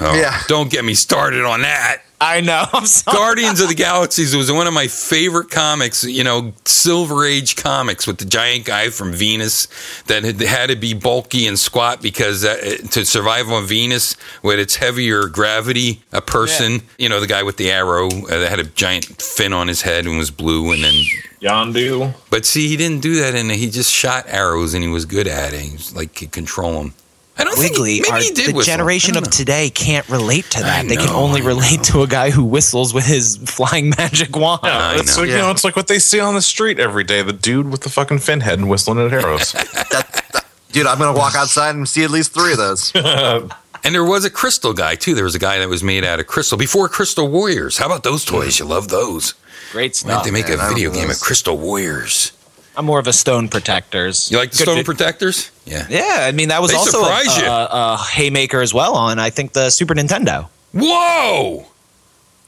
Oh, 0.00 0.14
Yeah. 0.14 0.40
Don't 0.46 0.70
get 0.70 0.84
me 0.84 0.94
started 0.94 1.44
on 1.44 1.62
that. 1.62 2.02
I 2.20 2.40
know. 2.40 2.64
I'm 2.72 2.86
sorry. 2.86 3.16
Guardians 3.16 3.60
of 3.60 3.68
the 3.68 3.74
Galaxies 3.74 4.34
was 4.34 4.50
one 4.50 4.66
of 4.66 4.72
my 4.72 4.86
favorite 4.88 5.50
comics, 5.50 6.04
you 6.04 6.24
know, 6.24 6.52
Silver 6.64 7.24
Age 7.24 7.56
comics 7.56 8.06
with 8.06 8.18
the 8.18 8.24
giant 8.24 8.64
guy 8.64 8.90
from 8.90 9.12
Venus 9.12 9.68
that 10.06 10.24
had, 10.24 10.40
had 10.40 10.70
to 10.70 10.76
be 10.76 10.94
bulky 10.94 11.46
and 11.46 11.58
squat 11.58 12.00
because 12.00 12.44
uh, 12.44 12.76
to 12.90 13.04
survive 13.04 13.50
on 13.50 13.66
Venus 13.66 14.16
with 14.42 14.58
its 14.58 14.76
heavier 14.76 15.26
gravity, 15.28 16.02
a 16.12 16.20
person, 16.20 16.82
you 16.98 17.08
know, 17.08 17.20
the 17.20 17.26
guy 17.26 17.42
with 17.42 17.56
the 17.56 17.70
arrow 17.70 18.06
uh, 18.08 18.26
that 18.26 18.48
had 18.48 18.60
a 18.60 18.64
giant 18.64 19.04
fin 19.20 19.52
on 19.52 19.68
his 19.68 19.82
head 19.82 20.06
and 20.06 20.16
was 20.18 20.30
blue 20.30 20.72
and 20.72 20.82
then 20.84 20.94
Yondu. 21.40 22.14
but 22.30 22.46
see, 22.46 22.68
he 22.68 22.76
didn't 22.76 23.02
do 23.02 23.16
that, 23.20 23.34
and 23.34 23.50
he 23.50 23.68
just 23.68 23.92
shot 23.92 24.24
arrows, 24.28 24.72
and 24.72 24.82
he 24.82 24.88
was 24.88 25.04
good 25.04 25.26
at 25.28 25.52
it. 25.52 25.60
He 25.60 25.72
was, 25.72 25.94
like 25.94 26.14
could 26.14 26.32
control 26.32 26.72
them. 26.74 26.94
I 27.36 27.42
don't 27.44 27.58
Wiggly, 27.58 28.00
think 28.00 28.06
maybe 28.06 28.12
our- 28.12 28.20
he 28.20 28.30
did 28.30 28.46
the 28.50 28.52
whistle. 28.52 28.72
generation 28.72 29.16
of 29.16 29.28
today 29.28 29.68
can't 29.68 30.08
relate 30.08 30.48
to 30.50 30.60
that. 30.60 30.84
I 30.84 30.88
they 30.88 30.96
can 30.96 31.08
only 31.10 31.42
I 31.42 31.44
relate 31.44 31.82
to 31.84 32.02
a 32.02 32.06
guy 32.06 32.30
who 32.30 32.44
whistles 32.44 32.94
with 32.94 33.04
his 33.06 33.38
flying 33.38 33.90
magic 33.98 34.36
wand. 34.36 34.60
I 34.62 34.96
it's 34.96 35.16
know. 35.16 35.22
like 35.22 35.30
you 35.30 35.38
know, 35.38 35.50
it's 35.50 35.64
like 35.64 35.74
what 35.74 35.88
they 35.88 35.98
see 35.98 36.20
on 36.20 36.34
the 36.34 36.42
street 36.42 36.78
every 36.78 37.02
day. 37.02 37.22
The 37.22 37.32
dude 37.32 37.70
with 37.70 37.80
the 37.80 37.90
fucking 37.90 38.20
fin 38.20 38.40
head 38.40 38.58
and 38.58 38.68
whistling 38.68 39.04
at 39.04 39.12
arrows. 39.12 39.52
Dude, 40.72 40.86
I'm 40.86 40.98
gonna 40.98 41.16
walk 41.16 41.34
outside 41.36 41.76
and 41.76 41.88
see 41.88 42.02
at 42.02 42.10
least 42.10 42.34
three 42.34 42.52
of 42.52 42.58
those. 42.58 42.92
And 43.86 43.94
there 43.94 44.02
was 44.02 44.24
a 44.24 44.30
crystal 44.30 44.72
guy 44.72 44.94
too. 44.94 45.14
There 45.14 45.24
was 45.24 45.34
a 45.34 45.38
guy 45.38 45.58
that 45.58 45.68
was 45.68 45.84
made 45.84 46.04
out 46.04 46.18
of 46.18 46.26
crystal 46.26 46.56
before 46.56 46.88
Crystal 46.88 47.28
Warriors. 47.28 47.76
How 47.76 47.84
about 47.84 48.02
those 48.02 48.24
hmm. 48.26 48.36
toys? 48.36 48.58
You 48.58 48.64
love 48.64 48.88
those? 48.88 49.34
Great 49.72 49.90
Why 49.90 49.92
stuff. 49.92 50.10
don't 50.10 50.24
they 50.24 50.30
make 50.30 50.48
man, 50.48 50.58
I 50.58 50.66
a 50.66 50.68
video 50.70 50.90
game 50.90 51.10
of 51.10 51.20
Crystal 51.20 51.58
Warriors? 51.58 52.32
I'm 52.78 52.86
more 52.86 52.98
of 52.98 53.06
a 53.06 53.12
stone 53.12 53.48
protectors. 53.48 54.30
You 54.30 54.38
like 54.38 54.52
the 54.52 54.56
Stone 54.56 54.78
to- 54.78 54.84
Protectors? 54.84 55.50
Yeah. 55.66 55.86
Yeah, 55.88 56.16
I 56.28 56.32
mean 56.32 56.48
that 56.48 56.60
was 56.60 56.70
They 56.70 56.76
also 56.76 57.02
a, 57.04 57.08
a, 57.46 57.68
a 57.70 57.96
haymaker 57.96 58.60
as 58.60 58.74
well 58.74 58.94
on 58.94 59.18
I 59.18 59.30
think 59.30 59.52
the 59.52 59.70
Super 59.70 59.94
Nintendo. 59.94 60.48
Whoa! 60.72 61.66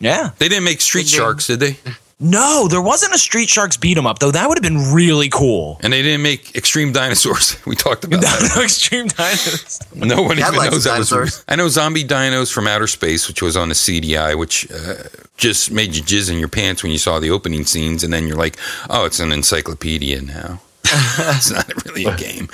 Yeah. 0.01 0.31
They 0.39 0.49
didn't 0.49 0.65
make 0.65 0.81
Street 0.81 1.07
Sharks, 1.09 1.47
did 1.47 1.61
they? 1.61 1.77
No, 2.19 2.67
there 2.69 2.81
wasn't 2.81 3.15
a 3.15 3.19
Street 3.19 3.49
Sharks 3.51 3.77
beat 3.77 3.99
'em 3.99 4.07
up 4.07 4.19
though. 4.21 4.31
That 4.31 4.49
would 4.49 4.57
have 4.57 4.63
been 4.63 4.93
really 4.95 5.29
cool. 5.29 5.79
And 5.83 5.93
they 5.93 6.03
didn't 6.03 6.23
make 6.23 6.55
Extreme 6.57 6.93
Dinosaurs. 6.93 7.57
We 7.67 7.77
talked 7.77 8.05
about 8.05 8.23
that. 8.23 8.53
no 8.57 8.63
extreme 8.63 9.09
dinos. 9.09 9.83
No 9.95 10.23
one 10.23 10.39
I'd 10.43 10.55
even 10.55 10.71
knows 10.71 10.85
some 10.85 11.01
that 11.01 11.21
was. 11.21 11.45
I 11.49 11.57
know 11.57 11.69
Zombie 11.69 12.05
Dinos 12.05 12.51
from 12.53 12.67
Outer 12.67 12.87
Space, 12.87 13.29
which 13.29 13.43
was 13.43 13.57
on 13.57 13.69
the 13.69 13.75
CDI, 13.75 14.37
which 14.39 14.67
uh, 14.73 14.95
just 15.37 15.71
made 15.71 15.95
you 15.95 16.03
jizz 16.03 16.31
in 16.31 16.39
your 16.39 16.49
pants 16.49 16.83
when 16.83 16.91
you 16.93 16.99
saw 16.99 17.19
the 17.21 17.31
opening 17.31 17.65
scenes, 17.67 18.03
and 18.03 18.13
then 18.13 18.27
you're 18.27 18.37
like, 18.39 18.57
oh, 18.89 19.05
it's 19.05 19.21
an 19.21 19.31
encyclopedia 19.33 20.23
now. 20.23 20.61
it's 21.37 21.51
not 21.51 21.85
really 21.85 22.05
a 22.05 22.17
game 22.17 22.49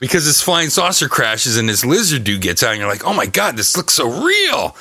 because 0.00 0.26
this 0.26 0.42
flying 0.42 0.68
saucer 0.68 1.08
crashes 1.08 1.56
and 1.56 1.68
this 1.68 1.84
lizard 1.84 2.24
dude 2.24 2.42
gets 2.42 2.62
out, 2.62 2.72
and 2.72 2.80
you're 2.80 2.88
like, 2.88 3.04
oh 3.04 3.14
my 3.14 3.26
god, 3.26 3.56
this 3.56 3.76
looks 3.76 3.94
so 3.94 4.24
real. 4.24 4.76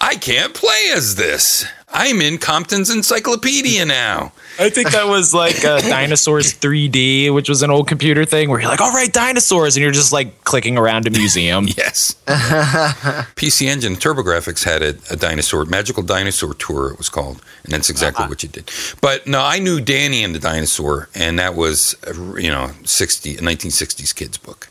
I 0.00 0.16
can't 0.16 0.54
play 0.54 0.90
as 0.94 1.14
this. 1.16 1.66
I'm 1.94 2.20
in 2.20 2.38
Compton's 2.38 2.90
Encyclopedia 2.90 3.86
now. 3.86 4.32
I 4.58 4.68
think 4.68 4.90
that 4.90 5.06
was 5.06 5.32
like 5.32 5.64
uh, 5.64 5.80
Dinosaurs 5.88 6.52
3D, 6.52 7.32
which 7.32 7.48
was 7.48 7.62
an 7.62 7.70
old 7.70 7.86
computer 7.86 8.24
thing 8.24 8.50
where 8.50 8.60
you're 8.60 8.68
like, 8.68 8.80
all 8.80 8.92
right, 8.92 9.12
dinosaurs. 9.12 9.76
And 9.76 9.82
you're 9.82 9.92
just 9.92 10.12
like 10.12 10.42
clicking 10.42 10.76
around 10.76 11.06
a 11.06 11.10
museum. 11.10 11.68
Yes. 11.76 12.14
PC 12.26 13.66
Engine 13.66 13.94
TurboGrafx 13.94 14.64
had 14.64 14.82
a, 14.82 14.94
a 15.10 15.16
dinosaur, 15.16 15.64
Magical 15.64 16.02
Dinosaur 16.02 16.54
Tour, 16.54 16.90
it 16.90 16.98
was 16.98 17.08
called. 17.08 17.42
And 17.64 17.72
that's 17.72 17.90
exactly 17.90 18.26
what 18.26 18.42
you 18.42 18.48
did. 18.48 18.70
But 19.00 19.26
no, 19.26 19.40
I 19.40 19.58
knew 19.58 19.80
Danny 19.80 20.22
and 20.22 20.34
the 20.34 20.38
Dinosaur, 20.38 21.08
and 21.14 21.38
that 21.38 21.54
was, 21.54 21.96
you 22.36 22.50
know, 22.50 22.70
60, 22.84 23.36
1960s 23.36 24.14
kids 24.14 24.38
book. 24.38 24.68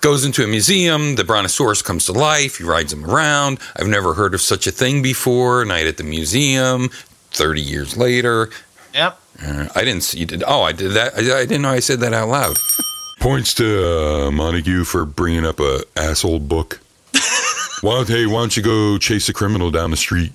Goes 0.00 0.24
into 0.24 0.42
a 0.42 0.46
museum, 0.46 1.16
the 1.16 1.24
Brontosaurus 1.24 1.82
comes 1.82 2.06
to 2.06 2.12
life, 2.12 2.56
he 2.56 2.64
rides 2.64 2.90
him 2.90 3.04
around. 3.04 3.60
I've 3.76 3.86
never 3.86 4.14
heard 4.14 4.32
of 4.32 4.40
such 4.40 4.66
a 4.66 4.70
thing 4.70 5.02
before. 5.02 5.62
Night 5.66 5.86
at 5.86 5.98
the 5.98 6.04
museum, 6.04 6.88
30 7.32 7.60
years 7.60 7.96
later. 7.98 8.48
Yep. 8.94 9.20
Uh, 9.42 9.68
I 9.74 9.84
didn't 9.84 10.02
see 10.02 10.20
you 10.20 10.26
did. 10.26 10.42
Oh, 10.46 10.62
I 10.62 10.72
did 10.72 10.92
that. 10.92 11.14
I, 11.14 11.40
I 11.40 11.44
didn't 11.44 11.62
know 11.62 11.70
I 11.70 11.80
said 11.80 12.00
that 12.00 12.14
out 12.14 12.28
loud. 12.28 12.56
Points 13.20 13.52
to 13.54 14.26
uh, 14.26 14.30
Montague 14.30 14.84
for 14.84 15.04
bringing 15.04 15.44
up 15.44 15.60
a 15.60 15.82
asshole 15.96 16.40
book. 16.40 16.80
why 17.82 17.96
don't, 17.96 18.08
hey, 18.08 18.24
why 18.24 18.40
don't 18.40 18.56
you 18.56 18.62
go 18.62 18.96
chase 18.96 19.28
a 19.28 19.34
criminal 19.34 19.70
down 19.70 19.90
the 19.90 19.98
street? 19.98 20.32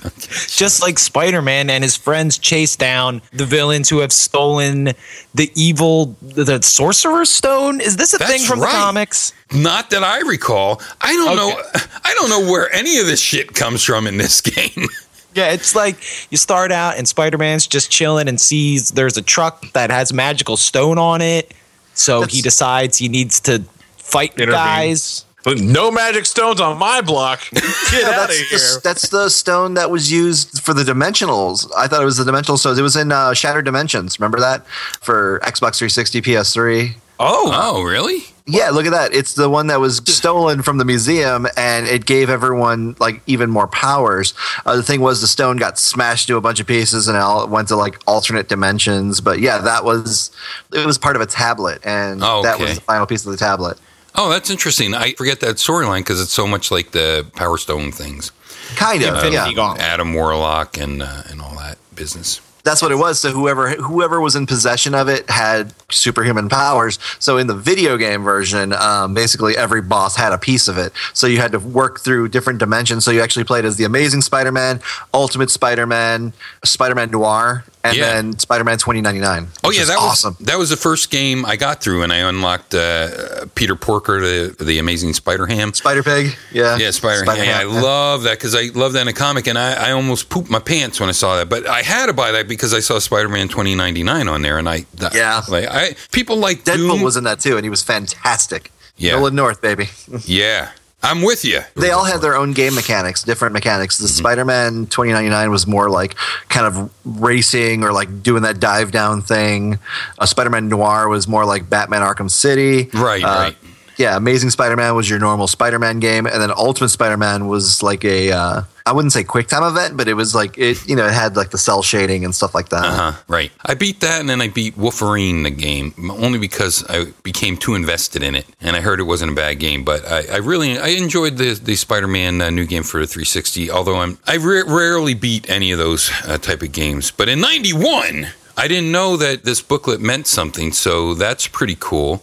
Just 0.48 0.80
like 0.82 0.98
Spider 0.98 1.42
Man 1.42 1.68
and 1.70 1.82
his 1.84 1.96
friends 1.96 2.38
chase 2.38 2.76
down 2.76 3.22
the 3.32 3.44
villains 3.46 3.88
who 3.88 3.98
have 3.98 4.12
stolen 4.12 4.92
the 5.34 5.50
evil, 5.54 6.16
the 6.22 6.60
Sorcerer's 6.62 7.30
Stone. 7.30 7.80
Is 7.80 7.96
this 7.96 8.14
a 8.14 8.18
That's 8.18 8.30
thing 8.30 8.40
from 8.42 8.60
right. 8.60 8.70
the 8.72 8.76
comics? 8.78 9.32
Not 9.52 9.90
that 9.90 10.02
I 10.04 10.20
recall. 10.20 10.80
I 11.00 11.12
don't 11.14 11.38
Okay. 11.38 11.56
know. 11.56 11.62
I 12.04 12.14
don't 12.14 12.30
know 12.30 12.50
where 12.50 12.72
any 12.74 12.98
of 12.98 13.06
this 13.06 13.20
shit 13.20 13.54
comes 13.54 13.82
from 13.84 14.06
in 14.06 14.16
this 14.16 14.40
game. 14.42 14.86
Yeah, 15.34 15.50
it's 15.52 15.74
like 15.74 15.96
you 16.30 16.36
start 16.36 16.72
out 16.72 16.98
and 16.98 17.08
Spider 17.08 17.38
Man's 17.38 17.66
just 17.66 17.90
chilling 17.90 18.28
and 18.28 18.38
sees 18.40 18.90
there's 18.90 19.16
a 19.16 19.22
truck 19.22 19.70
that 19.72 19.90
has 19.90 20.12
magical 20.12 20.56
stone 20.58 20.98
on 20.98 21.22
it. 21.22 21.54
So 21.94 22.22
he 22.26 22.40
decides 22.42 22.98
he 22.98 23.08
needs 23.08 23.40
to 23.40 23.62
fight 23.98 24.32
Intervene. 24.34 24.52
guys. 24.54 25.24
But 25.44 25.58
no 25.58 25.90
magic 25.90 26.26
stones 26.26 26.60
on 26.60 26.78
my 26.78 27.00
block. 27.00 27.40
Get 27.52 27.62
Yeah, 27.92 27.98
out 28.10 28.22
of 28.24 28.28
that's, 28.28 28.38
here. 28.38 28.58
the, 28.58 28.80
that's 28.84 29.08
the 29.08 29.28
stone 29.28 29.74
that 29.74 29.90
was 29.90 30.10
used 30.12 30.62
for 30.62 30.72
the 30.74 30.82
dimensionals. 30.84 31.68
I 31.76 31.88
thought 31.88 32.00
it 32.02 32.04
was 32.06 32.16
the 32.18 32.24
dimensional 32.24 32.58
stones. 32.58 32.78
It 32.78 32.82
was 32.82 32.96
in 32.96 33.10
uh, 33.12 33.34
Shattered 33.34 33.64
Dimensions. 33.64 34.18
Remember 34.20 34.38
that 34.40 34.66
for 35.00 35.40
Xbox 35.42 35.78
360, 35.78 36.22
PS3. 36.22 36.94
Oh, 37.20 37.50
Oh, 37.54 37.82
really? 37.82 38.24
Yeah, 38.46 38.70
look 38.70 38.86
at 38.86 38.90
that. 38.90 39.14
It's 39.14 39.34
the 39.34 39.48
one 39.48 39.68
that 39.68 39.78
was 39.78 39.98
stolen 40.06 40.62
from 40.62 40.78
the 40.78 40.84
museum, 40.84 41.46
and 41.56 41.86
it 41.86 42.06
gave 42.06 42.28
everyone 42.28 42.96
like 42.98 43.22
even 43.28 43.50
more 43.50 43.68
powers. 43.68 44.34
Uh, 44.66 44.74
the 44.74 44.82
thing 44.82 45.00
was, 45.00 45.20
the 45.20 45.28
stone 45.28 45.56
got 45.58 45.78
smashed 45.78 46.26
to 46.26 46.36
a 46.36 46.40
bunch 46.40 46.58
of 46.58 46.66
pieces, 46.66 47.06
and 47.06 47.16
it 47.16 47.20
all 47.20 47.46
went 47.46 47.68
to 47.68 47.76
like 47.76 48.00
alternate 48.08 48.48
dimensions. 48.48 49.20
But 49.20 49.38
yeah, 49.38 49.58
that 49.58 49.84
was 49.84 50.32
it 50.72 50.84
was 50.84 50.98
part 50.98 51.14
of 51.14 51.22
a 51.22 51.26
tablet, 51.26 51.80
and 51.84 52.20
Oh, 52.24 52.42
that 52.42 52.58
was 52.58 52.74
the 52.74 52.80
final 52.80 53.06
piece 53.06 53.24
of 53.24 53.30
the 53.30 53.38
tablet. 53.38 53.78
Oh, 54.14 54.28
that's 54.28 54.50
interesting. 54.50 54.94
I 54.94 55.12
forget 55.12 55.40
that 55.40 55.56
storyline 55.56 56.00
because 56.00 56.20
it's 56.20 56.32
so 56.32 56.46
much 56.46 56.70
like 56.70 56.90
the 56.90 57.26
Power 57.34 57.56
Stone 57.56 57.92
things. 57.92 58.30
Kind 58.76 59.02
of, 59.02 59.14
Infinity 59.14 59.54
yeah. 59.56 59.74
Adam 59.78 60.14
Warlock 60.14 60.78
and 60.78 61.02
uh, 61.02 61.22
and 61.30 61.40
all 61.40 61.56
that 61.56 61.78
business. 61.94 62.40
That's 62.64 62.80
what 62.80 62.92
it 62.92 62.96
was. 62.96 63.18
So 63.18 63.32
whoever 63.32 63.70
whoever 63.70 64.20
was 64.20 64.36
in 64.36 64.46
possession 64.46 64.94
of 64.94 65.08
it 65.08 65.28
had 65.28 65.74
superhuman 65.90 66.48
powers. 66.48 66.98
So 67.18 67.36
in 67.36 67.48
the 67.48 67.56
video 67.56 67.96
game 67.96 68.22
version, 68.22 68.72
um, 68.72 69.14
basically 69.14 69.56
every 69.56 69.82
boss 69.82 70.16
had 70.16 70.32
a 70.32 70.38
piece 70.38 70.68
of 70.68 70.78
it. 70.78 70.92
So 71.12 71.26
you 71.26 71.38
had 71.38 71.52
to 71.52 71.58
work 71.58 72.00
through 72.00 72.28
different 72.28 72.60
dimensions. 72.60 73.04
So 73.04 73.10
you 73.10 73.20
actually 73.20 73.44
played 73.44 73.64
as 73.64 73.78
the 73.78 73.84
Amazing 73.84 74.20
Spider-Man, 74.20 74.80
Ultimate 75.12 75.50
Spider-Man, 75.50 76.32
Spider-Man 76.64 77.10
Noir, 77.10 77.64
and 77.84 77.96
Yeah. 77.96 78.12
then 78.12 78.38
Spider-Man 78.38 78.78
2099. 78.78 79.48
Oh 79.64 79.70
yeah, 79.70 79.84
that 79.84 79.98
awesome. 79.98 80.36
was 80.38 80.46
that 80.46 80.58
was 80.58 80.70
the 80.70 80.76
first 80.76 81.10
game 81.10 81.44
I 81.44 81.56
got 81.56 81.82
through, 81.82 82.02
and 82.02 82.12
I 82.12 82.18
unlocked 82.18 82.74
uh, 82.74 83.46
Peter 83.54 83.74
Porker, 83.76 84.20
the 84.20 84.54
the 84.64 84.78
Amazing 84.78 85.14
Spider 85.14 85.46
Ham. 85.46 85.72
Spider 85.74 86.02
Pig, 86.02 86.36
yeah, 86.52 86.76
Yeah, 86.78 86.90
Spider 86.92 87.24
Ham. 87.24 87.36
Yeah, 87.44 87.58
I 87.58 87.64
love 87.64 88.22
that 88.24 88.38
because 88.38 88.54
I 88.54 88.70
love 88.74 88.92
that 88.92 89.02
in 89.02 89.08
a 89.08 89.12
comic, 89.12 89.46
and 89.46 89.58
I, 89.58 89.88
I 89.88 89.92
almost 89.92 90.28
pooped 90.30 90.48
my 90.50 90.60
pants 90.60 91.00
when 91.00 91.08
I 91.08 91.12
saw 91.12 91.36
that. 91.36 91.48
But 91.48 91.66
I 91.66 91.82
had 91.82 92.06
to 92.06 92.12
buy 92.12 92.30
that 92.32 92.46
because 92.48 92.72
I 92.72 92.80
saw 92.80 92.98
Spider 93.00 93.28
Man 93.28 93.48
twenty 93.48 93.74
ninety 93.74 94.02
nine 94.02 94.28
on 94.28 94.42
there, 94.42 94.58
and 94.58 94.68
I 94.68 94.86
that- 94.96 95.14
Yeah. 95.14 95.42
like 95.48 95.66
I 95.68 95.94
people 96.12 96.36
like 96.36 96.64
Deadpool 96.64 96.92
Doom. 96.96 97.02
was 97.02 97.16
in 97.16 97.24
that 97.24 97.40
too, 97.40 97.56
and 97.56 97.64
he 97.64 97.70
was 97.70 97.82
fantastic. 97.82 98.70
Yeah. 98.96 99.12
Nolan 99.16 99.34
North, 99.34 99.60
baby. 99.60 99.88
yeah, 100.24 100.70
I'm 101.04 101.22
with 101.22 101.44
you. 101.44 101.60
They 101.74 101.90
all 101.90 102.04
had 102.04 102.20
their 102.20 102.36
own 102.36 102.52
game 102.52 102.74
mechanics, 102.74 103.22
different 103.24 103.52
mechanics. 103.54 103.96
Mm-hmm. 103.96 104.04
The 104.04 104.08
Spider-Man 104.08 104.72
2099 104.86 105.50
was 105.50 105.66
more 105.66 105.90
like 105.90 106.14
kind 106.48 106.66
of 106.66 106.92
racing 107.04 107.82
or 107.82 107.92
like 107.92 108.22
doing 108.22 108.42
that 108.42 108.60
dive 108.60 108.92
down 108.92 109.20
thing. 109.22 109.78
Uh, 110.18 110.26
Spider-Man 110.26 110.68
Noir 110.68 111.08
was 111.08 111.26
more 111.26 111.44
like 111.44 111.68
Batman 111.68 112.02
Arkham 112.02 112.30
City. 112.30 112.88
Right, 112.94 113.22
Uh, 113.22 113.26
right. 113.26 113.56
Yeah, 113.96 114.16
Amazing 114.16 114.50
Spider-Man 114.50 114.94
was 114.94 115.08
your 115.08 115.18
normal 115.18 115.46
Spider-Man 115.46 116.00
game, 116.00 116.26
and 116.26 116.40
then 116.40 116.50
Ultimate 116.50 116.88
Spider-Man 116.88 117.48
was 117.48 117.82
like 117.82 118.04
a 118.04 118.32
uh, 118.32 118.62
I 118.84 118.92
wouldn't 118.92 119.12
say 119.12 119.22
quick 119.22 119.48
time 119.48 119.62
event, 119.62 119.96
but 119.96 120.08
it 120.08 120.14
was 120.14 120.34
like 120.34 120.58
it 120.58 120.86
you 120.88 120.96
know 120.96 121.06
it 121.06 121.12
had 121.12 121.36
like 121.36 121.50
the 121.50 121.58
cell 121.58 121.82
shading 121.82 122.24
and 122.24 122.34
stuff 122.34 122.54
like 122.54 122.70
that. 122.70 122.84
Uh 122.84 123.12
huh. 123.12 123.22
Right. 123.28 123.52
I 123.64 123.74
beat 123.74 124.00
that, 124.00 124.20
and 124.20 124.28
then 124.28 124.40
I 124.40 124.48
beat 124.48 124.76
Wolverine 124.76 125.42
the 125.42 125.50
game 125.50 125.94
only 126.10 126.38
because 126.38 126.84
I 126.88 127.06
became 127.22 127.56
too 127.56 127.74
invested 127.74 128.22
in 128.22 128.34
it, 128.34 128.46
and 128.60 128.74
I 128.76 128.80
heard 128.80 128.98
it 128.98 129.04
wasn't 129.04 129.32
a 129.32 129.34
bad 129.34 129.58
game. 129.58 129.84
But 129.84 130.06
I, 130.06 130.22
I 130.32 130.36
really 130.38 130.78
I 130.78 130.88
enjoyed 130.88 131.36
the 131.36 131.54
the 131.54 131.76
Spider 131.76 132.08
Man 132.08 132.40
uh, 132.40 132.50
new 132.50 132.66
game 132.66 132.82
for 132.82 133.00
the 133.00 133.06
360. 133.06 133.70
Although 133.70 133.96
I'm 133.96 134.18
I 134.26 134.36
ra- 134.38 134.64
rarely 134.66 135.14
beat 135.14 135.48
any 135.48 135.70
of 135.72 135.78
those 135.78 136.10
uh, 136.26 136.38
type 136.38 136.62
of 136.62 136.72
games. 136.72 137.10
But 137.10 137.28
in 137.28 137.40
'91, 137.40 138.28
I 138.56 138.68
didn't 138.68 138.92
know 138.92 139.16
that 139.16 139.44
this 139.44 139.62
booklet 139.62 140.00
meant 140.00 140.26
something, 140.26 140.72
so 140.72 141.14
that's 141.14 141.46
pretty 141.46 141.76
cool. 141.78 142.22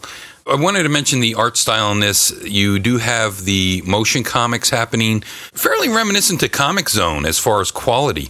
I 0.49 0.55
wanted 0.55 0.83
to 0.83 0.89
mention 0.89 1.19
the 1.19 1.35
art 1.35 1.57
style 1.57 1.91
in 1.91 1.99
this. 1.99 2.31
You 2.43 2.79
do 2.79 2.97
have 2.97 3.45
the 3.45 3.81
motion 3.85 4.23
comics 4.23 4.69
happening, 4.69 5.21
fairly 5.53 5.89
reminiscent 5.89 6.39
to 6.41 6.49
Comix 6.49 6.89
Zone 6.89 7.25
as 7.25 7.37
far 7.37 7.61
as 7.61 7.71
quality 7.71 8.29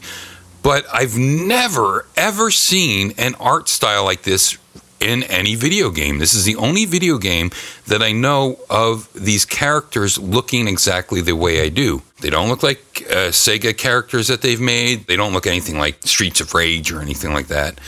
but 0.61 0.85
I've 0.93 1.17
never 1.17 2.05
ever 2.15 2.51
seen 2.51 3.13
an 3.17 3.35
art 3.35 3.69
style 3.69 4.03
like 4.03 4.23
this 4.23 4.57
in 4.99 5.23
any 5.23 5.55
video 5.55 5.89
game. 5.89 6.19
This 6.19 6.33
is 6.33 6.43
the 6.43 6.57
only 6.57 6.85
video 6.85 7.17
game 7.17 7.51
that 7.87 8.03
I 8.03 8.11
know 8.11 8.59
of 8.69 9.11
these 9.13 9.45
characters 9.45 10.17
looking 10.17 10.67
exactly 10.67 11.21
the 11.21 11.35
way 11.35 11.61
I 11.61 11.69
do. 11.69 12.01
They 12.19 12.29
don't 12.29 12.49
look 12.49 12.63
like 12.63 12.79
uh, 13.09 13.31
Sega 13.31 13.77
characters 13.77 14.27
that 14.27 14.41
they've 14.41 14.59
made. 14.59 15.07
They 15.07 15.15
don't 15.15 15.31
look 15.31 15.47
anything 15.47 15.79
like 15.79 16.03
Streets 16.03 16.41
of 16.41 16.53
Rage 16.53 16.91
or 16.91 16.99
anything 16.99 17.31
like 17.31 17.47
that. 17.47 17.79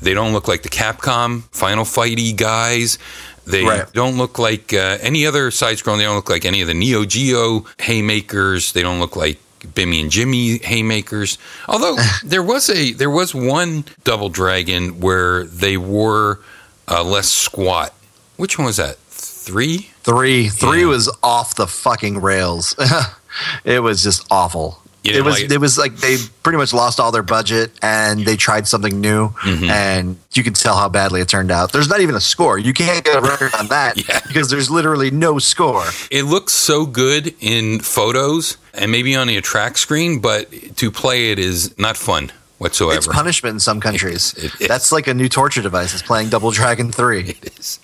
They 0.00 0.14
don't 0.14 0.32
look 0.32 0.46
like 0.46 0.62
the 0.62 0.68
Capcom 0.68 1.42
Final 1.50 1.84
Fighty 1.84 2.36
guys. 2.36 2.98
They 3.46 3.64
Right. 3.64 3.92
don't 3.92 4.16
look 4.16 4.38
like 4.38 4.72
uh, 4.72 4.98
any 5.00 5.26
other 5.26 5.50
side 5.50 5.76
scrolling. 5.78 5.98
They 5.98 6.04
don't 6.04 6.16
look 6.16 6.30
like 6.30 6.44
any 6.44 6.60
of 6.60 6.68
the 6.68 6.74
Neo 6.74 7.04
Geo 7.04 7.64
haymakers. 7.80 8.72
They 8.72 8.82
don't 8.82 9.00
look 9.00 9.16
like 9.16 9.38
Bimmy 9.60 10.00
and 10.02 10.10
Jimmy 10.10 10.58
haymakers. 10.58 11.36
Although 11.68 11.96
there 12.24 12.42
was 12.42 12.68
a 12.70 12.92
there 12.92 13.10
was 13.10 13.34
one 13.34 13.84
Double 14.04 14.28
Dragon 14.28 15.00
where 15.00 15.44
they 15.44 15.76
were 15.76 16.40
uh, 16.88 17.02
less 17.04 17.28
squat. 17.28 17.92
Which 18.36 18.58
one 18.58 18.66
was 18.66 18.76
that? 18.76 18.96
Three? 19.08 19.90
Three, 20.02 20.48
three 20.48 20.80
Yeah. 20.80 20.86
was 20.86 21.14
off 21.22 21.54
the 21.56 21.66
fucking 21.66 22.20
rails. 22.20 22.74
it 23.64 23.82
was 23.82 24.02
just 24.02 24.26
awful. 24.30 24.79
You 25.02 25.14
It 25.14 25.24
was. 25.24 25.34
like 25.36 25.44
it? 25.44 25.52
it 25.52 25.58
was 25.60 25.78
like 25.78 25.96
they 25.96 26.16
pretty 26.42 26.58
much 26.58 26.72
lost 26.74 27.00
all 27.00 27.10
their 27.10 27.22
budget 27.22 27.70
and 27.82 28.24
they 28.24 28.36
tried 28.36 28.68
something 28.68 29.00
new, 29.00 29.28
Mm-hmm. 29.30 29.70
and 29.70 30.16
you 30.32 30.42
can 30.42 30.52
tell 30.52 30.76
how 30.76 30.88
badly 30.88 31.20
it 31.22 31.28
turned 31.28 31.50
out. 31.50 31.72
There's 31.72 31.88
not 31.88 32.00
even 32.00 32.14
a 32.14 32.20
score. 32.20 32.58
You 32.58 32.72
can't 32.74 33.04
get 33.04 33.16
a 33.16 33.20
record 33.20 33.54
on 33.58 33.68
that 33.68 33.96
Yeah. 34.08 34.20
because 34.26 34.50
there's 34.50 34.70
literally 34.70 35.10
no 35.10 35.38
score. 35.38 35.84
It 36.10 36.24
looks 36.24 36.52
so 36.52 36.84
good 36.86 37.34
in 37.40 37.80
photos 37.80 38.58
and 38.74 38.92
maybe 38.92 39.16
on 39.16 39.28
attract 39.30 39.78
screen, 39.78 40.20
but 40.20 40.50
to 40.76 40.90
play 40.90 41.30
it 41.32 41.38
is 41.38 41.76
not 41.78 41.96
fun 41.96 42.30
whatsoever. 42.58 42.98
It's 42.98 43.06
punishment 43.06 43.54
in 43.54 43.60
some 43.60 43.80
countries. 43.80 44.34
It 44.34 44.52
is. 44.60 44.68
That's 44.68 44.92
like 44.92 45.06
a 45.06 45.14
new 45.14 45.28
torture 45.30 45.62
device. 45.62 45.94
It's 45.94 46.02
playing 46.02 46.28
Double 46.28 46.50
Dragon 46.50 46.92
Three. 46.92 47.36
It 47.42 47.58
is. 47.58 47.80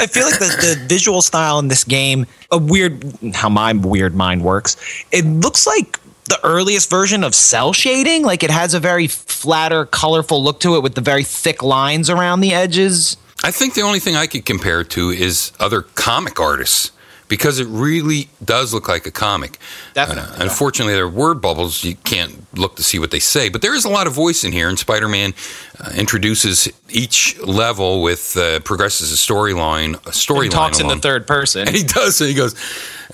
I 0.00 0.06
feel 0.06 0.24
like 0.24 0.38
the, 0.38 0.76
the 0.78 0.86
visual 0.88 1.20
style 1.20 1.58
in 1.58 1.68
this 1.68 1.84
game, 1.84 2.24
a 2.50 2.56
weird, 2.56 3.04
how 3.34 3.48
my 3.50 3.72
weird 3.74 4.14
mind 4.14 4.42
works, 4.42 4.76
it 5.12 5.26
looks 5.26 5.66
like 5.66 5.98
the 6.26 6.38
earliest 6.44 6.90
version 6.90 7.24
of 7.24 7.34
cell 7.34 7.72
shading. 7.72 8.22
Like 8.22 8.42
it 8.42 8.50
has 8.50 8.74
a 8.74 8.80
very 8.80 9.06
flatter, 9.06 9.86
colorful 9.86 10.42
look 10.42 10.60
to 10.60 10.76
it 10.76 10.82
with 10.82 10.94
the 10.94 11.00
very 11.00 11.24
thick 11.24 11.62
lines 11.62 12.10
around 12.10 12.40
the 12.40 12.52
edges. 12.52 13.16
I 13.44 13.50
think 13.50 13.74
the 13.74 13.82
only 13.82 14.00
thing 14.00 14.16
I 14.16 14.26
could 14.26 14.44
compare 14.44 14.80
it 14.80 14.90
to 14.90 15.10
is 15.10 15.52
other 15.60 15.82
comic 15.82 16.40
artists 16.40 16.90
because 17.28 17.58
it 17.58 17.66
really 17.68 18.28
does 18.44 18.72
look 18.72 18.88
like 18.88 19.06
a 19.06 19.10
comic. 19.10 19.58
Definitely, 19.94 20.36
Uh, 20.36 20.42
unfortunately, 20.42 20.94
there 20.94 21.04
are 21.04 21.08
word 21.08 21.40
bubbles. 21.40 21.82
You 21.84 21.96
can't 21.96 22.46
look 22.56 22.76
to 22.76 22.82
see 22.82 22.98
what 22.98 23.10
they 23.10 23.18
say, 23.18 23.48
but 23.48 23.62
there 23.62 23.74
is 23.74 23.84
a 23.84 23.88
lot 23.88 24.06
of 24.06 24.12
voice 24.12 24.44
in 24.44 24.52
here. 24.52 24.68
And 24.68 24.78
Spider-Man 24.78 25.34
uh, 25.80 25.90
introduces 25.96 26.68
each 26.88 27.38
level 27.40 28.02
with 28.02 28.36
uh, 28.36 28.60
progresses 28.60 29.12
a 29.12 29.16
storyline. 29.16 29.94
He 30.04 30.10
storyline 30.10 30.50
talks 30.50 30.80
in 30.80 30.86
the 30.88 30.96
third 30.96 31.26
person. 31.26 31.66
And 31.66 31.76
he 31.76 31.82
does. 31.82 32.20
And 32.20 32.28
he 32.30 32.34
goes, 32.36 32.54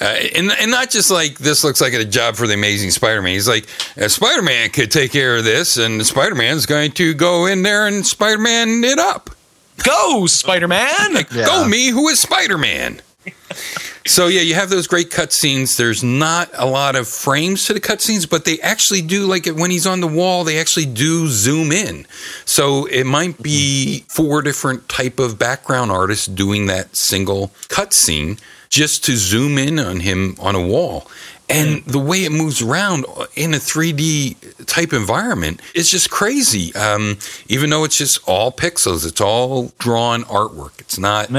uh, 0.01 0.05
and, 0.35 0.51
and 0.53 0.71
not 0.71 0.91
just 0.91 1.11
like 1.11 1.39
this 1.39 1.65
looks 1.65 1.81
like 1.81 1.93
a 1.95 2.05
job 2.05 2.37
for 2.37 2.47
the 2.47 2.55
Amazing 2.55 2.91
Spider-Man. 2.91 3.33
He's 3.33 3.49
like, 3.49 3.67
uh, 4.01 4.09
Spider-Man 4.09 4.71
could 4.71 4.91
take 4.91 5.13
care 5.13 5.37
of 5.37 5.45
this, 5.45 5.77
and 5.77 6.05
Spider-Man's 6.05 6.67
going 6.67 6.93
to 6.93 7.15
go 7.15 7.47
in 7.47 7.63
there 7.63 7.87
and 7.87 8.07
Spider-Man 8.07 8.85
it 8.85 8.99
up. 8.99 9.31
Go, 9.85 10.27
Spider 10.27 10.69
Man! 10.69 11.15
Like, 11.15 11.31
go 11.31 11.67
me, 11.67 11.89
who 11.89 12.09
is 12.09 12.21
Spider-Man? 12.21 13.01
so 14.07 14.27
yeah, 14.27 14.41
you 14.41 14.55
have 14.55 14.71
those 14.71 14.87
great 14.87 15.11
cutscenes. 15.11 15.77
There's 15.77 16.03
not 16.03 16.51
a 16.55 16.67
lot 16.67 16.97
of 16.97 17.07
frames 17.07 17.67
to 17.67 17.75
the 17.75 17.81
cutscenes, 17.81 18.29
but 18.29 18.45
they 18.45 18.59
actually 18.61 19.03
do 19.03 19.27
like 19.27 19.47
it 19.47 19.55
when 19.55 19.71
he's 19.71 19.87
on 19.87 20.01
the 20.01 20.09
wall. 20.09 20.45
They 20.45 20.59
actually 20.59 20.87
do 20.87 21.29
zoom 21.29 21.71
in. 21.71 22.07
So 22.45 22.87
it 22.87 23.05
might 23.05 23.41
be 23.43 24.05
four 24.09 24.43
different 24.43 24.89
type 24.89 25.19
of 25.19 25.39
background 25.39 25.91
artists 25.91 26.27
doing 26.27 26.67
that 26.67 26.97
single 26.97 27.49
cutscene 27.69 28.41
just 28.71 29.05
to 29.05 29.17
zoom 29.17 29.59
in 29.59 29.79
on 29.79 30.01
him 30.01 30.35
on 30.41 30.55
a 30.55 30.67
wall. 30.67 31.07
And 31.49 31.85
the 31.85 31.99
way 31.99 32.25
it 32.25 32.33
moves 32.33 32.63
around 32.63 33.05
in 33.37 33.53
a 33.53 33.59
3D 33.59 34.65
type 34.65 34.95
environment 34.95 35.61
is 35.75 35.91
just 35.91 36.11
crazy. 36.11 36.75
Um, 36.75 37.19
even 37.49 37.69
though 37.69 37.85
it's 37.85 37.99
just 37.99 38.27
all 38.27 38.51
pixels, 38.51 39.07
it's 39.07 39.21
all 39.21 39.73
drawn 39.79 40.23
artwork. 40.23 40.81
It's 40.81 40.99
not 40.99 41.31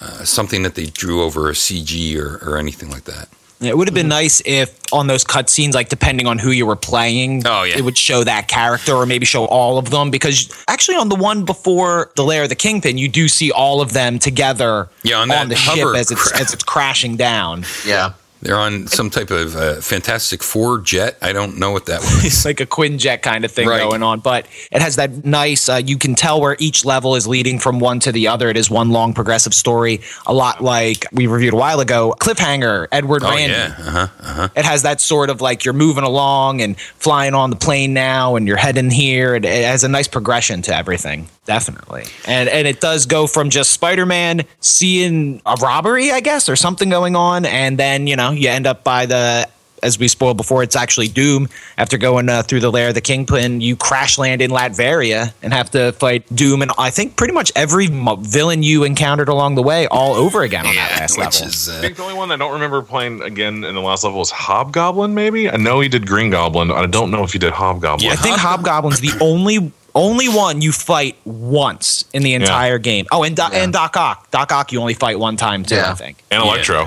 uh, 0.00 0.24
something 0.24 0.62
that 0.62 0.74
they 0.74 0.86
drew 0.86 1.22
over 1.22 1.48
a 1.48 1.52
CG 1.52 2.16
or, 2.18 2.36
or 2.48 2.58
anything 2.58 2.90
like 2.90 3.04
that. 3.04 3.28
It 3.58 3.74
would 3.78 3.88
have 3.88 3.94
been 3.94 4.08
nice 4.08 4.42
if 4.44 4.78
on 4.92 5.06
those 5.06 5.24
cutscenes, 5.24 5.72
like 5.72 5.88
depending 5.88 6.26
on 6.26 6.38
who 6.38 6.50
you 6.50 6.66
were 6.66 6.76
playing, 6.76 7.42
Oh, 7.46 7.62
yeah. 7.62 7.78
it 7.78 7.80
would 7.82 7.96
show 7.96 8.22
that 8.22 8.48
character 8.48 8.92
or 8.94 9.06
maybe 9.06 9.24
show 9.24 9.46
all 9.46 9.78
of 9.78 9.88
them. 9.88 10.10
Because 10.10 10.52
actually, 10.68 10.98
on 10.98 11.08
the 11.08 11.14
one 11.16 11.46
before 11.46 12.10
the 12.16 12.22
lair 12.22 12.42
of 12.42 12.50
the 12.50 12.54
Kingpin, 12.54 12.98
you 12.98 13.08
do 13.08 13.28
see 13.28 13.50
all 13.50 13.80
of 13.80 13.94
them 13.94 14.18
together 14.18 14.90
Yeah, 15.04 15.16
on 15.16 15.22
on, 15.22 15.28
that 15.28 15.48
the 15.48 15.56
ship 15.56 15.78
hover 15.78 15.96
as 15.96 16.10
it's 16.10 16.28
craft. 16.28 16.42
as 16.44 16.52
it's 16.52 16.64
crashing 16.64 17.16
down. 17.16 17.64
Yeah. 17.86 18.12
They're 18.46 18.56
on 18.56 18.86
some 18.86 19.10
type 19.10 19.30
of 19.32 19.56
uh, 19.56 19.80
Fantastic 19.80 20.40
Four 20.40 20.80
jet. 20.80 21.16
I 21.20 21.32
don't 21.32 21.58
know 21.58 21.72
what 21.72 21.86
that 21.86 21.98
was. 22.00 22.24
It's 22.24 22.44
like 22.50 22.60
a 22.60 22.66
Quinjet 22.66 23.20
kind 23.22 23.44
of 23.44 23.50
thing 23.50 23.66
Right. 23.66 23.80
going 23.82 24.04
on, 24.04 24.20
but 24.20 24.46
it 24.70 24.80
has 24.80 24.94
that 24.96 25.24
nice. 25.24 25.68
Uh, 25.68 25.82
you 25.84 25.98
can 25.98 26.14
tell 26.14 26.40
where 26.40 26.56
each 26.60 26.84
level 26.84 27.16
is 27.16 27.26
leading 27.26 27.58
from 27.58 27.80
one 27.80 27.98
to 28.00 28.12
the 28.12 28.28
other. 28.28 28.48
It 28.48 28.56
is 28.56 28.70
one 28.70 28.90
long 28.90 29.14
progressive 29.14 29.52
story, 29.52 30.00
a 30.26 30.32
lot 30.32 30.62
like 30.62 31.04
we 31.12 31.26
reviewed 31.26 31.54
a 31.54 31.56
while 31.56 31.80
ago. 31.80 32.14
Cliffhanger, 32.20 32.86
Edward 32.92 33.24
oh 33.24 33.30
Randy. 33.30 33.52
yeah, 33.52 33.74
uh-huh, 33.78 34.08
uh-huh. 34.20 34.48
It 34.54 34.64
has 34.64 34.82
that 34.82 35.00
sort 35.00 35.28
of 35.28 35.40
like 35.40 35.64
you're 35.64 35.74
moving 35.74 36.04
along 36.04 36.60
and 36.62 36.78
flying 36.80 37.34
on 37.34 37.50
the 37.50 37.56
plane 37.56 37.94
now, 37.94 38.36
and 38.36 38.46
you're 38.46 38.56
heading 38.56 38.90
here. 38.90 39.34
It, 39.34 39.44
it 39.44 39.64
has 39.64 39.82
a 39.82 39.88
nice 39.88 40.06
progression 40.06 40.62
to 40.62 40.76
everything, 40.76 41.28
definitely. 41.46 42.04
And 42.26 42.48
and 42.48 42.66
it 42.66 42.80
does 42.80 43.06
go 43.06 43.26
from 43.26 43.48
just 43.50 43.70
Spider-Man 43.70 44.44
seeing 44.60 45.40
a 45.46 45.54
robbery, 45.54 46.10
I 46.10 46.20
guess, 46.20 46.48
or 46.48 46.56
something 46.56 46.90
going 46.90 47.16
on, 47.16 47.46
and 47.46 47.78
then 47.78 48.06
you 48.06 48.16
know 48.16 48.30
you 48.32 48.48
end 48.50 48.66
up 48.66 48.84
by 48.84 49.06
the. 49.06 49.48
As 49.82 49.98
we 49.98 50.08
spoiled 50.08 50.38
before, 50.38 50.62
it's 50.62 50.74
actually 50.74 51.06
Doom. 51.06 51.48
After 51.76 51.98
going 51.98 52.30
uh, 52.30 52.42
through 52.42 52.60
the 52.60 52.72
lair 52.72 52.88
of 52.88 52.94
the 52.94 53.02
Kingpin, 53.02 53.60
you 53.60 53.76
crash 53.76 54.16
land 54.16 54.40
in 54.40 54.50
Latveria 54.50 55.34
and 55.42 55.52
have 55.52 55.70
to 55.72 55.92
fight 55.92 56.24
Doom 56.34 56.62
and 56.62 56.72
I 56.78 56.88
think 56.88 57.14
pretty 57.16 57.34
much 57.34 57.52
every 57.54 57.86
mo- 57.88 58.16
villain 58.16 58.62
you 58.62 58.84
encountered 58.84 59.28
along 59.28 59.54
the 59.54 59.62
way 59.62 59.86
all 59.88 60.14
over 60.14 60.42
again 60.42 60.66
on 60.66 60.74
that 60.74 60.98
last 60.98 61.18
which 61.18 61.40
level. 61.40 61.48
is 61.48 61.68
I 61.68 61.76
uh, 61.76 61.80
think 61.82 61.96
the 61.98 62.02
only 62.04 62.14
one 62.14 62.32
I 62.32 62.36
don't 62.36 62.54
remember 62.54 62.80
playing 62.80 63.20
again 63.20 63.62
in 63.64 63.74
the 63.74 63.80
last 63.82 64.02
level 64.02 64.18
was 64.18 64.30
Hobgoblin. 64.30 65.14
Maybe 65.14 65.48
I 65.48 65.56
know 65.56 65.80
he 65.80 65.88
did 65.88 66.06
Green 66.06 66.30
Goblin. 66.30 66.70
I 66.72 66.86
don't 66.86 67.10
know 67.10 67.22
if 67.22 67.34
he 67.34 67.38
did 67.38 67.52
Hobgoblin. 67.52 68.10
I 68.10 68.16
think 68.16 68.38
Hobgoblin's 68.38 69.00
the 69.00 69.12
only 69.20 69.70
only 69.96 70.28
one 70.28 70.60
you 70.62 70.70
fight 70.70 71.16
once 71.24 72.04
in 72.12 72.22
the 72.22 72.34
entire 72.34 72.78
game. 72.78 73.06
Oh, 73.10 73.24
and 73.24 73.34
Do- 73.34 73.42
and 73.52 73.72
Doc 73.72 73.96
Ock. 73.96 74.30
Doc 74.30 74.52
Ock 74.52 74.70
you 74.70 74.80
only 74.80 74.94
fight 74.94 75.18
one 75.18 75.36
time 75.36 75.64
too. 75.64 75.74
Yeah. 75.74 75.90
I 75.90 75.94
think. 75.94 76.22
and 76.30 76.42
Electro. 76.42 76.86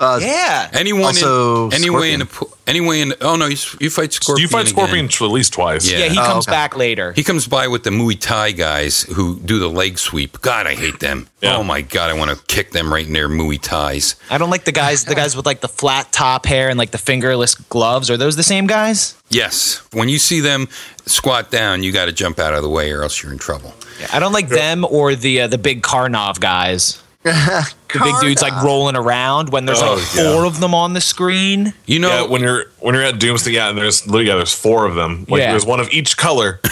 Uh, 0.00 0.20
Yeah. 0.22 0.68
anyone 0.74 1.06
Also, 1.06 1.66
in 1.70 1.74
anyway 1.74 2.12
in 2.12 2.20
Scorpion. 2.20 2.20
the 2.20 2.26
po- 2.26 2.56
anyway 2.68 3.00
in 3.00 3.14
oh 3.20 3.34
no 3.34 3.46
you, 3.46 3.54
s- 3.54 3.74
you 3.80 3.90
fight 3.90 4.12
Scorpion. 4.12 4.42
you 4.42 4.48
fight 4.48 4.68
Scorpion 4.68 5.06
again. 5.06 5.26
at 5.26 5.32
least 5.32 5.52
twice. 5.54 5.90
Yeah. 5.90 5.98
Yeah, 5.98 6.08
he 6.10 6.18
Oh, 6.20 6.24
comes 6.24 6.46
okay. 6.46 6.54
back 6.54 6.76
later. 6.76 7.12
He 7.16 7.24
comes 7.24 7.48
by 7.48 7.66
with 7.66 7.82
the 7.82 7.90
Muay 7.90 8.18
Thai 8.20 8.52
guys 8.52 9.02
who 9.02 9.40
do 9.40 9.58
the 9.58 9.68
leg 9.68 9.98
sweep. 9.98 10.40
God, 10.40 10.68
I 10.68 10.74
hate 10.76 11.00
them. 11.00 11.26
Yeah. 11.40 11.56
Oh 11.56 11.64
my 11.64 11.80
God, 11.82 12.10
I 12.10 12.12
want 12.14 12.30
to 12.30 12.36
kick 12.46 12.70
them 12.70 12.92
right 12.92 13.04
in 13.06 13.12
their 13.12 13.28
Muay 13.28 13.60
Thais. 13.60 14.14
I 14.30 14.38
don't 14.38 14.50
like 14.50 14.64
the 14.64 14.72
guys 14.72 15.04
the 15.04 15.16
guys 15.16 15.34
with 15.34 15.46
like 15.46 15.62
the 15.62 15.68
flat 15.68 16.12
top 16.12 16.46
hair 16.46 16.68
and 16.68 16.78
like 16.78 16.92
the 16.92 16.98
fingerless 16.98 17.56
gloves. 17.56 18.08
Are 18.08 18.16
those 18.16 18.36
the 18.36 18.44
same 18.44 18.68
guys? 18.68 19.14
Yes, 19.30 19.82
when 19.92 20.08
you 20.08 20.18
see 20.20 20.38
them 20.40 20.68
squat 21.06 21.50
down, 21.50 21.82
you 21.82 21.90
got 21.90 22.04
to 22.04 22.12
jump 22.12 22.38
out 22.38 22.54
of 22.54 22.62
the 22.62 22.68
way 22.68 22.92
or 22.92 23.02
else 23.02 23.20
you're 23.22 23.32
in 23.32 23.38
trouble. 23.38 23.74
I 24.12 24.20
don't 24.20 24.32
like 24.32 24.48
them 24.48 24.86
or 24.88 25.16
the 25.16 25.40
uh, 25.42 25.46
the 25.48 25.58
big 25.58 25.82
Karnov 25.82 26.38
guys. 26.38 27.02
The 27.32 28.00
big 28.04 28.14
dudes 28.20 28.42
like 28.42 28.62
rolling 28.62 28.96
around 28.96 29.48
when 29.50 29.64
there's 29.64 29.80
Oh, 29.80 29.94
like 29.94 30.14
yeah. 30.14 30.32
four 30.34 30.44
of 30.44 30.60
them 30.60 30.74
on 30.74 30.92
the 30.92 31.00
screen. 31.00 31.72
You 31.86 31.98
know, 32.00 32.08
Yeah, 32.08 32.22
when 32.30 32.42
you're 32.42 32.66
when 32.80 32.94
you're 32.94 33.04
at 33.04 33.18
Doomsday, 33.18 33.52
yeah, 33.52 33.70
and 33.70 33.78
there's 33.78 34.06
yeah, 34.06 34.34
there's 34.36 34.52
four 34.52 34.84
of 34.86 34.94
them. 34.94 35.24
Like 35.28 35.40
Yeah. 35.40 35.50
there's 35.52 35.64
one 35.66 35.80
of 35.80 35.90
each 35.90 36.16
color. 36.16 36.60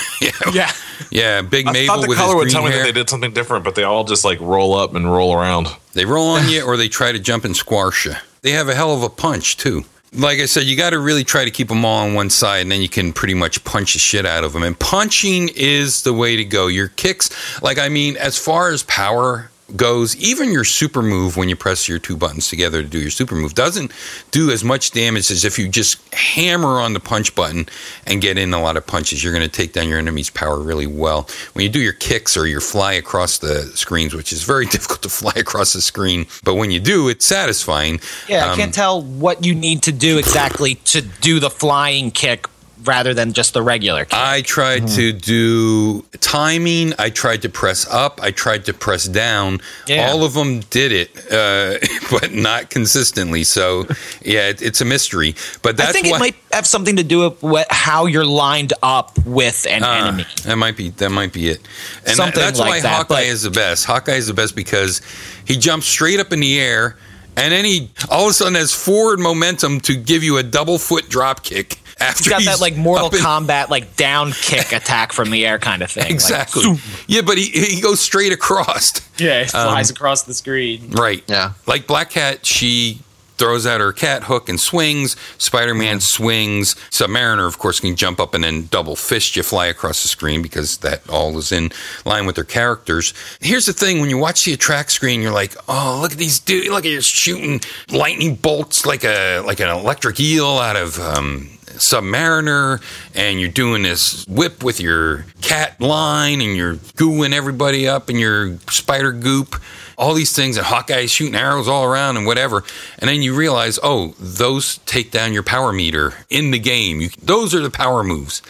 Yeah. 0.52 0.70
yeah, 1.10 1.42
Big 1.42 1.66
I 1.68 1.72
Mabel 1.72 1.94
thought 1.96 2.02
the 2.02 2.08
with 2.08 2.16
color 2.18 2.36
would 2.36 2.44
his 2.44 2.54
tell 2.54 2.64
me 2.64 2.70
that 2.70 2.84
they 2.84 2.92
did 2.92 3.10
something 3.10 3.32
different, 3.34 3.64
but 3.64 3.74
they 3.74 3.82
all 3.82 4.04
just 4.04 4.24
like 4.24 4.40
roll 4.40 4.74
up 4.74 4.94
and 4.94 5.10
roll 5.12 5.34
around. 5.34 5.68
They 5.92 6.06
roll 6.06 6.28
on 6.28 6.48
you 6.48 6.62
or 6.64 6.76
they 6.78 6.88
try 6.88 7.12
to 7.12 7.18
jump 7.18 7.44
and 7.44 7.54
squash 7.54 8.06
you. 8.06 8.14
They 8.40 8.52
have 8.52 8.68
a 8.70 8.74
hell 8.74 8.94
of 8.94 9.02
a 9.02 9.10
punch, 9.10 9.58
too. 9.58 9.84
Like 10.14 10.38
I 10.38 10.46
said, 10.46 10.64
you 10.64 10.74
got 10.76 10.90
to 10.90 10.98
really 10.98 11.24
try 11.24 11.44
to 11.44 11.50
keep 11.50 11.68
them 11.68 11.84
all 11.84 11.98
on 12.06 12.14
one 12.14 12.30
side, 12.30 12.60
and 12.62 12.72
then 12.72 12.80
you 12.80 12.88
can 12.88 13.12
pretty 13.12 13.34
much 13.34 13.62
punch 13.64 13.92
the 13.92 13.98
shit 13.98 14.24
out 14.24 14.42
of 14.44 14.54
them. 14.54 14.62
And 14.62 14.78
punching 14.78 15.50
is 15.54 16.02
the 16.02 16.14
way 16.14 16.36
to 16.36 16.44
go. 16.44 16.68
Your 16.68 16.88
kicks, 16.88 17.28
like, 17.60 17.78
I 17.78 17.90
mean, 17.90 18.16
as 18.16 18.38
far 18.38 18.70
as 18.70 18.82
power 18.84 19.50
goes, 19.74 20.14
even 20.16 20.52
your 20.52 20.62
super 20.64 21.02
move 21.02 21.36
when 21.36 21.48
you 21.48 21.56
press 21.56 21.88
your 21.88 21.98
two 21.98 22.16
buttons 22.16 22.48
together 22.48 22.82
to 22.82 22.88
do 22.88 23.00
your 23.00 23.10
super 23.10 23.34
move 23.34 23.54
doesn't 23.54 23.90
do 24.30 24.50
as 24.50 24.62
much 24.62 24.92
damage 24.92 25.30
as 25.30 25.44
if 25.44 25.58
you 25.58 25.68
just 25.68 25.98
hammer 26.14 26.80
on 26.80 26.92
the 26.92 27.00
punch 27.00 27.34
button 27.34 27.66
and 28.06 28.22
get 28.22 28.38
in 28.38 28.54
a 28.54 28.60
lot 28.60 28.76
of 28.76 28.86
punches. 28.86 29.24
You're 29.24 29.32
going 29.32 29.48
to 29.48 29.54
take 29.54 29.72
down 29.72 29.88
your 29.88 29.98
enemy's 29.98 30.30
power 30.30 30.60
really 30.60 30.86
well. 30.86 31.28
When 31.54 31.64
you 31.64 31.68
do 31.68 31.80
your 31.80 31.94
kicks 31.94 32.36
or 32.36 32.46
your 32.46 32.60
fly 32.60 32.92
across 32.92 33.38
the 33.38 33.64
screens, 33.74 34.14
which 34.14 34.32
is 34.32 34.44
very 34.44 34.66
difficult 34.74 35.02
to 35.02 35.08
fly 35.08 35.32
across 35.34 35.72
the 35.72 35.80
screen, 35.80 36.26
but 36.44 36.54
when 36.54 36.70
you 36.70 36.78
do, 36.78 37.08
it's 37.08 37.26
satisfying. 37.26 38.00
Yeah, 38.28 38.46
I 38.46 38.50
Um, 38.50 38.56
can't 38.56 38.74
tell 38.74 39.02
what 39.02 39.44
you 39.44 39.54
need 39.54 39.82
to 39.82 39.92
do 39.92 40.18
exactly 40.18 40.76
to 40.76 41.00
do 41.02 41.40
the 41.40 41.50
flying 41.50 42.10
kick 42.12 42.46
rather 42.86 43.14
than 43.14 43.32
just 43.32 43.52
the 43.54 43.62
regular 43.62 44.04
kick. 44.04 44.14
I 44.14 44.42
tried 44.42 44.88
to 44.88 45.12
do 45.12 46.02
timing. 46.20 46.92
I 46.98 47.10
tried 47.10 47.42
to 47.42 47.48
press 47.48 47.86
up. 47.90 48.20
I 48.22 48.30
tried 48.30 48.64
to 48.66 48.74
press 48.74 49.04
down. 49.04 49.60
Yeah. 49.86 50.08
All 50.10 50.24
of 50.24 50.34
them 50.34 50.60
did 50.70 50.92
it, 50.92 51.10
uh, 51.32 51.78
but 52.10 52.32
not 52.32 52.70
consistently. 52.70 53.44
So, 53.44 53.86
yeah, 54.22 54.48
it, 54.48 54.62
it's 54.62 54.80
a 54.80 54.84
mystery. 54.84 55.34
But 55.62 55.76
that's 55.76 55.90
I 55.90 55.92
think 55.92 56.06
why, 56.10 56.16
it 56.16 56.20
might 56.20 56.36
have 56.52 56.66
something 56.66 56.96
to 56.96 57.04
do 57.04 57.20
with 57.30 57.42
what, 57.42 57.66
how 57.70 58.06
you're 58.06 58.24
lined 58.24 58.72
up 58.82 59.16
with 59.26 59.66
an 59.68 59.82
Uh, 59.82 59.88
enemy. 59.92 60.24
That 60.44 60.56
might 60.56 60.76
be 60.76 60.90
that 60.90 61.10
might 61.10 61.32
be 61.32 61.48
it. 61.48 61.58
And 61.58 62.06
that- 62.06 62.16
Something 62.16 62.40
that's 62.40 62.58
like 62.58 62.70
why 62.70 62.80
that, 62.80 62.96
Hawkeye 62.96 63.14
but- 63.14 63.24
is 63.26 63.42
the 63.42 63.50
best. 63.50 63.84
Hawkeye 63.84 64.12
is 64.14 64.26
the 64.26 64.34
best 64.34 64.54
because 64.56 65.00
he 65.44 65.56
jumps 65.56 65.86
straight 65.86 66.20
up 66.20 66.32
in 66.32 66.40
the 66.40 66.58
air 66.60 66.96
and 67.36 67.52
then 67.52 67.64
he 67.64 67.90
all 68.10 68.24
of 68.24 68.30
a 68.30 68.32
sudden 68.32 68.54
has 68.54 68.72
forward 68.72 69.18
momentum 69.20 69.80
to 69.80 69.94
give 69.94 70.22
you 70.24 70.38
a 70.38 70.42
double 70.42 70.78
foot 70.78 71.08
drop 71.08 71.42
kick 71.42 71.80
after 71.98 72.24
He's 72.24 72.28
got 72.28 72.44
that 72.44 72.60
like 72.60 72.76
Mortal 72.76 73.08
in- 73.08 73.18
Kombat 73.22 73.68
like 73.70 73.96
down 73.96 74.32
kick 74.32 74.72
attack 74.72 75.12
from 75.12 75.30
the 75.30 75.46
air 75.46 75.58
kind 75.58 75.82
of 75.82 75.90
thing. 75.90 76.10
Exactly. 76.10 76.62
zoom. 76.62 76.78
yeah, 77.06 77.22
but 77.22 77.38
he, 77.38 77.44
he 77.48 77.80
goes 77.80 78.00
straight 78.00 78.32
across. 78.32 78.92
yeah, 79.18 79.40
it 79.42 79.54
Um, 79.54 79.68
flies 79.68 79.90
across 79.90 80.22
the 80.22 80.34
screen. 80.34 80.90
Right. 80.90 81.24
Yeah. 81.26 81.52
Like 81.66 81.86
Black 81.86 82.10
Cat, 82.10 82.44
she 82.44 83.00
throws 83.38 83.66
out 83.66 83.80
her 83.80 83.92
cat 83.92 84.24
hook 84.24 84.48
and 84.48 84.58
swings. 84.58 85.14
Spider 85.36 85.74
Man 85.74 86.00
swings. 86.00 86.74
Submariner, 86.90 87.46
of 87.46 87.58
course, 87.58 87.80
can 87.80 87.94
jump 87.94 88.18
up 88.18 88.32
and 88.34 88.42
then 88.44 88.66
double 88.70 88.96
fist 88.96 89.36
you, 89.36 89.42
fly 89.42 89.66
across 89.66 90.00
the 90.02 90.08
screen 90.08 90.40
because 90.40 90.78
that 90.78 91.06
all 91.10 91.36
is 91.36 91.52
in 91.52 91.70
line 92.06 92.24
with 92.24 92.34
their 92.36 92.44
characters. 92.44 93.12
Here's 93.40 93.66
the 93.66 93.74
thing 93.74 94.00
when 94.00 94.08
you 94.08 94.16
watch 94.16 94.44
the 94.46 94.54
attract 94.54 94.90
screen, 94.90 95.20
you're 95.20 95.32
like, 95.34 95.54
oh, 95.68 95.98
look 96.00 96.12
at 96.12 96.18
these 96.18 96.38
dudes. 96.40 96.68
Look 96.68 96.86
at 96.86 96.90
you 96.90 97.00
shooting 97.02 97.60
lightning 97.90 98.36
bolts 98.36 98.86
like 98.86 99.04
a 99.04 99.40
like 99.40 99.60
an 99.60 99.68
electric 99.68 100.18
eel 100.20 100.46
out 100.58 100.76
of. 100.76 100.98
Um, 100.98 101.50
Submariner, 101.76 102.82
and 103.14 103.40
you're 103.40 103.50
doing 103.50 103.82
this 103.82 104.26
whip 104.26 104.62
with 104.62 104.80
your 104.80 105.26
cat 105.40 105.80
line, 105.80 106.40
and 106.40 106.56
you're 106.56 106.74
gooing 106.74 107.32
everybody 107.32 107.88
up 107.88 108.10
in 108.10 108.16
your 108.16 108.58
spider 108.68 109.12
goop 109.12 109.56
all 109.98 110.14
these 110.14 110.34
things, 110.34 110.56
and 110.56 110.66
Hawkeye's 110.66 111.10
shooting 111.10 111.34
arrows 111.34 111.68
all 111.68 111.84
around 111.84 112.16
and 112.16 112.26
whatever. 112.26 112.64
And 112.98 113.08
then 113.08 113.22
you 113.22 113.34
realize, 113.34 113.78
oh, 113.82 114.14
those 114.18 114.78
take 114.78 115.10
down 115.10 115.32
your 115.32 115.42
power 115.42 115.72
meter 115.72 116.12
in 116.28 116.50
the 116.50 116.58
game. 116.58 117.00
You, 117.00 117.08
those 117.22 117.54
are 117.54 117.60
the 117.60 117.70
power 117.70 118.04
moves. 118.04 118.42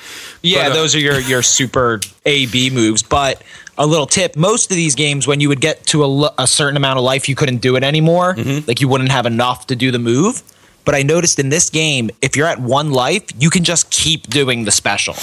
Yeah, 0.43 0.65
But, 0.69 0.73
uh, 0.73 0.75
those 0.75 0.95
are 0.95 0.99
your 0.99 1.21
your 1.21 1.43
super 1.57 2.01
A 2.25 2.47
B 2.47 2.71
moves. 2.71 3.03
But 3.03 3.43
a 3.79 3.87
little 3.87 4.07
tip. 4.07 4.37
Most 4.37 4.71
of 4.71 4.77
these 4.77 4.95
games, 4.95 5.27
when 5.27 5.41
you 5.41 5.49
would 5.49 5.61
get 5.61 5.85
to 5.89 6.31
a 6.39 6.47
certain 6.47 6.77
amount 6.77 6.99
of 6.99 7.05
life, 7.05 7.29
you 7.29 7.35
couldn't 7.37 7.59
do 7.59 7.77
it 7.77 7.85
anymore. 7.85 8.35
Mm-hmm. 8.35 8.67
Like 8.67 8.81
you 8.81 8.89
wouldn't 8.89 9.13
have 9.13 9.27
enough 9.27 9.67
to 9.69 9.77
do 9.77 9.91
the 9.91 9.99
move. 9.99 10.43
But 10.87 10.95
I 10.95 11.03
noticed 11.03 11.39
in 11.39 11.51
this 11.51 11.69
game, 11.69 12.11
if 12.23 12.35
you're 12.37 12.47
at 12.47 12.61
one 12.61 12.93
life, 12.93 13.25
you 13.39 13.51
can 13.51 13.65
just 13.65 13.91
keep 13.91 14.29
doing 14.29 14.65
the 14.65 14.71
special. 14.71 15.15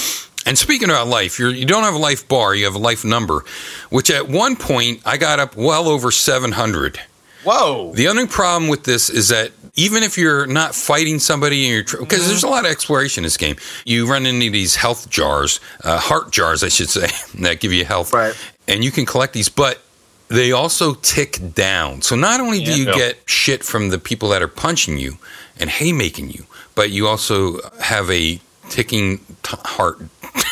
And 0.46 0.56
speaking 0.58 0.90
about 0.90 1.08
life, 1.08 1.38
you're, 1.38 1.50
you 1.50 1.64
don't 1.64 1.82
have 1.84 1.94
a 1.94 1.98
life 1.98 2.28
bar, 2.28 2.54
you 2.54 2.66
have 2.66 2.74
a 2.74 2.78
life 2.78 3.02
number, 3.04 3.44
which 3.88 4.10
at 4.10 4.28
one 4.28 4.56
point 4.56 5.00
I 5.06 5.16
got 5.16 5.40
up 5.40 5.56
well 5.56 5.88
over 5.88 6.10
700. 6.12 7.00
Whoa. 7.44 7.92
The 7.94 8.08
only 8.08 8.26
problem 8.26 8.68
with 8.70 8.84
this 8.84 9.08
is 9.10 9.28
that 9.30 9.52
even 9.74 10.02
if 10.02 10.16
you're 10.18 10.46
not 10.46 10.74
fighting 10.74 11.18
somebody 11.18 11.64
and 11.66 11.72
you're 11.90 12.00
because 12.00 12.26
there's 12.28 12.42
a 12.42 12.48
lot 12.48 12.64
of 12.66 12.70
exploration 12.70 13.22
in 13.22 13.24
this 13.24 13.36
game, 13.36 13.56
you 13.86 14.06
run 14.06 14.26
into 14.26 14.50
these 14.50 14.76
health 14.76 15.10
jars, 15.10 15.60
uh, 15.82 15.98
heart 15.98 16.30
jars, 16.30 16.62
I 16.62 16.68
should 16.68 16.88
say, 16.98 17.08
that 17.40 17.60
give 17.60 17.72
you 17.72 17.84
health, 17.84 18.12
Right. 18.12 18.34
And 18.68 18.84
you 18.84 18.90
can 18.90 19.04
collect 19.06 19.32
these, 19.34 19.48
but 19.48 19.80
they 20.28 20.52
also 20.52 20.94
tick 20.94 21.38
down. 21.54 22.00
So 22.02 22.16
not 22.16 22.40
only 22.40 22.64
do 22.64 22.74
you 22.78 22.86
Yeah. 22.86 22.94
get 22.96 23.18
shit 23.26 23.62
from 23.64 23.90
the 23.90 23.98
people 23.98 24.28
that 24.30 24.42
are 24.42 24.48
punching 24.48 24.98
you 24.98 25.18
and 25.58 25.70
haymaking 25.70 26.30
you, 26.30 26.46
but 26.74 26.90
you 26.90 27.06
also 27.06 27.60
have 27.80 28.10
a 28.10 28.40
ticking 28.68 29.18
t- 29.42 29.56
heart. 29.64 29.98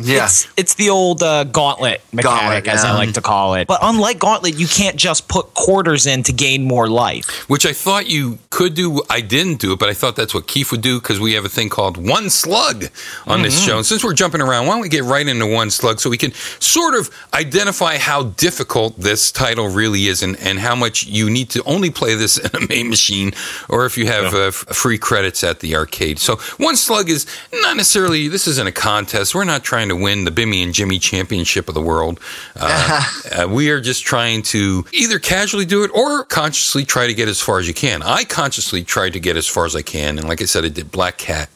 Yeah. 0.00 0.24
It's, 0.24 0.46
it's 0.56 0.74
the 0.74 0.90
old 0.90 1.22
uh, 1.22 1.44
gauntlet 1.44 2.00
mechanic, 2.12 2.64
Gauntlet, 2.64 2.68
as 2.68 2.84
I 2.84 2.94
like 2.94 3.14
to 3.14 3.20
call 3.20 3.54
it. 3.54 3.66
But 3.66 3.80
unlike 3.82 4.18
gauntlet, 4.20 4.58
you 4.58 4.66
can't 4.68 4.96
just 4.96 5.26
put 5.28 5.54
quarters 5.54 6.06
in 6.06 6.22
to 6.24 6.32
gain 6.32 6.64
more 6.64 6.88
life. 6.88 7.48
which 7.48 7.66
I 7.66 7.72
thought 7.72 8.08
you 8.08 8.38
could 8.50 8.74
do. 8.74 9.02
I 9.10 9.20
didn't 9.20 9.56
do 9.60 9.72
it, 9.72 9.78
but 9.78 9.88
I 9.88 9.94
thought 9.94 10.14
that's 10.14 10.34
what 10.34 10.46
Keith 10.46 10.70
would 10.70 10.82
do 10.82 11.00
because 11.00 11.18
we 11.18 11.32
have 11.34 11.44
a 11.44 11.48
thing 11.48 11.68
called 11.68 11.96
One 11.96 12.30
Slug 12.30 12.86
on 13.26 13.42
this 13.42 13.60
show. 13.60 13.76
And 13.78 13.86
since 13.86 14.04
we're 14.04 14.14
jumping 14.14 14.40
around, 14.40 14.66
why 14.66 14.74
don't 14.74 14.82
we 14.82 14.88
get 14.88 15.02
right 15.04 15.26
into 15.26 15.46
One 15.46 15.70
Slug 15.70 15.98
so 16.00 16.08
we 16.10 16.16
can 16.16 16.32
sort 16.60 16.94
of 16.94 17.10
identify 17.34 17.98
how 17.98 18.22
difficult 18.24 18.96
this 18.98 19.32
title 19.32 19.68
really 19.68 20.06
is 20.06 20.22
and, 20.22 20.36
and 20.38 20.58
how 20.60 20.74
much 20.74 21.06
you 21.06 21.28
need 21.28 21.50
to 21.50 21.62
only 21.64 21.90
play 21.90 22.14
this 22.14 22.38
in 22.54 22.62
a 22.62 22.66
main 22.68 22.88
machine 22.88 23.32
or 23.68 23.84
if 23.86 23.98
you 23.98 24.06
have 24.06 24.32
uh, 24.34 24.50
free 24.52 24.98
credits 24.98 25.42
at 25.42 25.60
the 25.60 25.74
arcade. 25.74 26.18
So 26.18 26.36
One 26.58 26.76
Slug 26.76 27.08
is 27.10 27.26
not 27.52 27.76
necessarily, 27.76 28.28
this 28.28 28.46
isn't 28.46 28.66
a 28.68 28.72
contest. 28.72 29.34
We're 29.34 29.44
not 29.44 29.64
trying 29.64 29.87
to 29.88 29.96
win 29.96 30.24
the 30.24 30.30
Bimmy 30.30 30.62
and 30.62 30.72
Jimmy 30.72 30.98
Championship 30.98 31.68
of 31.68 31.74
the 31.74 31.82
world. 31.82 32.20
Uh, 32.56 33.02
uh, 33.32 33.48
we 33.48 33.70
are 33.70 33.80
just 33.80 34.04
trying 34.04 34.42
to 34.42 34.84
either 34.92 35.18
casually 35.18 35.64
do 35.64 35.84
it 35.84 35.90
or 35.94 36.24
consciously 36.24 36.84
try 36.84 37.06
to 37.06 37.14
get 37.14 37.28
as 37.28 37.40
far 37.40 37.58
as 37.58 37.68
you 37.68 37.74
can. 37.74 38.02
I 38.02 38.24
consciously 38.24 38.84
tried 38.84 39.14
to 39.14 39.20
get 39.20 39.36
as 39.36 39.46
far 39.46 39.64
as 39.64 39.74
I 39.74 39.82
can, 39.82 40.18
and 40.18 40.28
like 40.28 40.42
I 40.42 40.46
said, 40.46 40.64
I 40.64 40.68
did 40.68 40.90
Black 40.90 41.18
Cat. 41.18 41.48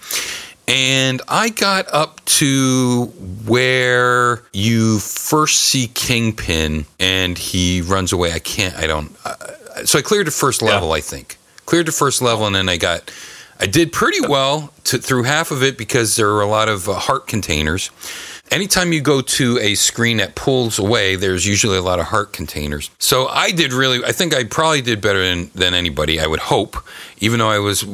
And 0.69 1.21
I 1.29 1.49
got 1.49 1.93
up 1.93 2.25
to 2.25 3.07
where 3.47 4.43
you 4.53 5.01
first 5.01 5.65
see 5.65 5.89
Kingpin 5.89 6.87
and 7.01 7.37
he 7.37 7.83
runs 7.83 8.13
away. 8.13 8.33
I 8.33 8.39
can't, 8.39 8.75
I 8.77 8.87
don't. 8.87 9.15
Uh, 9.25 9.35
so 9.85 9.99
I 9.99 10.03
cleared 10.03 10.29
the 10.29 10.31
first 10.31 10.63
level, 10.63 10.93
I 10.93 11.01
think. 11.01 11.37
Cleared 11.67 11.87
the 11.87 11.93
first 11.93 12.23
level, 12.23 12.47
and 12.47 12.55
then 12.55 12.69
I 12.69 12.77
got, 12.77 13.11
I 13.63 13.67
did 13.67 13.93
pretty 13.93 14.21
well 14.21 14.73
to, 14.85 14.99
through 14.99 15.23
half 15.23 15.53
of 15.53 15.63
it 15.63 15.79
because 15.79 16.17
there 16.17 16.31
are 16.31 16.41
a 16.41 16.49
lot 16.49 16.69
of 16.69 16.89
uh, 16.89 16.95
heart 16.95 17.29
containers. 17.29 17.91
Anytime 18.51 18.93
you 18.93 19.01
go 19.01 19.21
to 19.21 19.59
a 19.61 19.77
screen 19.77 20.17
that 20.17 20.35
pulls 20.35 20.81
away, 20.81 21.15
there's 21.15 21.47
usually 21.47 21.79
a 21.79 21.81
lot 21.81 22.01
of 22.01 22.07
heart 22.07 22.33
containers. 22.33 22.91
So 22.99 23.29
I 23.29 23.53
did 23.53 23.73
really, 23.73 24.05
I 24.05 24.11
think 24.11 24.35
I 24.35 24.43
probably 24.43 24.83
did 24.83 25.01
better 25.01 25.23
than, 25.23 25.49
than 25.55 25.75
anybody, 25.75 26.19
I 26.19 26.27
would 26.27 26.41
hope, 26.41 26.77
even 27.19 27.39
though 27.39 27.51
I 27.51 27.61
was 27.61 27.85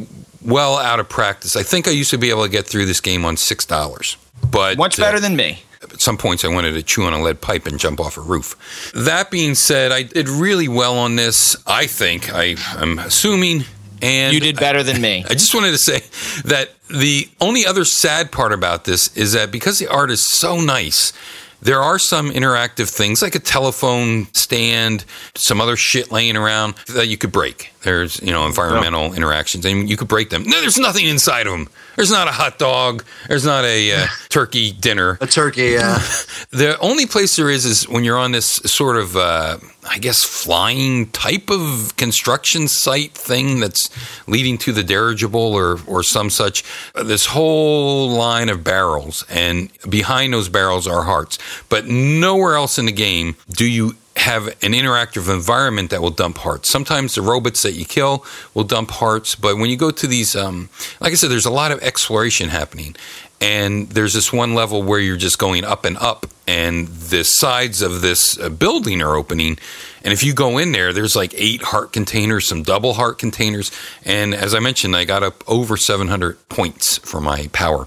well 0.40 0.78
out 0.78 1.01
of 1.01 1.09
practice. 1.11 1.55
I 1.55 1.62
think 1.62 1.86
I 1.86 1.90
used 1.90 2.11
to 2.12 2.19
be 2.19 2.31
able 2.31 2.45
to 2.45 2.49
get 2.51 2.66
through 2.66 2.86
this 2.86 3.03
game 3.03 3.27
on 3.27 3.36
$6. 3.36 4.16
But 4.51 4.78
Much 4.78 4.99
uh, 4.99 5.03
better 5.03 5.20
than 5.20 5.36
me. 5.36 5.59
at 5.82 6.01
some 6.01 6.16
points 6.16 6.47
I 6.47 6.49
wanted 6.49 6.73
to 6.73 6.82
chew 6.82 7.05
on 7.05 7.12
a 7.12 7.20
lead 7.20 7.43
pipe 7.43 7.66
and 7.66 7.78
jump 7.78 8.01
off 8.01 8.16
a 8.16 8.23
roof. 8.23 8.90
That 8.95 9.31
being 9.31 9.55
said, 9.55 9.93
I 9.93 10.03
did 10.03 10.31
really 10.31 10.66
well 10.66 10.97
on 10.97 11.16
this. 11.16 11.57
I 11.66 11.86
think 11.86 12.32
I, 12.32 12.57
I'm 12.70 12.99
assuming, 12.99 13.65
and 14.03 14.33
You 14.33 14.41
did 14.41 14.57
better 14.57 14.83
than 14.83 15.01
me. 15.01 15.25
I 15.29 15.35
just 15.35 15.55
wanted 15.55 15.73
to 15.73 15.79
say 15.79 16.01
that 16.45 16.70
the 16.89 17.29
only 17.41 17.66
other 17.66 17.85
sad 17.85 18.33
part 18.33 18.53
about 18.53 18.85
this 18.85 19.16
is 19.16 19.33
that 19.33 19.51
because 19.51 19.79
the 19.79 19.89
art 19.89 20.11
is 20.11 20.23
so 20.23 20.61
nice, 20.61 21.12
there 21.61 21.81
are 21.83 21.99
some 21.99 22.31
interactive 22.31 22.89
things 22.89 23.20
like 23.20 23.35
a 23.35 23.41
telephone 23.41 24.29
stand, 24.33 25.05
some 25.35 25.61
other 25.61 25.77
shit 25.77 26.12
laying 26.12 26.37
around 26.37 26.75
that 26.87 27.09
you 27.09 27.19
could 27.19 27.33
break. 27.33 27.73
There's, 27.83 28.20
you 28.23 28.31
know, 28.31 28.47
environmental 28.47 29.12
interactions 29.12 29.65
and 29.65 29.91
you 29.91 29.97
could 29.97 30.09
break 30.09 30.31
them. 30.31 30.45
No, 30.45 30.61
there's 30.61 30.79
nothing 30.79 31.07
inside 31.07 31.47
of 31.47 31.53
them. 31.53 31.69
There's 31.97 32.12
not 32.12 32.29
a 32.29 32.33
hot 32.33 32.59
dog. 32.59 33.05
There's 33.27 33.45
not 33.45 33.65
a 33.65 33.93
uh, 33.93 34.07
turkey 34.29 34.70
dinner. 34.73 35.19
A 35.20 35.27
turkey, 35.27 35.70
yeah. 35.70 35.99
The 36.51 36.79
only 36.79 37.07
place 37.07 37.37
there 37.37 37.51
is 37.51 37.65
is 37.66 37.89
when 37.89 38.05
you're 38.05 38.19
on 38.19 38.31
this 38.33 38.47
sort 38.47 38.97
of, 38.97 39.16
uh, 39.16 39.59
I 39.90 39.98
guess, 39.98 40.23
flying 40.24 41.06
type 41.10 41.51
of 41.51 41.94
construction 41.97 42.69
site 42.69 43.12
thing 43.12 43.60
that's 43.60 43.90
leading 44.27 44.59
to 44.59 44.73
the 44.73 44.82
dirigible 44.82 45.55
or 45.55 45.78
or 45.86 46.02
some 46.02 46.31
such. 46.31 46.65
Uh, 46.94 47.02
This 47.05 47.27
whole 47.27 48.10
line 48.10 48.48
of 48.48 48.62
barrels, 48.62 49.24
and 49.28 49.70
behind 49.89 50.32
those 50.32 50.48
barrels 50.48 50.86
are 50.86 51.05
hearts. 51.05 51.39
But 51.69 51.86
nowhere 51.86 52.56
else 52.56 52.78
in 52.78 52.86
the 52.86 52.93
game 52.93 53.36
do 53.48 53.66
you 53.66 53.94
have 54.16 54.48
an 54.48 54.73
interactive 54.73 55.32
environment 55.32 55.90
that 55.90 56.02
will 56.02 56.10
dump 56.10 56.39
hearts. 56.39 56.69
Sometimes 56.69 57.15
the 57.15 57.23
robots 57.23 57.62
that 57.62 57.74
you 57.74 57.85
kill 57.85 58.24
will 58.52 58.65
dump 58.65 58.90
hearts, 58.90 59.36
but 59.36 59.56
when 59.56 59.70
you 59.70 59.77
go 59.77 59.93
to 59.93 60.06
these, 60.09 60.35
um, 60.35 60.69
like 61.01 61.12
I 61.12 61.15
said, 61.15 61.31
there's 61.31 61.47
a 61.47 61.52
lot 61.52 61.70
of 61.70 61.78
exploration 61.82 62.48
happening. 62.48 62.97
And 63.40 63.89
there's 63.90 64.15
this 64.15 64.32
one 64.32 64.55
level 64.55 64.82
where 64.82 64.98
you're 64.98 65.16
just 65.16 65.39
going 65.39 65.65
up 65.65 65.85
and 65.85 65.97
up, 65.98 66.27
and 66.48 66.89
the 66.89 67.23
sides 67.23 67.82
of 67.82 68.01
this 68.01 68.39
uh, 68.39 68.48
building 68.48 69.01
are 69.01 69.15
opening. 69.15 69.59
And 70.02 70.12
if 70.12 70.24
you 70.24 70.35
go 70.35 70.59
in 70.59 70.73
there, 70.73 70.93
there's 70.93 71.15
like 71.15 71.35
eight 71.36 71.62
heart 71.62 71.93
containers, 71.93 72.47
some 72.47 72.62
double 72.62 72.94
heart 72.94 73.19
containers. 73.19 73.70
And 74.05 74.35
as 74.35 74.55
I 74.55 74.59
mentioned, 74.59 74.97
I 74.97 75.05
got 75.05 75.23
up 75.23 75.44
over 75.47 75.77
700 75.77 76.48
points 76.48 76.98
for 76.98 77.20
my 77.20 77.48
power, 77.52 77.86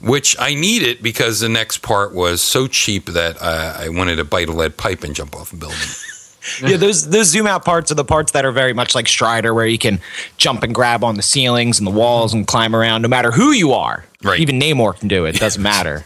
which 0.00 0.36
I 0.38 0.54
needed 0.54 1.02
because 1.02 1.40
the 1.40 1.48
next 1.48 1.78
part 1.78 2.14
was 2.14 2.40
so 2.40 2.68
cheap 2.68 3.06
that 3.06 3.40
uh, 3.40 3.76
I 3.78 3.88
wanted 3.88 4.16
to 4.16 4.24
bite 4.24 4.48
a 4.48 4.52
lead 4.52 4.76
pipe 4.76 5.02
and 5.02 5.14
jump 5.14 5.34
off 5.34 5.52
a 5.52 5.56
building. 5.56 5.78
yeah, 6.62 6.76
those 6.76 7.08
those 7.08 7.26
zoom 7.28 7.46
out 7.46 7.64
parts 7.64 7.90
are 7.90 7.94
the 7.94 8.04
parts 8.04 8.32
that 8.32 8.44
are 8.44 8.52
very 8.52 8.72
much 8.72 8.94
like 8.94 9.08
Strider, 9.08 9.54
where 9.54 9.66
you 9.66 9.78
can 9.78 10.00
jump 10.36 10.62
and 10.62 10.74
grab 10.74 11.04
on 11.04 11.16
the 11.16 11.22
ceilings 11.22 11.78
and 11.78 11.86
the 11.86 11.92
walls 11.92 12.34
and 12.34 12.46
climb 12.46 12.74
around, 12.74 13.02
no 13.02 13.08
matter 13.08 13.30
who 13.30 13.52
you 13.52 13.72
are. 13.72 14.04
Right. 14.22 14.38
Even 14.38 14.60
Namor 14.60 14.96
can 14.96 15.08
do 15.08 15.24
it. 15.24 15.34
Doesn't 15.34 15.62
matter 15.72 16.04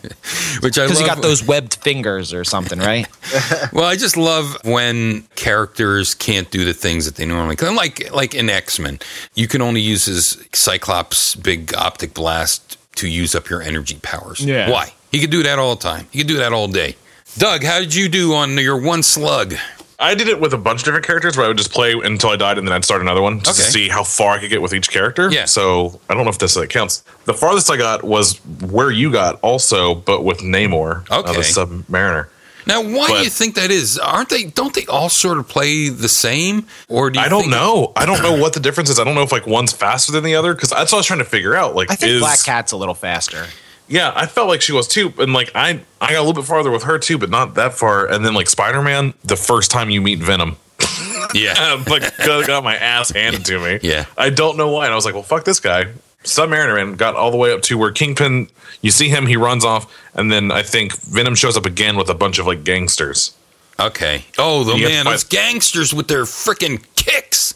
Which 0.60 0.78
I 0.78 0.84
because 0.84 0.98
he 0.98 1.04
got 1.04 1.20
those 1.20 1.44
webbed 1.46 1.74
fingers 1.76 2.32
or 2.32 2.44
something, 2.44 2.78
right? 2.78 3.06
Well, 3.72 3.84
I 3.84 3.96
just 3.96 4.16
love 4.16 4.56
when 4.64 5.22
characters 5.34 6.14
can't 6.14 6.50
do 6.50 6.64
the 6.64 6.72
things 6.72 7.04
that 7.04 7.16
they 7.16 7.26
normally 7.26 7.56
can. 7.56 7.76
Like 7.76 8.10
like 8.12 8.34
in 8.34 8.48
X 8.48 8.78
Men, 8.78 8.98
you 9.34 9.48
can 9.48 9.60
only 9.60 9.80
use 9.80 10.06
his 10.06 10.42
Cyclops 10.52 11.34
big 11.34 11.74
optic 11.74 12.14
blast 12.14 12.78
to 12.96 13.08
use 13.08 13.34
up 13.34 13.50
your 13.50 13.60
energy 13.60 13.98
powers. 14.02 14.40
Yeah. 14.40 14.70
Why? 14.70 14.92
He 15.12 15.20
could 15.20 15.30
do 15.30 15.42
that 15.42 15.58
all 15.58 15.74
the 15.76 15.82
time. 15.82 16.06
He 16.10 16.18
could 16.18 16.28
do 16.28 16.38
that 16.38 16.52
all 16.52 16.68
day. 16.68 16.96
Doug, 17.38 17.62
how 17.64 17.80
did 17.80 17.94
you 17.94 18.08
do 18.08 18.34
on 18.34 18.56
your 18.56 18.80
one 18.80 19.02
slug? 19.02 19.54
I 19.98 20.14
did 20.14 20.28
it 20.28 20.40
with 20.40 20.52
a 20.52 20.58
bunch 20.58 20.80
of 20.80 20.84
different 20.84 21.06
characters 21.06 21.36
where 21.36 21.46
I 21.46 21.48
would 21.48 21.56
just 21.56 21.72
play 21.72 21.92
until 21.92 22.30
I 22.30 22.36
died 22.36 22.58
and 22.58 22.66
then 22.68 22.74
I'd 22.74 22.84
start 22.84 23.00
another 23.00 23.22
one 23.22 23.40
just 23.40 23.58
Okay. 23.58 23.66
to 23.66 23.72
see 23.72 23.88
how 23.88 24.04
far 24.04 24.34
I 24.34 24.38
could 24.40 24.50
get 24.50 24.60
with 24.60 24.74
each 24.74 24.90
character. 24.90 25.30
Yeah. 25.30 25.46
So 25.46 26.00
I 26.10 26.14
don't 26.14 26.24
know 26.24 26.30
if 26.30 26.38
this 26.38 26.54
like, 26.56 26.68
counts. 26.70 27.02
The 27.24 27.34
farthest 27.34 27.70
I 27.70 27.76
got 27.78 28.04
was 28.04 28.36
where 28.60 28.90
you 28.90 29.10
got 29.10 29.38
also, 29.40 29.94
but 29.94 30.22
with 30.22 30.38
Namor, 30.38 31.06
uh, 31.10 31.22
the 31.22 31.38
Submariner. 31.40 32.28
Now, 32.66 32.82
why 32.82 33.06
do 33.06 33.14
you 33.22 33.30
think 33.30 33.54
that 33.54 33.70
is? 33.70 33.96
Aren't 33.96 34.28
they? 34.28 34.42
Don't 34.42 34.74
they 34.74 34.84
all 34.86 35.08
sort 35.08 35.38
of 35.38 35.46
play 35.46 35.88
the 35.88 36.08
same? 36.08 36.66
Or 36.88 37.10
do 37.10 37.18
you 37.20 37.24
I 37.24 37.28
don't 37.28 37.42
think- 37.42 37.52
know. 37.52 37.92
I 37.94 38.04
don't 38.06 38.22
know 38.22 38.32
what 38.36 38.54
the 38.54 38.60
difference 38.60 38.90
is. 38.90 38.98
I 38.98 39.04
don't 39.04 39.14
know 39.14 39.22
if 39.22 39.30
like 39.30 39.46
one's 39.46 39.72
faster 39.72 40.10
than 40.10 40.24
the 40.24 40.34
other 40.34 40.52
because 40.52 40.70
that's 40.70 40.90
what 40.90 40.96
I 40.96 41.00
was 41.00 41.06
trying 41.06 41.20
to 41.20 41.24
figure 41.24 41.54
out. 41.54 41.76
Like, 41.76 41.92
I 41.92 41.94
think 41.94 42.10
is 42.12 42.20
Black 42.20 42.42
Cat's 42.44 42.72
a 42.72 42.76
little 42.76 42.94
faster. 42.94 43.46
Yeah, 43.88 44.12
I 44.14 44.26
felt 44.26 44.48
like 44.48 44.62
she 44.62 44.72
was 44.72 44.88
too, 44.88 45.12
and 45.18 45.32
like 45.32 45.50
I 45.54 45.80
I 46.00 46.12
got 46.12 46.18
a 46.18 46.22
little 46.22 46.34
bit 46.34 46.44
farther 46.44 46.70
with 46.70 46.84
her 46.84 46.98
too, 46.98 47.18
but 47.18 47.30
not 47.30 47.54
that 47.54 47.74
far. 47.74 48.06
And 48.06 48.24
then 48.24 48.34
like 48.34 48.48
Spider 48.48 48.82
Man, 48.82 49.14
the 49.24 49.36
first 49.36 49.70
time 49.70 49.90
you 49.90 50.00
meet 50.00 50.18
Venom, 50.20 50.56
Yeah. 51.34 51.82
like 51.88 52.16
got 52.26 52.64
my 52.64 52.76
ass 52.76 53.10
handed 53.10 53.44
to 53.46 53.58
me. 53.58 53.78
Yeah. 53.82 54.06
I 54.16 54.30
don't 54.30 54.56
know 54.56 54.70
why. 54.70 54.84
And 54.84 54.92
I 54.92 54.96
was 54.96 55.04
like, 55.04 55.14
well, 55.14 55.22
fuck 55.22 55.44
this 55.44 55.60
guy. 55.60 55.86
Submariner 56.24 56.74
Man 56.74 56.94
got 56.96 57.14
all 57.14 57.30
the 57.30 57.36
way 57.36 57.52
up 57.52 57.62
to 57.62 57.78
where 57.78 57.92
Kingpin, 57.92 58.48
you 58.82 58.90
see 58.90 59.08
him, 59.08 59.26
he 59.26 59.36
runs 59.36 59.64
off, 59.64 59.92
and 60.14 60.32
then 60.32 60.50
I 60.50 60.62
think 60.62 60.92
Venom 61.02 61.36
shows 61.36 61.56
up 61.56 61.66
again 61.66 61.96
with 61.96 62.08
a 62.08 62.14
bunch 62.14 62.38
of 62.40 62.46
like 62.46 62.64
gangsters. 62.64 63.36
Okay. 63.78 64.24
Oh, 64.38 64.64
the 64.64 64.76
man, 64.76 65.04
those 65.04 65.22
gangsters 65.22 65.92
with 65.94 66.08
their 66.08 66.24
freaking 66.24 66.82
kicks. 66.96 67.54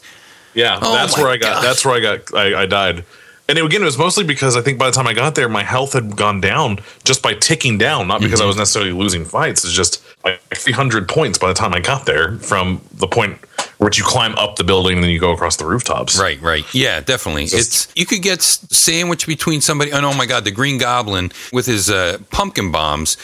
Yeah, 0.55 0.79
Oh 0.83 0.93
that's 0.93 1.17
where 1.17 1.29
I 1.29 1.37
got. 1.37 1.55
gosh. 1.55 1.63
That's 1.65 1.85
where 1.85 1.95
I 1.95 2.01
got. 2.01 2.35
I, 2.35 2.63
I 2.63 2.67
died. 2.67 3.05
And 3.51 3.59
it, 3.59 3.65
again, 3.65 3.83
it 3.83 3.85
was 3.87 3.99
mostly 3.99 4.23
because 4.23 4.57
I 4.57 4.63
think 4.63 4.79
by 4.79 4.87
the 4.87 4.93
time 4.93 5.09
I 5.09 5.13
got 5.13 5.35
there, 5.35 5.49
my 5.49 5.65
health 5.65 5.95
had 5.95 6.15
gone 6.17 6.41
down 6.41 6.79
just 7.05 7.21
by 7.21 7.35
ticking 7.35 7.79
down, 7.79 8.07
not 8.07 8.21
because 8.21 8.41
I 8.41 8.45
Mm-hmm. 8.45 8.49
was 8.49 8.57
necessarily 8.57 8.93
losing 8.93 9.25
fights. 9.25 9.65
It's 9.65 9.73
just 9.75 10.01
like 10.25 10.41
300 10.55 11.09
points 11.09 11.37
by 11.37 11.49
the 11.49 11.55
time 11.55 11.75
I 11.75 11.81
got 11.81 12.07
there 12.07 12.37
from 12.39 12.81
the 12.93 13.09
point 13.09 13.39
where 13.79 13.91
you 13.93 14.05
climb 14.05 14.37
up 14.37 14.55
the 14.55 14.63
building 14.63 14.95
and 14.99 15.03
then 15.03 15.11
you 15.11 15.19
go 15.19 15.33
across 15.33 15.57
the 15.57 15.67
rooftops. 15.67 16.17
Right, 16.21 16.41
right. 16.41 16.65
Yeah, 16.73 17.01
definitely. 17.01 17.47
Just- 17.47 17.55
it's 17.89 17.93
you 17.97 18.07
could 18.07 18.23
get 18.23 18.41
sandwiched 18.41 19.27
between 19.27 19.61
somebody. 19.61 19.93
Oh, 19.93 20.15
my 20.15 20.27
God, 20.27 20.45
the 20.45 20.53
Green 20.53 20.79
Goblin 20.79 21.33
with 21.53 21.67
his 21.67 21.91
uh, 21.91 22.19
pumpkin 22.31 22.71
bombs 22.71 23.17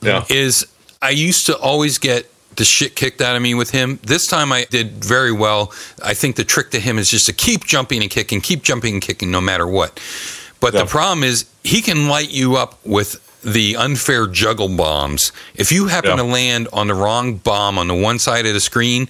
Yeah. 0.00 0.24
is. 0.30 0.66
I 1.02 1.10
used 1.10 1.44
to 1.46 1.58
always 1.58 1.98
get 1.98 2.30
the 2.56 2.64
shit 2.64 2.96
kicked 2.96 3.20
out 3.20 3.36
of 3.36 3.42
me 3.42 3.54
with 3.54 3.70
him. 3.70 3.98
This 4.02 4.26
time 4.26 4.52
I 4.52 4.66
did 4.70 5.04
very 5.04 5.32
well. 5.32 5.72
I 6.02 6.14
think 6.14 6.36
the 6.36 6.44
trick 6.44 6.70
to 6.72 6.80
him 6.80 6.98
is 6.98 7.10
just 7.10 7.26
to 7.26 7.32
keep 7.32 7.64
jumping 7.64 8.02
and 8.02 8.10
kicking, 8.10 8.40
keep 8.40 8.62
jumping 8.62 8.94
and 8.94 9.02
kicking 9.02 9.30
no 9.30 9.40
matter 9.40 9.66
what. 9.66 9.98
But 10.60 10.74
Yeah. 10.74 10.80
the 10.82 10.86
problem 10.86 11.24
is 11.24 11.44
he 11.62 11.82
can 11.82 12.08
light 12.08 12.30
you 12.30 12.56
up 12.56 12.78
with 12.84 13.20
the 13.42 13.76
unfair 13.76 14.26
juggle 14.26 14.68
bombs. 14.70 15.30
If 15.54 15.70
you 15.70 15.88
happen 15.88 16.10
Yeah. 16.12 16.16
to 16.16 16.22
land 16.24 16.68
on 16.72 16.86
the 16.86 16.94
wrong 16.94 17.34
bomb 17.34 17.78
on 17.78 17.88
the 17.88 17.94
one 17.94 18.18
side 18.18 18.46
of 18.46 18.54
the 18.54 18.60
screen, 18.60 19.06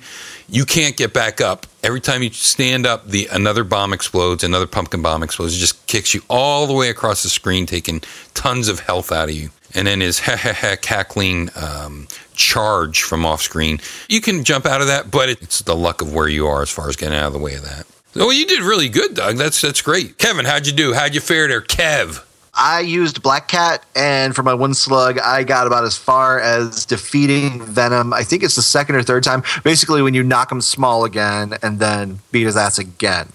you 0.48 0.64
can't 0.64 0.96
get 0.96 1.12
back 1.12 1.40
up. 1.40 1.66
Every 1.84 2.00
time 2.00 2.22
you 2.22 2.30
stand 2.32 2.84
up, 2.84 3.08
the 3.08 3.28
another 3.30 3.62
bomb 3.62 3.92
explodes, 3.92 4.42
another 4.42 4.66
pumpkin 4.66 5.02
bomb 5.02 5.22
explodes. 5.22 5.54
It 5.54 5.58
just 5.60 5.86
kicks 5.86 6.14
you 6.14 6.22
all 6.28 6.66
the 6.66 6.72
way 6.72 6.88
across 6.88 7.22
the 7.22 7.28
screen, 7.28 7.64
taking 7.66 8.02
tons 8.34 8.66
of 8.66 8.80
health 8.80 9.12
out 9.12 9.28
of 9.28 9.34
you. 9.36 9.50
And 9.74 9.86
then 9.86 10.01
his 10.01 10.18
ha 10.24 10.36
ha 10.36 10.52
ha 10.52 10.76
cackling 10.80 11.51
um, 11.56 12.09
charge 12.34 13.02
from 13.02 13.24
off 13.26 13.42
screen. 13.42 13.80
You 14.09 14.20
can 14.20 14.44
jump 14.44 14.66
out 14.66 14.80
of 14.80 14.86
that, 14.88 15.10
but 15.10 15.28
it's 15.28 15.62
the 15.62 15.76
luck 15.76 16.01
of 16.01 16.12
where 16.12 16.28
you 16.28 16.46
are 16.46 16.62
as 16.62 16.70
far 16.70 16.88
as 16.88 16.96
getting 16.96 17.18
out 17.18 17.26
of 17.26 17.32
the 17.32 17.38
way 17.38 17.55
of 17.55 17.62
that. 17.62 17.86
Oh, 18.16 18.30
you 18.30 18.46
did 18.46 18.60
really 18.62 18.88
good, 18.88 19.14
Doug. 19.14 19.36
That's 19.36 19.60
that's 19.60 19.82
great. 19.82 20.18
Kevin, 20.18 20.44
how'd 20.44 20.66
you 20.66 20.72
do? 20.72 20.94
How'd 20.94 21.14
you 21.14 21.20
fare 21.20 21.48
there, 21.48 21.60
Kev? 21.60 22.24
I 22.56 22.80
used 22.80 23.20
Black 23.20 23.48
Cat, 23.48 23.84
and 23.96 24.34
for 24.34 24.44
my 24.44 24.55
one 24.55 24.74
slug, 24.74 25.18
I 25.18 25.42
got 25.42 25.66
about 25.66 25.82
as 25.82 25.96
far 25.96 26.38
as 26.38 26.86
defeating 26.86 27.60
Venom. 27.60 28.12
I 28.12 28.22
think 28.22 28.44
it's 28.44 28.55
the 28.55 28.62
second 28.62 28.94
or 28.94 29.02
third 29.02 29.24
time. 29.24 29.42
Basically, 29.64 30.02
when 30.02 30.14
you 30.14 30.22
knock 30.22 30.52
him 30.52 30.60
small 30.60 31.05
again 31.05 31.55
and 31.62 31.80
then 31.80 32.20
beat 32.30 32.44
his 32.44 32.56
ass 32.56 32.78
again. 32.78 33.28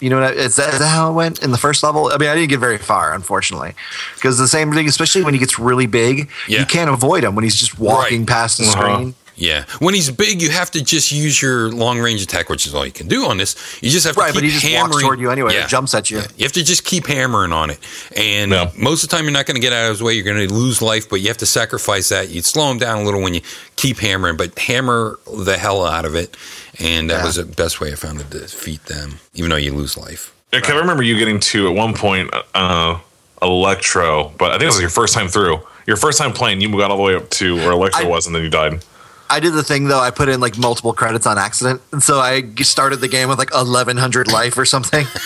You 0.00 0.08
know, 0.10 0.22
is 0.22 0.56
that, 0.56 0.72
is 0.74 0.78
that 0.80 0.88
how 0.88 1.10
it 1.10 1.14
went 1.14 1.42
in 1.42 1.50
the 1.52 1.58
first 1.58 1.82
level? 1.82 2.10
I 2.12 2.16
mean, 2.18 2.28
I 2.30 2.34
didn't 2.34 2.48
get 2.50 2.58
very 2.60 2.78
far, 2.78 3.12
unfortunately, 3.14 3.74
because 4.14 4.38
the 4.38 4.48
same 4.48 4.72
thing, 4.72 4.88
especially 4.88 5.22
when 5.22 5.34
he 5.34 5.40
gets 5.40 5.58
really 5.58 5.86
big, 5.86 6.30
Yeah. 6.48 6.60
you 6.60 6.66
can't 6.66 6.90
avoid 6.90 7.22
him 7.24 7.34
when 7.34 7.44
he's 7.44 7.56
just 7.56 7.78
walking 7.78 8.20
Right. 8.20 8.26
past 8.28 8.58
the 8.58 8.64
Uh-huh. 8.64 8.80
screen. 8.94 9.14
Yeah, 9.36 9.64
when 9.78 9.94
he's 9.94 10.10
big, 10.10 10.42
you 10.42 10.50
have 10.50 10.70
to 10.72 10.82
just 10.82 11.12
use 11.12 11.40
your 11.40 11.70
long 11.70 11.98
range 11.98 12.20
attack, 12.20 12.50
which 12.50 12.66
is 12.66 12.74
all 12.74 12.84
you 12.84 12.92
can 12.92 13.08
do 13.08 13.24
on 13.24 13.38
this. 13.38 13.56
You 13.80 13.88
just 13.90 14.04
have 14.06 14.14
to 14.14 14.20
Right, 14.20 14.26
keep 14.28 14.34
but 14.34 14.44
he 14.44 14.50
just 14.50 14.62
hammering. 14.66 14.90
walks 14.90 15.02
toward 15.02 15.18
you 15.20 15.30
anyway. 15.30 15.54
Yeah. 15.54 15.64
It 15.64 15.68
jumps 15.70 15.94
at 15.94 16.10
you. 16.10 16.18
Yeah. 16.18 16.26
You 16.36 16.44
have 16.44 16.52
to 16.52 16.62
just 16.62 16.84
keep 16.84 17.06
hammering 17.06 17.50
on 17.52 17.70
it, 17.70 17.78
and 18.14 18.50
Yeah. 18.52 18.68
most 18.76 19.02
of 19.02 19.08
the 19.08 19.16
time 19.16 19.24
you're 19.24 19.32
not 19.32 19.46
going 19.46 19.54
to 19.54 19.60
get 19.62 19.72
out 19.72 19.84
of 19.84 19.90
his 19.92 20.02
way. 20.02 20.12
You're 20.12 20.24
going 20.24 20.46
to 20.46 20.52
lose 20.52 20.82
life, 20.82 21.08
but 21.08 21.22
you 21.22 21.28
have 21.28 21.38
to 21.38 21.46
sacrifice 21.46 22.10
that. 22.10 22.28
You 22.28 22.42
slow 22.42 22.70
him 22.70 22.76
down 22.78 22.98
a 22.98 23.02
little 23.02 23.22
when 23.22 23.32
you 23.32 23.40
keep 23.76 24.00
hammering, 24.00 24.36
but 24.36 24.58
hammer 24.58 25.18
the 25.34 25.56
hell 25.56 25.86
out 25.86 26.04
of 26.04 26.14
it, 26.14 26.36
and 26.80 27.10
that 27.10 27.18
Yeah. 27.18 27.24
was 27.26 27.36
the 27.36 27.44
best 27.44 27.80
way 27.80 27.92
I 27.92 27.94
found 27.94 28.18
to 28.20 28.24
defeat 28.24 28.86
them, 28.86 29.20
even 29.34 29.50
though 29.50 29.56
you 29.56 29.72
lose 29.74 29.96
life. 29.96 30.32
Yeah, 30.52 30.60
'cause 30.60 30.70
I 30.72 30.78
remember 30.78 31.02
you 31.02 31.16
getting 31.18 31.38
to 31.40 31.68
at 31.68 31.74
one 31.74 31.94
point 31.94 32.30
uh, 32.54 32.96
Electro, 33.42 34.32
but 34.38 34.50
I 34.50 34.54
think 34.54 34.64
it 34.64 34.66
was 34.66 34.80
your 34.80 34.90
first 34.90 35.14
time 35.14 35.28
through. 35.28 35.60
Your 35.86 35.96
first 35.96 36.18
time 36.18 36.32
playing, 36.32 36.60
you 36.60 36.68
got 36.76 36.90
all 36.90 36.96
the 36.96 37.02
way 37.02 37.14
up 37.14 37.30
to 37.30 37.56
where 37.56 37.72
Electro 37.72 38.04
I- 38.04 38.08
was, 38.08 38.26
and 38.26 38.34
then 38.34 38.42
you 38.42 38.50
died. 38.50 38.84
I 39.32 39.38
did 39.38 39.52
the 39.52 39.62
thing 39.62 39.86
though. 39.86 40.00
I 40.00 40.10
put 40.10 40.28
in 40.28 40.40
like 40.40 40.58
multiple 40.58 40.92
credits 40.92 41.24
on 41.24 41.38
accident, 41.38 41.80
and 41.92 42.02
so 42.02 42.18
I 42.18 42.42
started 42.62 42.96
the 43.00 43.06
game 43.08 43.28
with 43.28 43.38
like 43.38 43.52
eleven 43.54 43.96
hundred 43.96 44.30
life 44.30 44.56
or 44.58 44.64
something. 44.64 45.06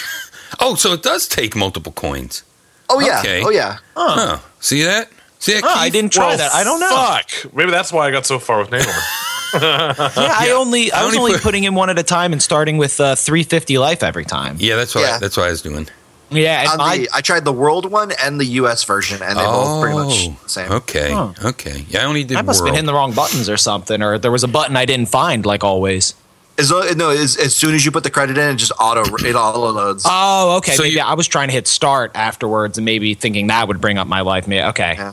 Oh, 0.61 0.77
so 0.77 0.93
it 0.93 1.03
does 1.03 1.27
take 1.27 1.57
multiple 1.57 1.91
coins. 1.91 2.45
Oh 2.89 3.01
yeah, 3.01 3.19
Okay. 3.21 3.43
oh 3.45 3.51
yeah. 3.51 3.79
Oh, 3.97 4.41
see 4.61 4.85
that? 4.85 5.09
See 5.41 5.55
that? 5.55 5.65
Oh, 5.65 5.73
I 5.75 5.89
didn't 5.89 6.13
try 6.13 6.37
that. 6.37 6.53
I 6.55 6.63
don't 6.63 6.79
know. 6.79 6.91
Fuck. 6.91 7.53
Maybe 7.53 7.73
that's 7.73 7.93
why 7.93 8.07
I 8.07 8.13
got 8.13 8.25
so 8.25 8.39
far 8.39 8.61
with 8.61 8.71
Namor. 8.71 8.87
Yeah, 9.55 9.95
I 10.17 10.53
only 10.57 10.91
I, 10.93 11.01
I 11.03 11.05
was 11.05 11.15
only 11.15 11.19
only 11.19 11.33
put- 11.35 11.43
putting 11.43 11.65
in 11.65 11.75
one 11.75 11.91
at 11.91 11.99
a 11.99 12.03
time 12.03 12.33
and 12.33 12.43
starting 12.43 12.77
with 12.77 13.01
uh, 13.01 13.15
350 13.17 13.79
life 13.79 14.03
every 14.03 14.25
time. 14.25 14.57
Yeah, 14.59 14.77
that's 14.77 14.95
what 14.95 15.05
I, 15.05 15.19
that's 15.19 15.37
what 15.37 15.47
I 15.47 15.51
was 15.51 15.63
doing. 15.63 15.89
Yeah, 16.31 16.71
and 16.71 16.79
my, 16.79 16.97
the, 16.99 17.09
I 17.13 17.21
tried 17.21 17.45
the 17.45 17.53
world 17.53 17.89
one 17.91 18.11
and 18.23 18.41
the 18.41 18.45
U.S. 18.63 18.83
version, 18.85 19.23
and 19.23 19.39
they 19.39 19.43
both 19.45 19.83
pretty 19.83 19.99
much 19.99 20.43
the 20.43 20.49
same. 20.49 20.73
Oh, 20.73 20.77
Okay, 20.77 21.13
Huh. 21.13 21.33
okay. 21.45 21.85
Yeah, 21.89 22.03
I 22.03 22.05
only 22.07 22.25
did 22.25 22.37
I 22.39 22.43
must 22.43 22.61
have 22.61 22.65
been 22.65 22.75
hitting 22.75 22.87
the 22.87 22.95
wrong 22.95 23.13
buttons 23.13 23.49
or 23.49 23.57
something, 23.57 24.03
or 24.03 24.19
there 24.19 24.33
was 24.33 24.43
a 24.43 24.49
button 24.49 24.77
I 24.77 24.85
didn't 24.85 25.11
find, 25.11 25.47
like 25.47 25.63
always. 25.63 26.15
As 26.59 26.71
though, 26.71 26.83
no, 26.97 27.11
as, 27.11 27.37
as 27.37 27.55
soon 27.55 27.75
as 27.75 27.85
you 27.85 27.91
put 27.93 28.05
the 28.05 28.11
credit 28.11 28.39
in, 28.39 28.55
it 28.55 28.57
just 28.57 28.73
auto 28.81 29.03
it 29.03 29.35
auto 29.37 29.71
loads. 29.71 30.05
Oh, 30.09 30.57
okay. 30.59 30.73
So 30.73 30.83
maybe 30.83 30.95
you- 30.97 31.01
I 31.03 31.15
was 31.15 31.29
trying 31.29 31.49
to 31.49 31.53
hit 31.55 31.69
start 31.69 32.13
afterwards, 32.15 32.79
and 32.79 32.85
maybe 32.85 33.15
thinking 33.15 33.49
that 33.49 33.69
would 33.69 33.81
bring 33.81 33.99
up 33.99 34.07
my 34.09 34.23
life. 34.23 34.49
Maybe 34.49 34.63
okay, 34.65 34.95
Yeah. 34.97 35.13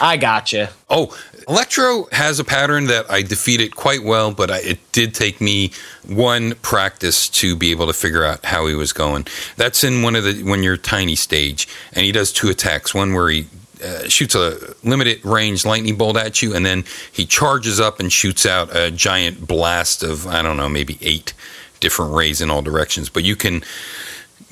I 0.00 0.16
gotcha. 0.18 0.70
Oh, 0.90 1.16
Electro 1.48 2.08
has 2.12 2.38
a 2.38 2.44
pattern 2.44 2.86
that 2.86 3.10
I 3.10 3.22
defeated 3.22 3.76
quite 3.76 4.02
well, 4.02 4.32
but 4.32 4.50
I, 4.50 4.58
it 4.60 4.92
did 4.92 5.14
take 5.14 5.40
me 5.40 5.72
one 6.06 6.54
practice 6.56 7.28
to 7.30 7.54
be 7.54 7.70
able 7.70 7.86
to 7.86 7.92
figure 7.92 8.24
out 8.24 8.44
how 8.44 8.66
he 8.66 8.74
was 8.74 8.92
going. 8.92 9.26
That's 9.56 9.84
in 9.84 10.02
one 10.02 10.16
of 10.16 10.24
the 10.24 10.42
when 10.42 10.62
you're 10.62 10.76
tiny 10.76 11.16
stage, 11.16 11.68
and 11.92 12.04
he 12.04 12.12
does 12.12 12.32
two 12.32 12.48
attacks. 12.48 12.94
One 12.94 13.12
where 13.12 13.28
he 13.28 13.46
uh, 13.84 14.08
shoots 14.08 14.34
a 14.34 14.58
limited 14.82 15.24
range 15.24 15.66
lightning 15.66 15.96
bolt 15.96 16.16
at 16.16 16.40
you, 16.42 16.54
and 16.54 16.64
then 16.64 16.84
he 17.12 17.26
charges 17.26 17.78
up 17.78 18.00
and 18.00 18.12
shoots 18.12 18.46
out 18.46 18.74
a 18.74 18.90
giant 18.90 19.46
blast 19.46 20.02
of 20.02 20.26
I 20.26 20.40
don't 20.40 20.56
know, 20.56 20.68
maybe 20.68 20.98
eight 21.02 21.34
different 21.80 22.14
rays 22.14 22.40
in 22.40 22.50
all 22.50 22.62
directions. 22.62 23.10
But 23.10 23.24
you 23.24 23.36
can 23.36 23.62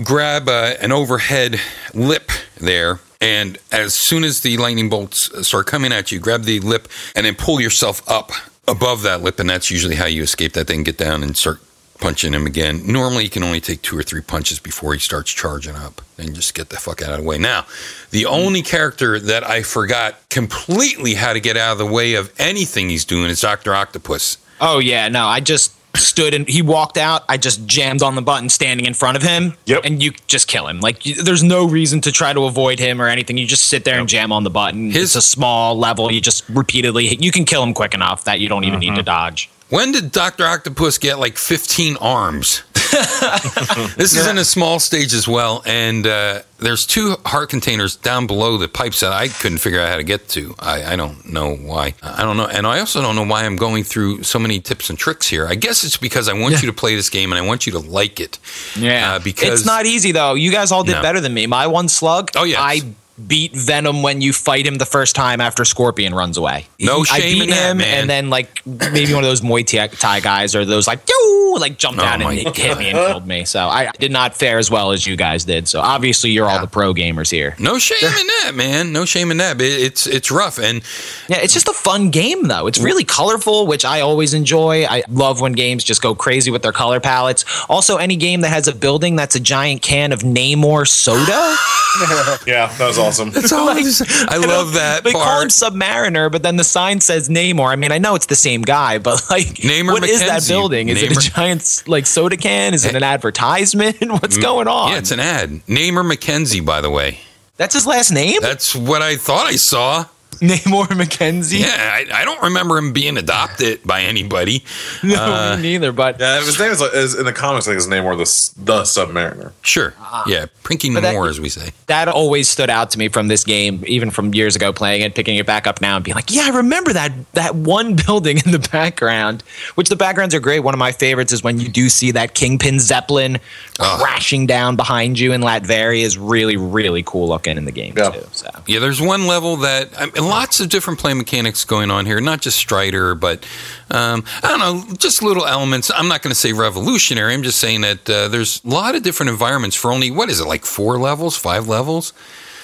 grab 0.03 0.49
uh, 0.49 0.75
an 0.81 0.93
overhead 0.93 1.59
lip 1.95 2.31
there. 2.59 3.01
And 3.23 3.57
as 3.71 3.95
soon 3.95 4.25
as 4.25 4.41
the 4.41 4.57
lightning 4.59 4.89
bolts 4.89 5.31
start 5.47 5.67
coming 5.67 5.93
at 5.93 6.11
you, 6.11 6.19
grab 6.19 6.43
the 6.43 6.59
lip 6.61 6.89
and 7.15 7.25
then 7.25 7.37
pull 7.37 7.61
yourself 7.61 8.03
up 8.11 8.33
above 8.67 9.03
that 9.03 9.23
lip. 9.23 9.39
And 9.39 9.49
that's 9.49 9.71
usually 9.71 9.95
how 9.95 10.07
you 10.07 10.25
escape 10.25 10.55
that 10.55 10.67
thing, 10.67 10.83
get 10.83 10.99
down 10.99 11.23
and 11.23 11.37
start 11.37 11.61
punching 12.01 12.33
him 12.33 12.47
again. 12.47 12.85
Normally, 12.85 13.23
you 13.23 13.31
can 13.31 13.45
only 13.45 13.61
take 13.61 13.81
two 13.81 13.97
or 13.97 14.03
three 14.03 14.23
punches 14.23 14.59
before 14.59 14.93
he 14.93 14.99
starts 14.99 15.33
charging 15.33 15.77
up 15.77 16.03
and 16.19 16.35
just 16.35 16.53
get 16.53 16.69
the 16.69 16.77
fuck 16.77 17.01
out 17.01 17.11
of 17.11 17.19
the 17.19 17.23
way. 17.23 17.39
Now, 17.39 17.65
the 18.11 18.27
only 18.27 18.61
character 18.61 19.21
that 19.21 19.49
I 19.49 19.63
forgot 19.63 20.17
completely 20.29 21.15
how 21.15 21.33
to 21.33 21.39
get 21.39 21.57
out 21.57 21.73
of 21.73 21.79
the 21.79 21.87
way 21.87 22.15
of 22.15 22.33
anything 22.41 22.89
he's 22.89 23.05
doing 23.05 23.31
is 23.31 23.41
Dr. 23.41 23.73
Octopus. 23.73 24.39
Oh 24.61 24.81
yeah, 24.81 25.09
no, 25.09 25.27
I 25.27 25.39
just 25.39 25.73
stood 25.97 26.35
and 26.35 26.49
he 26.49 26.63
walked 26.63 26.97
out. 26.97 27.25
I 27.29 27.37
just 27.37 27.67
jammed 27.67 28.03
on 28.03 28.15
the 28.15 28.23
button, 28.23 28.49
standing 28.49 28.87
in 28.87 28.95
front 28.95 29.17
of 29.17 29.23
him. 29.23 29.55
Yep. 29.67 29.83
And 29.85 30.03
you 30.03 30.13
just 30.27 30.49
kill 30.49 30.67
him. 30.69 30.81
Like 30.81 31.05
you, 31.05 31.23
there's 31.23 31.43
no 31.43 31.67
reason 31.67 32.01
to 32.03 32.13
try 32.13 32.33
to 32.33 32.45
avoid 32.45 32.79
him 32.79 33.01
or 33.01 33.09
anything. 33.09 33.37
You 33.37 33.47
just 33.47 33.69
sit 33.69 33.85
there 33.85 33.99
and 33.99 34.09
jam 34.09 34.33
on 34.33 34.45
the 34.45 34.51
button. 34.51 34.91
His- 34.91 35.03
it's 35.03 35.17
a 35.17 35.23
small 35.23 35.79
level. 35.79 36.11
You 36.11 36.21
just 36.21 36.49
repeatedly 36.49 37.07
hit. 37.07 37.23
You 37.23 37.33
can 37.33 37.45
kill 37.45 37.63
him 37.63 37.75
quick 37.75 37.95
enough 37.95 38.25
that 38.25 38.41
you 38.41 38.49
don't 38.49 38.65
even 38.65 38.81
need 38.81 38.91
to 38.91 38.93
mm-hmm. 38.97 39.05
dodge. 39.05 39.51
When 39.69 39.93
did 39.93 40.13
Dr. 40.13 40.45
Octopus 40.45 40.99
get 40.99 41.19
like 41.19 41.39
15 41.39 41.97
arms? 41.97 42.63
this 43.97 44.15
is 44.17 44.27
in 44.27 44.39
a 44.39 44.45
small 44.45 44.79
stage 44.79 45.15
as 45.15 45.27
well, 45.27 45.63
and 45.67 46.07
uh, 46.07 46.43
there's 46.59 46.87
two 46.87 47.17
heart 47.25 47.49
containers 47.51 47.97
down 47.97 48.27
below 48.27 48.59
the 48.59 48.69
pipes 48.69 49.01
that 49.01 49.13
I 49.13 49.29
couldn't 49.29 49.59
figure 49.59 49.81
out 49.81 49.89
how 49.89 49.97
to 49.97 50.03
get 50.05 50.29
to. 50.31 50.55
I, 50.59 50.93
I 50.93 50.97
don't 50.97 51.27
know 51.27 51.55
why. 51.57 51.95
I 52.03 52.23
don't 52.23 52.37
know, 52.37 52.47
and 52.47 52.67
I 52.67 52.81
also 52.81 53.01
don't 53.01 53.17
know 53.17 53.25
why 53.25 53.45
I'm 53.45 53.57
going 53.57 53.85
through 53.85 54.23
so 54.25 54.39
many 54.39 54.61
tips 54.61 54.91
and 54.91 54.99
tricks 54.99 55.27
here. 55.29 55.47
I 55.47 55.55
guess 55.55 55.85
it's 55.85 55.97
because 55.97 56.29
I 56.29 56.35
want 56.35 56.61
you 56.63 56.69
to 56.69 56.73
play 56.75 56.95
this 56.95 57.09
game 57.11 57.33
and 57.33 57.39
I 57.43 57.47
want 57.47 57.67
you 57.67 57.73
to 57.73 57.79
like 57.81 58.21
it. 58.21 58.39
Yeah, 58.77 59.15
Uh, 59.15 59.19
because 59.19 59.61
it's 59.61 59.67
not 59.67 59.87
easy 59.87 60.13
though. 60.13 60.35
You 60.35 60.51
guys 60.53 60.71
all 60.73 60.85
did 60.85 60.93
No. 60.93 61.03
better 61.03 61.21
than 61.21 61.33
me. 61.35 61.47
My 61.47 61.67
one 61.67 61.89
slug. 61.89 62.31
Oh, 62.37 62.45
yeah, 62.45 62.61
I 62.61 62.83
beat 63.27 63.53
Venom 63.55 64.03
when 64.03 64.21
you 64.21 64.33
fight 64.33 64.67
him 64.67 64.77
the 64.77 64.87
first 64.87 65.15
time 65.15 65.41
after 65.41 65.65
Scorpion 65.65 66.15
runs 66.15 66.37
away. 66.37 66.67
No 66.79 67.01
I 67.01 67.19
shame 67.21 67.33
beat 67.35 67.43
in 67.45 67.51
that, 67.51 67.71
him, 67.73 67.77
man. 67.79 68.01
and 68.01 68.11
then 68.11 68.31
like 68.31 68.65
maybe 68.67 69.13
one 69.15 69.25
of 69.25 69.29
those 69.29 69.41
Muay 69.41 69.67
Thai- 69.67 69.89
Thai 69.89 70.21
guys 70.21 70.55
or 70.55 70.65
those 70.65 70.87
like 70.87 71.01
yo 71.09 71.53
like 71.59 71.77
jumped 71.79 72.01
Oh, 72.01 72.03
down 72.05 72.15
and 72.15 72.25
my 72.25 72.35
hit 72.35 72.57
hit 72.57 72.79
me 72.79 72.89
and 72.91 72.97
killed 72.99 73.27
me. 73.27 73.45
So 73.45 73.67
I 73.69 73.91
did 73.99 74.11
not 74.11 74.35
fare 74.35 74.59
as 74.59 74.71
well 74.71 74.93
as 74.93 75.07
you 75.07 75.17
guys 75.17 75.45
did. 75.45 75.69
So 75.69 75.81
obviously 75.81 76.31
you're 76.31 76.49
all 76.49 76.61
the 76.61 76.67
pro 76.67 76.95
gamers 76.95 77.31
here. 77.31 77.55
No 77.59 77.79
shame 77.79 77.99
in 78.03 78.27
that, 78.27 78.53
man. 78.55 78.93
No 78.93 79.05
shame 79.05 79.31
in 79.31 79.37
that. 79.39 79.59
But 79.59 79.67
it's 79.67 80.07
it's 80.07 80.31
rough, 80.31 80.59
and 80.59 80.83
Yeah, 81.29 81.39
it's 81.43 81.53
just 81.53 81.69
a 81.69 81.73
fun 81.75 82.11
game 82.11 82.49
though. 82.49 82.67
It's 82.67 82.79
really 82.79 83.05
colorful, 83.05 83.67
which 83.67 83.85
I 83.85 84.01
always 84.01 84.33
enjoy. 84.35 84.85
I 84.87 85.03
love 85.11 85.41
when 85.43 85.53
games 85.53 85.85
just 85.85 86.01
go 86.01 86.15
crazy 86.15 86.51
with 86.51 86.63
their 86.63 86.73
color 86.73 87.01
palettes. 87.01 87.45
Also, 87.69 87.97
any 87.99 88.17
game 88.17 88.41
that 88.43 88.49
has 88.49 88.67
a 88.69 88.75
building 88.75 89.17
that's 89.17 89.35
a 89.35 89.41
giant 89.41 89.83
can 89.83 90.13
of 90.13 90.21
Namor 90.21 90.89
soda. 90.89 91.21
yeah, 92.47 92.73
that 92.79 92.87
was 92.87 92.99
awesome. 92.99 93.12
It's 93.21 93.53
always, 93.53 94.03
I 94.29 94.37
love 94.47 94.75
that 94.75 95.05
They 95.05 95.13
call 95.13 95.43
him. 95.43 95.49
Submariner, 95.49 96.31
but 96.31 96.43
then 96.43 96.57
the 96.57 96.65
sign 96.65 97.01
says 97.01 97.29
Namor. 97.29 97.69
I 97.69 97.77
mean, 97.77 97.93
I 97.93 97.99
know 97.99 98.15
it's 98.15 98.27
the 98.27 98.37
same 98.37 98.63
guy, 98.63 98.99
but 98.99 99.23
like, 99.31 99.47
Namor 99.47 99.93
what 99.93 100.05
is 100.05 100.21
that 100.21 100.47
building? 100.47 100.89
Is 100.89 101.03
it 101.03 101.13
a 101.13 101.31
giant 101.31 101.85
like 101.87 102.07
soda 102.07 102.37
can? 102.37 102.75
Is 102.75 102.85
it 102.85 102.95
an 102.95 103.03
advertisement? 103.03 103.97
What's 104.01 104.39
mm, 104.39 104.43
going 104.43 104.69
on? 104.69 104.91
Yeah, 104.93 104.99
it's 104.99 105.11
an 105.11 105.21
ad. 105.21 105.51
Namor 105.67 106.11
McKenzie, 106.11 106.65
by 106.65 106.81
the 106.81 106.91
way. 106.91 107.21
That's 107.57 107.75
his 107.75 107.87
last 107.87 108.11
name, 108.11 108.41
That's 108.41 108.75
what 108.75 109.03
I 109.03 109.17
thought 109.17 109.47
I 109.47 109.57
saw. 109.57 110.07
Namor 110.49 110.87
McKenzie. 110.89 111.61
Yeah, 111.61 111.69
I, 111.69 112.07
I 112.23 112.25
don't 112.25 112.43
remember 112.43 112.77
him 112.79 112.93
being 112.93 113.17
adopted 113.17 113.83
by 113.85 114.03
anybody. 114.03 114.65
No, 115.05 115.17
Uh, 115.17 115.57
me 115.57 115.63
neither. 115.63 115.93
But 115.93 116.19
Yeah, 116.21 116.41
his 116.41 116.59
name 116.59 116.71
is, 116.71 116.81
is 116.81 117.15
in 117.15 117.25
the 117.25 117.33
comics. 117.33 117.67
I 117.67 117.71
think 117.71 117.77
his 117.77 117.89
name 117.89 118.05
was 118.05 118.17
the 118.17 118.23
S- 118.23 118.55
the 118.57 118.83
Submariner. 118.83 119.53
Sure. 119.63 119.95
Yeah, 120.27 120.47
prinking 120.63 120.95
But 120.95 121.01
that- 121.03 121.15
more, 121.15 121.29
as 121.29 121.41
we 121.41 121.49
say. 121.49 121.71
that 121.87 122.09
always 122.09 122.49
stood 122.49 122.71
out 122.71 122.91
to 122.93 122.99
me 122.99 123.09
from 123.09 123.29
this 123.29 123.45
game, 123.45 123.83
even 123.87 124.11
from 124.11 124.35
years 124.35 124.55
ago 124.57 124.73
playing 124.73 125.03
it, 125.03 125.15
picking 125.15 125.37
it 125.37 125.47
back 125.47 125.67
up 125.67 125.81
now 125.81 125.97
and 125.97 126.05
being 126.05 126.15
like, 126.15 126.31
yeah, 126.31 126.43
I 126.47 126.57
remember 126.57 126.93
that 126.93 127.13
that 127.35 127.55
one 127.55 127.95
building 128.07 128.39
in 128.45 128.53
the 128.53 128.59
background, 128.59 129.43
which 129.77 129.89
the 129.89 129.97
backgrounds 129.97 130.35
are 130.35 130.41
great. 130.41 130.61
One 130.61 130.75
of 130.75 130.79
my 130.79 130.93
favorites 130.93 131.33
is 131.33 131.43
when 131.43 131.59
you 131.61 131.69
do 131.69 131.89
see 131.89 132.11
that 132.13 132.35
Kingpin 132.35 132.79
Zeppelin 132.81 133.39
crashing 133.79 134.47
down 134.47 134.77
behind 134.77 135.19
you 135.19 135.33
in 135.33 135.41
Latveria 135.41 136.03
is 136.03 136.17
really, 136.19 136.57
really 136.57 137.03
cool 137.05 137.29
looking 137.29 137.57
in 137.57 137.65
the 137.65 137.73
game 137.73 137.95
Yeah. 137.97 138.11
too. 138.11 138.27
So 138.33 138.49
Yeah, 138.67 138.79
there's 138.79 139.01
one 139.01 139.27
level 139.27 139.57
that 139.59 139.89
I 139.99 140.07
mean, 140.07 140.15
lots 140.33 140.61
of 140.61 140.69
different 140.69 140.99
play 140.99 141.15
mechanics 141.15 141.65
going 141.65 141.91
on 141.91 142.07
here, 142.07 142.21
not 142.21 142.41
just 142.41 142.57
Strider, 142.57 143.15
but 143.15 143.45
um, 143.91 144.25
I 144.43 144.49
don't 144.49 144.59
know, 144.59 144.95
just 144.97 145.23
little 145.23 145.47
elements. 145.47 145.91
I'm 145.95 146.09
not 146.09 146.23
going 146.23 146.33
to 146.33 146.39
say 146.39 146.53
revolutionary. 146.53 147.35
I'm 147.35 147.43
just 147.43 147.59
saying 147.59 147.83
that 147.83 148.11
uh, 148.11 148.29
there's 148.29 148.63
a 148.65 148.69
lot 148.69 148.95
of 148.95 149.03
different 149.03 149.31
environments 149.31 149.77
for 149.77 149.93
only 149.93 150.11
what 150.11 150.29
is 150.29 150.41
it 150.41 150.47
like 150.47 150.65
four 150.65 150.99
levels, 150.99 151.37
five 151.37 151.69
levels? 151.69 152.13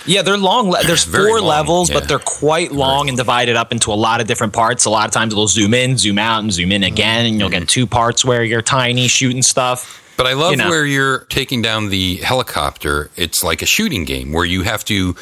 Yeah, 0.06 0.22
they're 0.22 0.38
long. 0.38 0.70
Le- 0.70 0.82
there's 0.84 1.04
four 1.04 1.40
long, 1.40 1.48
levels, 1.48 1.90
yeah. 1.90 1.98
but 1.98 2.08
they're 2.08 2.18
quite 2.18 2.72
long 2.72 3.08
and 3.08 3.16
divided 3.16 3.56
up 3.56 3.72
into 3.72 3.92
a 3.92 3.94
lot 3.94 4.20
of 4.20 4.26
different 4.26 4.52
parts. 4.52 4.84
A 4.86 4.90
lot 4.90 5.06
of 5.06 5.12
times 5.12 5.34
they'll 5.34 5.48
zoom 5.48 5.74
in, 5.74 5.98
zoom 5.98 6.18
out, 6.18 6.42
and 6.42 6.52
zoom 6.52 6.72
in 6.72 6.82
again, 6.82 7.26
and 7.26 7.38
you'll 7.38 7.50
get 7.50 7.68
two 7.68 7.86
parts 7.86 8.24
where 8.24 8.42
you're 8.42 8.62
tiny 8.62 9.08
shooting 9.08 9.42
stuff. 9.42 10.02
But 10.18 10.26
I 10.26 10.34
love 10.34 10.50
You 10.50 10.56
know. 10.58 10.68
where 10.68 10.84
you're 10.84 11.20
taking 11.30 11.62
down 11.62 11.88
the 11.88 12.16
helicopter. 12.16 13.08
It's 13.16 13.42
like 13.42 13.62
a 13.62 13.66
shooting 13.66 14.04
game 14.04 14.32
where 14.32 14.44
you 14.44 14.62
have 14.64 14.84
to 14.86 15.14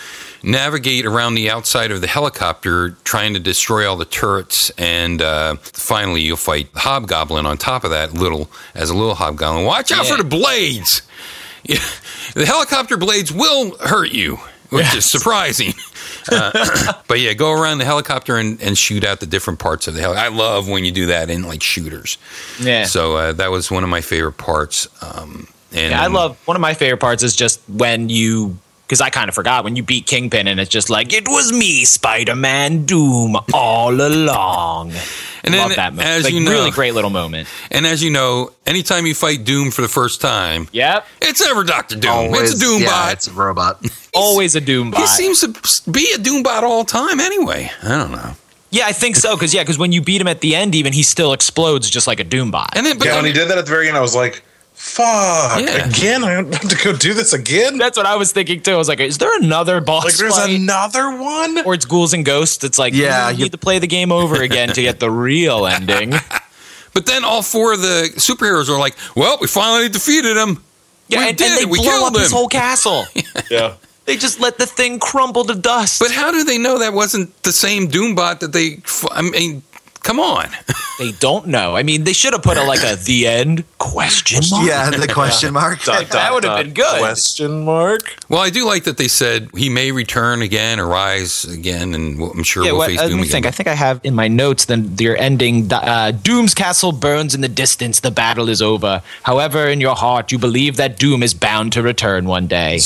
navigate 0.42 1.04
around 1.06 1.34
the 1.34 1.50
outside 1.50 1.90
of 1.92 2.00
the 2.00 2.06
helicopter, 2.06 2.96
trying 3.04 3.34
to 3.34 3.40
destroy 3.40 3.88
all 3.88 3.96
the 3.96 4.04
turrets, 4.06 4.70
and 4.78 5.20
uh, 5.22 5.56
finally 5.60 6.22
you'll 6.22 6.36
fight 6.38 6.72
the 6.72 6.80
hobgoblin 6.80 7.46
on 7.46 7.58
top 7.58 7.84
of 7.84 7.90
that 7.90 8.14
little 8.14 8.50
as 8.74 8.90
a 8.90 8.94
little 8.94 9.14
hobgoblin. 9.14 9.64
Watch 9.66 9.92
out 9.92 10.06
Yeah. 10.06 10.16
for 10.16 10.22
the 10.22 10.28
blades. 10.28 11.02
The 12.34 12.44
helicopter 12.44 12.96
blades 12.96 13.32
will 13.32 13.76
hurt 13.78 14.12
you, 14.12 14.38
which 14.76 14.94
is 14.94 15.04
surprising. 15.04 15.74
Uh, 16.28 16.92
but 17.08 17.20
yeah, 17.20 17.32
go 17.34 17.52
around 17.52 17.78
the 17.78 17.84
helicopter 17.84 18.36
and, 18.36 18.60
and 18.60 18.76
shoot 18.76 19.04
out 19.04 19.20
the 19.20 19.26
different 19.26 19.60
parts 19.60 19.86
of 19.86 19.94
the 19.94 20.00
helicopter. 20.00 20.28
I 20.28 20.36
love 20.36 20.68
when 20.68 20.84
you 20.84 20.90
do 20.90 21.06
that 21.06 21.30
in 21.30 21.42
like 21.44 21.62
shooters. 21.62 22.18
Yeah. 22.60 22.84
So 22.84 23.16
uh, 23.16 23.32
that 23.34 23.52
was 23.52 23.70
one 23.70 23.84
of 23.84 23.88
my 23.88 24.00
favorite 24.00 24.36
parts. 24.36 24.88
Um, 25.02 25.46
and 25.72 25.92
Yeah, 25.92 26.02
I 26.02 26.08
love 26.08 26.36
one 26.46 26.56
of 26.56 26.60
my 26.60 26.74
favorite 26.74 26.98
parts 27.00 27.22
is 27.22 27.36
just 27.36 27.60
when 27.68 28.08
you 28.08 28.58
because 28.86 29.00
I 29.00 29.10
kind 29.10 29.28
of 29.28 29.34
forgot 29.34 29.64
when 29.64 29.74
you 29.74 29.82
beat 29.82 30.06
Kingpin 30.06 30.46
and 30.46 30.60
it's 30.60 30.70
just 30.70 30.88
like 30.90 31.12
it 31.12 31.26
was 31.28 31.52
me, 31.52 31.84
Spider 31.84 32.36
Man 32.36 32.84
Doom, 32.86 33.36
all 33.52 33.92
along. 34.00 34.92
And 35.42 35.54
then, 35.54 35.60
Love 35.68 35.76
that 35.76 35.92
moment. 35.92 36.08
as 36.08 36.24
like, 36.24 36.32
you 36.32 36.40
know- 36.40 36.50
really 36.50 36.70
great 36.70 36.94
little 36.94 37.10
moment. 37.10 37.48
And 37.70 37.86
as 37.86 38.02
you 38.02 38.10
know, 38.10 38.50
anytime 38.66 39.06
you 39.06 39.14
fight 39.14 39.44
Doom 39.44 39.70
for 39.70 39.82
the 39.82 39.88
first 39.88 40.20
time, 40.20 40.68
Yep, 40.72 41.06
it's 41.20 41.40
ever 41.46 41.62
Doctor 41.64 41.96
Doom. 41.96 42.10
Always- 42.12 42.52
it's 42.52 42.62
a 42.62 42.64
Doom 42.64 42.82
yeah, 42.82 42.88
bot. 42.88 43.12
It's 43.14 43.26
a 43.28 43.32
robot. 43.32 43.84
always 44.14 44.54
a 44.54 44.60
Doom 44.60 44.90
bot. 44.92 45.00
He 45.00 45.06
seems 45.06 45.40
to 45.40 45.90
be 45.90 46.10
a 46.14 46.18
Doom 46.18 46.42
bot 46.42 46.64
all 46.64 46.84
the 46.84 46.90
time. 46.90 47.20
Anyway, 47.20 47.70
I 47.82 47.88
don't 47.88 48.12
know. 48.12 48.32
yeah, 48.70 48.86
I 48.86 48.92
think 48.92 49.16
so. 49.16 49.34
Because 49.36 49.52
yeah, 49.54 49.62
because 49.62 49.78
when 49.78 49.92
you 49.92 50.00
beat 50.00 50.20
him 50.20 50.28
at 50.28 50.40
the 50.40 50.54
end, 50.56 50.74
even 50.74 50.92
he 50.92 51.02
still 51.02 51.32
explodes 51.32 51.88
just 51.90 52.06
like 52.06 52.18
a 52.20 52.24
Doombot. 52.24 52.68
And 52.74 52.84
then, 52.86 52.98
but 52.98 53.06
Yeah, 53.08 53.16
when 53.16 53.24
he 53.24 53.32
did 53.32 53.48
that 53.48 53.58
at 53.58 53.64
the 53.66 53.70
very 53.70 53.88
end, 53.88 53.96
I 53.96 54.00
was 54.00 54.14
like, 54.16 54.42
"Fuck 54.76 55.60
Yeah. 55.60 55.88
again! 55.88 56.22
I 56.24 56.32
have 56.32 56.50
to 56.68 56.76
go 56.76 56.92
do 56.94 57.14
this 57.14 57.32
again." 57.32 57.78
That's 57.78 57.96
what 57.96 58.06
I 58.06 58.16
was 58.16 58.30
thinking 58.32 58.60
too. 58.62 58.72
I 58.72 58.76
was 58.76 58.88
like, 58.88 59.00
is 59.00 59.18
there 59.18 59.34
another 59.38 59.80
boss 59.80 60.04
Like, 60.04 60.16
there's 60.16 60.36
fight? 60.36 60.50
another 60.50 61.10
one. 61.16 61.58
or 61.64 61.74
it's 61.74 61.84
ghouls 61.84 62.12
and 62.12 62.24
ghosts. 62.24 62.62
It's 62.62 62.78
like, 62.78 62.94
Yeah, 62.94 63.04
yeah, 63.06 63.30
you 63.30 63.38
you- 63.38 63.44
need 63.44 63.52
to 63.52 63.58
play 63.58 63.78
the 63.78 63.86
game 63.86 64.12
over 64.12 64.40
again 64.42 64.68
to 64.70 64.82
get 64.82 65.00
the 65.00 65.10
real 65.10 65.66
ending. 65.76 66.14
but 66.94 67.06
then 67.06 67.24
all 67.24 67.42
four 67.42 67.72
of 67.72 67.80
the 67.80 68.10
superheroes 68.16 68.68
are 68.68 68.78
like, 68.78 68.94
"Well, 69.14 69.38
we 69.40 69.46
finally 69.48 69.88
defeated 69.88 70.36
him. 70.36 70.62
Yeah, 71.08 71.20
We 71.20 71.28
and, 71.30 71.38
did 71.38 71.46
and 71.50 71.58
they 71.58 71.62
it. 71.62 71.68
We 71.68 71.78
blow 71.78 71.88
killed 71.90 72.16
up 72.16 72.20
his 72.20 72.32
whole 72.32 72.48
castle. 72.48 73.06
Yeah. 73.50 73.74
they 74.06 74.16
just 74.16 74.40
let 74.40 74.58
the 74.58 74.66
thing 74.66 74.98
crumble 74.98 75.44
to 75.44 75.54
dust. 75.54 76.00
But 76.00 76.10
how 76.10 76.30
do 76.32 76.42
they 76.44 76.58
know 76.58 76.78
that 76.78 76.92
wasn't 76.92 77.42
the 77.42 77.52
same 77.52 77.88
Doombot 77.88 78.40
that 78.40 78.52
they? 78.52 78.80
I 79.12 79.22
mean, 79.22 79.62
come 80.06 80.20
on. 80.20 80.48
they 81.00 81.10
don't 81.12 81.48
know. 81.48 81.74
I 81.76 81.82
mean, 81.82 82.04
they 82.04 82.12
should 82.12 82.32
have 82.32 82.42
put 82.42 82.56
a 82.56 82.62
like 82.62 82.82
a 82.84 82.94
the 82.96 83.26
end 83.26 83.64
question 83.78 84.40
mark. 84.50 84.66
Yeah, 84.66 84.88
the 84.90 85.08
question 85.12 85.52
mark. 85.52 85.82
Dot, 85.82 86.06
That 86.10 86.32
would've 86.32 86.56
been 86.64 86.72
good. 86.72 86.98
Question 87.00 87.64
mark. 87.64 88.16
well, 88.28 88.40
I 88.40 88.50
do 88.50 88.64
like 88.64 88.84
that 88.84 88.96
they 88.96 89.08
said 89.08 89.50
he 89.54 89.68
may 89.68 89.90
return 89.90 90.42
again 90.42 90.78
or 90.78 90.86
rise 90.86 91.44
again, 91.44 91.92
and 91.92 92.22
I'm 92.22 92.44
sure 92.44 92.64
Yeah, 92.64 92.70
we'll 92.70 92.78
what, 92.78 92.88
face 92.90 93.00
uh, 93.00 93.02
let 93.02 93.08
Doom 93.08 93.16
me 93.18 93.22
again. 93.24 93.32
think. 93.32 93.46
I 93.46 93.50
think 93.50 93.66
I 93.66 93.74
have 93.74 94.00
in 94.04 94.14
my 94.14 94.28
notes 94.28 94.64
then 94.66 94.94
your 94.98 95.16
ending. 95.16 95.70
Uh, 95.72 96.12
Doom's 96.12 96.54
castle 96.54 96.92
burns 96.92 97.34
in 97.34 97.40
the 97.40 97.48
distance. 97.48 98.00
The 98.00 98.12
battle 98.12 98.48
is 98.48 98.62
over. 98.62 99.02
However, 99.24 99.66
in 99.66 99.80
your 99.80 99.96
heart, 99.96 100.30
you 100.30 100.38
believe 100.38 100.76
that 100.76 100.98
Doom 100.98 101.22
is 101.24 101.34
bound 101.34 101.72
to 101.72 101.82
return 101.82 102.26
one 102.26 102.46
day. 102.46 102.78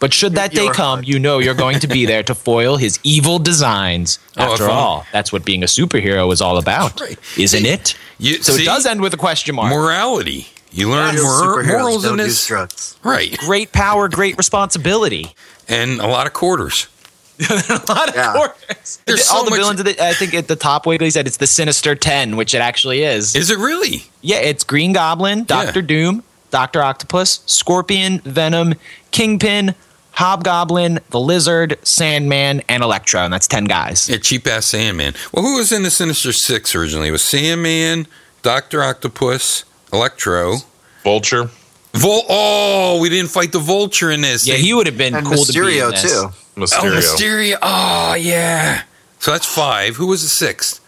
But 0.00 0.14
should 0.14 0.34
that 0.34 0.52
day 0.52 0.68
come, 0.72 1.02
you 1.02 1.18
know 1.18 1.38
you're 1.40 1.54
going 1.54 1.80
to 1.80 1.88
be 1.88 2.06
there 2.06 2.22
to 2.22 2.34
foil 2.34 2.76
his 2.76 3.00
evil 3.02 3.38
designs. 3.38 4.18
Oh, 4.38 4.52
After 4.52 4.64
if 4.64 4.70
I'm- 4.70 4.78
all, 4.78 5.06
that's 5.12 5.32
what 5.32 5.44
being 5.44 5.64
a 5.64 5.66
superhero 5.66 6.32
is 6.32 6.40
all 6.40 6.58
about, 6.58 7.00
Right. 7.00 7.18
isn't 7.36 7.62
See, 7.64 7.68
it? 7.68 7.96
you- 8.18 8.40
so 8.40 8.52
see? 8.52 8.62
it 8.62 8.66
does 8.66 8.86
end 8.86 9.00
with 9.00 9.12
a 9.12 9.16
question 9.16 9.56
mark. 9.56 9.72
morality. 9.74 10.46
You 10.70 10.90
learn 10.90 11.16
Real 11.16 11.24
mor- 11.24 11.62
morals 11.64 12.04
in 12.04 12.10
don't 12.10 12.18
this, 12.18 12.46
drugs. 12.46 12.96
right? 13.02 13.36
great 13.38 13.72
power, 13.72 14.08
great 14.08 14.36
responsibility. 14.38 15.34
And 15.68 15.98
a 16.00 16.06
lot 16.06 16.28
of 16.28 16.34
quarters. 16.34 16.86
a 17.50 17.80
lot 17.88 18.08
of 18.10 18.14
Yeah. 18.14 18.32
quarters. 18.32 19.00
There's 19.06 19.28
all 19.28 19.40
so 19.40 19.44
the 19.46 19.50
much- 19.50 19.58
villains. 19.58 19.80
Of 19.80 19.86
the, 19.86 20.00
I 20.04 20.12
think 20.14 20.34
at 20.34 20.46
the 20.46 20.54
top, 20.56 20.86
Wiggly 20.86 21.10
said 21.10 21.26
it's 21.26 21.38
the 21.38 21.46
Sinister 21.48 21.96
Ten, 21.96 22.36
which 22.36 22.54
it 22.54 22.60
actually 22.60 23.02
is. 23.02 23.34
Is 23.34 23.50
it 23.50 23.58
really? 23.58 24.04
yeah, 24.22 24.36
it's 24.36 24.62
Green 24.62 24.92
Goblin, 24.92 25.42
Doctor 25.44 25.82
Doom, 25.82 26.22
Doctor 26.50 26.80
Octopus, 26.82 27.40
Scorpion, 27.46 28.20
Venom, 28.20 28.74
Kingpin, 29.10 29.74
Hobgoblin, 30.18 30.98
the 31.10 31.20
Lizard, 31.20 31.78
Sandman, 31.84 32.60
and 32.68 32.82
Electro, 32.82 33.20
and 33.20 33.32
that's 33.32 33.46
ten 33.46 33.64
guys. 33.66 34.08
Yeah, 34.08 34.16
cheap 34.16 34.48
ass 34.48 34.66
Sandman. 34.66 35.14
Well, 35.32 35.44
who 35.44 35.56
was 35.58 35.70
in 35.70 35.84
the 35.84 35.90
Sinister 35.92 36.32
Six 36.32 36.74
originally? 36.74 37.08
It 37.08 37.12
was 37.12 37.22
Sandman, 37.22 38.08
Doctor 38.42 38.82
Octopus, 38.82 39.64
Electro, 39.92 40.56
Vulture. 41.04 41.50
Vol. 41.94 42.22
Oh, 42.28 42.98
we 43.00 43.08
didn't 43.08 43.30
fight 43.30 43.52
the 43.52 43.60
Vulture 43.60 44.10
in 44.10 44.20
this. 44.20 44.44
Yeah, 44.46 44.56
he 44.56 44.74
would 44.74 44.86
have 44.86 44.98
been 44.98 45.14
And 45.14 45.24
cool 45.26 45.44
to 45.44 45.52
be 45.52 45.78
in 45.78 45.90
this. 45.90 46.02
too. 46.02 46.28
Mysterio. 46.56 46.78
Oh, 46.82 46.96
Mysterio. 46.96 47.58
Oh, 47.62 48.14
yeah. 48.14 48.82
So 49.20 49.30
that's 49.30 49.46
five. 49.46 49.94
Who 49.96 50.08
was 50.08 50.22
the 50.22 50.28
sixth? 50.28 50.80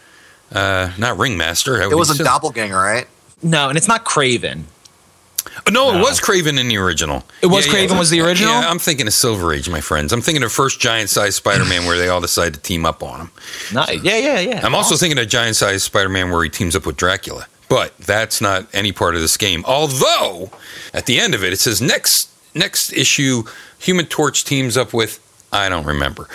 Uh, 0.51 0.91
not 0.97 1.17
Ringmaster. 1.17 1.77
That 1.77 1.89
It 1.91 1.95
was 1.95 2.09
a 2.09 2.15
silly. 2.15 2.25
doppelganger, 2.25 2.75
right? 2.75 3.07
No, 3.41 3.69
and 3.69 3.77
it's 3.77 3.87
not 3.87 4.03
Kraven. 4.03 4.63
No, 5.69 5.91
No. 5.91 5.97
it 5.97 6.01
was 6.01 6.19
Kraven 6.19 6.59
in 6.59 6.67
the 6.67 6.77
original. 6.77 7.23
It 7.41 7.47
was 7.47 7.67
Kraven 7.67 7.99
was 7.99 8.09
the 8.09 8.21
original? 8.21 8.51
Yeah, 8.53 8.69
I'm 8.69 8.79
thinking 8.79 9.05
of 9.07 9.13
Silver 9.13 9.53
Age, 9.53 9.69
my 9.69 9.81
friends. 9.81 10.13
I'm 10.13 10.21
thinking 10.21 10.43
of 10.43 10.51
first 10.51 10.79
giant 10.79 11.09
sized 11.09 11.35
Spider 11.35 11.65
Man 11.65 11.85
where 11.85 11.97
they 11.97 12.07
all 12.07 12.21
decide 12.21 12.53
to 12.53 12.59
team 12.59 12.85
up 12.85 13.03
on 13.03 13.19
him. 13.21 13.31
No, 13.73 13.85
yeah, 13.89 14.17
yeah, 14.17 14.39
yeah. 14.39 14.61
I'm 14.65 14.75
also 14.75 14.95
thinking 14.95 15.19
of 15.19 15.27
giant 15.27 15.55
sized 15.55 15.83
Spider 15.83 16.09
Man 16.09 16.29
where 16.31 16.43
he 16.43 16.49
teams 16.49 16.75
up 16.75 16.85
with 16.85 16.97
Dracula. 16.97 17.47
But 17.69 17.97
that's 17.99 18.41
not 18.41 18.67
any 18.73 18.91
part 18.91 19.15
of 19.15 19.21
this 19.21 19.37
game. 19.37 19.63
Although, 19.65 20.49
at 20.93 21.05
the 21.05 21.19
end 21.19 21.33
of 21.33 21.43
it, 21.43 21.53
it 21.53 21.59
says 21.59 21.81
next 21.81 22.29
next 22.53 22.91
issue, 22.93 23.43
Human 23.79 24.05
Torch 24.07 24.43
teams 24.43 24.75
up 24.77 24.93
with 24.93 25.19
I 25.53 25.69
don't 25.69 25.85
remember. 25.85 26.27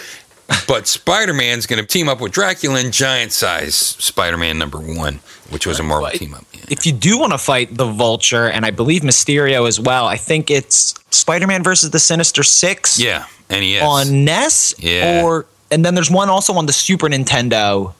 But 0.68 0.86
Spider 0.86 1.32
Man's 1.34 1.66
going 1.66 1.80
to 1.80 1.86
team 1.86 2.08
up 2.08 2.20
with 2.20 2.32
Dracula 2.32 2.78
in 2.80 2.92
giant 2.92 3.32
size 3.32 3.74
Spider 3.76 4.36
Man 4.36 4.58
number 4.58 4.78
one, 4.78 5.20
which 5.50 5.66
was 5.66 5.80
a 5.80 5.82
Marvel 5.82 6.06
Right. 6.06 6.18
team 6.18 6.34
up. 6.34 6.44
Yeah. 6.52 6.60
if 6.68 6.86
you 6.86 6.92
do 6.92 7.18
want 7.18 7.32
to 7.32 7.38
fight 7.38 7.76
the 7.76 7.86
Vulture, 7.86 8.46
and 8.48 8.64
I 8.64 8.70
believe 8.70 9.02
Mysterio 9.02 9.66
as 9.66 9.80
well, 9.80 10.06
I 10.06 10.16
think 10.16 10.50
it's 10.50 10.94
Spider-Man 11.10 11.62
versus 11.62 11.90
the 11.90 11.98
Sinister 11.98 12.42
Six. 12.42 12.98
Yeah, 12.98 13.24
NES. 13.50 13.82
on 13.82 14.24
NES 14.24 14.74
Yeah. 14.78 15.22
or 15.24 15.46
and 15.70 15.84
then 15.84 15.94
there's 15.96 16.10
one 16.10 16.28
also 16.28 16.52
on 16.54 16.66
the 16.66 16.72
Super 16.72 17.08
Nintendo. 17.08 17.92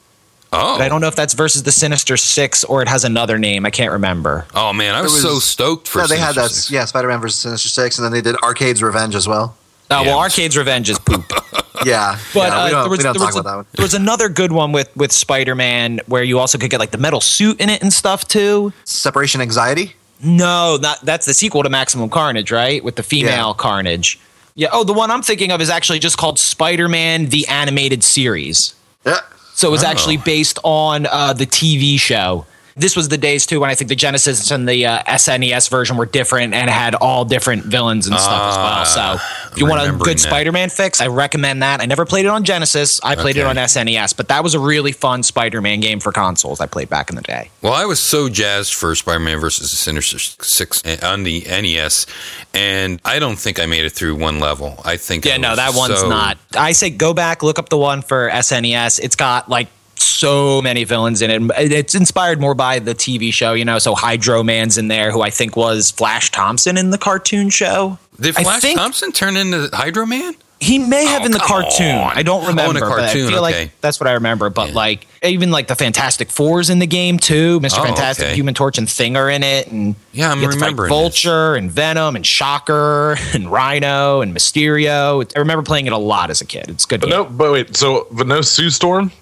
oh, 0.52 0.78
But 0.78 0.82
I 0.82 0.89
don't 0.89 1.01
know 1.01 1.09
if 1.09 1.16
that's 1.16 1.35
versus 1.35 1.64
the 1.64 1.73
Sinister 1.73 2.16
Six 2.16 2.62
or 2.64 2.81
it 2.82 2.89
has 2.89 3.02
another 3.05 3.39
name. 3.39 3.66
I 3.66 3.70
can't 3.70 3.90
remember. 3.93 4.47
oh 4.55 4.73
man, 4.73 4.94
I 4.94 5.02
was, 5.02 5.12
was- 5.14 5.23
so 5.23 5.39
stoked 5.40 5.89
for. 5.89 6.01
Yeah, 6.01 6.06
they 6.06 6.18
had 6.18 6.35
that. 6.36 6.51
Six. 6.51 6.70
Yeah, 6.70 6.85
Spider-Man 6.85 7.20
versus 7.20 7.40
Sinister 7.40 7.68
Six, 7.68 7.98
and 7.98 8.05
then 8.05 8.12
they 8.12 8.20
did 8.20 8.36
Arcade's 8.43 8.82
Revenge 8.82 9.14
as 9.16 9.27
well. 9.27 9.56
Oh 9.90 10.02
Yeah. 10.02 10.08
well, 10.08 10.18
Arcade's 10.18 10.56
Revenge 10.56 10.90
is 10.90 10.98
poop. 10.98 11.24
Yeah, 11.84 12.18
But 12.34 12.48
yeah, 12.48 12.56
uh, 12.56 12.68
there 12.80 12.88
was, 12.90 12.98
there 13.02 13.12
was 13.12 13.22
a- 13.36 13.40
about 13.40 13.44
that 13.44 13.56
one. 13.56 13.66
there 13.74 13.82
was 13.84 13.94
another 13.94 14.28
good 14.28 14.50
one 14.50 14.72
with 14.72 14.90
with 14.96 15.12
Spider 15.12 15.54
Man 15.54 16.00
where 16.06 16.22
you 16.24 16.38
also 16.38 16.58
could 16.58 16.70
get 16.70 16.80
like 16.80 16.90
the 16.90 16.98
metal 16.98 17.20
suit 17.20 17.60
in 17.60 17.68
it 17.68 17.80
and 17.82 17.92
stuff 17.92 18.26
too. 18.26 18.72
Separation 18.84 19.40
Anxiety. 19.40 19.94
No, 20.20 20.78
not 20.80 21.00
that's 21.02 21.26
the 21.26 21.34
sequel 21.34 21.62
to 21.62 21.68
Maximum 21.68 22.08
Carnage, 22.08 22.50
right? 22.50 22.82
With 22.82 22.96
the 22.96 23.02
female 23.04 23.52
Carnage. 23.54 24.18
Yeah. 24.56 24.68
Oh, 24.72 24.82
the 24.84 24.94
one 24.94 25.10
I'm 25.10 25.22
thinking 25.22 25.52
of 25.52 25.60
is 25.60 25.68
actually 25.70 25.98
just 26.00 26.16
called 26.16 26.38
Spider 26.38 26.88
Man: 26.88 27.26
The 27.26 27.46
Animated 27.46 28.02
Series. 28.02 28.74
Yeah. 29.04 29.20
So 29.54 29.68
it 29.68 29.70
was 29.70 29.84
Oh. 29.84 29.88
actually 29.88 30.16
based 30.16 30.58
on 30.64 31.06
uh, 31.06 31.34
the 31.34 31.46
TV 31.46 32.00
show. 32.00 32.46
This 32.78 32.94
was 32.94 33.09
the 33.09 33.16
days 33.16 33.47
too 33.47 33.61
when 33.61 33.70
I 33.70 33.74
think 33.74 33.89
the 33.89 33.97
Genesis 33.97 34.51
and 34.51 34.69
the 34.69 34.85
uh, 34.85 35.03
SNES 35.05 35.70
version 35.70 35.97
were 35.97 36.05
different 36.05 36.53
and 36.53 36.69
had 36.69 36.94
all 36.94 37.24
different 37.24 37.65
villains 37.65 38.07
and 38.07 38.19
stuff 38.19 38.53
as 38.53 38.57
well. 38.57 38.85
So 38.85 39.24
if 39.53 39.59
you 39.59 39.66
want 39.66 39.89
a 39.89 39.93
good 39.93 40.19
that. 40.19 40.20
Spider-Man 40.20 40.69
fix, 40.69 41.01
I 41.01 41.07
recommend 41.07 41.62
that. 41.62 41.81
I 41.81 41.86
never 41.86 42.05
played 42.05 42.27
it 42.27 42.28
on 42.28 42.44
Genesis. 42.44 43.01
I 43.03 43.15
played 43.15 43.39
it 43.39 43.47
on 43.47 43.57
SNES, 43.57 44.15
but 44.15 44.28
that 44.28 44.44
was 44.44 44.53
a 44.53 44.61
really 44.61 44.93
fun 44.93 45.23
Spider-Man 45.23 45.81
game 45.81 46.01
for 46.01 46.12
consoles 46.12 46.61
I 46.61 46.66
played 46.66 46.90
back 46.90 47.09
in 47.09 47.16
the 47.16 47.23
day. 47.23 47.51
Well, 47.62 47.73
I 47.73 47.86
was 47.86 47.98
so 47.98 48.28
jazzed 48.28 48.74
for 48.74 48.94
Spider 48.94 49.20
Man 49.20 49.39
versus 49.39 49.70
the 49.70 49.77
Sinister 49.77 50.19
Six 50.19 50.82
on 51.03 51.23
the 51.23 51.44
NES, 51.48 52.07
and 52.53 53.01
I 53.07 53.19
don't 53.19 53.39
think 53.39 53.59
I 53.59 53.65
made 53.65 53.86
it 53.86 53.93
through 53.93 54.16
one 54.16 54.39
level. 54.39 54.82
I 54.85 54.98
think 54.98 55.24
Yeah, 55.24 55.39
no, 55.39 55.57
that 55.57 55.73
one's 55.74 56.01
so- 56.01 56.11
not. 56.11 56.36
I 56.55 56.73
say 56.73 56.90
go 56.90 57.15
back, 57.15 57.43
look 57.43 57.59
up 57.59 57.70
the 57.70 57.78
one 57.78 58.03
for 58.03 58.28
SNES. 58.31 59.01
It's 59.01 59.16
got 59.16 59.48
like 59.48 59.69
so 59.98 60.60
many 60.62 60.85
villains 60.85 61.23
in 61.23 61.31
it. 61.31 61.73
It's 61.73 61.94
inspired 61.94 62.40
more 62.40 62.55
by 62.55 62.78
the 62.78 62.94
TV 62.94 63.32
show, 63.32 63.52
you 63.52 63.64
know. 63.64 63.78
So 63.78 63.94
Hydro 63.94 64.43
Man's 64.43 64.78
in 64.78 64.89
there, 64.89 65.10
who 65.10 65.23
I 65.23 65.31
think 65.31 65.56
was 65.56 65.90
Flash 65.90 66.31
Thompson 66.31 66.77
in 66.77 66.90
the 66.90 66.98
cartoon 66.98 67.51
show. 67.51 67.98
Did 68.20 68.35
Flash 68.35 68.62
think- 68.62 68.78
Thompson 68.78 69.12
turn 69.12 69.36
into 69.36 69.68
Hydro 69.73 70.06
Man? 70.06 70.35
He 70.59 70.78
may 70.78 71.05
have 71.05 71.20
Oh, 71.20 71.27
in 71.27 71.32
the 71.32 71.39
cartoon. 71.39 71.94
on. 71.97 72.16
I 72.16 72.23
don't 72.23 72.43
Oh, 72.47 72.48
in 72.48 72.56
the 72.56 72.62
remember. 72.62 72.81
but 72.81 72.86
cartoon, 72.89 73.27
I 73.27 73.28
feel 73.31 73.44
okay. 73.44 73.60
like 73.64 73.81
that's 73.82 74.01
what 74.01 74.06
I 74.09 74.12
remember. 74.12 74.48
But 74.48 74.68
Yeah. 74.70 74.74
like 74.74 75.06
even 75.23 75.51
like 75.51 75.66
the 75.66 75.74
Fantastic 75.74 76.31
Four's 76.31 76.70
in 76.70 76.78
the 76.78 76.86
game 76.86 77.18
too. 77.18 77.60
Mr. 77.60 77.81
Oh, 77.81 77.85
Fantastic, 77.85 78.28
okay. 78.28 78.35
Human 78.36 78.55
Torch, 78.55 78.78
and 78.78 78.89
Thing 78.89 79.18
are 79.18 79.28
in 79.28 79.43
it. 79.43 79.66
And 79.70 79.97
Yeah, 80.14 80.31
I'm 80.31 80.39
you 80.40 80.47
get 80.47 80.52
to 80.52 80.56
remembering 80.56 80.89
this. 80.90 80.98
Vulture 80.98 81.56
and 81.56 81.70
Venom 81.70 82.16
and 82.16 82.24
Shocker 82.27 83.18
and 83.35 83.52
Rhino 83.52 84.23
and 84.23 84.35
Mysterio. 84.35 85.31
I 85.36 85.39
remember 85.39 85.62
playing 85.62 85.89
it 85.89 85.93
a 85.93 85.98
lot 85.98 86.31
as 86.31 86.40
a 86.40 86.47
kid. 86.47 86.70
It's 86.70 86.86
good. 86.86 87.02
But 87.02 87.10
game. 87.10 87.18
no, 87.18 87.24
but 87.27 87.52
wait. 87.52 87.77
So, 87.77 88.06
but 88.10 88.27
no 88.27 88.40
Sue 88.40 88.70
Storm. 88.70 89.12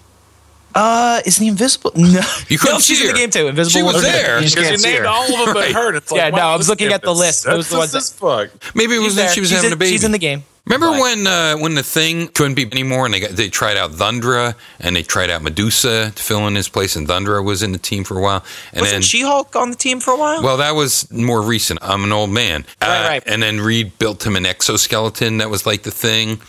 Uh, 0.75 1.21
is 1.25 1.37
he 1.37 1.47
invisible? 1.47 1.91
No, 1.95 2.19
You 2.49 2.57
couldn't 2.59 2.75
no, 2.75 2.79
she's 2.79 2.99
see 2.99 3.07
in 3.07 3.13
the 3.13 3.17
game 3.19 3.29
too. 3.31 3.47
Invisible. 3.47 3.79
She 3.79 3.83
was 3.83 3.95
Woman. 3.95 4.11
there. 4.11 4.35
You 4.37 4.43
just 4.43 4.57
can't 4.57 4.71
you 4.73 4.77
see 4.77 4.89
named 4.91 4.99
her. 5.05 5.07
all 5.07 5.23
of 5.23 5.29
them 5.29 5.45
but 5.53 5.55
Right. 5.55 5.73
her. 5.73 5.95
It's 5.95 6.11
like, 6.11 6.19
Yeah, 6.19 6.29
no, 6.31 6.41
I 6.47 6.55
was 6.57 6.67
looking 6.69 6.91
at 6.91 7.01
the 7.01 7.15
list. 7.15 7.45
Those 7.45 7.69
the 7.69 7.77
ones 7.77 7.93
sexist 7.93 8.15
fuck. 8.15 8.75
Maybe 8.75 8.95
it 8.95 8.99
was 8.99 9.13
She's 9.13 9.17
when 9.17 9.29
she 9.33 9.39
was 9.39 9.49
She's 9.49 9.55
having 9.55 9.69
in- 9.69 9.73
a 9.73 9.77
baby. 9.77 9.91
She's 9.91 10.03
in 10.03 10.11
the 10.11 10.17
game. 10.19 10.43
Remember 10.65 10.89
But- 10.91 10.99
when 10.99 11.27
uh, 11.27 11.55
when 11.57 11.75
the 11.75 11.83
thing 11.83 12.27
couldn't 12.29 12.55
be 12.55 12.65
anymore, 12.65 13.05
and 13.05 13.13
they 13.13 13.19
got, 13.19 13.29
they 13.31 13.49
tried 13.49 13.77
out 13.77 13.91
Thundra, 13.91 14.55
and 14.79 14.95
they 14.95 15.03
tried 15.03 15.29
out 15.29 15.43
Medusa 15.43 16.11
to 16.15 16.23
fill 16.23 16.47
in 16.47 16.55
his 16.55 16.67
place, 16.67 16.95
and 16.95 17.07
Thundra 17.07 17.43
was 17.43 17.61
in 17.63 17.71
the 17.71 17.77
team 17.77 18.03
for 18.03 18.17
a 18.17 18.21
while, 18.21 18.43
and 18.73 18.81
Wasn't 18.81 18.95
then 18.95 19.01
She-Hulk 19.03 19.55
on 19.55 19.69
the 19.69 19.75
team 19.77 19.99
for 19.99 20.11
a 20.11 20.17
while? 20.17 20.41
well, 20.41 20.57
that 20.57 20.73
was 20.75 21.09
more 21.11 21.41
recent. 21.43 21.79
I'm 21.83 22.03
an 22.03 22.11
old 22.11 22.31
man, 22.31 22.65
Uh, 22.81 22.87
Right, 22.87 23.07
right. 23.07 23.23
And 23.27 23.43
then 23.43 23.61
Reed 23.61 23.97
built 23.99 24.25
him 24.25 24.35
an 24.35 24.45
exoskeleton 24.47 25.37
that 25.37 25.49
was 25.51 25.65
like 25.67 25.83
the 25.83 25.91
thing. 25.91 26.41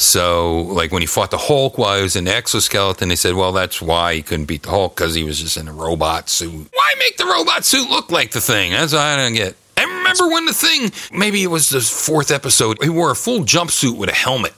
So, 0.00 0.62
like 0.62 0.92
when 0.92 1.02
he 1.02 1.06
fought 1.06 1.30
the 1.30 1.36
Hulk 1.36 1.76
while 1.76 1.98
he 1.98 2.02
was 2.02 2.16
in 2.16 2.24
the 2.24 2.34
exoskeleton, 2.34 3.10
they 3.10 3.16
said, 3.16 3.34
well, 3.34 3.52
that's 3.52 3.82
why 3.82 4.14
he 4.14 4.22
couldn't 4.22 4.46
beat 4.46 4.62
the 4.62 4.70
Hulk 4.70 4.96
because 4.96 5.14
he 5.14 5.24
was 5.24 5.38
just 5.38 5.58
in 5.58 5.68
a 5.68 5.74
robot 5.74 6.30
suit. 6.30 6.68
Why 6.72 6.94
make 6.98 7.18
the 7.18 7.26
robot 7.26 7.66
suit 7.66 7.90
look 7.90 8.10
like 8.10 8.30
the 8.30 8.40
thing? 8.40 8.72
That's 8.72 8.94
what 8.94 9.02
I 9.02 9.16
don't 9.16 9.34
get. 9.34 9.56
I 9.76 9.84
remember 9.84 10.28
when 10.28 10.46
the 10.46 10.54
thing, 10.54 10.90
maybe 11.12 11.42
it 11.42 11.48
was 11.48 11.68
the 11.68 11.82
fourth 11.82 12.30
episode, 12.30 12.82
he 12.82 12.88
wore 12.88 13.10
a 13.10 13.14
full 13.14 13.40
jumpsuit 13.40 13.98
with 13.98 14.08
a 14.08 14.14
helmet. 14.14 14.54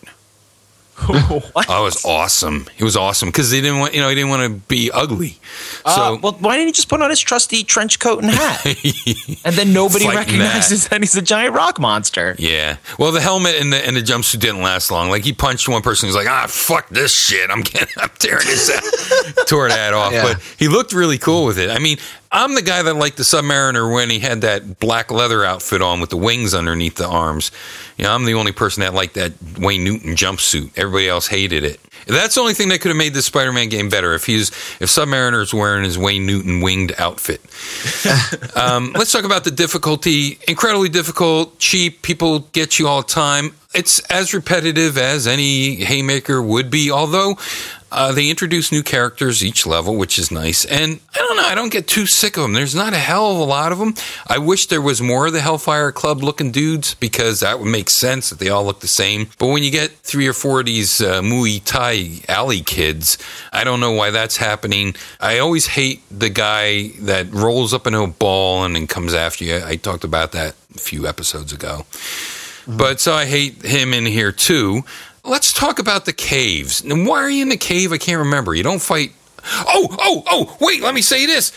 what? 1.52 1.66
Oh, 1.68 1.82
it 1.82 1.84
was 1.84 2.04
awesome. 2.04 2.66
It 2.78 2.84
was 2.84 2.96
awesome 2.96 3.28
because 3.28 3.50
they 3.50 3.60
didn't 3.60 3.78
want, 3.80 3.94
you 3.94 4.00
know, 4.00 4.08
he 4.08 4.14
didn't 4.14 4.30
want 4.30 4.42
to 4.42 4.58
be 4.68 4.90
ugly. 4.92 5.38
Uh, 5.84 5.94
So, 5.94 6.20
well, 6.22 6.32
why 6.40 6.56
didn't 6.56 6.68
he 6.68 6.72
just 6.72 6.88
put 6.88 7.02
on 7.02 7.10
his 7.10 7.20
trusty 7.20 7.64
trench 7.64 7.98
coat 7.98 8.22
and 8.22 8.32
hat? 8.32 8.64
and 9.44 9.54
then 9.54 9.72
nobody 9.72 10.08
recognizes 10.08 10.88
that. 10.88 11.00
he's 11.00 11.16
a 11.16 11.22
giant 11.22 11.54
rock 11.54 11.78
monster. 11.80 12.34
Yeah. 12.38 12.76
Well, 12.98 13.12
the 13.12 13.20
helmet 13.20 13.56
and 13.60 13.72
the 13.72 13.84
and 13.86 13.96
the 13.96 14.00
jumpsuit 14.02 14.40
didn't 14.40 14.62
last 14.62 14.90
long. 14.90 15.10
Like 15.10 15.24
he 15.24 15.32
punched 15.32 15.68
one 15.68 15.82
person 15.82 16.08
who's 16.08 16.16
like, 16.16 16.28
ah, 16.28 16.46
fuck 16.48 16.88
this 16.88 17.12
shit. 17.14 17.50
I'm 17.50 17.62
getting, 17.62 17.88
I'm 17.98 18.10
tearing 18.18 18.46
his 18.46 18.70
out. 18.70 19.46
tore 19.46 19.68
that 19.68 19.94
off. 19.94 20.12
Yeah. 20.12 20.22
But 20.22 20.42
he 20.58 20.68
looked 20.68 20.92
really 20.92 21.18
cool 21.18 21.44
with 21.46 21.58
it. 21.58 21.70
I 21.70 21.78
mean, 21.78 21.98
I'm 22.32 22.54
the 22.54 22.62
guy 22.62 22.82
that 22.82 22.94
liked 22.94 23.18
the 23.18 23.24
Submariner 23.24 23.92
when 23.92 24.08
he 24.08 24.18
had 24.18 24.40
that 24.40 24.78
black 24.78 25.10
leather 25.10 25.44
outfit 25.44 25.82
on 25.82 26.00
with 26.00 26.08
the 26.08 26.16
wings 26.16 26.54
underneath 26.54 26.94
the 26.94 27.06
arms. 27.06 27.52
You 27.98 28.04
know, 28.04 28.12
I'm 28.12 28.24
the 28.24 28.34
only 28.34 28.52
person 28.52 28.80
that 28.80 28.94
liked 28.94 29.14
that 29.14 29.32
Wayne 29.58 29.84
Newton 29.84 30.14
jumpsuit. 30.14 30.70
Everybody 30.76 31.08
else 31.08 31.26
hated 31.28 31.62
it. 31.62 31.78
That's 32.06 32.34
the 32.34 32.40
only 32.40 32.54
thing 32.54 32.70
that 32.70 32.80
could 32.80 32.88
have 32.88 32.96
made 32.96 33.14
this 33.14 33.26
Spider-Man 33.26 33.68
game 33.68 33.88
better 33.88 34.14
if 34.14 34.26
he's 34.26 34.48
if 34.80 34.88
Submariner 34.88 35.40
is 35.42 35.54
wearing 35.54 35.84
his 35.84 35.98
Wayne 35.98 36.26
Newton 36.26 36.60
winged 36.60 36.94
outfit. 36.98 37.40
Um, 38.54 38.92
let's 38.94 39.10
talk 39.10 39.24
about 39.24 39.44
the 39.44 39.50
difficulty. 39.50 40.38
Incredibly 40.46 40.88
difficult, 40.88 41.58
cheap. 41.58 42.02
People 42.02 42.40
get 42.40 42.78
you 42.78 42.86
all 42.86 43.02
the 43.02 43.08
time. 43.08 43.54
It's 43.74 43.98
as 44.10 44.34
repetitive 44.34 44.98
as 44.98 45.26
any 45.26 45.76
Haymaker 45.76 46.42
would 46.42 46.70
be, 46.70 46.90
although 46.90 47.38
uh, 47.92 48.12
they 48.12 48.30
introduce 48.30 48.72
new 48.72 48.82
characters 48.82 49.44
each 49.44 49.66
level, 49.66 49.96
which 49.96 50.18
is 50.18 50.30
nice. 50.30 50.64
And 50.64 51.00
I 51.14 51.18
don't 51.18 51.36
know, 51.36 51.44
I 51.44 51.54
don't 51.54 51.70
get 51.70 51.86
too 51.86 52.06
sick 52.06 52.36
of 52.36 52.42
them. 52.42 52.54
There's 52.54 52.74
not 52.74 52.92
a 52.92 52.98
hell 52.98 53.32
of 53.32 53.38
a 53.38 53.44
lot 53.44 53.70
of 53.70 53.78
them. 53.78 53.94
I 54.26 54.38
wish 54.38 54.66
there 54.66 54.80
was 54.80 55.02
more 55.02 55.26
of 55.26 55.32
the 55.32 55.40
Hellfire 55.40 55.92
Club 55.92 56.22
looking 56.22 56.50
dudes 56.50 56.94
because 56.94 57.40
that 57.40 57.58
would 57.58 57.68
make 57.68 57.90
sense 57.90 58.30
that 58.30 58.38
they 58.38 58.48
all 58.48 58.64
look 58.64 58.80
the 58.80 58.88
same. 58.88 59.28
But 59.38 59.48
when 59.48 59.62
you 59.62 59.70
get 59.70 59.90
three 59.90 60.26
or 60.26 60.32
four 60.32 60.60
of 60.60 60.66
these 60.66 61.00
uh, 61.00 61.20
Muay 61.20 61.62
Thai 61.62 62.22
alley 62.28 62.62
kids, 62.62 63.18
I 63.52 63.64
don't 63.64 63.80
know 63.80 63.92
why 63.92 64.10
that's 64.10 64.38
happening. 64.38 64.94
I 65.20 65.38
always 65.38 65.66
hate 65.66 66.02
the 66.10 66.30
guy 66.30 66.88
that 67.00 67.30
rolls 67.32 67.74
up 67.74 67.86
into 67.86 68.00
a 68.00 68.06
ball 68.06 68.64
and 68.64 68.74
then 68.74 68.86
comes 68.86 69.14
after 69.14 69.44
you. 69.44 69.60
I 69.64 69.76
talked 69.76 70.04
about 70.04 70.32
that 70.32 70.54
a 70.74 70.78
few 70.78 71.06
episodes 71.06 71.52
ago. 71.52 71.84
But 72.66 73.00
so 73.00 73.12
I 73.12 73.26
hate 73.26 73.62
him 73.62 73.92
in 73.92 74.06
here 74.06 74.32
too. 74.32 74.84
Let's 75.24 75.52
talk 75.52 75.78
about 75.78 76.04
the 76.04 76.12
caves. 76.12 76.82
And 76.82 77.06
why 77.06 77.18
are 77.22 77.30
you 77.30 77.42
in 77.42 77.48
the 77.48 77.56
cave? 77.56 77.92
I 77.92 77.98
can't 77.98 78.18
remember. 78.18 78.54
You 78.54 78.62
don't 78.64 78.82
fight. 78.82 79.12
Oh, 79.44 79.88
oh, 79.98 80.22
oh, 80.28 80.56
wait, 80.60 80.82
let 80.82 80.94
me 80.94 81.02
say 81.02 81.26
this. 81.26 81.52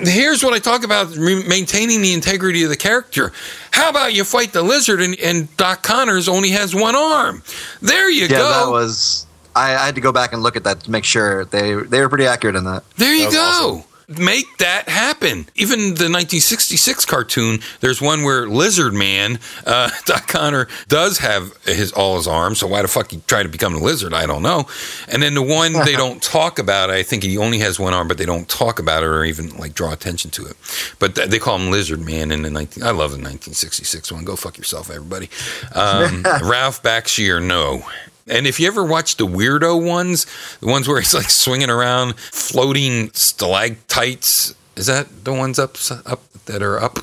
Here's 0.00 0.44
what 0.44 0.52
I 0.52 0.58
talk 0.60 0.84
about 0.84 1.14
re- 1.16 1.46
maintaining 1.48 2.00
the 2.00 2.12
integrity 2.12 2.62
of 2.62 2.70
the 2.70 2.76
character. 2.76 3.32
How 3.72 3.88
about 3.90 4.14
you 4.14 4.22
fight 4.24 4.52
the 4.52 4.62
lizard 4.62 5.00
and, 5.00 5.18
and 5.18 5.54
Doc 5.56 5.82
Connors 5.82 6.28
only 6.28 6.50
has 6.50 6.74
one 6.76 6.94
arm? 6.94 7.42
There 7.80 8.08
you 8.08 8.22
Yeah, 8.22 8.38
go. 8.38 8.48
that 8.66 8.70
was. 8.70 9.26
I, 9.56 9.74
I 9.74 9.86
had 9.86 9.96
to 9.96 10.00
go 10.00 10.12
back 10.12 10.32
and 10.32 10.42
look 10.42 10.56
at 10.56 10.64
that 10.64 10.80
to 10.80 10.90
make 10.90 11.04
sure 11.04 11.44
they 11.44 11.74
they 11.74 12.00
were 12.00 12.08
pretty 12.08 12.26
accurate 12.26 12.56
in 12.56 12.64
that. 12.64 12.84
There 12.96 13.14
you 13.14 13.26
was 13.26 13.34
go. 13.34 13.84
Make 14.18 14.58
that 14.58 14.88
happen. 14.88 15.46
Even 15.54 15.78
the 15.78 16.08
1966 16.10 17.04
cartoon, 17.04 17.60
there's 17.80 18.00
one 18.00 18.22
where 18.22 18.48
Lizard 18.48 18.94
Man, 18.94 19.38
uh, 19.66 19.90
Doc 20.06 20.28
Connor, 20.28 20.68
does 20.88 21.18
have 21.18 21.56
his 21.64 21.92
all 21.92 22.16
his 22.16 22.26
arms. 22.26 22.58
So 22.60 22.66
why 22.66 22.82
the 22.82 22.88
fuck 22.88 23.10
he 23.10 23.20
tried 23.26 23.44
to 23.44 23.48
become 23.48 23.74
a 23.74 23.78
lizard? 23.78 24.14
I 24.14 24.26
don't 24.26 24.42
know. 24.42 24.66
And 25.08 25.22
then 25.22 25.34
the 25.34 25.42
one 25.42 25.72
they 25.72 25.92
don't 25.96 26.22
talk 26.22 26.58
about, 26.58 26.90
I 26.90 27.02
think 27.02 27.22
he 27.22 27.38
only 27.38 27.58
has 27.58 27.78
one 27.78 27.94
arm, 27.94 28.08
but 28.08 28.18
they 28.18 28.26
don't 28.26 28.48
talk 28.48 28.78
about 28.78 29.02
it 29.02 29.06
or 29.06 29.24
even 29.24 29.56
like 29.56 29.74
draw 29.74 29.92
attention 29.92 30.30
to 30.32 30.46
it. 30.46 30.56
But 30.98 31.14
th- 31.14 31.28
they 31.28 31.38
call 31.38 31.56
him 31.56 31.70
Lizard 31.70 32.00
Man 32.00 32.30
in 32.30 32.42
the 32.42 32.50
19. 32.50 32.82
I 32.82 32.88
love 32.88 33.10
the 33.10 33.18
1966 33.18 34.12
one. 34.12 34.24
Go 34.24 34.36
fuck 34.36 34.58
yourself, 34.58 34.90
everybody. 34.90 35.28
Um, 35.74 36.22
Ralph 36.42 36.82
Bakshi 36.82 37.28
or 37.28 37.40
no. 37.40 37.84
And 38.28 38.46
if 38.46 38.60
you 38.60 38.66
ever 38.68 38.84
watch 38.84 39.16
the 39.16 39.26
weirdo 39.26 39.84
ones, 39.84 40.26
the 40.60 40.66
ones 40.66 40.86
where 40.88 41.00
he's 41.00 41.14
like 41.14 41.30
swinging 41.30 41.70
around, 41.70 42.16
floating 42.16 43.10
stalactites, 43.12 44.54
is 44.76 44.86
that 44.86 45.24
the 45.24 45.32
ones 45.32 45.58
up 45.58 45.76
up 46.06 46.32
that 46.46 46.62
are 46.62 46.80
up? 46.80 46.98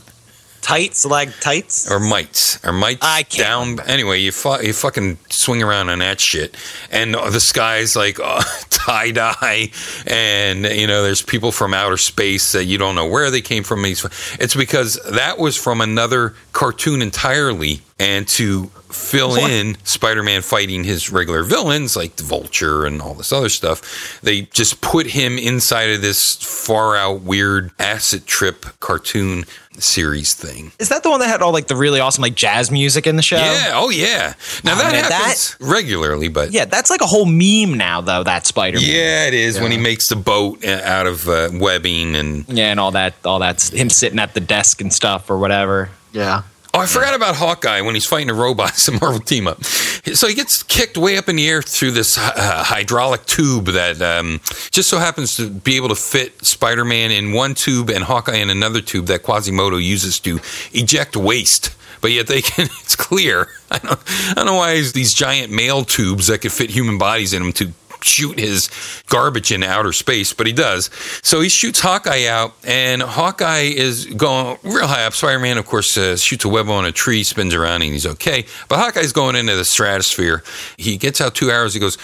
Tights, 0.61 1.05
leg 1.05 1.31
tights. 1.39 1.89
or 1.89 1.99
mites. 1.99 2.63
Or 2.65 2.73
mites 2.73 2.99
I 3.01 3.23
can't 3.23 3.77
down? 3.77 3.87
Anyway, 3.89 4.19
you 4.19 4.31
fu- 4.31 4.61
you 4.61 4.73
fucking 4.73 5.17
swing 5.29 5.63
around 5.63 5.89
on 5.89 5.99
that 5.99 6.19
shit, 6.19 6.55
and 6.91 7.15
the 7.15 7.39
sky's 7.39 7.95
like 7.95 8.19
uh, 8.23 8.43
tie 8.69 9.11
dye, 9.11 9.71
and 10.05 10.65
you 10.65 10.85
know 10.85 11.01
there's 11.01 11.21
people 11.21 11.51
from 11.51 11.73
outer 11.73 11.97
space 11.97 12.51
that 12.51 12.65
you 12.65 12.77
don't 12.77 12.93
know 12.95 13.07
where 13.07 13.31
they 13.31 13.41
came 13.41 13.63
from. 13.63 13.83
It's 13.85 14.55
because 14.55 14.99
that 15.09 15.39
was 15.39 15.55
from 15.55 15.81
another 15.81 16.35
cartoon 16.51 17.01
entirely, 17.01 17.81
and 17.99 18.27
to 18.29 18.65
fill 18.89 19.35
in 19.35 19.77
Spider-Man 19.83 20.41
fighting 20.41 20.83
his 20.83 21.11
regular 21.11 21.43
villains 21.43 21.95
like 21.95 22.15
the 22.15 22.23
Vulture 22.23 22.85
and 22.85 23.01
all 23.01 23.13
this 23.13 23.31
other 23.31 23.49
stuff, 23.49 24.19
they 24.23 24.41
just 24.43 24.81
put 24.81 25.05
him 25.07 25.37
inside 25.37 25.91
of 25.91 26.01
this 26.01 26.35
far 26.37 26.95
out 26.95 27.21
weird 27.21 27.71
acid 27.77 28.25
trip 28.25 28.65
cartoon 28.79 29.43
series 29.77 30.33
thing. 30.33 30.71
Is 30.79 30.89
that 30.89 31.03
the 31.03 31.09
one 31.09 31.19
that 31.19 31.27
had 31.27 31.41
all 31.41 31.53
like 31.53 31.67
the 31.67 31.75
really 31.75 31.99
awesome 31.99 32.21
like 32.21 32.35
jazz 32.35 32.71
music 32.71 33.05
in 33.05 33.15
the 33.15 33.21
show? 33.21 33.37
Yeah. 33.37 33.71
Oh, 33.73 33.89
yeah. 33.89 34.33
Now 34.63 34.73
Oh, 34.73 34.77
that 34.77 34.91
man, 34.91 35.03
happens 35.11 35.55
regularly, 35.59 36.27
but 36.29 36.51
Yeah, 36.51 36.65
that's 36.65 36.89
like 36.89 37.01
a 37.01 37.05
whole 37.05 37.25
meme 37.25 37.77
now, 37.77 38.01
though. 38.01 38.23
That 38.23 38.47
Spider. 38.47 38.79
Man 38.79 38.87
Yeah, 38.89 39.27
it 39.27 39.33
is 39.33 39.59
when 39.59 39.71
he 39.71 39.77
makes 39.77 40.07
the 40.09 40.15
boat 40.15 40.63
uh, 40.65 40.81
out 40.83 41.05
of 41.05 41.27
uh, 41.29 41.49
webbing 41.53 42.15
and. 42.15 42.45
yeah, 42.49 42.71
and 42.71 42.79
all 42.79 42.91
that, 42.91 43.13
all 43.23 43.39
that's 43.39 43.69
him 43.69 43.89
sitting 43.89 44.19
at 44.19 44.33
the 44.33 44.39
desk 44.39 44.81
and 44.81 44.91
stuff 44.91 45.29
or 45.29 45.37
whatever. 45.37 45.89
Yeah. 46.11 46.41
Oh, 46.71 46.79
I 46.79 46.85
forgot 46.85 47.15
about 47.15 47.35
Hawkeye 47.35 47.81
when 47.81 47.95
he's 47.95 48.05
fighting 48.05 48.29
a 48.29 48.33
robot. 48.33 48.69
It's 48.79 48.87
a 48.87 48.91
Marvel 48.91 49.19
team 49.19 49.47
up. 49.47 49.63
So 49.63 50.27
he 50.27 50.35
gets 50.35 50.63
kicked 50.63 50.97
way 50.97 51.17
up 51.17 51.27
in 51.27 51.35
the 51.35 51.47
air 51.49 51.61
through 51.61 51.91
this 51.91 52.17
uh, 52.17 52.63
hydraulic 52.63 53.25
tube 53.25 53.65
that 53.65 54.01
um, 54.01 54.39
just 54.71 54.89
so 54.89 54.99
happens 54.99 55.35
to 55.37 55.49
be 55.49 55.75
able 55.75 55.89
to 55.89 55.95
fit 55.95 56.45
Spider 56.45 56.85
Man 56.85 57.11
in 57.11 57.33
one 57.33 57.55
tube 57.55 57.89
and 57.89 58.03
Hawkeye 58.03 58.37
in 58.37 58.49
another 58.49 58.81
tube 58.81 59.07
that 59.07 59.23
Quasimodo 59.23 59.77
uses 59.77 60.19
to 60.21 60.39
eject 60.71 61.17
waste. 61.17 61.75
But 62.01 62.11
yet 62.11 62.27
they 62.27 62.41
can, 62.41 62.65
it's 62.81 62.95
clear. 62.95 63.49
I 63.71 63.79
don't, 63.79 63.99
I 64.07 64.33
don't 64.35 64.45
know 64.45 64.55
why 64.55 64.75
these 64.75 65.13
giant 65.13 65.51
mail 65.51 65.83
tubes 65.83 66.27
that 66.27 66.41
could 66.41 66.51
fit 66.51 66.69
human 66.69 66.97
bodies 66.97 67.33
in 67.33 67.41
them 67.41 67.53
to 67.53 67.73
shoot 68.03 68.39
his 68.39 68.69
garbage 69.07 69.51
in 69.51 69.63
outer 69.63 69.93
space, 69.93 70.33
but 70.33 70.47
he 70.47 70.53
does. 70.53 70.89
So 71.23 71.41
he 71.41 71.49
shoots 71.49 71.79
Hawkeye 71.79 72.27
out, 72.27 72.53
and 72.63 73.01
Hawkeye 73.01 73.71
is 73.75 74.05
going 74.05 74.57
real 74.63 74.87
high 74.87 75.05
up. 75.05 75.13
Spider 75.13 75.39
Man, 75.39 75.57
of 75.57 75.65
course, 75.65 75.97
uh, 75.97 76.17
shoots 76.17 76.45
a 76.45 76.49
web 76.49 76.69
on 76.69 76.85
a 76.85 76.91
tree, 76.91 77.23
spins 77.23 77.53
around, 77.53 77.81
and 77.81 77.91
he's 77.93 78.05
okay. 78.05 78.45
But 78.67 78.79
Hawkeye's 78.79 79.13
going 79.13 79.35
into 79.35 79.55
the 79.55 79.65
stratosphere. 79.65 80.43
He 80.77 80.97
gets 80.97 81.21
out 81.21 81.35
two 81.35 81.49
arrows. 81.51 81.73
He 81.73 81.79
goes, 81.79 81.97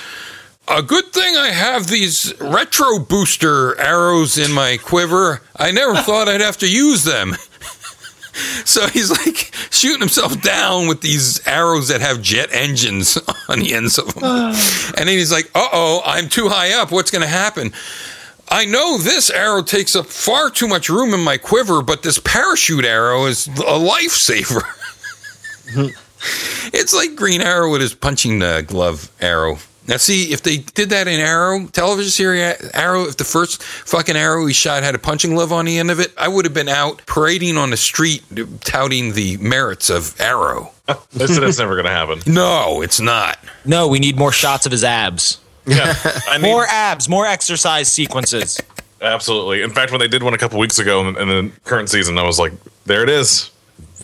a 0.68 0.82
good 0.82 1.14
thing 1.14 1.36
I 1.36 1.50
have 1.50 1.88
these 1.88 2.34
retro 2.42 2.98
booster 2.98 3.80
arrows 3.80 4.38
in 4.38 4.52
my 4.52 4.78
quiver. 4.78 5.42
I 5.56 5.72
never 5.72 5.96
thought 6.02 6.28
I'd 6.28 6.42
have 6.42 6.58
to 6.58 6.70
use 6.70 7.04
them. 7.04 7.36
So 8.66 8.88
he's 8.88 9.12
like 9.12 9.54
shooting 9.72 10.00
himself 10.00 10.42
down 10.42 10.88
with 10.88 11.02
these 11.02 11.46
arrows 11.48 11.88
that 11.88 12.02
have 12.02 12.22
jet 12.22 12.50
engines 12.52 13.18
on 13.50 13.60
the 13.60 13.74
ends 13.74 13.98
of 13.98 14.14
them. 14.14 14.24
and 14.98 15.08
then 15.08 15.08
he's 15.08 15.32
like, 15.32 15.46
uh 15.56 15.68
oh, 15.72 16.02
I'm 16.06 16.28
too 16.30 16.50
high 16.50 16.74
up. 16.74 16.92
What's 16.92 17.12
going 17.12 17.22
to 17.22 17.28
happen? 17.28 17.72
I 18.50 18.66
know 18.66 18.98
this 18.98 19.30
arrow 19.30 19.64
takes 19.64 19.96
up 19.96 20.08
far 20.08 20.50
too 20.50 20.68
much 20.68 20.90
room 20.90 21.14
in 21.14 21.24
my 21.24 21.38
quiver, 21.38 21.82
but 21.82 22.04
this 22.04 22.20
parachute 22.20 22.86
arrow 22.86 23.26
is 23.26 23.48
a 23.48 23.80
lifesaver. 23.80 24.64
It's 26.74 26.94
like 26.94 27.16
Green 27.16 27.42
Arrow 27.42 27.72
with 27.72 27.82
his 27.82 27.94
punching 27.94 28.40
glove 28.66 29.12
arrow. 29.22 29.60
Now, 29.88 29.98
see, 29.98 30.34
if 30.34 30.42
they 30.42 30.58
did 30.58 30.90
that 30.90 31.08
in 31.08 31.20
Arrow, 31.20 31.68
television 31.68 32.10
series 32.12 32.72
Arrow, 32.74 33.04
if 33.04 33.18
the 33.18 33.24
first 33.24 33.62
fucking 33.62 34.16
arrow 34.16 34.46
he 34.48 34.54
shot 34.54 34.82
had 34.82 34.96
a 34.96 35.00
punching 35.00 35.36
glove 35.36 35.52
on 35.52 35.66
the 35.66 35.78
end 35.78 35.92
of 35.92 36.00
it, 36.00 36.12
I 36.18 36.28
would 36.28 36.44
have 36.46 36.54
been 36.56 36.70
out 36.70 37.06
parading 37.06 37.58
on 37.58 37.70
the 37.70 37.78
street 37.78 38.24
touting 38.62 39.14
the 39.14 39.38
merits 39.38 39.90
of 39.92 40.20
Arrow. 40.20 40.72
That's, 41.14 41.40
that's 41.40 41.58
never 41.58 41.74
going 41.74 41.86
to 41.86 41.92
happen. 41.92 42.20
No, 42.32 42.82
it's 42.84 43.00
not. 43.00 43.40
No, 43.66 43.88
we 43.88 43.98
need 44.00 44.18
more 44.20 44.32
shots 44.32 44.66
of 44.68 44.72
his 44.72 44.84
abs. 44.84 45.40
Yeah, 45.66 45.96
I 46.28 46.38
need, 46.42 46.44
More 46.44 46.66
abs, 46.68 47.10
more 47.10 47.26
exercise 47.26 47.92
sequences. 47.92 48.60
absolutely. 49.02 49.64
In 49.64 49.72
fact, 49.72 49.92
when 49.92 50.00
they 50.00 50.08
did 50.08 50.22
one 50.22 50.36
a 50.36 50.38
couple 50.38 50.60
weeks 50.60 50.78
ago 50.78 51.08
in, 51.08 51.18
in 51.18 51.28
the 51.28 51.52
current 51.64 51.90
season, 51.90 52.20
I 52.20 52.24
was 52.24 52.38
like, 52.38 52.54
there 52.86 53.02
it 53.02 53.10
is. 53.10 53.50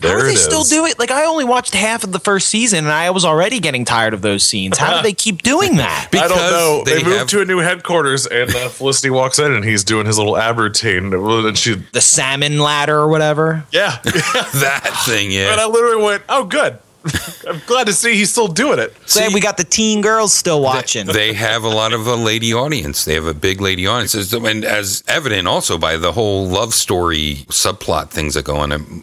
There 0.02 0.10
How 0.12 0.18
do 0.18 0.24
it 0.24 0.28
they 0.28 0.34
is. 0.34 0.44
still 0.44 0.64
do 0.64 0.84
it? 0.86 0.98
Like 0.98 1.10
I 1.10 1.24
only 1.24 1.44
watched 1.44 1.74
half 1.74 2.02
of 2.04 2.12
the 2.12 2.18
first 2.18 2.48
season, 2.48 2.80
and 2.80 2.88
I 2.92 3.10
was 3.10 3.24
already 3.24 3.60
getting 3.60 3.84
tired 3.84 4.14
of 4.14 4.20
those 4.22 4.42
scenes. 4.44 4.76
How 4.78 4.96
do 4.96 5.02
they 5.02 5.12
keep 5.14 5.42
doing 5.42 5.76
that? 5.76 6.08
I 6.14 6.28
don't 6.28 6.36
know. 6.36 6.82
They, 6.84 6.96
they 6.98 7.04
moved 7.04 7.16
have- 7.18 7.28
to 7.28 7.40
a 7.40 7.44
new 7.44 7.58
headquarters, 7.58 8.26
and 8.26 8.54
uh, 8.54 8.68
Felicity 8.68 9.10
walks 9.10 9.38
in, 9.38 9.52
and 9.52 9.64
he's 9.64 9.84
doing 9.84 10.06
his 10.06 10.18
little 10.18 10.36
ab 10.36 10.58
routine. 10.58 11.12
And 11.14 11.56
she, 11.56 11.74
The 11.92 12.00
salmon 12.00 12.58
ladder 12.58 12.96
or 12.98 13.08
whatever. 13.08 13.64
yeah. 13.70 13.98
that 14.04 15.02
thing, 15.06 15.30
Yeah, 15.30 15.50
and 15.52 15.58
yeah. 15.58 15.64
I 15.64 15.68
literally 15.68 16.02
went, 16.02 16.22
"Oh, 16.28 16.44
good. 16.44 16.78
I'm 17.48 17.60
glad 17.66 17.86
to 17.88 17.92
see 17.92 18.14
he's 18.14 18.30
still 18.30 18.46
doing 18.48 18.78
it." 18.78 18.94
Say 19.06 19.28
we 19.28 19.40
got 19.40 19.56
the 19.56 19.64
teen 19.64 20.00
girls 20.02 20.32
still 20.32 20.60
watching. 20.62 21.06
They 21.06 21.32
have 21.32 21.64
a 21.64 21.68
lot 21.68 21.92
of 21.92 22.06
a 22.06 22.14
lady 22.16 22.52
audience. 22.54 23.04
They 23.04 23.14
have 23.14 23.26
a 23.26 23.34
big 23.34 23.60
lady 23.60 23.86
audience, 23.86 24.14
and 24.32 24.64
as 24.64 25.02
evident 25.08 25.48
also 25.48 25.78
by 25.78 25.96
the 25.96 26.12
whole 26.12 26.46
love 26.46 26.74
story 26.74 27.44
subplot 27.48 28.10
things 28.10 28.34
that 28.34 28.44
go 28.44 28.56
on 28.56 29.02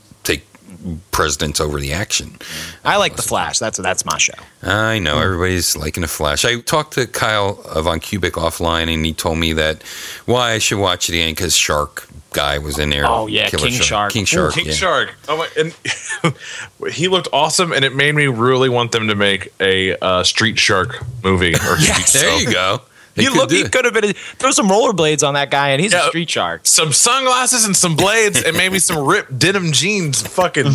and 0.83 0.99
take 0.99 1.11
precedence 1.11 1.59
over 1.59 1.79
the 1.79 1.93
action. 1.93 2.37
I 2.85 2.97
like 2.97 3.15
the 3.15 3.21
Flash. 3.21 3.59
That's 3.59 3.77
that's 3.77 4.05
my 4.05 4.17
show. 4.17 4.33
I 4.63 4.99
know 4.99 5.19
everybody's 5.19 5.75
liking 5.75 6.03
a 6.03 6.07
Flash. 6.07 6.45
I 6.45 6.61
talked 6.61 6.93
to 6.93 7.07
Kyle 7.07 7.55
von 7.81 7.99
Kubik 7.99 8.31
offline, 8.31 8.93
and 8.93 9.05
he 9.05 9.13
told 9.13 9.37
me 9.37 9.53
that 9.53 9.83
why 10.25 10.53
I 10.53 10.59
should 10.59 10.79
watch 10.79 11.09
it 11.09 11.15
again 11.15 11.31
because 11.31 11.55
Shark 11.55 12.07
guy 12.31 12.57
was 12.59 12.77
in 12.79 12.89
there. 12.89 13.05
Oh, 13.05 13.27
yeah, 13.27 13.49
Killer 13.49 13.67
King 13.67 13.81
Shark. 13.81 14.13
King 14.13 14.25
Shark. 14.25 14.53
King 14.53 14.67
yeah. 14.67 14.71
Shark. 14.73 15.15
Oh 15.27 15.37
my! 15.37 15.49
And 15.57 16.93
he 16.93 17.07
looked 17.07 17.27
awesome, 17.33 17.73
and 17.73 17.83
it 17.83 17.95
made 17.95 18.15
me 18.15 18.27
really 18.27 18.69
want 18.69 18.91
them 18.91 19.07
to 19.07 19.15
make 19.15 19.53
a 19.59 19.97
uh, 19.97 20.23
Street 20.23 20.59
Shark 20.59 21.03
movie. 21.23 21.53
Or 21.55 21.75
Yes. 21.79 22.09
Street 22.09 22.21
There 22.21 22.39
you 22.41 22.51
go. 22.51 22.81
They 23.19 23.25
You 23.25 23.31
could 23.31 23.37
look, 23.39 23.51
he 23.51 23.63
could 23.67 23.85
have 23.85 23.93
been. 23.93 24.13
Throw 24.13 24.51
some 24.51 24.69
rollerblades 24.69 25.27
on 25.27 25.33
that 25.35 25.51
guy, 25.51 25.69
and 25.69 25.81
he's 25.81 25.93
Yeah. 25.93 26.05
a 26.05 26.09
street 26.09 26.29
shark. 26.29 26.61
Some 26.63 26.93
sunglasses 26.93 27.65
and 27.65 27.75
some 27.75 27.95
blades, 27.95 28.41
and 28.41 28.55
maybe 28.55 28.79
some 28.79 29.05
ripped 29.05 29.37
denim 29.37 29.71
jeans. 29.71 30.21
Fucking 30.21 30.73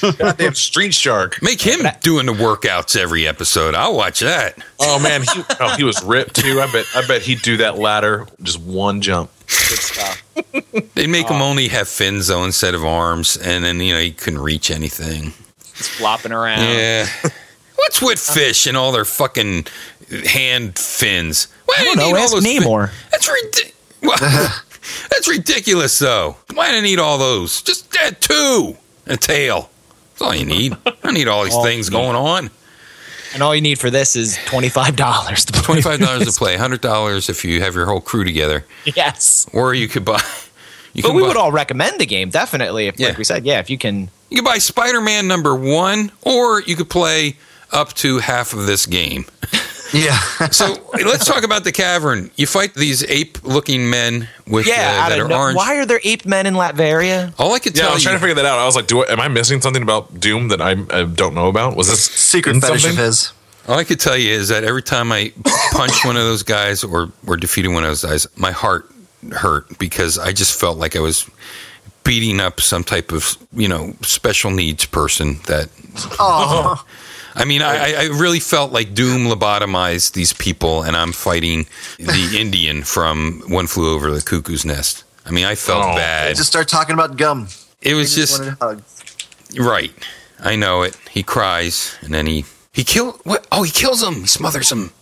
goddamn 0.18 0.54
Street 0.54 0.92
Shark. 0.94 1.40
Make 1.42 1.60
him 1.62 1.86
doing 2.02 2.26
the 2.26 2.32
workouts 2.34 2.96
every 2.96 3.26
episode. 3.26 3.74
I'll 3.74 3.96
watch 3.96 4.20
that. 4.20 4.58
Oh 4.78 4.98
man, 4.98 5.22
he, 5.22 5.42
oh, 5.60 5.74
he 5.76 5.84
was 5.84 6.02
ripped 6.04 6.36
too. 6.36 6.60
I 6.60 6.70
bet. 6.70 6.84
I 6.94 7.06
bet 7.06 7.22
he'd 7.22 7.40
do 7.42 7.56
that 7.58 7.78
ladder 7.78 8.26
just 8.42 8.60
one 8.60 9.00
jump. 9.00 9.30
Good 9.46 9.78
stuff. 9.78 10.22
They 10.94 11.06
make 11.06 11.30
Oh. 11.30 11.34
him 11.34 11.40
uh, 11.40 11.46
only 11.46 11.68
have 11.68 11.88
fins 11.88 12.26
though 12.26 12.44
instead 12.44 12.74
of 12.74 12.84
arms, 12.84 13.36
and 13.38 13.64
then 13.64 13.80
you 13.80 13.94
know 13.94 14.00
he 14.00 14.10
couldn't 14.10 14.40
reach 14.40 14.70
anything. 14.70 15.32
He's 15.74 15.88
flopping 15.88 16.32
around. 16.32 16.62
Yeah. 16.62 17.06
What's 17.76 18.02
with 18.02 18.18
fish 18.18 18.66
and 18.66 18.76
all 18.76 18.90
their 18.92 19.04
fucking 19.04 19.66
hand 20.26 20.78
fins? 20.78 21.48
Why 21.66 21.74
I 21.78 21.80
do 21.80 21.84
don't 21.86 21.96
know. 21.98 22.06
need 22.06 22.12
all 22.12 22.22
Ask 22.22 22.32
those 22.34 22.46
fin- 22.46 22.90
That's 23.10 23.28
ridiculous. 23.28 24.62
That's 25.10 25.28
ridiculous, 25.28 25.98
though. 25.98 26.36
Why 26.54 26.70
do 26.70 26.76
I 26.76 26.80
need 26.80 26.98
all 26.98 27.18
those? 27.18 27.60
Just 27.62 27.94
add 27.96 28.20
two. 28.20 28.76
A 29.06 29.16
tail. 29.16 29.70
That's 30.12 30.22
all 30.22 30.34
you 30.34 30.44
need. 30.46 30.76
I 31.04 31.12
need 31.12 31.28
all 31.28 31.44
these 31.44 31.54
All 31.54 31.64
things 31.64 31.90
going 31.90 32.16
on. 32.16 32.50
And 33.34 33.42
all 33.42 33.54
you 33.54 33.60
need 33.60 33.78
for 33.78 33.90
this 33.90 34.16
is 34.16 34.38
twenty 34.46 34.68
five 34.68 34.96
dollars. 34.96 35.44
to 35.46 35.52
play. 35.52 35.62
Twenty 35.62 35.82
five 35.82 36.00
dollars 36.00 36.26
to 36.32 36.32
play, 36.38 36.56
hundred 36.56 36.80
dollars 36.80 37.28
if 37.28 37.44
you 37.44 37.60
have 37.60 37.74
your 37.74 37.86
whole 37.86 38.00
crew 38.00 38.24
together, 38.24 38.64
Yes. 38.84 39.46
or 39.52 39.74
you 39.74 39.88
could 39.88 40.04
buy. 40.04 40.22
You 40.94 41.02
But 41.02 41.14
we 41.14 41.20
buy, 41.22 41.28
would 41.28 41.36
all 41.36 41.52
recommend 41.52 42.00
the 42.00 42.06
game 42.06 42.30
definitely. 42.30 42.86
If, 42.86 42.98
Yeah. 42.98 43.08
like 43.08 43.18
we 43.18 43.24
said, 43.24 43.44
yeah, 43.44 43.58
if 43.58 43.68
you 43.68 43.76
can. 43.76 44.08
you 44.30 44.36
could 44.38 44.44
buy 44.44 44.58
Spider 44.58 45.00
Man 45.00 45.28
number 45.28 45.54
one, 45.54 46.10
or 46.22 46.62
you 46.62 46.76
could 46.76 46.88
play 46.88 47.36
up 47.72 47.92
to 47.94 48.18
half 48.20 48.52
of 48.54 48.66
this 48.66 48.86
game. 48.86 49.26
Yeah. 49.92 50.18
So 50.50 50.76
let's 50.94 51.24
talk 51.24 51.44
about 51.44 51.64
the 51.64 51.72
cavern. 51.72 52.30
You 52.36 52.46
fight 52.46 52.74
these 52.74 53.04
ape-looking 53.04 53.88
men 53.88 54.28
with 54.46 54.66
Yeah, 54.66 54.74
uh, 54.74 55.02
out 55.04 55.08
that 55.10 55.18
of 55.20 55.26
are 55.26 55.28
no- 55.28 55.38
orange. 55.38 55.56
why 55.56 55.76
are 55.76 55.86
there 55.86 56.00
ape 56.04 56.26
men 56.26 56.46
in 56.46 56.54
Latveria? 56.54 57.32
All 57.38 57.52
I 57.54 57.58
could 57.58 57.76
Yeah, 57.76 57.82
tell 57.82 57.90
I 57.92 57.94
was 57.94 58.02
you, 58.02 58.08
trying 58.08 58.16
to 58.16 58.20
figure 58.20 58.34
that 58.36 58.46
out. 58.46 58.58
I 58.58 58.66
was 58.66 58.76
like, 58.76 58.86
"Do 58.86 59.04
I, 59.04 59.12
am 59.12 59.20
I 59.20 59.28
missing 59.28 59.60
something 59.60 59.82
about 59.82 60.18
Doom 60.18 60.48
that 60.48 60.60
I, 60.60 60.72
I 60.90 61.04
don't 61.04 61.34
know 61.34 61.48
about? 61.48 61.76
Was 61.76 61.88
this 61.88 62.02
Secret 62.04 62.54
fetish 62.60 62.82
something? 62.82 62.98
of 62.98 63.04
his. 63.04 63.32
all 63.68 63.78
I 63.78 63.84
could 63.84 64.00
tell 64.00 64.16
you 64.16 64.30
is 64.32 64.48
that 64.48 64.64
every 64.64 64.82
time 64.82 65.12
I 65.12 65.32
punched 65.72 66.04
one 66.04 66.16
of 66.16 66.22
those 66.22 66.42
guys 66.42 66.82
or 66.84 67.12
or 67.26 67.36
defeated 67.36 67.68
one 67.68 67.84
of 67.84 67.90
those 67.90 68.04
guys, 68.04 68.26
my 68.36 68.50
heart 68.52 68.90
hurt 69.32 69.78
because 69.78 70.18
I 70.18 70.32
just 70.32 70.58
felt 70.58 70.78
like 70.78 70.94
I 70.96 71.00
was 71.00 71.28
beating 72.04 72.38
up 72.38 72.60
some 72.60 72.84
type 72.84 73.10
of 73.12 73.36
you 73.52 73.66
know 73.68 73.94
special 74.02 74.50
needs 74.50 74.84
person 74.86 75.38
that 75.46 75.68
Oh, 76.20 76.84
I 77.36 77.44
mean, 77.44 77.60
I, 77.62 77.92
I 77.94 78.04
really 78.06 78.40
felt 78.40 78.72
like 78.72 78.94
Doom 78.94 79.26
lobotomized 79.26 80.12
these 80.12 80.32
people, 80.32 80.82
and 80.82 80.96
I'm 80.96 81.12
fighting 81.12 81.66
the 81.98 82.36
Indian 82.40 82.82
from 82.82 83.42
One 83.48 83.66
Flew 83.66 83.94
Over 83.94 84.10
the 84.10 84.22
Cuckoo's 84.22 84.64
Nest. 84.64 85.04
I 85.26 85.30
mean, 85.30 85.44
I 85.44 85.54
felt 85.54 85.84
Oh. 85.84 85.94
bad. 85.96 86.34
just 86.36 86.48
start 86.48 86.66
talking 86.68 86.94
about 86.94 87.16
gum. 87.16 87.48
it 87.82 87.94
was 87.94 88.14
He 88.14 88.22
just 88.22 88.38
wanted 88.40 88.56
hugs. 88.60 89.02
right. 89.58 89.92
I 90.40 90.56
know 90.56 90.82
it. 90.82 90.96
He 91.10 91.22
cries, 91.22 91.96
and 92.00 92.12
then 92.12 92.26
he 92.26 92.44
he 92.72 92.84
kill 92.84 93.12
what? 93.24 93.46
Oh, 93.52 93.62
he 93.62 93.70
kills 93.72 94.02
him. 94.02 94.14
He 94.16 94.26
smothers 94.26 94.70
him. 94.72 94.92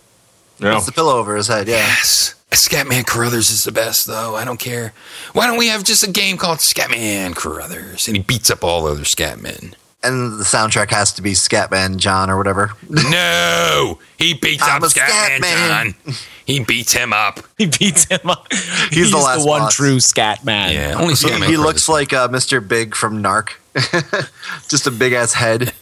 No. 0.59 0.73
Puts 0.75 0.85
the 0.85 0.91
pillow 0.93 1.17
over 1.17 1.35
his 1.35 1.47
head. 1.47 1.67
Yeah. 1.67 1.75
Yes. 1.77 2.35
Scatman 2.51 3.05
Carruthers 3.05 3.51
is 3.51 3.65
the 3.65 3.71
best, 3.73 4.07
though. 4.07 4.35
I 4.35 4.45
don't 4.45 4.59
care. 4.59 4.93
Why 5.33 5.45
don't 5.45 5.57
we 5.57 5.67
have 5.67 5.83
just 5.83 6.03
a 6.03 6.09
game 6.09 6.37
called 6.37 6.59
Scatman 6.59 7.35
Carruthers? 7.35 8.07
And 8.07 8.15
he 8.15 8.23
beats 8.23 8.49
up 8.49 8.63
all 8.63 8.87
other 8.87 9.01
Scatmen. 9.03 9.73
And 10.05 10.39
the 10.39 10.43
soundtrack 10.43 10.91
has 10.91 11.11
to 11.13 11.21
be 11.21 11.31
Scatman 11.31 11.97
John 11.97 12.29
or 12.29 12.37
whatever. 12.37 12.71
No, 12.89 13.99
he 14.17 14.33
beats 14.33 14.63
I'm 14.63 14.77
up 14.77 14.83
a 14.83 14.85
Scatman 14.93 15.39
Scatman. 15.39 15.95
John. 16.05 16.15
He 16.45 16.59
beats 16.59 16.93
him 16.93 17.11
up. 17.13 17.39
He 17.57 17.65
beats 17.65 18.05
him 18.05 18.29
up. 18.29 18.45
He's, 18.91 19.09
the 19.11 19.17
last 19.17 19.45
one 19.47 19.61
boss. 19.61 19.75
true 19.75 19.99
scat 19.99 20.43
man. 20.45 20.73
Yeah, 20.73 20.93
only 20.95 21.13
He, 21.15 21.25
Scatman 21.27 21.47
he 21.47 21.57
looks 21.57 21.85
Carruthers. 21.85 21.89
like 21.89 22.13
uh, 22.13 22.27
Mr. 22.27 22.65
Big 22.65 22.93
from 22.95 23.23
Narc. 23.23 23.53
just 24.69 24.85
a 24.87 24.91
big 24.91 25.13
ass 25.13 25.33
head. 25.33 25.73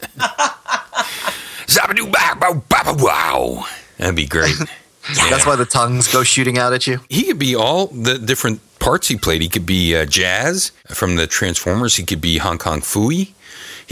Zabadoo 1.67 2.11
ba 2.11 2.35
ba 2.39 2.53
ba 2.69 2.81
ba 2.85 3.03
wow. 3.03 3.65
That'd 3.97 4.15
be 4.15 4.25
great. 4.25 4.55
That's 5.29 5.45
why 5.45 5.55
the 5.57 5.65
tongues 5.65 6.07
go 6.11 6.23
shooting 6.23 6.57
out 6.57 6.71
at 6.73 6.87
you. 6.87 6.99
he 7.09 7.23
could 7.25 7.39
be 7.39 7.55
all 7.55 7.87
the 7.87 8.17
different 8.17 8.61
parts 8.79 9.07
he 9.09 9.17
played. 9.17 9.41
He 9.41 9.49
could 9.49 9.65
be 9.65 9.95
uh, 9.95 10.05
Jazz 10.05 10.71
from 10.87 11.17
the 11.17 11.27
Transformers. 11.27 11.97
He 11.97 12.05
could 12.05 12.21
be 12.21 12.37
Hong 12.37 12.57
Kong 12.57 12.79
Phooey. 12.79 13.31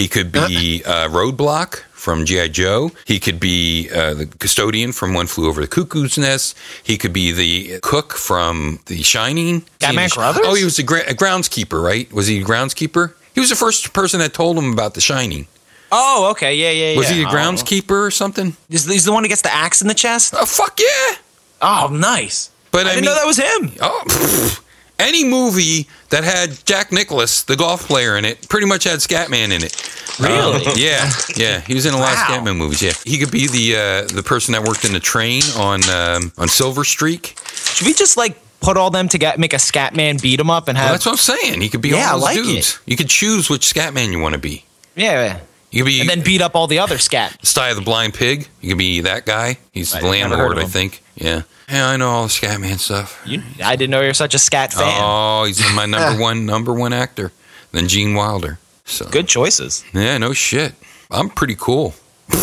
He 0.02 0.08
could 0.08 0.32
be 0.32 0.82
uh, 0.84 1.10
Roadblock 1.10 1.82
from 1.92 2.26
G.I. 2.26 2.48
Joe. 2.48 2.90
He 3.06 3.20
could 3.20 3.40
be 3.40 3.88
uh, 3.94 4.16
the 4.16 4.26
custodian 4.26 4.94
from 4.94 5.14
One 5.14 5.28
Flew 5.28 5.48
Over 5.48 5.62
the 5.62 5.68
Cuckoo's 5.68 6.18
Nest. 6.18 6.58
He 6.82 6.98
could 6.98 7.14
be 7.14 7.32
the 7.32 7.80
cook 7.82 8.14
from 8.14 8.80
The 8.88 9.04
Shining. 9.04 9.64
Batman 9.80 10.10
He- 10.10 10.16
Carruthers? 10.16 10.42
Oh, 10.44 10.56
he 10.56 10.64
was 10.64 10.80
a, 10.80 10.84
gra- 10.84 11.08
a 11.08 11.14
groundskeeper, 11.14 11.84
right? 11.84 12.12
Was 12.12 12.26
he 12.26 12.42
a 12.42 12.44
groundskeeper? 12.44 13.14
He 13.36 13.40
was 13.42 13.52
the 13.52 13.56
first 13.56 13.94
person 13.94 14.20
that 14.22 14.34
told 14.34 14.58
him 14.58 14.74
about 14.74 14.96
The 14.96 15.02
Shining. 15.02 15.46
Oh, 15.92 16.30
okay. 16.32 16.56
Yeah, 16.56 16.72
yeah, 16.72 16.94
yeah. 16.94 16.98
Was 16.98 17.10
he 17.10 17.22
a 17.22 17.28
groundskeeper 17.28 18.08
or 18.08 18.10
something? 18.10 18.58
He's, 18.70 18.86
he's 18.86 19.06
the 19.06 19.12
one 19.14 19.24
who 19.24 19.30
gets 19.30 19.44
the 19.44 19.54
axe 19.54 19.84
in 19.84 19.88
the 19.88 19.94
chest? 19.94 20.34
Oh, 20.36 20.48
fuck 20.48 20.80
yeah. 20.80 21.18
Oh, 21.62 21.90
nice. 21.92 22.50
But 22.72 22.88
I, 22.88 22.94
I, 22.94 22.96
didn't 22.96 23.06
mean, 23.06 23.06
know 23.06 23.16
that 23.20 23.28
was 23.28 23.38
him. 23.38 23.78
Oh, 23.80 24.04
pfft. 24.08 24.62
Any 25.02 25.24
movie 25.24 25.88
that 26.10 26.24
had 26.24 26.64
Jack 26.66 26.92
Nicklaus, 26.92 27.44
the 27.44 27.56
golf 27.56 27.88
player, 27.88 28.16
in 28.18 28.26
it, 28.26 28.48
pretty 28.50 28.68
much 28.68 28.84
had 28.86 29.00
Scatman 29.00 29.52
in 29.52 29.64
it. 29.64 29.76
Really? 30.20 30.66
Um, 30.66 30.74
yeah, 30.76 31.10
yeah. 31.36 31.60
He 31.62 31.74
was 31.74 31.86
in 31.86 31.94
a 31.94 31.98
lot 31.98 32.12
of 32.14 32.20
Scatman 32.20 32.56
movies. 32.58 32.82
Yeah, 32.82 32.94
he 33.06 33.18
could 33.18 33.32
be 33.32 33.48
the 33.48 33.76
uh, 33.76 34.14
the 34.16 34.24
person 34.24 34.52
that 34.54 34.64
worked 34.64 34.86
in 34.86 34.94
the 34.94 35.00
train 35.00 35.42
on 35.58 35.82
um, 35.90 36.32
on 36.38 36.48
Silver 36.48 36.84
Streak. 36.84 37.38
Should 37.54 37.88
we 37.88 37.94
just 37.94 38.18
like 38.18 38.38
put 38.60 38.78
all 38.78 38.92
them 38.92 39.08
together, 39.08 39.38
make 39.40 39.54
a 39.54 39.58
Scatman 39.58 40.22
beat 40.22 40.40
him 40.40 40.50
up 40.52 40.68
and 40.68 40.78
Well, 40.78 40.84
have. 40.88 40.94
that's 40.94 41.06
what 41.06 41.14
I'm 41.14 41.18
saying. 41.18 41.62
He 41.62 41.70
could 41.70 41.82
be 41.82 41.90
Yeah, 41.90 42.12
all 42.12 42.20
those 42.20 42.24
like 42.24 42.36
dudes. 42.36 42.80
You 42.86 42.96
could 42.96 43.10
choose 43.10 43.50
which 43.50 43.62
Scatman 43.74 44.12
you 44.12 44.20
want 44.20 44.34
to 44.34 44.40
be. 44.40 44.66
yeah. 44.96 45.40
You 45.72 45.84
could 45.84 45.90
be 45.90 46.02
And 46.02 46.10
then 46.10 46.22
beat 46.22 46.42
up 46.42 46.54
all 46.54 46.68
the 46.68 46.80
other 46.80 46.98
scat. 46.98 47.38
Sty 47.46 47.70
of 47.70 47.78
the 47.78 47.82
Blind 47.82 48.14
Pig. 48.14 48.50
You 48.60 48.70
could 48.72 48.78
be 48.78 49.00
that 49.02 49.26
guy. 49.26 49.58
He's 49.72 49.96
I 49.96 50.02
the 50.02 50.08
landlord, 50.08 50.60
I 50.60 50.66
think. 50.66 51.02
Yeah. 51.16 51.44
Yeah, 51.72 51.88
I 51.90 51.98
know 51.98 52.10
all 52.10 52.24
the 52.24 52.30
Scatman 52.30 52.80
stuff. 52.80 53.22
You, 53.26 53.42
I 53.64 53.76
didn't 53.76 53.92
know 53.92 54.02
you 54.02 54.08
were 54.08 54.14
such 54.14 54.34
a 54.36 54.40
scat 54.40 54.74
fan. 54.74 54.94
Oh, 55.02 55.46
he's 55.46 55.60
my 55.74 55.86
number 55.86 56.22
one 56.22 56.46
number 56.46 56.74
one 56.74 56.92
actor. 56.94 57.32
Then 57.72 57.88
Gene 57.88 58.14
Wilder. 58.14 58.60
So 58.86 59.06
Good 59.10 59.28
choices. 59.28 59.86
Yeah, 59.94 60.18
no 60.18 60.34
shit. 60.34 60.74
I'm 61.10 61.30
pretty 61.30 61.56
cool. 61.58 61.94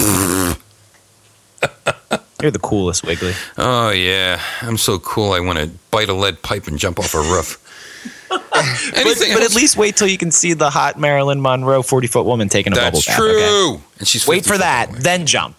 You're 2.41 2.53
the 2.53 2.61
coolest, 2.61 3.05
Wiggly. 3.05 3.33
Oh 3.57 3.91
yeah, 3.91 4.41
I'm 4.63 4.77
so 4.79 4.99
cool. 5.01 5.33
I 5.33 5.41
want 5.41 5.59
to 5.59 5.67
bite 5.91 6.09
a 6.09 6.15
lead 6.15 6.41
pipe 6.43 6.69
and 6.69 6.79
jump 6.79 6.99
off 7.01 7.15
a 7.15 7.19
roof. 7.19 7.65
But, 8.31 8.65
Anything 8.95 9.33
but 9.35 9.43
at 9.43 9.55
least 9.55 9.77
wait 9.79 9.97
till 9.97 10.07
you 10.09 10.19
can 10.19 10.31
see 10.31 10.53
the 10.53 10.69
hot 10.69 10.99
Marilyn 10.99 11.41
Monroe 11.41 11.83
40 11.83 12.09
foot 12.09 12.27
woman 12.27 12.49
taking 12.51 12.73
a 12.75 12.77
bubble 12.77 12.99
that's 12.99 13.07
bath. 13.07 13.17
true. 13.17 13.75
okay? 13.75 13.83
And 14.01 14.07
she's 14.09 14.27
Wait 14.29 14.45
for 14.45 14.59
that, 14.59 14.91
away. 14.91 14.99
then 14.99 15.25
jump. 15.27 15.57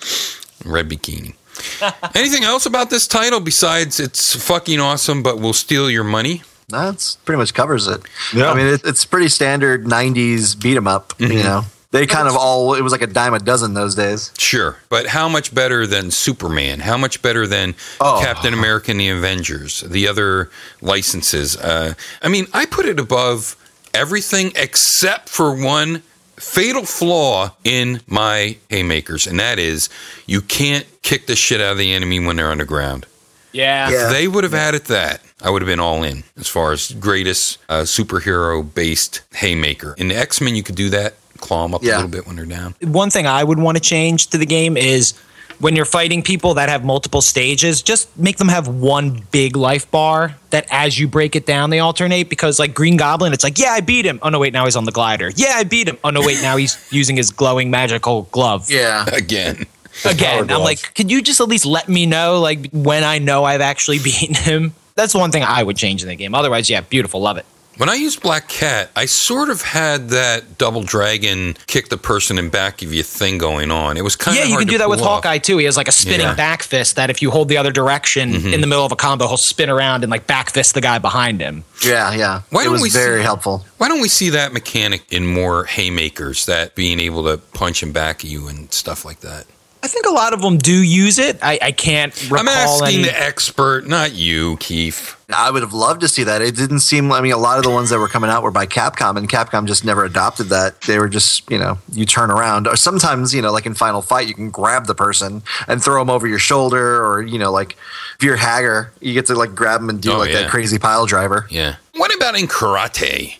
red 0.65 0.87
bikini. 0.89 1.33
Anything 2.15 2.43
else 2.43 2.65
about 2.65 2.89
this 2.89 3.07
title 3.07 3.39
besides 3.39 3.99
it's 3.99 4.35
fucking 4.35 4.79
awesome, 4.79 5.23
but 5.23 5.39
will 5.39 5.53
steal 5.53 5.89
your 5.89 6.03
money? 6.03 6.43
That's 6.67 7.15
pretty 7.25 7.37
much 7.39 7.53
covers 7.53 7.87
it. 7.87 8.01
Yeah. 8.33 8.51
I 8.51 8.55
mean, 8.55 8.67
it, 8.67 8.81
it's 8.85 9.03
pretty 9.05 9.29
standard 9.29 9.85
'90s 9.85 10.59
beat 10.61 10.77
'em 10.77 10.87
up. 10.87 11.17
Mm-hmm. 11.17 11.31
You 11.33 11.43
know, 11.43 11.61
they 11.91 12.05
kind 12.05 12.27
of 12.27 12.35
all. 12.35 12.75
It 12.75 12.81
was 12.81 12.91
like 12.91 13.01
a 13.01 13.07
dime 13.07 13.33
a 13.33 13.39
dozen 13.39 13.73
those 13.73 13.95
days. 13.95 14.31
Sure, 14.37 14.77
but 14.89 15.07
how 15.07 15.27
much 15.27 15.53
better 15.55 15.87
than 15.87 16.11
Superman? 16.11 16.81
How 16.81 16.95
much 16.97 17.21
better 17.23 17.47
than 17.47 17.73
Oh. 17.99 18.19
Captain 18.23 18.53
America 18.53 18.91
and 18.91 18.99
the 18.99 19.09
Avengers? 19.09 19.81
The 19.81 20.07
other 20.07 20.51
licenses. 20.81 21.57
Uh, 21.57 21.95
I 22.21 22.27
mean, 22.27 22.45
I 22.53 22.67
put 22.67 22.85
it 22.85 22.99
above 22.99 23.55
everything 23.93 24.51
except 24.55 25.27
for 25.29 25.55
one 25.55 26.03
fatal 26.39 26.85
flaw 26.85 27.55
in 27.63 28.01
my 28.07 28.57
haymakers, 28.69 29.27
and 29.27 29.39
that 29.39 29.59
is 29.59 29.89
you 30.25 30.41
can't 30.41 30.85
kick 31.01 31.27
the 31.27 31.35
shit 31.35 31.61
out 31.61 31.73
of 31.73 31.77
the 31.77 31.93
enemy 31.93 32.19
when 32.19 32.35
they're 32.37 32.51
underground. 32.51 33.05
Yeah. 33.51 33.89
Yeah. 33.89 34.05
If 34.07 34.13
they 34.13 34.27
would 34.27 34.43
have 34.43 34.53
added 34.53 34.85
that, 34.85 35.21
I 35.41 35.49
would 35.49 35.61
have 35.61 35.67
been 35.67 35.79
all 35.79 36.03
in 36.03 36.23
as 36.37 36.47
far 36.47 36.71
as 36.71 36.91
greatest 36.93 37.57
uh, 37.67 37.81
superhero 37.81 38.63
based 38.73 39.21
haymaker. 39.33 39.95
In 39.97 40.09
the 40.09 40.15
X 40.15 40.41
Men, 40.41 40.55
you 40.55 40.63
could 40.63 40.75
do 40.75 40.89
that, 40.89 41.15
claw 41.37 41.63
them 41.63 41.73
up 41.73 41.81
a 41.81 41.85
little 41.85 42.07
bit 42.07 42.27
when 42.27 42.35
they're 42.35 42.45
down. 42.45 42.75
One 42.81 43.09
thing 43.09 43.25
I 43.25 43.43
would 43.43 43.59
want 43.59 43.77
to 43.77 43.81
change 43.81 44.27
to 44.27 44.37
the 44.37 44.45
game 44.45 44.77
is 44.77 45.13
when 45.59 45.75
you're 45.75 45.85
fighting 45.85 46.23
people 46.23 46.55
that 46.55 46.69
have 46.69 46.83
multiple 46.83 47.21
stages, 47.21 47.81
just 47.81 48.15
make 48.17 48.37
them 48.37 48.47
have 48.47 48.67
one 48.67 49.21
big 49.31 49.55
life 49.55 49.89
bar 49.91 50.35
that 50.49 50.65
as 50.71 50.97
you 50.97 51.07
break 51.07 51.35
it 51.35 51.45
down, 51.45 51.69
they 51.69 51.79
alternate. 51.79 52.29
Because, 52.29 52.59
like 52.59 52.73
Green 52.73 52.97
Goblin, 52.97 53.33
it's 53.33 53.43
like, 53.43 53.57
yeah, 53.57 53.71
I 53.71 53.81
beat 53.81 54.05
him. 54.05 54.19
Oh, 54.21 54.29
no, 54.29 54.39
wait, 54.39 54.53
now 54.53 54.65
he's 54.65 54.75
on 54.75 54.85
the 54.85 54.91
glider. 54.91 55.31
Yeah, 55.35 55.53
I 55.55 55.63
beat 55.63 55.87
him. 55.87 55.97
Oh, 56.03 56.09
no, 56.09 56.21
wait, 56.21 56.41
now 56.41 56.57
he's 56.57 56.77
using 56.91 57.17
his 57.17 57.31
glowing 57.31 57.69
magical 57.69 58.23
glove. 58.31 58.71
Yeah. 58.71 59.05
Again. 59.13 59.65
Again, 60.05 60.49
I'm 60.49 60.61
like, 60.61 60.93
could 60.95 61.11
you 61.11 61.21
just 61.21 61.41
at 61.41 61.49
least 61.49 61.65
let 61.65 61.89
me 61.89 62.05
know, 62.05 62.39
like, 62.39 62.69
when 62.71 63.03
I 63.03 63.19
know 63.19 63.43
I've 63.43 63.61
actually 63.61 63.99
beaten 64.03 64.35
him? 64.35 64.73
That's 64.95 65.13
one 65.13 65.31
thing 65.31 65.43
I 65.43 65.61
would 65.61 65.77
change 65.77 66.03
in 66.03 66.09
the 66.09 66.15
game. 66.15 66.33
Otherwise, 66.33 66.69
yeah, 66.69 66.81
beautiful, 66.81 67.21
love 67.21 67.37
it. 67.37 67.45
When 67.79 67.87
I 67.87 67.93
used 67.95 68.21
Black 68.21 68.49
Cat, 68.49 68.91
I 68.93 69.05
sort 69.05 69.49
of 69.49 69.61
had 69.61 70.09
that 70.09 70.57
double 70.57 70.83
dragon 70.83 71.55
kick 71.65 71.87
the 71.87 71.95
person 71.95 72.37
in 72.37 72.49
back 72.49 72.81
of 72.81 72.93
you 72.93 73.03
thing 73.03 73.37
going 73.37 73.71
on. 73.71 73.95
It 73.95 74.03
was 74.03 74.17
kind 74.17 74.35
yeah, 74.35 74.43
of 74.43 74.47
yeah. 74.47 74.49
you 74.49 74.55
hard 74.57 74.67
can 74.67 74.73
do 74.73 74.77
that 74.79 74.89
with 74.89 74.99
off. 74.99 75.23
Hawkeye 75.23 75.37
too. 75.37 75.57
He 75.59 75.63
has 75.63 75.77
like 75.77 75.87
a 75.87 75.93
spinning 75.93 76.19
Yeah. 76.19 76.27
Mm-hmm. 76.31 76.35
back 76.35 76.63
fist 76.63 76.97
that 76.97 77.09
if 77.09 77.21
you 77.21 77.31
hold 77.31 77.47
the 77.47 77.55
other 77.55 77.71
direction 77.71 78.33
in 78.35 78.59
the 78.59 78.67
middle 78.67 78.83
of 78.85 78.91
a 78.91 78.97
combo, 78.97 79.29
he'll 79.29 79.37
spin 79.37 79.69
around 79.69 80.03
and 80.03 80.11
like 80.11 80.27
back 80.27 80.49
fist 80.49 80.73
the 80.73 80.81
guy 80.81 80.99
behind 80.99 81.39
him. 81.39 81.63
Yeah. 81.85 82.11
Yeah. 82.13 82.41
Why 82.49 82.63
it 82.63 82.65
don't 82.65 82.73
was 82.73 82.81
we 82.81 82.89
very 82.89 83.19
see- 83.19 83.23
helpful. 83.23 83.63
Why 83.77 83.87
don't 83.87 84.01
we 84.01 84.09
see 84.09 84.29
that 84.31 84.51
mechanic 84.51 85.13
in 85.13 85.25
more 85.25 85.63
haymakers? 85.63 86.47
That 86.47 86.75
being 86.75 86.99
able 86.99 87.23
to 87.23 87.37
punch 87.37 87.81
him 87.81 87.93
back 87.93 88.25
at 88.25 88.29
you 88.29 88.49
and 88.49 88.73
stuff 88.73 89.05
like 89.05 89.21
that. 89.21 89.45
I 89.81 89.87
think 89.87 90.05
a 90.05 90.11
lot 90.11 90.33
of 90.33 90.41
them 90.41 90.57
do 90.57 90.73
use 90.83 91.19
it. 91.19 91.37
I, 91.41 91.57
I 91.61 91.71
can't 91.71 92.13
recall 92.23 92.39
I'm 92.39 92.47
asking 92.49 92.95
any. 92.99 93.03
the 93.03 93.17
expert, 93.21 93.87
not 93.87 94.13
you, 94.13 94.57
Keith. 94.57 95.15
I 95.33 95.49
would 95.51 95.61
have 95.61 95.71
loved 95.73 96.01
to 96.01 96.09
see 96.09 96.23
that. 96.25 96.41
It 96.41 96.55
didn't 96.57 96.81
seem. 96.81 97.11
I 97.13 97.21
mean, 97.21 97.31
a 97.31 97.37
lot 97.37 97.59
of 97.59 97.63
the 97.63 97.69
ones 97.69 97.89
that 97.91 97.97
were 97.99 98.09
coming 98.09 98.29
out 98.29 98.43
were 98.43 98.51
by 98.51 98.65
Capcom, 98.65 99.15
and 99.15 99.29
Capcom 99.29 99.67
just 99.67 99.85
never 99.85 100.03
adopted 100.03 100.47
that. 100.47 100.81
They 100.81 100.99
were 100.99 101.07
just, 101.07 101.49
you 101.49 101.57
know, 101.57 101.77
you 101.93 102.05
turn 102.05 102.29
around, 102.29 102.67
or 102.67 102.75
sometimes, 102.75 103.33
you 103.33 103.41
know, 103.41 103.53
like 103.53 103.65
in 103.65 103.73
Final 103.73 104.01
Fight, 104.01 104.27
you 104.27 104.33
can 104.33 104.49
grab 104.49 104.85
the 104.87 104.95
person 104.95 105.43
and 105.67 105.81
throw 105.81 106.01
them 106.01 106.09
over 106.09 106.27
your 106.27 106.39
shoulder, 106.39 107.05
or 107.05 107.21
you 107.21 107.39
know, 107.39 107.51
like 107.51 107.77
if 108.17 108.23
you're 108.23 108.35
Haggar, 108.37 108.91
you 108.99 109.13
get 109.13 109.27
to 109.27 109.35
like 109.35 109.55
grab 109.55 109.79
them 109.79 109.89
and 109.89 110.01
do 110.01 110.11
Oh, 110.11 110.17
like 110.17 110.31
yeah. 110.31 110.41
that 110.41 110.49
crazy 110.51 110.77
pile 110.77 111.05
driver. 111.05 111.45
Yeah. 111.49 111.75
What 111.95 112.13
about 112.13 112.37
in 112.37 112.47
karate? 112.47 113.37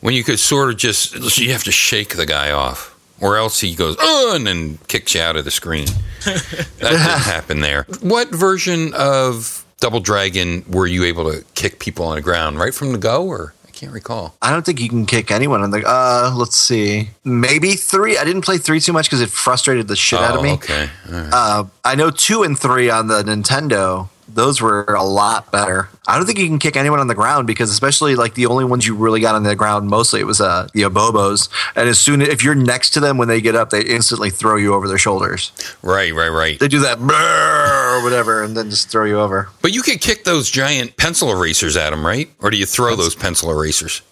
When 0.00 0.14
you 0.14 0.24
could 0.24 0.38
sort 0.40 0.70
of 0.70 0.78
just 0.78 1.38
you 1.38 1.52
have 1.52 1.64
to 1.64 1.72
shake 1.72 2.16
the 2.16 2.26
guy 2.26 2.50
off. 2.50 2.95
Or 3.20 3.36
else 3.38 3.60
he 3.60 3.74
goes, 3.74 3.96
oh, 3.98 4.34
and 4.36 4.46
then 4.46 4.78
kicks 4.88 5.14
you 5.14 5.20
out 5.22 5.36
of 5.36 5.44
the 5.44 5.50
screen. 5.50 5.86
that 6.24 6.66
didn't 6.80 6.98
happen 6.98 7.60
there. 7.60 7.86
What 8.00 8.28
version 8.28 8.92
of 8.94 9.64
Double 9.80 10.00
Dragon 10.00 10.64
were 10.68 10.86
you 10.86 11.04
able 11.04 11.30
to 11.32 11.44
kick 11.54 11.78
people 11.78 12.04
on 12.06 12.16
the 12.16 12.22
ground? 12.22 12.58
Right 12.58 12.74
from 12.74 12.92
the 12.92 12.98
go, 12.98 13.24
or 13.26 13.54
I 13.66 13.70
can't 13.70 13.92
recall. 13.92 14.34
I 14.42 14.50
don't 14.50 14.66
think 14.66 14.80
you 14.80 14.88
can 14.88 15.06
kick 15.06 15.30
anyone 15.30 15.62
on 15.62 15.70
the. 15.70 15.82
Uh, 15.86 16.32
let's 16.36 16.56
see, 16.56 17.10
maybe 17.24 17.72
three. 17.76 18.18
I 18.18 18.24
didn't 18.24 18.42
play 18.42 18.58
three 18.58 18.80
too 18.80 18.92
much 18.92 19.06
because 19.06 19.20
it 19.22 19.30
frustrated 19.30 19.88
the 19.88 19.96
shit 19.96 20.18
out 20.20 20.32
of 20.34 20.40
Oh, 20.40 20.42
me. 20.42 20.52
okay. 20.52 20.88
All 21.08 21.12
right. 21.14 21.30
Uh, 21.32 21.64
I 21.84 21.94
know 21.94 22.10
two 22.10 22.42
and 22.42 22.58
three 22.58 22.90
on 22.90 23.06
the 23.08 23.22
Nintendo. 23.22 24.08
Those 24.28 24.60
were 24.60 24.84
a 24.84 25.04
lot 25.04 25.52
better. 25.52 25.88
I 26.08 26.16
don't 26.16 26.26
think 26.26 26.38
you 26.38 26.46
can 26.46 26.58
kick 26.58 26.76
anyone 26.76 26.98
on 26.98 27.06
the 27.06 27.14
ground 27.14 27.46
because, 27.46 27.70
especially 27.70 28.16
like 28.16 28.34
the 28.34 28.46
only 28.46 28.64
ones 28.64 28.86
you 28.86 28.94
really 28.94 29.20
got 29.20 29.34
on 29.34 29.44
the 29.44 29.54
ground, 29.54 29.88
mostly 29.88 30.20
it 30.20 30.26
was 30.26 30.40
uh, 30.40 30.68
the 30.74 30.82
Abobos. 30.82 31.48
And 31.76 31.88
as 31.88 32.00
soon 32.00 32.20
if 32.20 32.42
you're 32.42 32.54
next 32.54 32.90
to 32.90 33.00
them 33.00 33.18
when 33.18 33.28
they 33.28 33.40
get 33.40 33.54
up, 33.54 33.70
they 33.70 33.82
instantly 33.82 34.30
throw 34.30 34.56
you 34.56 34.74
over 34.74 34.88
their 34.88 34.98
shoulders. 34.98 35.52
Right, 35.82 36.12
right, 36.12 36.28
right. 36.28 36.58
They 36.58 36.68
do 36.68 36.80
that 36.80 36.98
or 36.98 38.02
whatever, 38.02 38.42
and 38.42 38.56
then 38.56 38.70
just 38.70 38.90
throw 38.90 39.04
you 39.04 39.18
over. 39.18 39.48
But 39.62 39.72
you 39.72 39.82
can 39.82 39.98
kick 39.98 40.24
those 40.24 40.50
giant 40.50 40.96
pencil 40.96 41.30
erasers 41.30 41.76
at 41.76 41.90
them, 41.90 42.04
right? 42.04 42.28
Or 42.40 42.50
do 42.50 42.56
you 42.56 42.66
throw 42.66 42.96
those 42.96 43.14
pencil 43.14 43.50
erasers? 43.50 44.02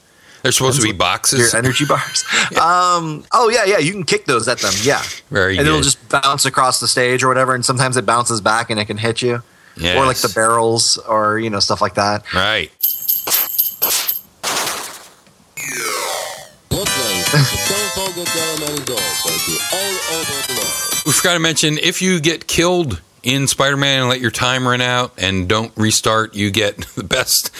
They're 0.44 0.52
supposed 0.52 0.78
to 0.82 0.86
be 0.86 0.92
boxes. 0.92 1.38
Your 1.52 1.58
energy 1.58 1.86
bars. 1.86 2.22
Um. 2.60 3.24
Oh 3.32 3.48
yeah, 3.48 3.64
yeah. 3.64 3.78
You 3.78 3.92
can 3.92 4.04
kick 4.04 4.26
those 4.26 4.46
at 4.46 4.58
them. 4.58 4.72
Yeah. 4.82 5.02
Very 5.30 5.56
and 5.56 5.66
it'll 5.66 5.80
just 5.80 6.06
bounce 6.10 6.44
across 6.44 6.80
the 6.80 6.86
stage 6.86 7.24
or 7.24 7.28
whatever. 7.28 7.54
And 7.54 7.64
sometimes 7.64 7.96
it 7.96 8.04
bounces 8.04 8.42
back 8.42 8.68
and 8.68 8.78
it 8.78 8.84
can 8.84 8.98
hit 8.98 9.22
you. 9.22 9.42
Yes. 9.76 9.96
Or 9.96 10.06
like 10.06 10.18
the 10.18 10.32
barrels 10.34 10.98
or 10.98 11.38
you 11.38 11.50
know 11.50 11.60
stuff 11.60 11.80
like 11.80 11.94
that. 11.94 12.32
Right. 12.32 12.70
We 21.06 21.12
forgot 21.12 21.34
to 21.34 21.40
mention 21.40 21.78
if 21.78 22.00
you 22.00 22.20
get 22.20 22.46
killed 22.46 23.00
in 23.24 23.48
Spider 23.48 23.76
Man 23.76 24.00
and 24.00 24.08
let 24.08 24.20
your 24.20 24.30
time 24.30 24.68
run 24.68 24.80
out 24.80 25.12
and 25.18 25.48
don't 25.48 25.72
restart, 25.76 26.34
you 26.34 26.50
get 26.50 26.78
the 26.94 27.04
best 27.04 27.50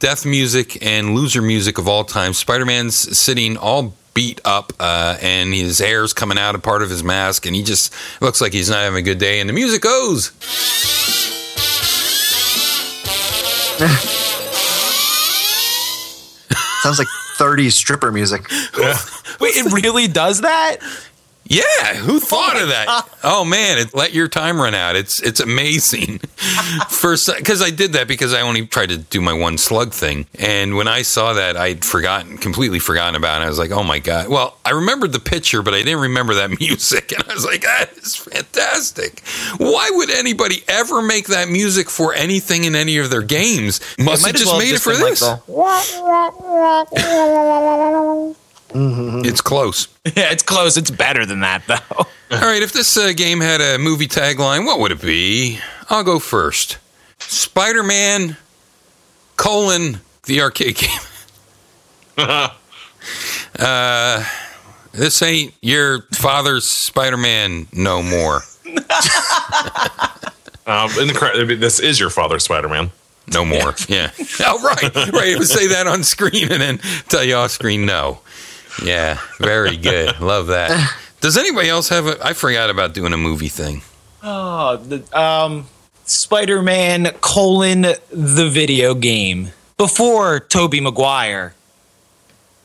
death 0.00 0.26
music 0.26 0.84
and 0.84 1.14
loser 1.14 1.40
music 1.40 1.78
of 1.78 1.88
all 1.88 2.04
time. 2.04 2.32
Spider 2.34 2.66
Man's 2.66 3.16
sitting 3.16 3.56
all 3.56 3.94
beat 4.14 4.40
up 4.44 4.72
uh, 4.78 5.16
and 5.22 5.54
his 5.54 5.78
hair's 5.78 6.12
coming 6.12 6.38
out 6.38 6.54
of 6.54 6.62
part 6.62 6.82
of 6.82 6.90
his 6.90 7.02
mask 7.02 7.46
and 7.46 7.56
he 7.56 7.62
just 7.62 7.94
looks 8.20 8.40
like 8.40 8.52
he's 8.52 8.68
not 8.68 8.80
having 8.80 8.98
a 8.98 9.02
good 9.02 9.18
day. 9.18 9.40
And 9.40 9.48
the 9.48 9.54
music 9.54 9.80
goes. 9.82 10.32
Sounds 16.82 16.98
like 16.98 17.08
30s 17.36 17.72
stripper 17.72 18.12
music. 18.12 18.48
Wait, 19.40 19.56
it 19.56 19.72
really 19.72 20.08
does 20.08 20.40
that? 20.42 20.78
Yeah, 21.44 21.94
who 21.96 22.20
thought 22.20 22.60
of 22.60 22.68
that? 22.68 23.08
Oh 23.24 23.44
man, 23.44 23.78
it 23.78 23.94
let 23.94 24.12
your 24.14 24.28
time 24.28 24.60
run 24.60 24.74
out. 24.74 24.96
It's 24.96 25.20
it's 25.20 25.40
amazing. 25.40 26.18
First, 26.88 27.30
because 27.36 27.60
I 27.60 27.70
did 27.70 27.92
that 27.92 28.08
because 28.08 28.32
I 28.32 28.40
only 28.40 28.66
tried 28.66 28.88
to 28.90 28.98
do 28.98 29.20
my 29.20 29.32
one 29.32 29.58
slug 29.58 29.92
thing, 29.92 30.26
and 30.38 30.76
when 30.76 30.88
I 30.88 31.02
saw 31.02 31.34
that, 31.34 31.56
I'd 31.56 31.84
forgotten, 31.84 32.38
completely 32.38 32.78
forgotten 32.78 33.16
about 33.16 33.42
it. 33.42 33.44
I 33.44 33.48
was 33.48 33.58
like, 33.58 33.70
oh 33.70 33.82
my 33.82 33.98
god. 33.98 34.28
Well, 34.28 34.56
I 34.64 34.70
remembered 34.70 35.12
the 35.12 35.20
picture, 35.20 35.62
but 35.62 35.74
I 35.74 35.78
didn't 35.82 36.00
remember 36.00 36.34
that 36.34 36.50
music, 36.60 37.12
and 37.12 37.22
I 37.28 37.34
was 37.34 37.44
like, 37.44 37.62
that 37.62 37.90
is 37.98 38.16
fantastic. 38.16 39.20
Why 39.58 39.90
would 39.92 40.10
anybody 40.10 40.62
ever 40.68 41.02
make 41.02 41.26
that 41.26 41.48
music 41.48 41.90
for 41.90 42.14
anything 42.14 42.64
in 42.64 42.74
any 42.74 42.98
of 42.98 43.10
their 43.10 43.22
games? 43.22 43.80
Must 43.98 44.24
have 44.26 44.36
just 44.36 44.46
well 44.46 44.58
made 44.58 44.74
it 44.74 44.80
for 44.80 44.92
been 44.92 45.02
like 45.02 45.10
this. 45.10 45.22
the- 48.72 49.22
It's 49.24 49.40
close. 49.40 49.88
Yeah, 50.04 50.32
it's 50.32 50.42
close. 50.42 50.76
It's 50.76 50.90
better 50.90 51.24
than 51.24 51.40
that 51.40 51.62
though. 51.68 51.76
All 52.36 52.40
right, 52.40 52.62
if 52.62 52.72
this 52.72 52.96
uh, 52.96 53.12
game 53.14 53.40
had 53.40 53.60
a 53.60 53.78
movie 53.78 54.08
tagline, 54.08 54.66
what 54.66 54.80
would 54.80 54.90
it 54.92 55.00
be? 55.00 55.58
I'll 55.90 56.02
go 56.04 56.18
first. 56.18 56.78
Spider 57.18 57.82
Man 57.84 58.36
colon 59.36 60.00
the 60.26 60.40
arcade 60.42 60.76
game. 60.76 61.00
uh, 63.58 64.24
this 64.92 65.22
ain't 65.22 65.54
your 65.62 66.02
father's 66.12 66.68
Spider 66.68 67.16
Man 67.16 67.66
no 67.72 68.02
more. 68.02 68.42
Um, 70.66 70.90
in 71.00 71.08
the, 71.08 71.14
cra- 71.16 71.44
this 71.44 71.80
is 71.80 71.98
your 72.00 72.10
father's 72.10 72.44
Spider 72.44 72.68
Man. 72.68 72.90
No 73.32 73.44
more. 73.44 73.74
Yeah. 73.88 74.10
Oh, 74.40 74.60
right. 74.62 74.94
Right. 75.12 75.28
It 75.28 75.38
would 75.38 75.48
say 75.48 75.68
that 75.68 75.86
on 75.86 76.02
screen 76.02 76.50
and 76.50 76.60
then 76.60 76.78
tell 77.08 77.22
you 77.24 77.34
off 77.36 77.50
screen 77.52 77.86
no. 77.86 78.20
Yeah. 78.84 79.18
Very 79.38 79.76
good. 79.76 80.20
Love 80.20 80.46
that. 80.48 80.94
Does 81.20 81.36
anybody 81.36 81.68
else 81.68 81.88
have 81.88 82.06
a? 82.06 82.24
I 82.24 82.32
forgot 82.32 82.70
about 82.70 82.94
doing 82.94 83.12
a 83.12 83.16
movie 83.16 83.48
thing. 83.48 83.82
Oh, 84.22 84.76
the, 84.76 85.18
um, 85.18 85.66
Spider-Man 86.04 87.12
colon 87.20 87.82
the 87.82 88.48
video 88.50 88.94
game 88.94 89.50
before 89.76 90.40
Tobey 90.40 90.80
Maguire. 90.80 91.54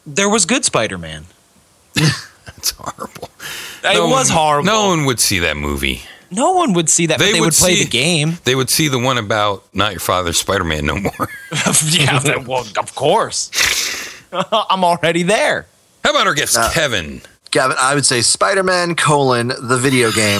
There 0.06 0.30
was 0.30 0.46
good 0.46 0.64
Spider-Man. 0.66 1.26
That's 1.94 2.72
horrible. 2.72 3.30
It 3.84 3.94
No 3.96 4.08
was 4.08 4.30
one- 4.30 4.38
horrible. 4.38 4.66
No 4.66 4.88
one 4.88 5.06
would 5.06 5.20
see 5.20 5.40
that 5.40 5.58
movie. 5.58 6.02
No 6.32 6.52
one 6.54 6.74
would 6.74 6.90
see 6.90 7.06
that. 7.06 7.20
but 7.20 7.26
They 7.26 7.34
they 7.34 7.40
would 7.40 7.48
would 7.48 7.54
play 7.54 7.76
see- 7.76 7.84
the 7.86 7.90
game. 7.90 8.38
They 8.44 8.56
would 8.56 8.70
see 8.70 8.88
the 8.88 9.00
one 9.00 9.18
about 9.18 9.64
not 9.74 9.92
your 9.92 10.00
father's 10.00 10.38
Spider 10.40 10.64
Man 10.64 10.86
no 10.86 10.96
more. 11.00 11.12
yeah, 11.90 12.20
that- 12.20 12.46
well, 12.48 12.66
of 12.80 12.96
course. 12.96 13.52
I'm 14.32 14.84
already 14.84 15.24
there. 15.24 15.68
How 16.08 16.12
about 16.12 16.26
our 16.26 16.36
guest, 16.36 16.58
Uh, 16.58 16.72
Kevin? 16.72 17.22
Gavin, 17.52 17.76
I 17.78 17.94
would 17.94 18.06
say 18.06 18.22
Spider-Man 18.22 18.96
colon 18.96 19.50
the 19.50 19.76
video 19.78 20.10
game, 20.14 20.40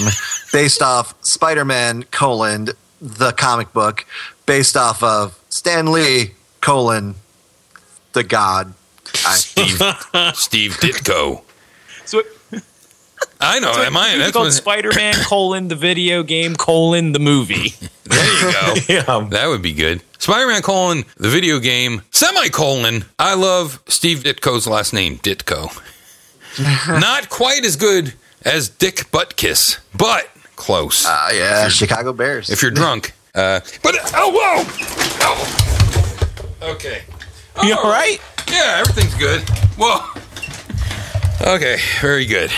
based 0.50 0.80
off 0.80 1.14
Spider-Man 1.20 2.04
colon 2.04 2.70
the 3.02 3.32
comic 3.32 3.74
book, 3.74 4.06
based 4.46 4.78
off 4.78 5.02
of 5.02 5.38
Stan 5.50 5.92
Lee 5.92 6.30
colon 6.62 7.16
the 8.14 8.22
God. 8.22 8.72
I, 9.26 9.34
Steve, 9.36 9.76
Steve 10.36 10.72
Ditko. 10.80 11.42
So, 12.06 12.22
I 13.38 13.58
know. 13.60 13.74
so 13.74 13.82
am 13.82 13.94
I? 13.94 14.12
it's 14.12 14.18
That's 14.20 14.32
called 14.32 14.46
what, 14.46 14.54
Spider-Man 14.54 15.16
colon 15.26 15.68
the 15.68 15.76
video 15.76 16.22
game 16.22 16.56
colon 16.56 17.12
the 17.12 17.18
movie. 17.18 17.74
there 18.04 18.24
you 18.24 18.52
go. 18.52 18.74
Yeah. 18.88 19.28
That 19.28 19.48
would 19.48 19.60
be 19.60 19.74
good. 19.74 20.02
Spider 20.18 20.46
Man 20.48 20.62
colon 20.62 21.04
the 21.16 21.28
video 21.28 21.58
game 21.58 22.02
semicolon. 22.10 23.04
I 23.18 23.34
love 23.34 23.80
Steve 23.86 24.18
Ditko's 24.24 24.66
last 24.66 24.92
name, 24.92 25.18
Ditko. 25.18 25.70
Not 27.00 27.28
quite 27.30 27.64
as 27.64 27.76
good 27.76 28.14
as 28.44 28.68
Dick 28.68 28.96
Butkus, 29.12 29.78
but 29.96 30.28
close. 30.56 31.06
uh, 31.06 31.30
yeah, 31.32 31.68
Chicago 31.68 32.12
Bears. 32.12 32.50
if 32.50 32.62
you're 32.62 32.70
drunk. 32.70 33.12
Uh, 33.34 33.60
but 33.82 33.94
oh 34.14 34.30
whoa! 34.34 34.64
Oh. 36.62 36.70
Okay. 36.72 37.02
You 37.62 37.74
Oh, 37.74 37.84
all 37.84 37.90
right? 37.90 38.18
Yeah, 38.50 38.78
everything's 38.80 39.14
good. 39.14 39.42
Whoa. 39.78 40.04
Okay, 41.54 41.76
very 42.00 42.26
good. 42.26 42.50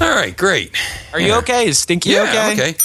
All 0.00 0.10
right, 0.10 0.36
great. 0.36 0.74
Are 1.12 1.20
you 1.20 1.34
okay? 1.34 1.68
Is 1.68 1.78
Stinky 1.78 2.10
Yeah, 2.10 2.22
okay? 2.22 2.52
okay. 2.52 2.76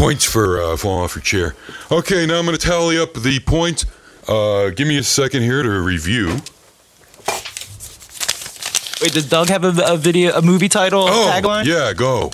Points 0.00 0.24
for 0.24 0.62
uh, 0.62 0.76
falling 0.78 1.04
off 1.04 1.14
your 1.14 1.20
chair. 1.22 1.54
Okay, 1.92 2.24
now 2.24 2.38
I'm 2.38 2.46
going 2.46 2.56
to 2.56 2.66
tally 2.66 2.96
up 2.98 3.12
the 3.12 3.38
points. 3.40 3.84
Uh, 4.26 4.70
give 4.70 4.88
me 4.88 4.96
a 4.96 5.02
second 5.02 5.42
here 5.42 5.62
to 5.62 5.68
review. 5.68 6.28
Wait, 9.02 9.12
does 9.12 9.28
Doug 9.28 9.48
have 9.50 9.62
a, 9.62 9.74
a 9.92 9.98
video, 9.98 10.32
a 10.32 10.40
movie 10.40 10.70
title 10.70 11.02
Oh, 11.06 11.30
tagline? 11.30 11.66
yeah, 11.66 11.92
go. 11.92 12.30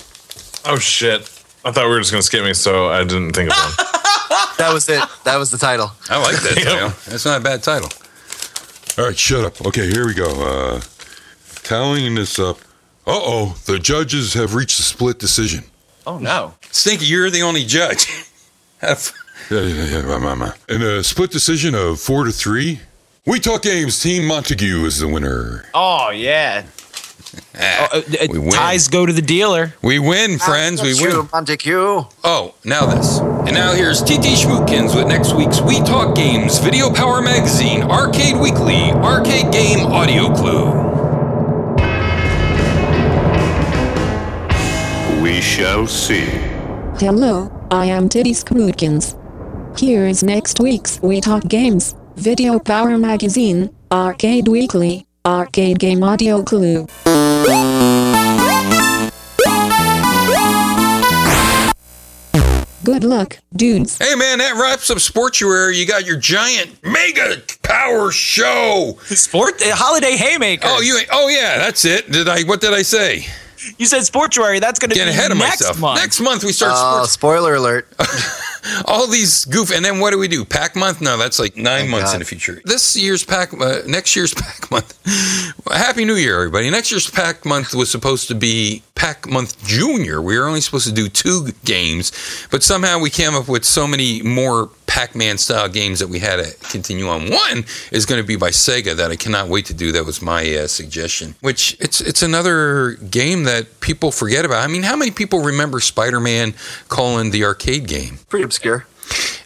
Oh 0.63 0.77
shit! 0.79 1.21
I 1.65 1.71
thought 1.73 1.83
we 1.83 1.89
were 1.89 1.99
just 1.99 2.11
gonna 2.11 2.21
skip 2.23 2.45
me, 2.45 2.53
so 2.53 2.87
I 2.87 3.03
didn't 3.03 3.33
think 3.33 3.51
of 3.51 3.57
one. 3.57 3.73
that 4.57 4.69
was 4.73 4.87
it. 4.87 5.03
That 5.25 5.35
was 5.35 5.51
the 5.51 5.57
title. 5.57 5.91
I 6.09 6.21
like 6.23 6.37
that 6.43 6.55
title. 6.63 6.89
That's 7.11 7.25
not 7.25 7.41
a 7.41 7.43
bad 7.43 7.63
title. 7.63 7.89
All 8.97 9.09
right, 9.09 9.17
shut 9.17 9.43
up. 9.43 9.65
Okay, 9.67 9.89
here 9.91 10.05
we 10.07 10.13
go. 10.13 10.29
Uh, 10.41 10.81
tallying 11.63 12.15
this 12.15 12.39
up. 12.39 12.59
Uh 13.05 13.11
oh, 13.11 13.57
the 13.65 13.77
judges 13.77 14.33
have 14.35 14.55
reached 14.55 14.79
a 14.79 14.83
split 14.83 15.19
decision. 15.19 15.65
Oh 16.07 16.17
no. 16.19 16.53
Stinky, 16.71 17.05
you're 17.05 17.29
the 17.29 17.41
only 17.43 17.63
judge. 17.65 18.07
Yeah, 19.49 19.61
yeah, 19.61 19.85
yeah. 19.85 20.01
ma, 20.01 20.19
ma, 20.19 20.35
ma. 20.35 20.51
In 20.67 20.81
a 20.81 21.01
split 21.03 21.31
decision 21.31 21.73
of 21.73 21.99
four 22.01 22.25
to 22.25 22.31
three, 22.31 22.81
We 23.25 23.39
Talk 23.39 23.61
Games 23.61 23.97
Team 24.01 24.25
Montague 24.27 24.83
is 24.85 24.99
the 24.99 25.07
winner. 25.07 25.63
Oh 25.73 26.09
yeah. 26.09 26.63
Ah, 27.55 27.89
Uh, 27.93 27.97
uh, 27.97 28.27
we 28.29 28.39
win. 28.39 28.51
ties 28.51 28.87
go 28.87 29.05
to 29.05 29.11
the 29.13 29.21
dealer. 29.21 29.73
We 29.81 29.99
win, 29.99 30.37
friends. 30.39 30.81
We 30.81 30.93
win. 30.95 31.11
True, 31.11 31.29
Montague. 31.33 32.03
Oh, 32.23 32.55
now 32.63 32.85
this. 32.85 33.19
And 33.19 33.53
now 33.53 33.73
here's 33.73 34.01
TT 34.01 34.35
Schmootkins 34.37 34.95
with 34.95 35.07
next 35.07 35.33
week's 35.33 35.59
We 35.61 35.79
Talk 35.79 36.15
Games 36.15 36.59
Video 36.59 36.93
Power 36.93 37.21
Magazine 37.21 37.83
Arcade 37.83 38.37
Weekly 38.37 38.91
Arcade 38.91 39.51
Game 39.51 39.79
Audio 39.87 40.33
Clue. 40.35 40.86
Shall 45.57 45.87
see. 45.87 46.27
Hello, 46.99 47.51
I 47.71 47.85
am 47.85 48.09
Titty 48.09 48.33
Scrootkins. 48.33 49.17
Here 49.79 50.05
is 50.05 50.21
next 50.21 50.59
week's 50.59 51.01
We 51.01 51.19
Talk 51.19 51.47
Games, 51.47 51.95
Video 52.15 52.59
Power 52.59 52.95
Magazine, 52.99 53.75
Arcade 53.91 54.47
Weekly, 54.47 55.07
Arcade 55.25 55.79
Game 55.79 56.03
Audio 56.03 56.43
Clue. 56.43 56.85
Good 62.83 63.03
luck, 63.03 63.39
dudes. 63.55 63.97
Hey 63.97 64.13
man, 64.13 64.37
that 64.37 64.59
wraps 64.61 64.91
up 64.91 64.99
Sportuary. 64.99 65.75
You 65.75 65.87
got 65.87 66.05
your 66.05 66.17
giant 66.17 66.77
mega 66.83 67.41
power 67.63 68.11
show. 68.11 68.99
Sport 69.05 69.59
uh, 69.63 69.75
holiday 69.75 70.17
haymaker. 70.17 70.67
Oh, 70.69 70.81
you. 70.81 70.99
Oh 71.11 71.29
yeah, 71.29 71.57
that's 71.57 71.83
it. 71.83 72.11
Did 72.11 72.29
I? 72.29 72.43
What 72.43 72.61
did 72.61 72.73
I 72.73 72.83
say? 72.83 73.25
You 73.77 73.85
said 73.85 74.01
Sportuary. 74.01 74.59
That's 74.59 74.79
going 74.79 74.89
to 74.89 74.95
be 74.95 74.99
Get 74.99 75.07
ahead 75.07 75.31
of 75.31 75.37
next 75.37 75.61
myself. 75.61 75.79
month. 75.79 75.99
Next 75.99 76.19
month 76.19 76.43
we 76.43 76.51
start 76.51 76.73
Oh, 76.75 76.95
sports. 76.97 77.11
spoiler 77.11 77.55
alert. 77.55 77.87
All 78.85 79.07
these 79.07 79.45
goof, 79.45 79.71
and 79.71 79.83
then 79.85 79.99
what 79.99 80.11
do 80.11 80.17
we 80.19 80.27
do? 80.27 80.43
Pack 80.43 80.75
month? 80.75 80.99
No, 80.99 81.15
that's 81.17 81.39
like 81.39 81.55
nine 81.55 81.81
Thank 81.81 81.91
months 81.91 82.07
God. 82.11 82.15
in 82.15 82.19
the 82.19 82.25
future. 82.25 82.61
This 82.65 82.95
year's 82.97 83.23
pack, 83.23 83.53
uh, 83.53 83.81
next 83.87 84.15
year's 84.15 84.33
pack 84.43 84.69
month. 84.69 84.97
Happy 85.71 86.03
New 86.05 86.15
Year, 86.15 86.35
everybody! 86.37 86.69
Next 86.69 86.91
year's 86.91 87.09
pack 87.09 87.45
month 87.45 87.73
was 87.73 87.89
supposed 87.89 88.27
to 88.27 88.35
be 88.35 88.83
pack 88.95 89.27
month 89.29 89.63
junior. 89.65 90.21
We 90.21 90.37
were 90.37 90.47
only 90.47 90.59
supposed 90.61 90.87
to 90.87 90.93
do 90.93 91.07
two 91.07 91.49
games, 91.63 92.11
but 92.51 92.61
somehow 92.61 92.99
we 92.99 93.09
came 93.09 93.35
up 93.35 93.47
with 93.47 93.63
so 93.63 93.87
many 93.87 94.21
more 94.21 94.69
Pac-Man 94.87 95.37
style 95.37 95.69
games 95.69 95.99
that 95.99 96.07
we 96.07 96.19
had 96.19 96.37
to 96.43 96.69
continue 96.69 97.07
on. 97.07 97.29
One 97.29 97.65
is 97.91 98.05
going 98.05 98.21
to 98.21 98.25
be 98.27 98.35
by 98.35 98.49
Sega 98.49 98.95
that 98.95 99.11
I 99.11 99.15
cannot 99.15 99.47
wait 99.49 99.65
to 99.65 99.73
do. 99.73 99.91
That 99.91 100.05
was 100.05 100.21
my 100.21 100.43
uh, 100.55 100.67
suggestion. 100.67 101.35
Which 101.41 101.77
it's 101.79 102.01
it's 102.01 102.23
another 102.23 102.93
game 102.93 103.43
that 103.43 103.79
people 103.81 104.11
forget 104.11 104.45
about. 104.45 104.63
I 104.63 104.67
mean, 104.67 104.83
how 104.83 104.95
many 104.95 105.11
people 105.11 105.41
remember 105.43 105.79
Spider-Man 105.79 106.55
colon 106.87 107.29
the 107.31 107.43
arcade 107.45 107.87
game? 107.87 108.19
Pretty 108.29 108.43
obscure. 108.45 108.87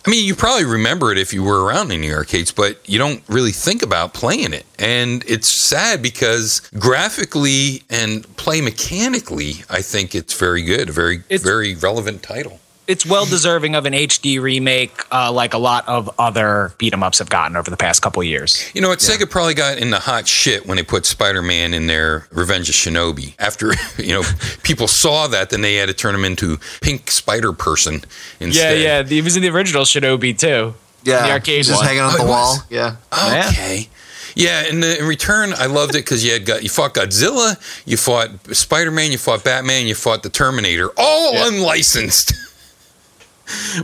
I 0.06 0.10
mean, 0.10 0.26
you 0.26 0.34
probably 0.34 0.66
remember 0.66 1.12
it 1.12 1.20
if 1.20 1.32
you 1.34 1.44
were 1.44 1.64
around 1.64 1.92
in 1.92 2.02
the 2.02 2.12
arcades, 2.14 2.52
but 2.52 2.80
you 2.90 2.98
don't 2.98 3.22
really 3.28 3.52
think 3.52 3.84
about 3.84 4.16
playing 4.16 4.54
it. 4.54 4.66
And 4.80 5.24
it's 5.28 5.48
sad 5.48 6.02
because 6.02 6.62
graphically 6.80 7.84
and 7.90 8.26
play 8.38 8.62
mechanically, 8.62 9.64
I 9.70 9.82
think 9.84 10.16
it's 10.16 10.34
very 10.34 10.64
good, 10.64 10.90
a 10.90 10.92
very, 10.92 11.18
It's- 11.30 11.44
very 11.44 11.76
relevant 11.76 12.24
title. 12.24 12.60
It's 12.88 13.06
well 13.06 13.26
deserving 13.26 13.76
of 13.76 13.86
an 13.86 13.94
HD 13.94 14.40
remake, 14.42 14.92
uh, 15.12 15.32
like 15.32 15.54
a 15.54 15.58
lot 15.58 15.88
of 15.88 16.10
other 16.20 16.74
beat 16.78 16.92
'em 16.94 17.04
ups 17.04 17.20
have 17.20 17.30
gotten 17.30 17.56
over 17.56 17.70
the 17.70 17.78
past 17.78 18.02
couple 18.02 18.24
years. 18.24 18.64
You 18.74 18.82
know 18.82 18.90
what? 18.90 19.00
Sega 19.00 19.30
probably 19.30 19.54
got 19.54 19.78
in 19.78 19.92
the 19.92 20.00
hot 20.00 20.28
shit 20.28 20.66
when 20.66 20.78
they 20.78 20.84
put 20.84 21.06
Spider 21.06 21.42
Man 21.42 21.74
in 21.74 21.88
their 21.88 22.28
Revenge 22.32 22.68
of 22.70 22.76
Shinobi. 22.76 23.34
After, 23.40 23.74
you 23.98 24.14
know, 24.14 24.24
people 24.64 24.88
saw 24.88 25.28
that, 25.28 25.50
then 25.52 25.62
they 25.62 25.76
had 25.76 25.88
to 25.88 25.94
turn 25.94 26.14
him 26.16 26.26
into 26.26 26.60
Pink 26.82 27.10
Spider 27.12 27.54
Person 27.54 28.04
instead. 28.40 28.80
Yeah, 28.80 29.00
yeah. 29.02 29.04
He 29.04 29.22
was 29.22 29.36
in 29.36 29.42
the 29.42 29.50
original 29.50 29.84
Shinobi 29.86 30.38
too. 30.38 30.74
Yeah. 31.04 31.26
The 31.28 31.32
arcade 31.32 31.66
Just 31.66 31.78
one. 31.78 31.86
hanging 31.86 32.02
on 32.02 32.14
Oh, 32.14 32.18
the 32.18 32.24
it 32.24 32.28
wall. 32.28 32.54
was? 32.56 32.64
Yeah. 32.70 32.96
Yeah. 33.14 33.50
Okay. 33.50 33.90
Yeah, 34.34 34.64
in, 34.68 34.80
the, 34.80 34.98
in 35.00 35.06
return, 35.08 35.54
I 35.58 35.66
loved 35.66 35.94
it 35.94 36.06
because 36.06 36.24
you 36.24 36.32
had 36.32 36.46
got 36.46 36.64
you 36.64 36.70
fought 36.70 36.94
Godzilla, 36.94 37.58
you 37.86 37.98
fought 37.98 38.30
Spider 38.56 38.90
Man, 38.92 39.12
you 39.12 39.18
fought 39.18 39.44
Batman, 39.44 39.88
you 39.88 39.96
fought 39.96 40.24
the 40.24 40.30
Terminator, 40.30 40.90
all 40.98 41.34
Yeah. 41.34 41.48
unlicensed. 41.48 42.34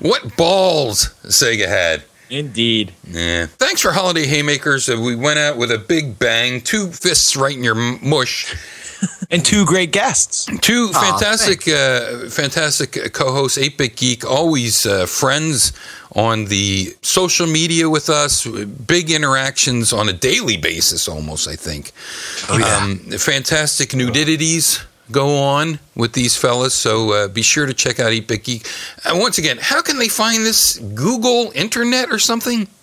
what 0.01 0.35
balls 0.37 1.13
Sega 1.23 1.67
had! 1.67 2.03
Indeed. 2.29 2.93
Yeah. 3.07 3.45
Thanks 3.45 3.81
for 3.81 3.91
holiday 3.91 4.25
haymakers. 4.25 4.89
Uh, 4.89 4.99
we 4.99 5.15
went 5.15 5.39
out 5.39 5.57
with 5.57 5.71
a 5.71 5.77
big 5.77 6.19
bang, 6.19 6.61
two 6.61 6.87
fists 6.87 7.37
right 7.37 7.55
in 7.55 7.63
your 7.63 7.75
mush. 7.75 8.55
And 9.29 9.45
two 9.45 9.65
great 9.65 9.91
guests. 9.91 10.47
Two 10.61 10.89
Aw, 10.95 11.11
fantastic, 11.11 11.67
uh, 11.67 12.29
fantastic 12.29 12.97
uh, 12.97 13.09
co-hosts. 13.09 13.57
Eight 13.57 13.77
Bit 13.77 13.95
Geek, 13.95 14.25
always 14.25 14.87
uh, 14.87 15.05
friends 15.05 15.71
on 16.15 16.45
the 16.45 16.95
social 17.03 17.45
media 17.45 17.89
with 17.89 18.09
us. 18.09 18.47
Big 18.47 19.11
interactions 19.11 19.93
on 19.93 20.09
a 20.09 20.13
daily 20.13 20.57
basis, 20.57 21.07
almost. 21.07 21.47
I 21.47 21.55
think. 21.55 21.91
Oh, 22.49 22.57
yeah. 22.57 22.77
Um, 22.77 22.97
fantastic 23.19 23.93
nudities 23.93 24.83
go 25.11 25.37
on 25.39 25.79
with 25.95 26.13
these 26.13 26.35
fellas. 26.35 26.73
So 26.73 27.11
uh, 27.13 27.27
be 27.27 27.41
sure 27.41 27.65
to 27.65 27.73
check 27.73 27.99
out 27.99 28.11
Bit 28.27 28.43
Geek. 28.43 28.67
Uh, 29.05 29.11
once 29.15 29.37
again, 29.37 29.57
how 29.59 29.81
can 29.81 29.99
they 29.99 30.07
find 30.07 30.45
this? 30.45 30.77
Google, 30.77 31.51
internet, 31.55 32.09
or 32.09 32.19
something? 32.19 32.67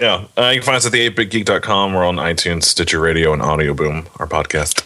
Yeah, 0.00 0.26
uh, 0.36 0.48
you 0.48 0.60
can 0.60 0.66
find 0.66 0.76
us 0.76 0.86
at 0.86 0.90
the8bitgeek.com. 0.90 1.94
We're 1.94 2.04
on 2.04 2.16
iTunes, 2.16 2.64
Stitcher 2.64 2.98
Radio, 2.98 3.32
and 3.32 3.40
Audioboom, 3.40 4.08
our 4.18 4.26
podcast. 4.26 4.84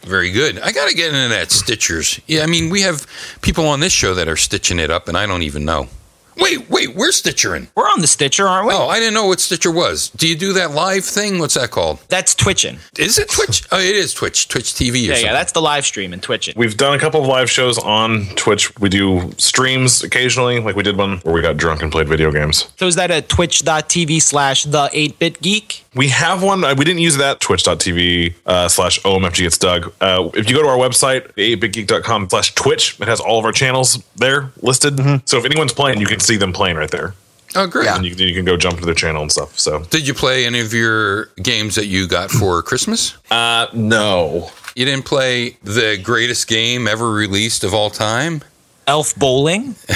Very 0.00 0.30
good. 0.30 0.58
I 0.60 0.72
got 0.72 0.88
to 0.88 0.94
get 0.94 1.08
into 1.14 1.28
that 1.28 1.48
Stitchers. 1.48 2.20
Yeah, 2.26 2.42
I 2.42 2.46
mean, 2.46 2.70
we 2.70 2.80
have 2.80 3.06
people 3.42 3.66
on 3.66 3.80
this 3.80 3.92
show 3.92 4.14
that 4.14 4.26
are 4.26 4.36
stitching 4.36 4.78
it 4.78 4.90
up, 4.90 5.08
and 5.08 5.16
I 5.18 5.26
don't 5.26 5.42
even 5.42 5.66
know. 5.66 5.88
Wait, 6.36 6.68
wait, 6.68 6.94
we're 6.94 7.10
Stitcherin. 7.10 7.68
We're 7.74 7.84
on 7.88 8.00
the 8.00 8.06
Stitcher, 8.06 8.46
aren't 8.46 8.66
we? 8.68 8.74
Oh, 8.74 8.88
I 8.88 8.98
didn't 8.98 9.14
know 9.14 9.26
what 9.26 9.40
Stitcher 9.40 9.70
was. 9.70 10.10
Do 10.10 10.26
you 10.28 10.36
do 10.36 10.52
that 10.54 10.72
live 10.72 11.04
thing? 11.04 11.38
What's 11.38 11.54
that 11.54 11.70
called? 11.70 12.00
That's 12.08 12.34
Twitching. 12.34 12.78
Is 12.98 13.18
it 13.18 13.30
Twitch? 13.30 13.62
oh, 13.72 13.78
it 13.78 13.94
is 13.94 14.12
Twitch. 14.12 14.48
Twitch 14.48 14.72
TV 14.74 14.92
or 14.92 14.96
Yeah, 14.96 15.06
something. 15.14 15.26
yeah, 15.26 15.32
that's 15.32 15.52
the 15.52 15.62
live 15.62 15.84
stream 15.86 16.12
and 16.12 16.22
Twitching. 16.22 16.54
We've 16.56 16.76
done 16.76 16.94
a 16.94 16.98
couple 16.98 17.20
of 17.20 17.26
live 17.26 17.50
shows 17.50 17.78
on 17.78 18.26
Twitch. 18.36 18.76
We 18.78 18.88
do 18.88 19.32
streams 19.38 20.02
occasionally, 20.02 20.60
like 20.60 20.76
we 20.76 20.82
did 20.82 20.96
one 20.96 21.18
where 21.18 21.34
we 21.34 21.40
got 21.40 21.56
drunk 21.56 21.82
and 21.82 21.92
played 21.92 22.08
video 22.08 22.30
games. 22.32 22.68
So 22.78 22.86
is 22.86 22.96
that 22.96 23.10
a 23.10 23.22
twitch.tv 23.22 24.20
slash 24.22 24.64
the 24.64 24.88
8-bit 24.92 25.40
geek? 25.40 25.84
We 25.94 26.08
have 26.08 26.42
one. 26.42 26.64
uh, 26.64 26.74
We 26.76 26.84
didn't 26.84 27.00
use 27.02 27.16
that. 27.18 27.40
Twitch.tv 27.40 28.34
uh, 28.46 28.68
slash 28.68 29.00
OMFG. 29.02 29.46
It's 29.46 29.58
Doug. 29.58 29.92
Uh, 30.00 30.30
if 30.34 30.50
you 30.50 30.56
go 30.56 30.62
to 30.62 30.68
our 30.68 30.76
website, 30.78 31.32
8bitgeek.com 31.34 32.28
slash 32.30 32.54
Twitch, 32.54 33.00
it 33.00 33.06
has 33.08 33.20
all 33.20 33.38
of 33.38 33.44
our 33.44 33.52
channels 33.52 34.02
there 34.16 34.50
listed. 34.60 34.98
So 35.28 35.38
if 35.38 35.44
anyone's 35.44 35.72
playing, 35.72 36.00
you 36.00 36.06
can 36.06 36.18
see 36.24 36.36
them 36.36 36.52
playing 36.52 36.76
right 36.76 36.90
there. 36.90 37.14
Oh, 37.56 37.66
great. 37.68 37.86
And 37.88 38.04
you, 38.04 38.10
can- 38.16 38.26
you 38.26 38.34
can 38.34 38.44
go 38.44 38.56
jump 38.56 38.78
to 38.80 38.84
their 38.84 38.94
channel 38.96 39.22
and 39.22 39.30
stuff. 39.30 39.56
So, 39.58 39.80
Did 39.84 40.08
you 40.08 40.14
play 40.14 40.44
any 40.44 40.58
of 40.60 40.72
your 40.74 41.26
games 41.42 41.76
that 41.76 41.86
you 41.86 42.08
got 42.08 42.30
for 42.30 42.62
Christmas? 42.62 43.16
uh, 43.30 43.66
no. 43.72 44.50
You 44.74 44.84
didn't 44.84 45.04
play 45.04 45.56
the 45.62 45.96
greatest 46.02 46.48
game 46.48 46.88
ever 46.88 47.12
released 47.12 47.62
of 47.62 47.72
all 47.72 47.90
time? 47.90 48.42
Elf 48.88 49.14
Bowling? 49.16 49.76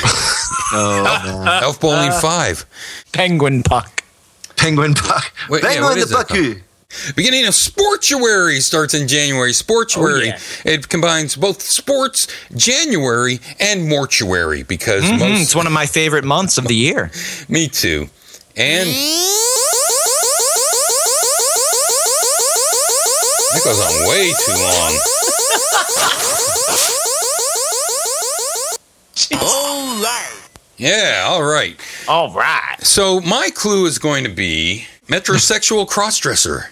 Oh, 0.70 1.60
Elf 1.62 1.80
Bowling 1.80 2.12
5. 2.12 2.66
Penguin 3.12 3.62
Puck. 3.62 4.02
Penguin 4.56 4.92
Puck. 4.92 5.32
Wait, 5.48 5.62
Penguin 5.62 5.82
what 5.82 5.94
the 5.94 6.00
is 6.00 6.10
that 6.10 6.28
Pucky. 6.28 6.60
Beginning 7.14 7.46
of 7.46 7.54
Sportuary 7.54 8.60
starts 8.60 8.94
in 8.94 9.08
January. 9.08 9.52
Sportuary. 9.52 10.32
Oh, 10.32 10.36
yeah. 10.64 10.72
It 10.72 10.88
combines 10.88 11.36
both 11.36 11.60
sports, 11.60 12.26
January, 12.56 13.40
and 13.60 13.86
mortuary 13.88 14.62
because 14.62 15.04
Mhm, 15.04 15.18
most. 15.18 15.42
It's 15.42 15.54
one 15.54 15.66
of 15.66 15.72
my 15.72 15.84
favorite 15.86 16.24
months 16.24 16.56
of 16.56 16.66
the 16.66 16.74
year. 16.74 17.10
Me 17.48 17.68
too. 17.68 18.08
And. 18.56 18.88
That 23.52 23.64
goes 23.64 23.80
on 23.80 24.08
way 24.08 24.32
too 24.46 24.52
long. 24.52 24.98
All 29.40 30.02
right. 30.02 30.34
Yeah, 30.76 31.24
all 31.26 31.42
right. 31.42 31.76
All 32.06 32.32
right. 32.32 32.76
So 32.80 33.20
my 33.22 33.50
clue 33.52 33.86
is 33.86 33.98
going 33.98 34.22
to 34.24 34.30
be 34.30 34.86
metrosexual 35.08 35.88
crossdresser. 35.88 36.66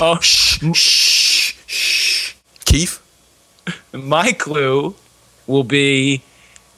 Oh, 0.00 0.18
Shh. 0.20 0.58
Shh. 0.74 1.56
Shh. 1.66 2.34
Keith? 2.64 3.00
my 3.92 4.32
clue 4.32 4.94
will 5.46 5.64
be 5.64 6.22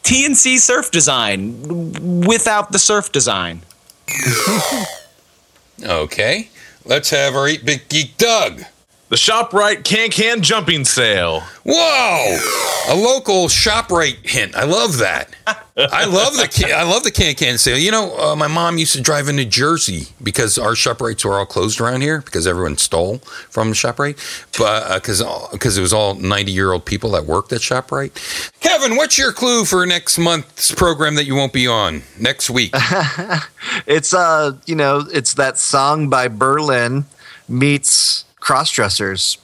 T&C 0.02 0.59
surf 0.59 0.90
design 0.90 2.23
without 2.27 2.73
the 2.73 2.78
surf 2.78 3.12
design. 3.12 3.62
Okay. 5.82 6.48
Let's 6.85 7.10
have 7.10 7.36
our 7.36 7.47
8 7.47 7.65
bit 7.65 7.89
geek 7.89 8.16
Doug. 8.16 8.62
The 9.09 9.16
ShopRite 9.16 9.85
Can 9.85 10.10
Can 10.10 10.43
Jumping 10.43 10.85
Sale. 10.85 11.40
Whoa! 11.64 12.39
A 12.90 12.94
local 12.94 13.48
ShopRite 13.48 14.26
hint. 14.26 14.55
I 14.55 14.64
love 14.64 14.98
that. 14.98 15.35
I 15.78 16.05
love 16.05 16.36
the 16.36 16.47
can, 16.47 16.72
I 16.76 16.82
love 16.82 17.05
the 17.05 17.10
can 17.10 17.35
can 17.35 17.56
sale. 17.56 17.78
You 17.78 17.90
know, 17.90 18.18
uh, 18.18 18.36
my 18.36 18.48
mom 18.48 18.76
used 18.76 18.94
to 18.97 19.01
drive 19.01 19.28
into 19.28 19.47
Jersey 19.47 20.09
because 20.22 20.59
our 20.59 20.72
ShopRites 20.72 21.24
were 21.24 21.39
all 21.39 21.47
closed 21.47 21.80
around 21.80 22.02
here 22.02 22.20
because 22.20 22.47
everyone 22.47 22.76
stole 22.76 23.18
from 23.48 23.70
the 23.70 23.74
ShopRite, 23.76 24.18
but 24.59 24.94
because 24.97 25.22
because 25.52 25.78
it 25.78 25.80
was 25.80 25.94
all 25.94 26.14
ninety 26.14 26.52
year 26.52 26.72
old 26.72 26.85
people 26.85 27.10
that 27.12 27.24
worked 27.24 27.52
at 27.52 27.60
ShopRite. 27.60 28.12
Kevin, 28.60 28.97
what's 28.97 29.16
your 29.16 29.32
clue 29.32 29.64
for 29.64 29.86
next 29.86 30.18
month's 30.18 30.70
program 30.72 31.14
that 31.14 31.24
you 31.24 31.35
won't 31.35 31.55
be 31.55 31.66
on 31.66 32.02
next 32.18 32.51
week? 32.51 32.74
It's 33.86 34.12
uh, 34.12 34.52
you 34.66 34.74
know, 34.74 35.06
it's 35.12 35.35
that 35.35 35.56
song 35.56 36.09
by 36.09 36.28
Berlin 36.28 37.06
meets 37.48 38.24
crossdressers, 38.48 39.36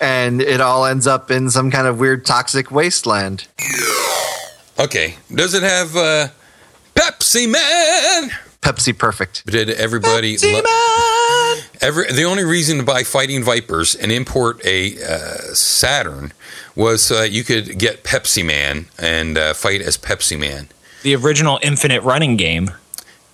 and 0.00 0.42
it 0.42 0.60
all 0.60 0.84
ends 0.84 1.06
up 1.06 1.30
in 1.30 1.48
some 1.50 1.70
kind 1.70 1.86
of 1.86 1.98
weird 1.98 2.26
toxic 2.26 2.70
wasteland. 2.70 3.46
Okay, 4.78 5.16
does 5.34 5.54
it 5.54 5.62
have 5.62 5.96
uh, 5.96 6.28
Pepsi 6.94 7.50
Man? 7.50 8.30
Pepsi 8.60 8.96
Perfect. 8.96 9.46
Did 9.46 9.70
everybody? 9.70 10.36
Pepsi 10.36 10.52
lo- 10.52 11.60
Every 11.80 12.12
the 12.12 12.24
only 12.24 12.44
reason 12.44 12.76
to 12.78 12.84
buy 12.84 13.02
Fighting 13.04 13.42
Vipers 13.42 13.94
and 13.94 14.12
import 14.12 14.60
a 14.66 15.02
uh, 15.02 15.54
Saturn 15.54 16.32
was 16.76 17.02
so 17.02 17.14
that 17.16 17.30
you 17.30 17.42
could 17.42 17.78
get 17.78 18.04
Pepsi 18.04 18.44
Man 18.44 18.86
and 18.98 19.38
uh, 19.38 19.54
fight 19.54 19.80
as 19.80 19.96
Pepsi 19.96 20.38
Man. 20.38 20.68
The 21.02 21.16
original 21.16 21.58
infinite 21.62 22.02
running 22.02 22.36
game. 22.36 22.72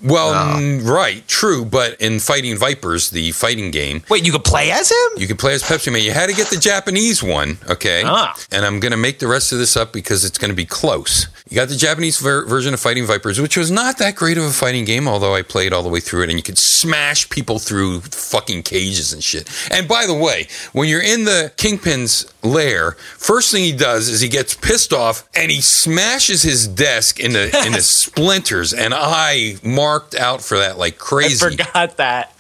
Well, 0.03 0.33
mm, 0.61 0.87
right, 0.87 1.27
true, 1.27 1.65
but 1.65 2.01
in 2.01 2.21
Fighting 2.21 2.57
Vipers, 2.57 3.11
the 3.11 3.33
fighting 3.33 3.71
game, 3.71 4.03
Wait, 4.11 4.25
you 4.27 4.33
could 4.33 4.45
play 4.45 4.71
as 4.71 4.91
him? 4.91 5.21
you 5.21 5.27
could 5.27 5.39
play 5.39 5.55
as 5.55 5.63
Pepsi 5.63 5.93
Man. 5.93 6.03
You 6.03 6.11
had 6.13 6.29
to 6.29 6.37
get 6.37 6.49
the 6.51 6.59
Japanese 6.59 7.23
one, 7.23 7.59
okay? 7.69 8.03
Ah. 8.05 8.35
And 8.53 8.65
I'm 8.67 8.79
going 8.81 8.93
to 8.93 8.99
make 8.99 9.19
the 9.21 9.27
rest 9.29 9.53
of 9.53 9.59
this 9.59 9.77
up 9.77 9.93
because 9.93 10.25
it's 10.25 10.39
going 10.39 10.51
to 10.51 10.57
be 10.57 10.67
close. 10.67 11.29
You 11.49 11.55
got 11.55 11.69
the 11.69 11.77
Japanese 11.77 12.19
ver- 12.19 12.45
version 12.45 12.75
of 12.75 12.81
Fighting 12.81 13.07
Vipers, 13.07 13.41
which 13.41 13.57
was 13.57 13.71
not 13.71 13.99
that 13.99 14.17
great 14.17 14.37
of 14.37 14.43
a 14.43 14.51
fighting 14.51 14.85
game, 14.85 15.07
although 15.07 15.33
I 15.37 15.43
played 15.43 15.73
all 15.73 15.85
the 15.85 15.89
way 15.89 16.01
through 16.01 16.25
it, 16.25 16.29
and 16.29 16.37
you 16.37 16.43
could 16.43 16.59
smash 16.59 17.31
people 17.31 17.61
through 17.61 18.01
fucking 18.01 18.65
cages 18.65 19.13
and 19.13 19.23
shit. 19.23 19.49
And 19.71 19.87
by 19.87 20.07
the 20.07 20.15
way, 20.15 20.49
when 20.73 20.89
you're 20.89 21.01
in 21.03 21.25
the 21.25 21.53
Kingpin's 21.57 22.27
lair, 22.43 22.93
first 23.17 23.53
thing 23.53 23.63
he 23.63 23.71
does 23.71 24.09
is 24.09 24.21
he 24.21 24.29
gets 24.29 24.55
pissed 24.55 24.93
off 24.93 25.23
and 25.37 25.49
he 25.53 25.61
smashes 25.61 26.43
his 26.43 26.67
desk 26.67 27.21
into 27.21 27.45
into 27.65 27.81
splinters, 28.11 28.73
and 28.75 28.93
I 28.93 29.55
marked 29.63 30.17
out 30.17 30.43
for 30.43 30.59
that 30.59 30.79
like 30.79 30.95
I 30.95 30.99
crazy. 30.99 31.57
forgot 31.57 31.97
that. 31.99 32.33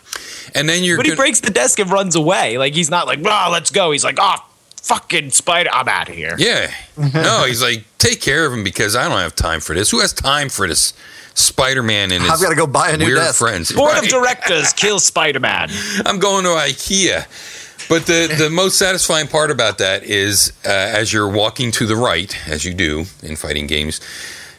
And 0.54 0.68
then 0.68 0.82
you're 0.82 0.96
But 0.96 1.06
he 1.06 1.10
gonna- 1.10 1.16
breaks 1.18 1.38
the 1.40 1.50
desk 1.50 1.78
and 1.78 1.90
runs 1.92 2.16
away. 2.16 2.58
Like 2.58 2.74
he's 2.74 2.90
not 2.90 3.06
like, 3.06 3.20
"Ah, 3.24 3.50
let's 3.52 3.70
go." 3.70 3.92
He's 3.92 4.02
like, 4.04 4.18
"Oh, 4.20 4.36
fucking 4.86 5.30
spider, 5.30 5.70
I'm 5.72 5.88
out 5.88 6.08
of 6.08 6.14
here." 6.14 6.34
Yeah. 6.38 6.72
No, 6.96 7.44
he's 7.46 7.62
like, 7.62 7.84
take 7.98 8.20
care 8.20 8.46
of 8.46 8.52
him 8.52 8.64
because 8.64 8.96
I 8.96 9.08
don't 9.08 9.18
have 9.18 9.34
time 9.34 9.60
for 9.60 9.74
this. 9.74 9.90
Who 9.90 10.00
has 10.00 10.12
time 10.12 10.48
for 10.48 10.66
this? 10.66 10.92
Spider 11.34 11.82
Man 11.82 12.12
and 12.12 12.22
his 12.22 12.32
I've 12.32 12.40
got 12.40 12.48
to 12.48 12.56
go 12.56 12.66
buy 12.66 12.90
a 12.90 12.96
new 12.96 13.04
weird 13.04 13.18
desk. 13.18 13.38
friends. 13.38 13.70
Board 13.70 13.98
of 13.98 14.08
directors 14.08 14.72
kill 14.76 14.98
Spider 14.98 15.38
Man. 15.38 15.68
I'm 16.06 16.18
going 16.18 16.44
to 16.44 16.50
IKEA. 16.50 17.26
But 17.90 18.06
the, 18.06 18.34
the 18.38 18.48
most 18.48 18.78
satisfying 18.78 19.28
part 19.28 19.50
about 19.50 19.76
that 19.78 20.02
is 20.02 20.52
uh, 20.64 20.68
as 20.70 21.12
you're 21.12 21.28
walking 21.28 21.70
to 21.72 21.84
the 21.86 21.94
right, 21.94 22.34
as 22.48 22.64
you 22.64 22.72
do 22.72 23.04
in 23.22 23.36
fighting 23.36 23.66
games, 23.66 24.00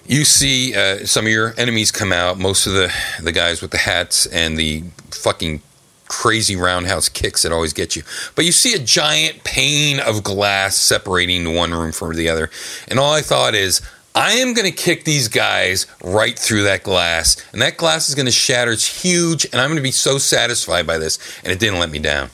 you 0.06 0.24
see 0.24 0.76
uh, 0.76 1.06
some 1.06 1.26
of 1.26 1.32
your 1.32 1.54
enemies 1.58 1.92
come 1.92 2.14
out, 2.14 2.38
most 2.38 2.68
of 2.68 2.74
the, 2.74 2.94
the 3.24 3.32
guys 3.32 3.62
with 3.62 3.72
the 3.72 3.80
hats 3.80 4.28
and 4.28 4.56
the 4.56 4.84
fucking 5.12 5.62
crazy 6.08 6.56
roundhouse 6.56 7.10
kicks 7.10 7.44
that 7.44 7.52
always 7.52 7.74
get 7.74 7.96
you. 7.96 8.04
But 8.36 8.46
you 8.46 8.52
see 8.52 8.74
a 8.74 8.80
giant 8.80 9.44
pane 9.44 10.00
of 10.00 10.24
glass 10.24 10.76
separating 10.76 11.54
one 11.56 11.72
room 11.72 11.92
from 11.92 12.16
the 12.16 12.30
other. 12.30 12.50
And 12.88 13.00
all 13.00 13.14
I 13.14 13.22
thought 13.22 13.56
is, 13.56 13.82
I 14.16 14.34
am 14.34 14.54
going 14.54 14.66
to 14.66 14.76
kick 14.76 15.04
these 15.04 15.28
guys 15.28 15.86
right 16.04 16.38
through 16.38 16.64
that 16.64 16.84
glass. 16.84 17.38
And 17.52 17.62
that 17.62 17.78
glass 17.78 18.10
is 18.10 18.16
going 18.16 18.26
to 18.26 18.32
shatter. 18.32 18.72
It's 18.72 19.04
huge. 19.04 19.46
And 19.46 19.56
I'm 19.56 19.70
going 19.70 19.78
to 19.78 19.84
be 19.84 19.92
so 19.92 20.18
satisfied 20.18 20.88
by 20.88 20.98
this. 20.98 21.20
And 21.44 21.54
it 21.54 21.60
didn't 21.60 21.80
let 21.80 21.92
me 21.92 22.00
down. 22.00 22.30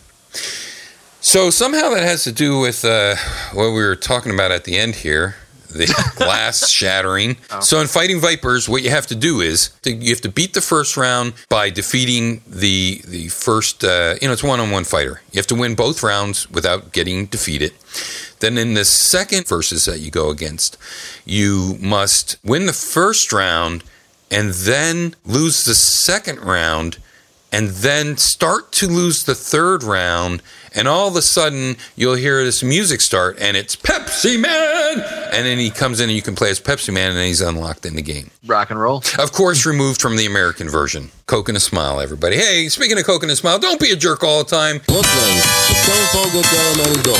So 1.19 1.49
somehow 1.49 1.89
that 1.89 2.03
has 2.03 2.23
to 2.23 2.31
do 2.31 2.59
with 2.59 2.85
uh, 2.85 3.15
what 3.53 3.69
we 3.69 3.83
were 3.83 3.95
talking 3.95 4.33
about 4.33 4.51
at 4.51 4.63
the 4.63 4.77
end 4.77 4.95
here. 4.95 5.35
The 5.73 6.13
glass 6.15 6.69
shattering. 6.69 7.37
So 7.61 7.81
in 7.81 7.87
fighting 7.87 8.19
vipers, 8.19 8.69
what 8.69 8.83
you 8.83 8.89
have 8.89 9.07
to 9.07 9.15
do 9.15 9.41
is 9.41 9.69
to, 9.81 9.91
you 9.91 10.09
have 10.09 10.21
to 10.21 10.29
beat 10.29 10.53
the 10.53 10.61
first 10.61 10.97
round 10.97 11.33
by 11.49 11.69
defeating 11.69 12.41
the 12.47 13.01
the 13.07 13.27
first. 13.29 13.83
Uh, 13.83 14.15
you 14.21 14.27
know, 14.27 14.33
it's 14.33 14.43
one 14.43 14.59
on 14.59 14.71
one 14.71 14.83
fighter. 14.83 15.21
You 15.31 15.39
have 15.39 15.47
to 15.47 15.55
win 15.55 15.75
both 15.75 16.03
rounds 16.03 16.49
without 16.49 16.91
getting 16.93 17.25
defeated. 17.25 17.73
Then 18.39 18.57
in 18.57 18.73
the 18.73 18.85
second 18.85 19.47
versus 19.47 19.85
that 19.85 19.99
you 19.99 20.11
go 20.11 20.29
against, 20.29 20.77
you 21.25 21.77
must 21.79 22.37
win 22.43 22.65
the 22.65 22.73
first 22.73 23.31
round 23.31 23.83
and 24.29 24.49
then 24.51 25.15
lose 25.25 25.63
the 25.63 25.75
second 25.75 26.39
round 26.39 26.97
and 27.53 27.69
then 27.69 28.17
start 28.17 28.71
to 28.73 28.87
lose 28.87 29.23
the 29.23 29.35
third 29.35 29.83
round 29.83 30.41
and 30.75 30.87
all 30.87 31.07
of 31.07 31.15
a 31.15 31.21
sudden 31.21 31.75
you'll 31.95 32.15
hear 32.15 32.43
this 32.43 32.63
music 32.63 33.01
start 33.01 33.37
and 33.39 33.55
it's 33.57 33.75
Pepsi 33.75 34.39
Man 34.39 34.99
and 35.33 35.45
then 35.45 35.57
he 35.57 35.69
comes 35.69 35.99
in 35.99 36.09
and 36.09 36.15
you 36.15 36.21
can 36.21 36.35
play 36.35 36.49
as 36.49 36.59
Pepsi 36.59 36.93
Man 36.93 37.11
and 37.11 37.19
he's 37.19 37.41
unlocked 37.41 37.85
in 37.85 37.95
the 37.95 38.01
game. 38.01 38.31
Rock 38.45 38.69
and 38.71 38.79
roll. 38.79 39.03
Of 39.19 39.31
course 39.31 39.65
removed 39.65 40.01
from 40.01 40.15
the 40.15 40.25
American 40.25 40.69
version. 40.69 41.09
Coke 41.25 41.49
and 41.49 41.57
a 41.57 41.61
smile 41.61 41.99
everybody. 41.99 42.35
Hey, 42.35 42.69
speaking 42.69 42.97
of 42.97 43.05
Coke 43.05 43.23
and 43.23 43.31
a 43.31 43.35
smile, 43.35 43.59
don't 43.59 43.79
be 43.79 43.91
a 43.91 43.95
jerk 43.95 44.23
all 44.23 44.43
the 44.43 44.49
time. 44.49 44.77
Brooklyn, 44.79 45.03
the 45.05 46.09
Total 46.11 46.41
Caramel 46.43 47.03
Dog, 47.03 47.19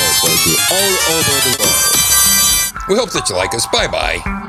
all 0.70 0.94
over 1.16 1.36
the 1.48 1.56
world. 1.60 1.94
We 2.88 2.96
hope 2.96 3.10
that 3.12 3.30
you 3.30 3.36
like 3.36 3.54
us. 3.54 3.66
Bye 3.68 3.88
bye. 3.88 4.43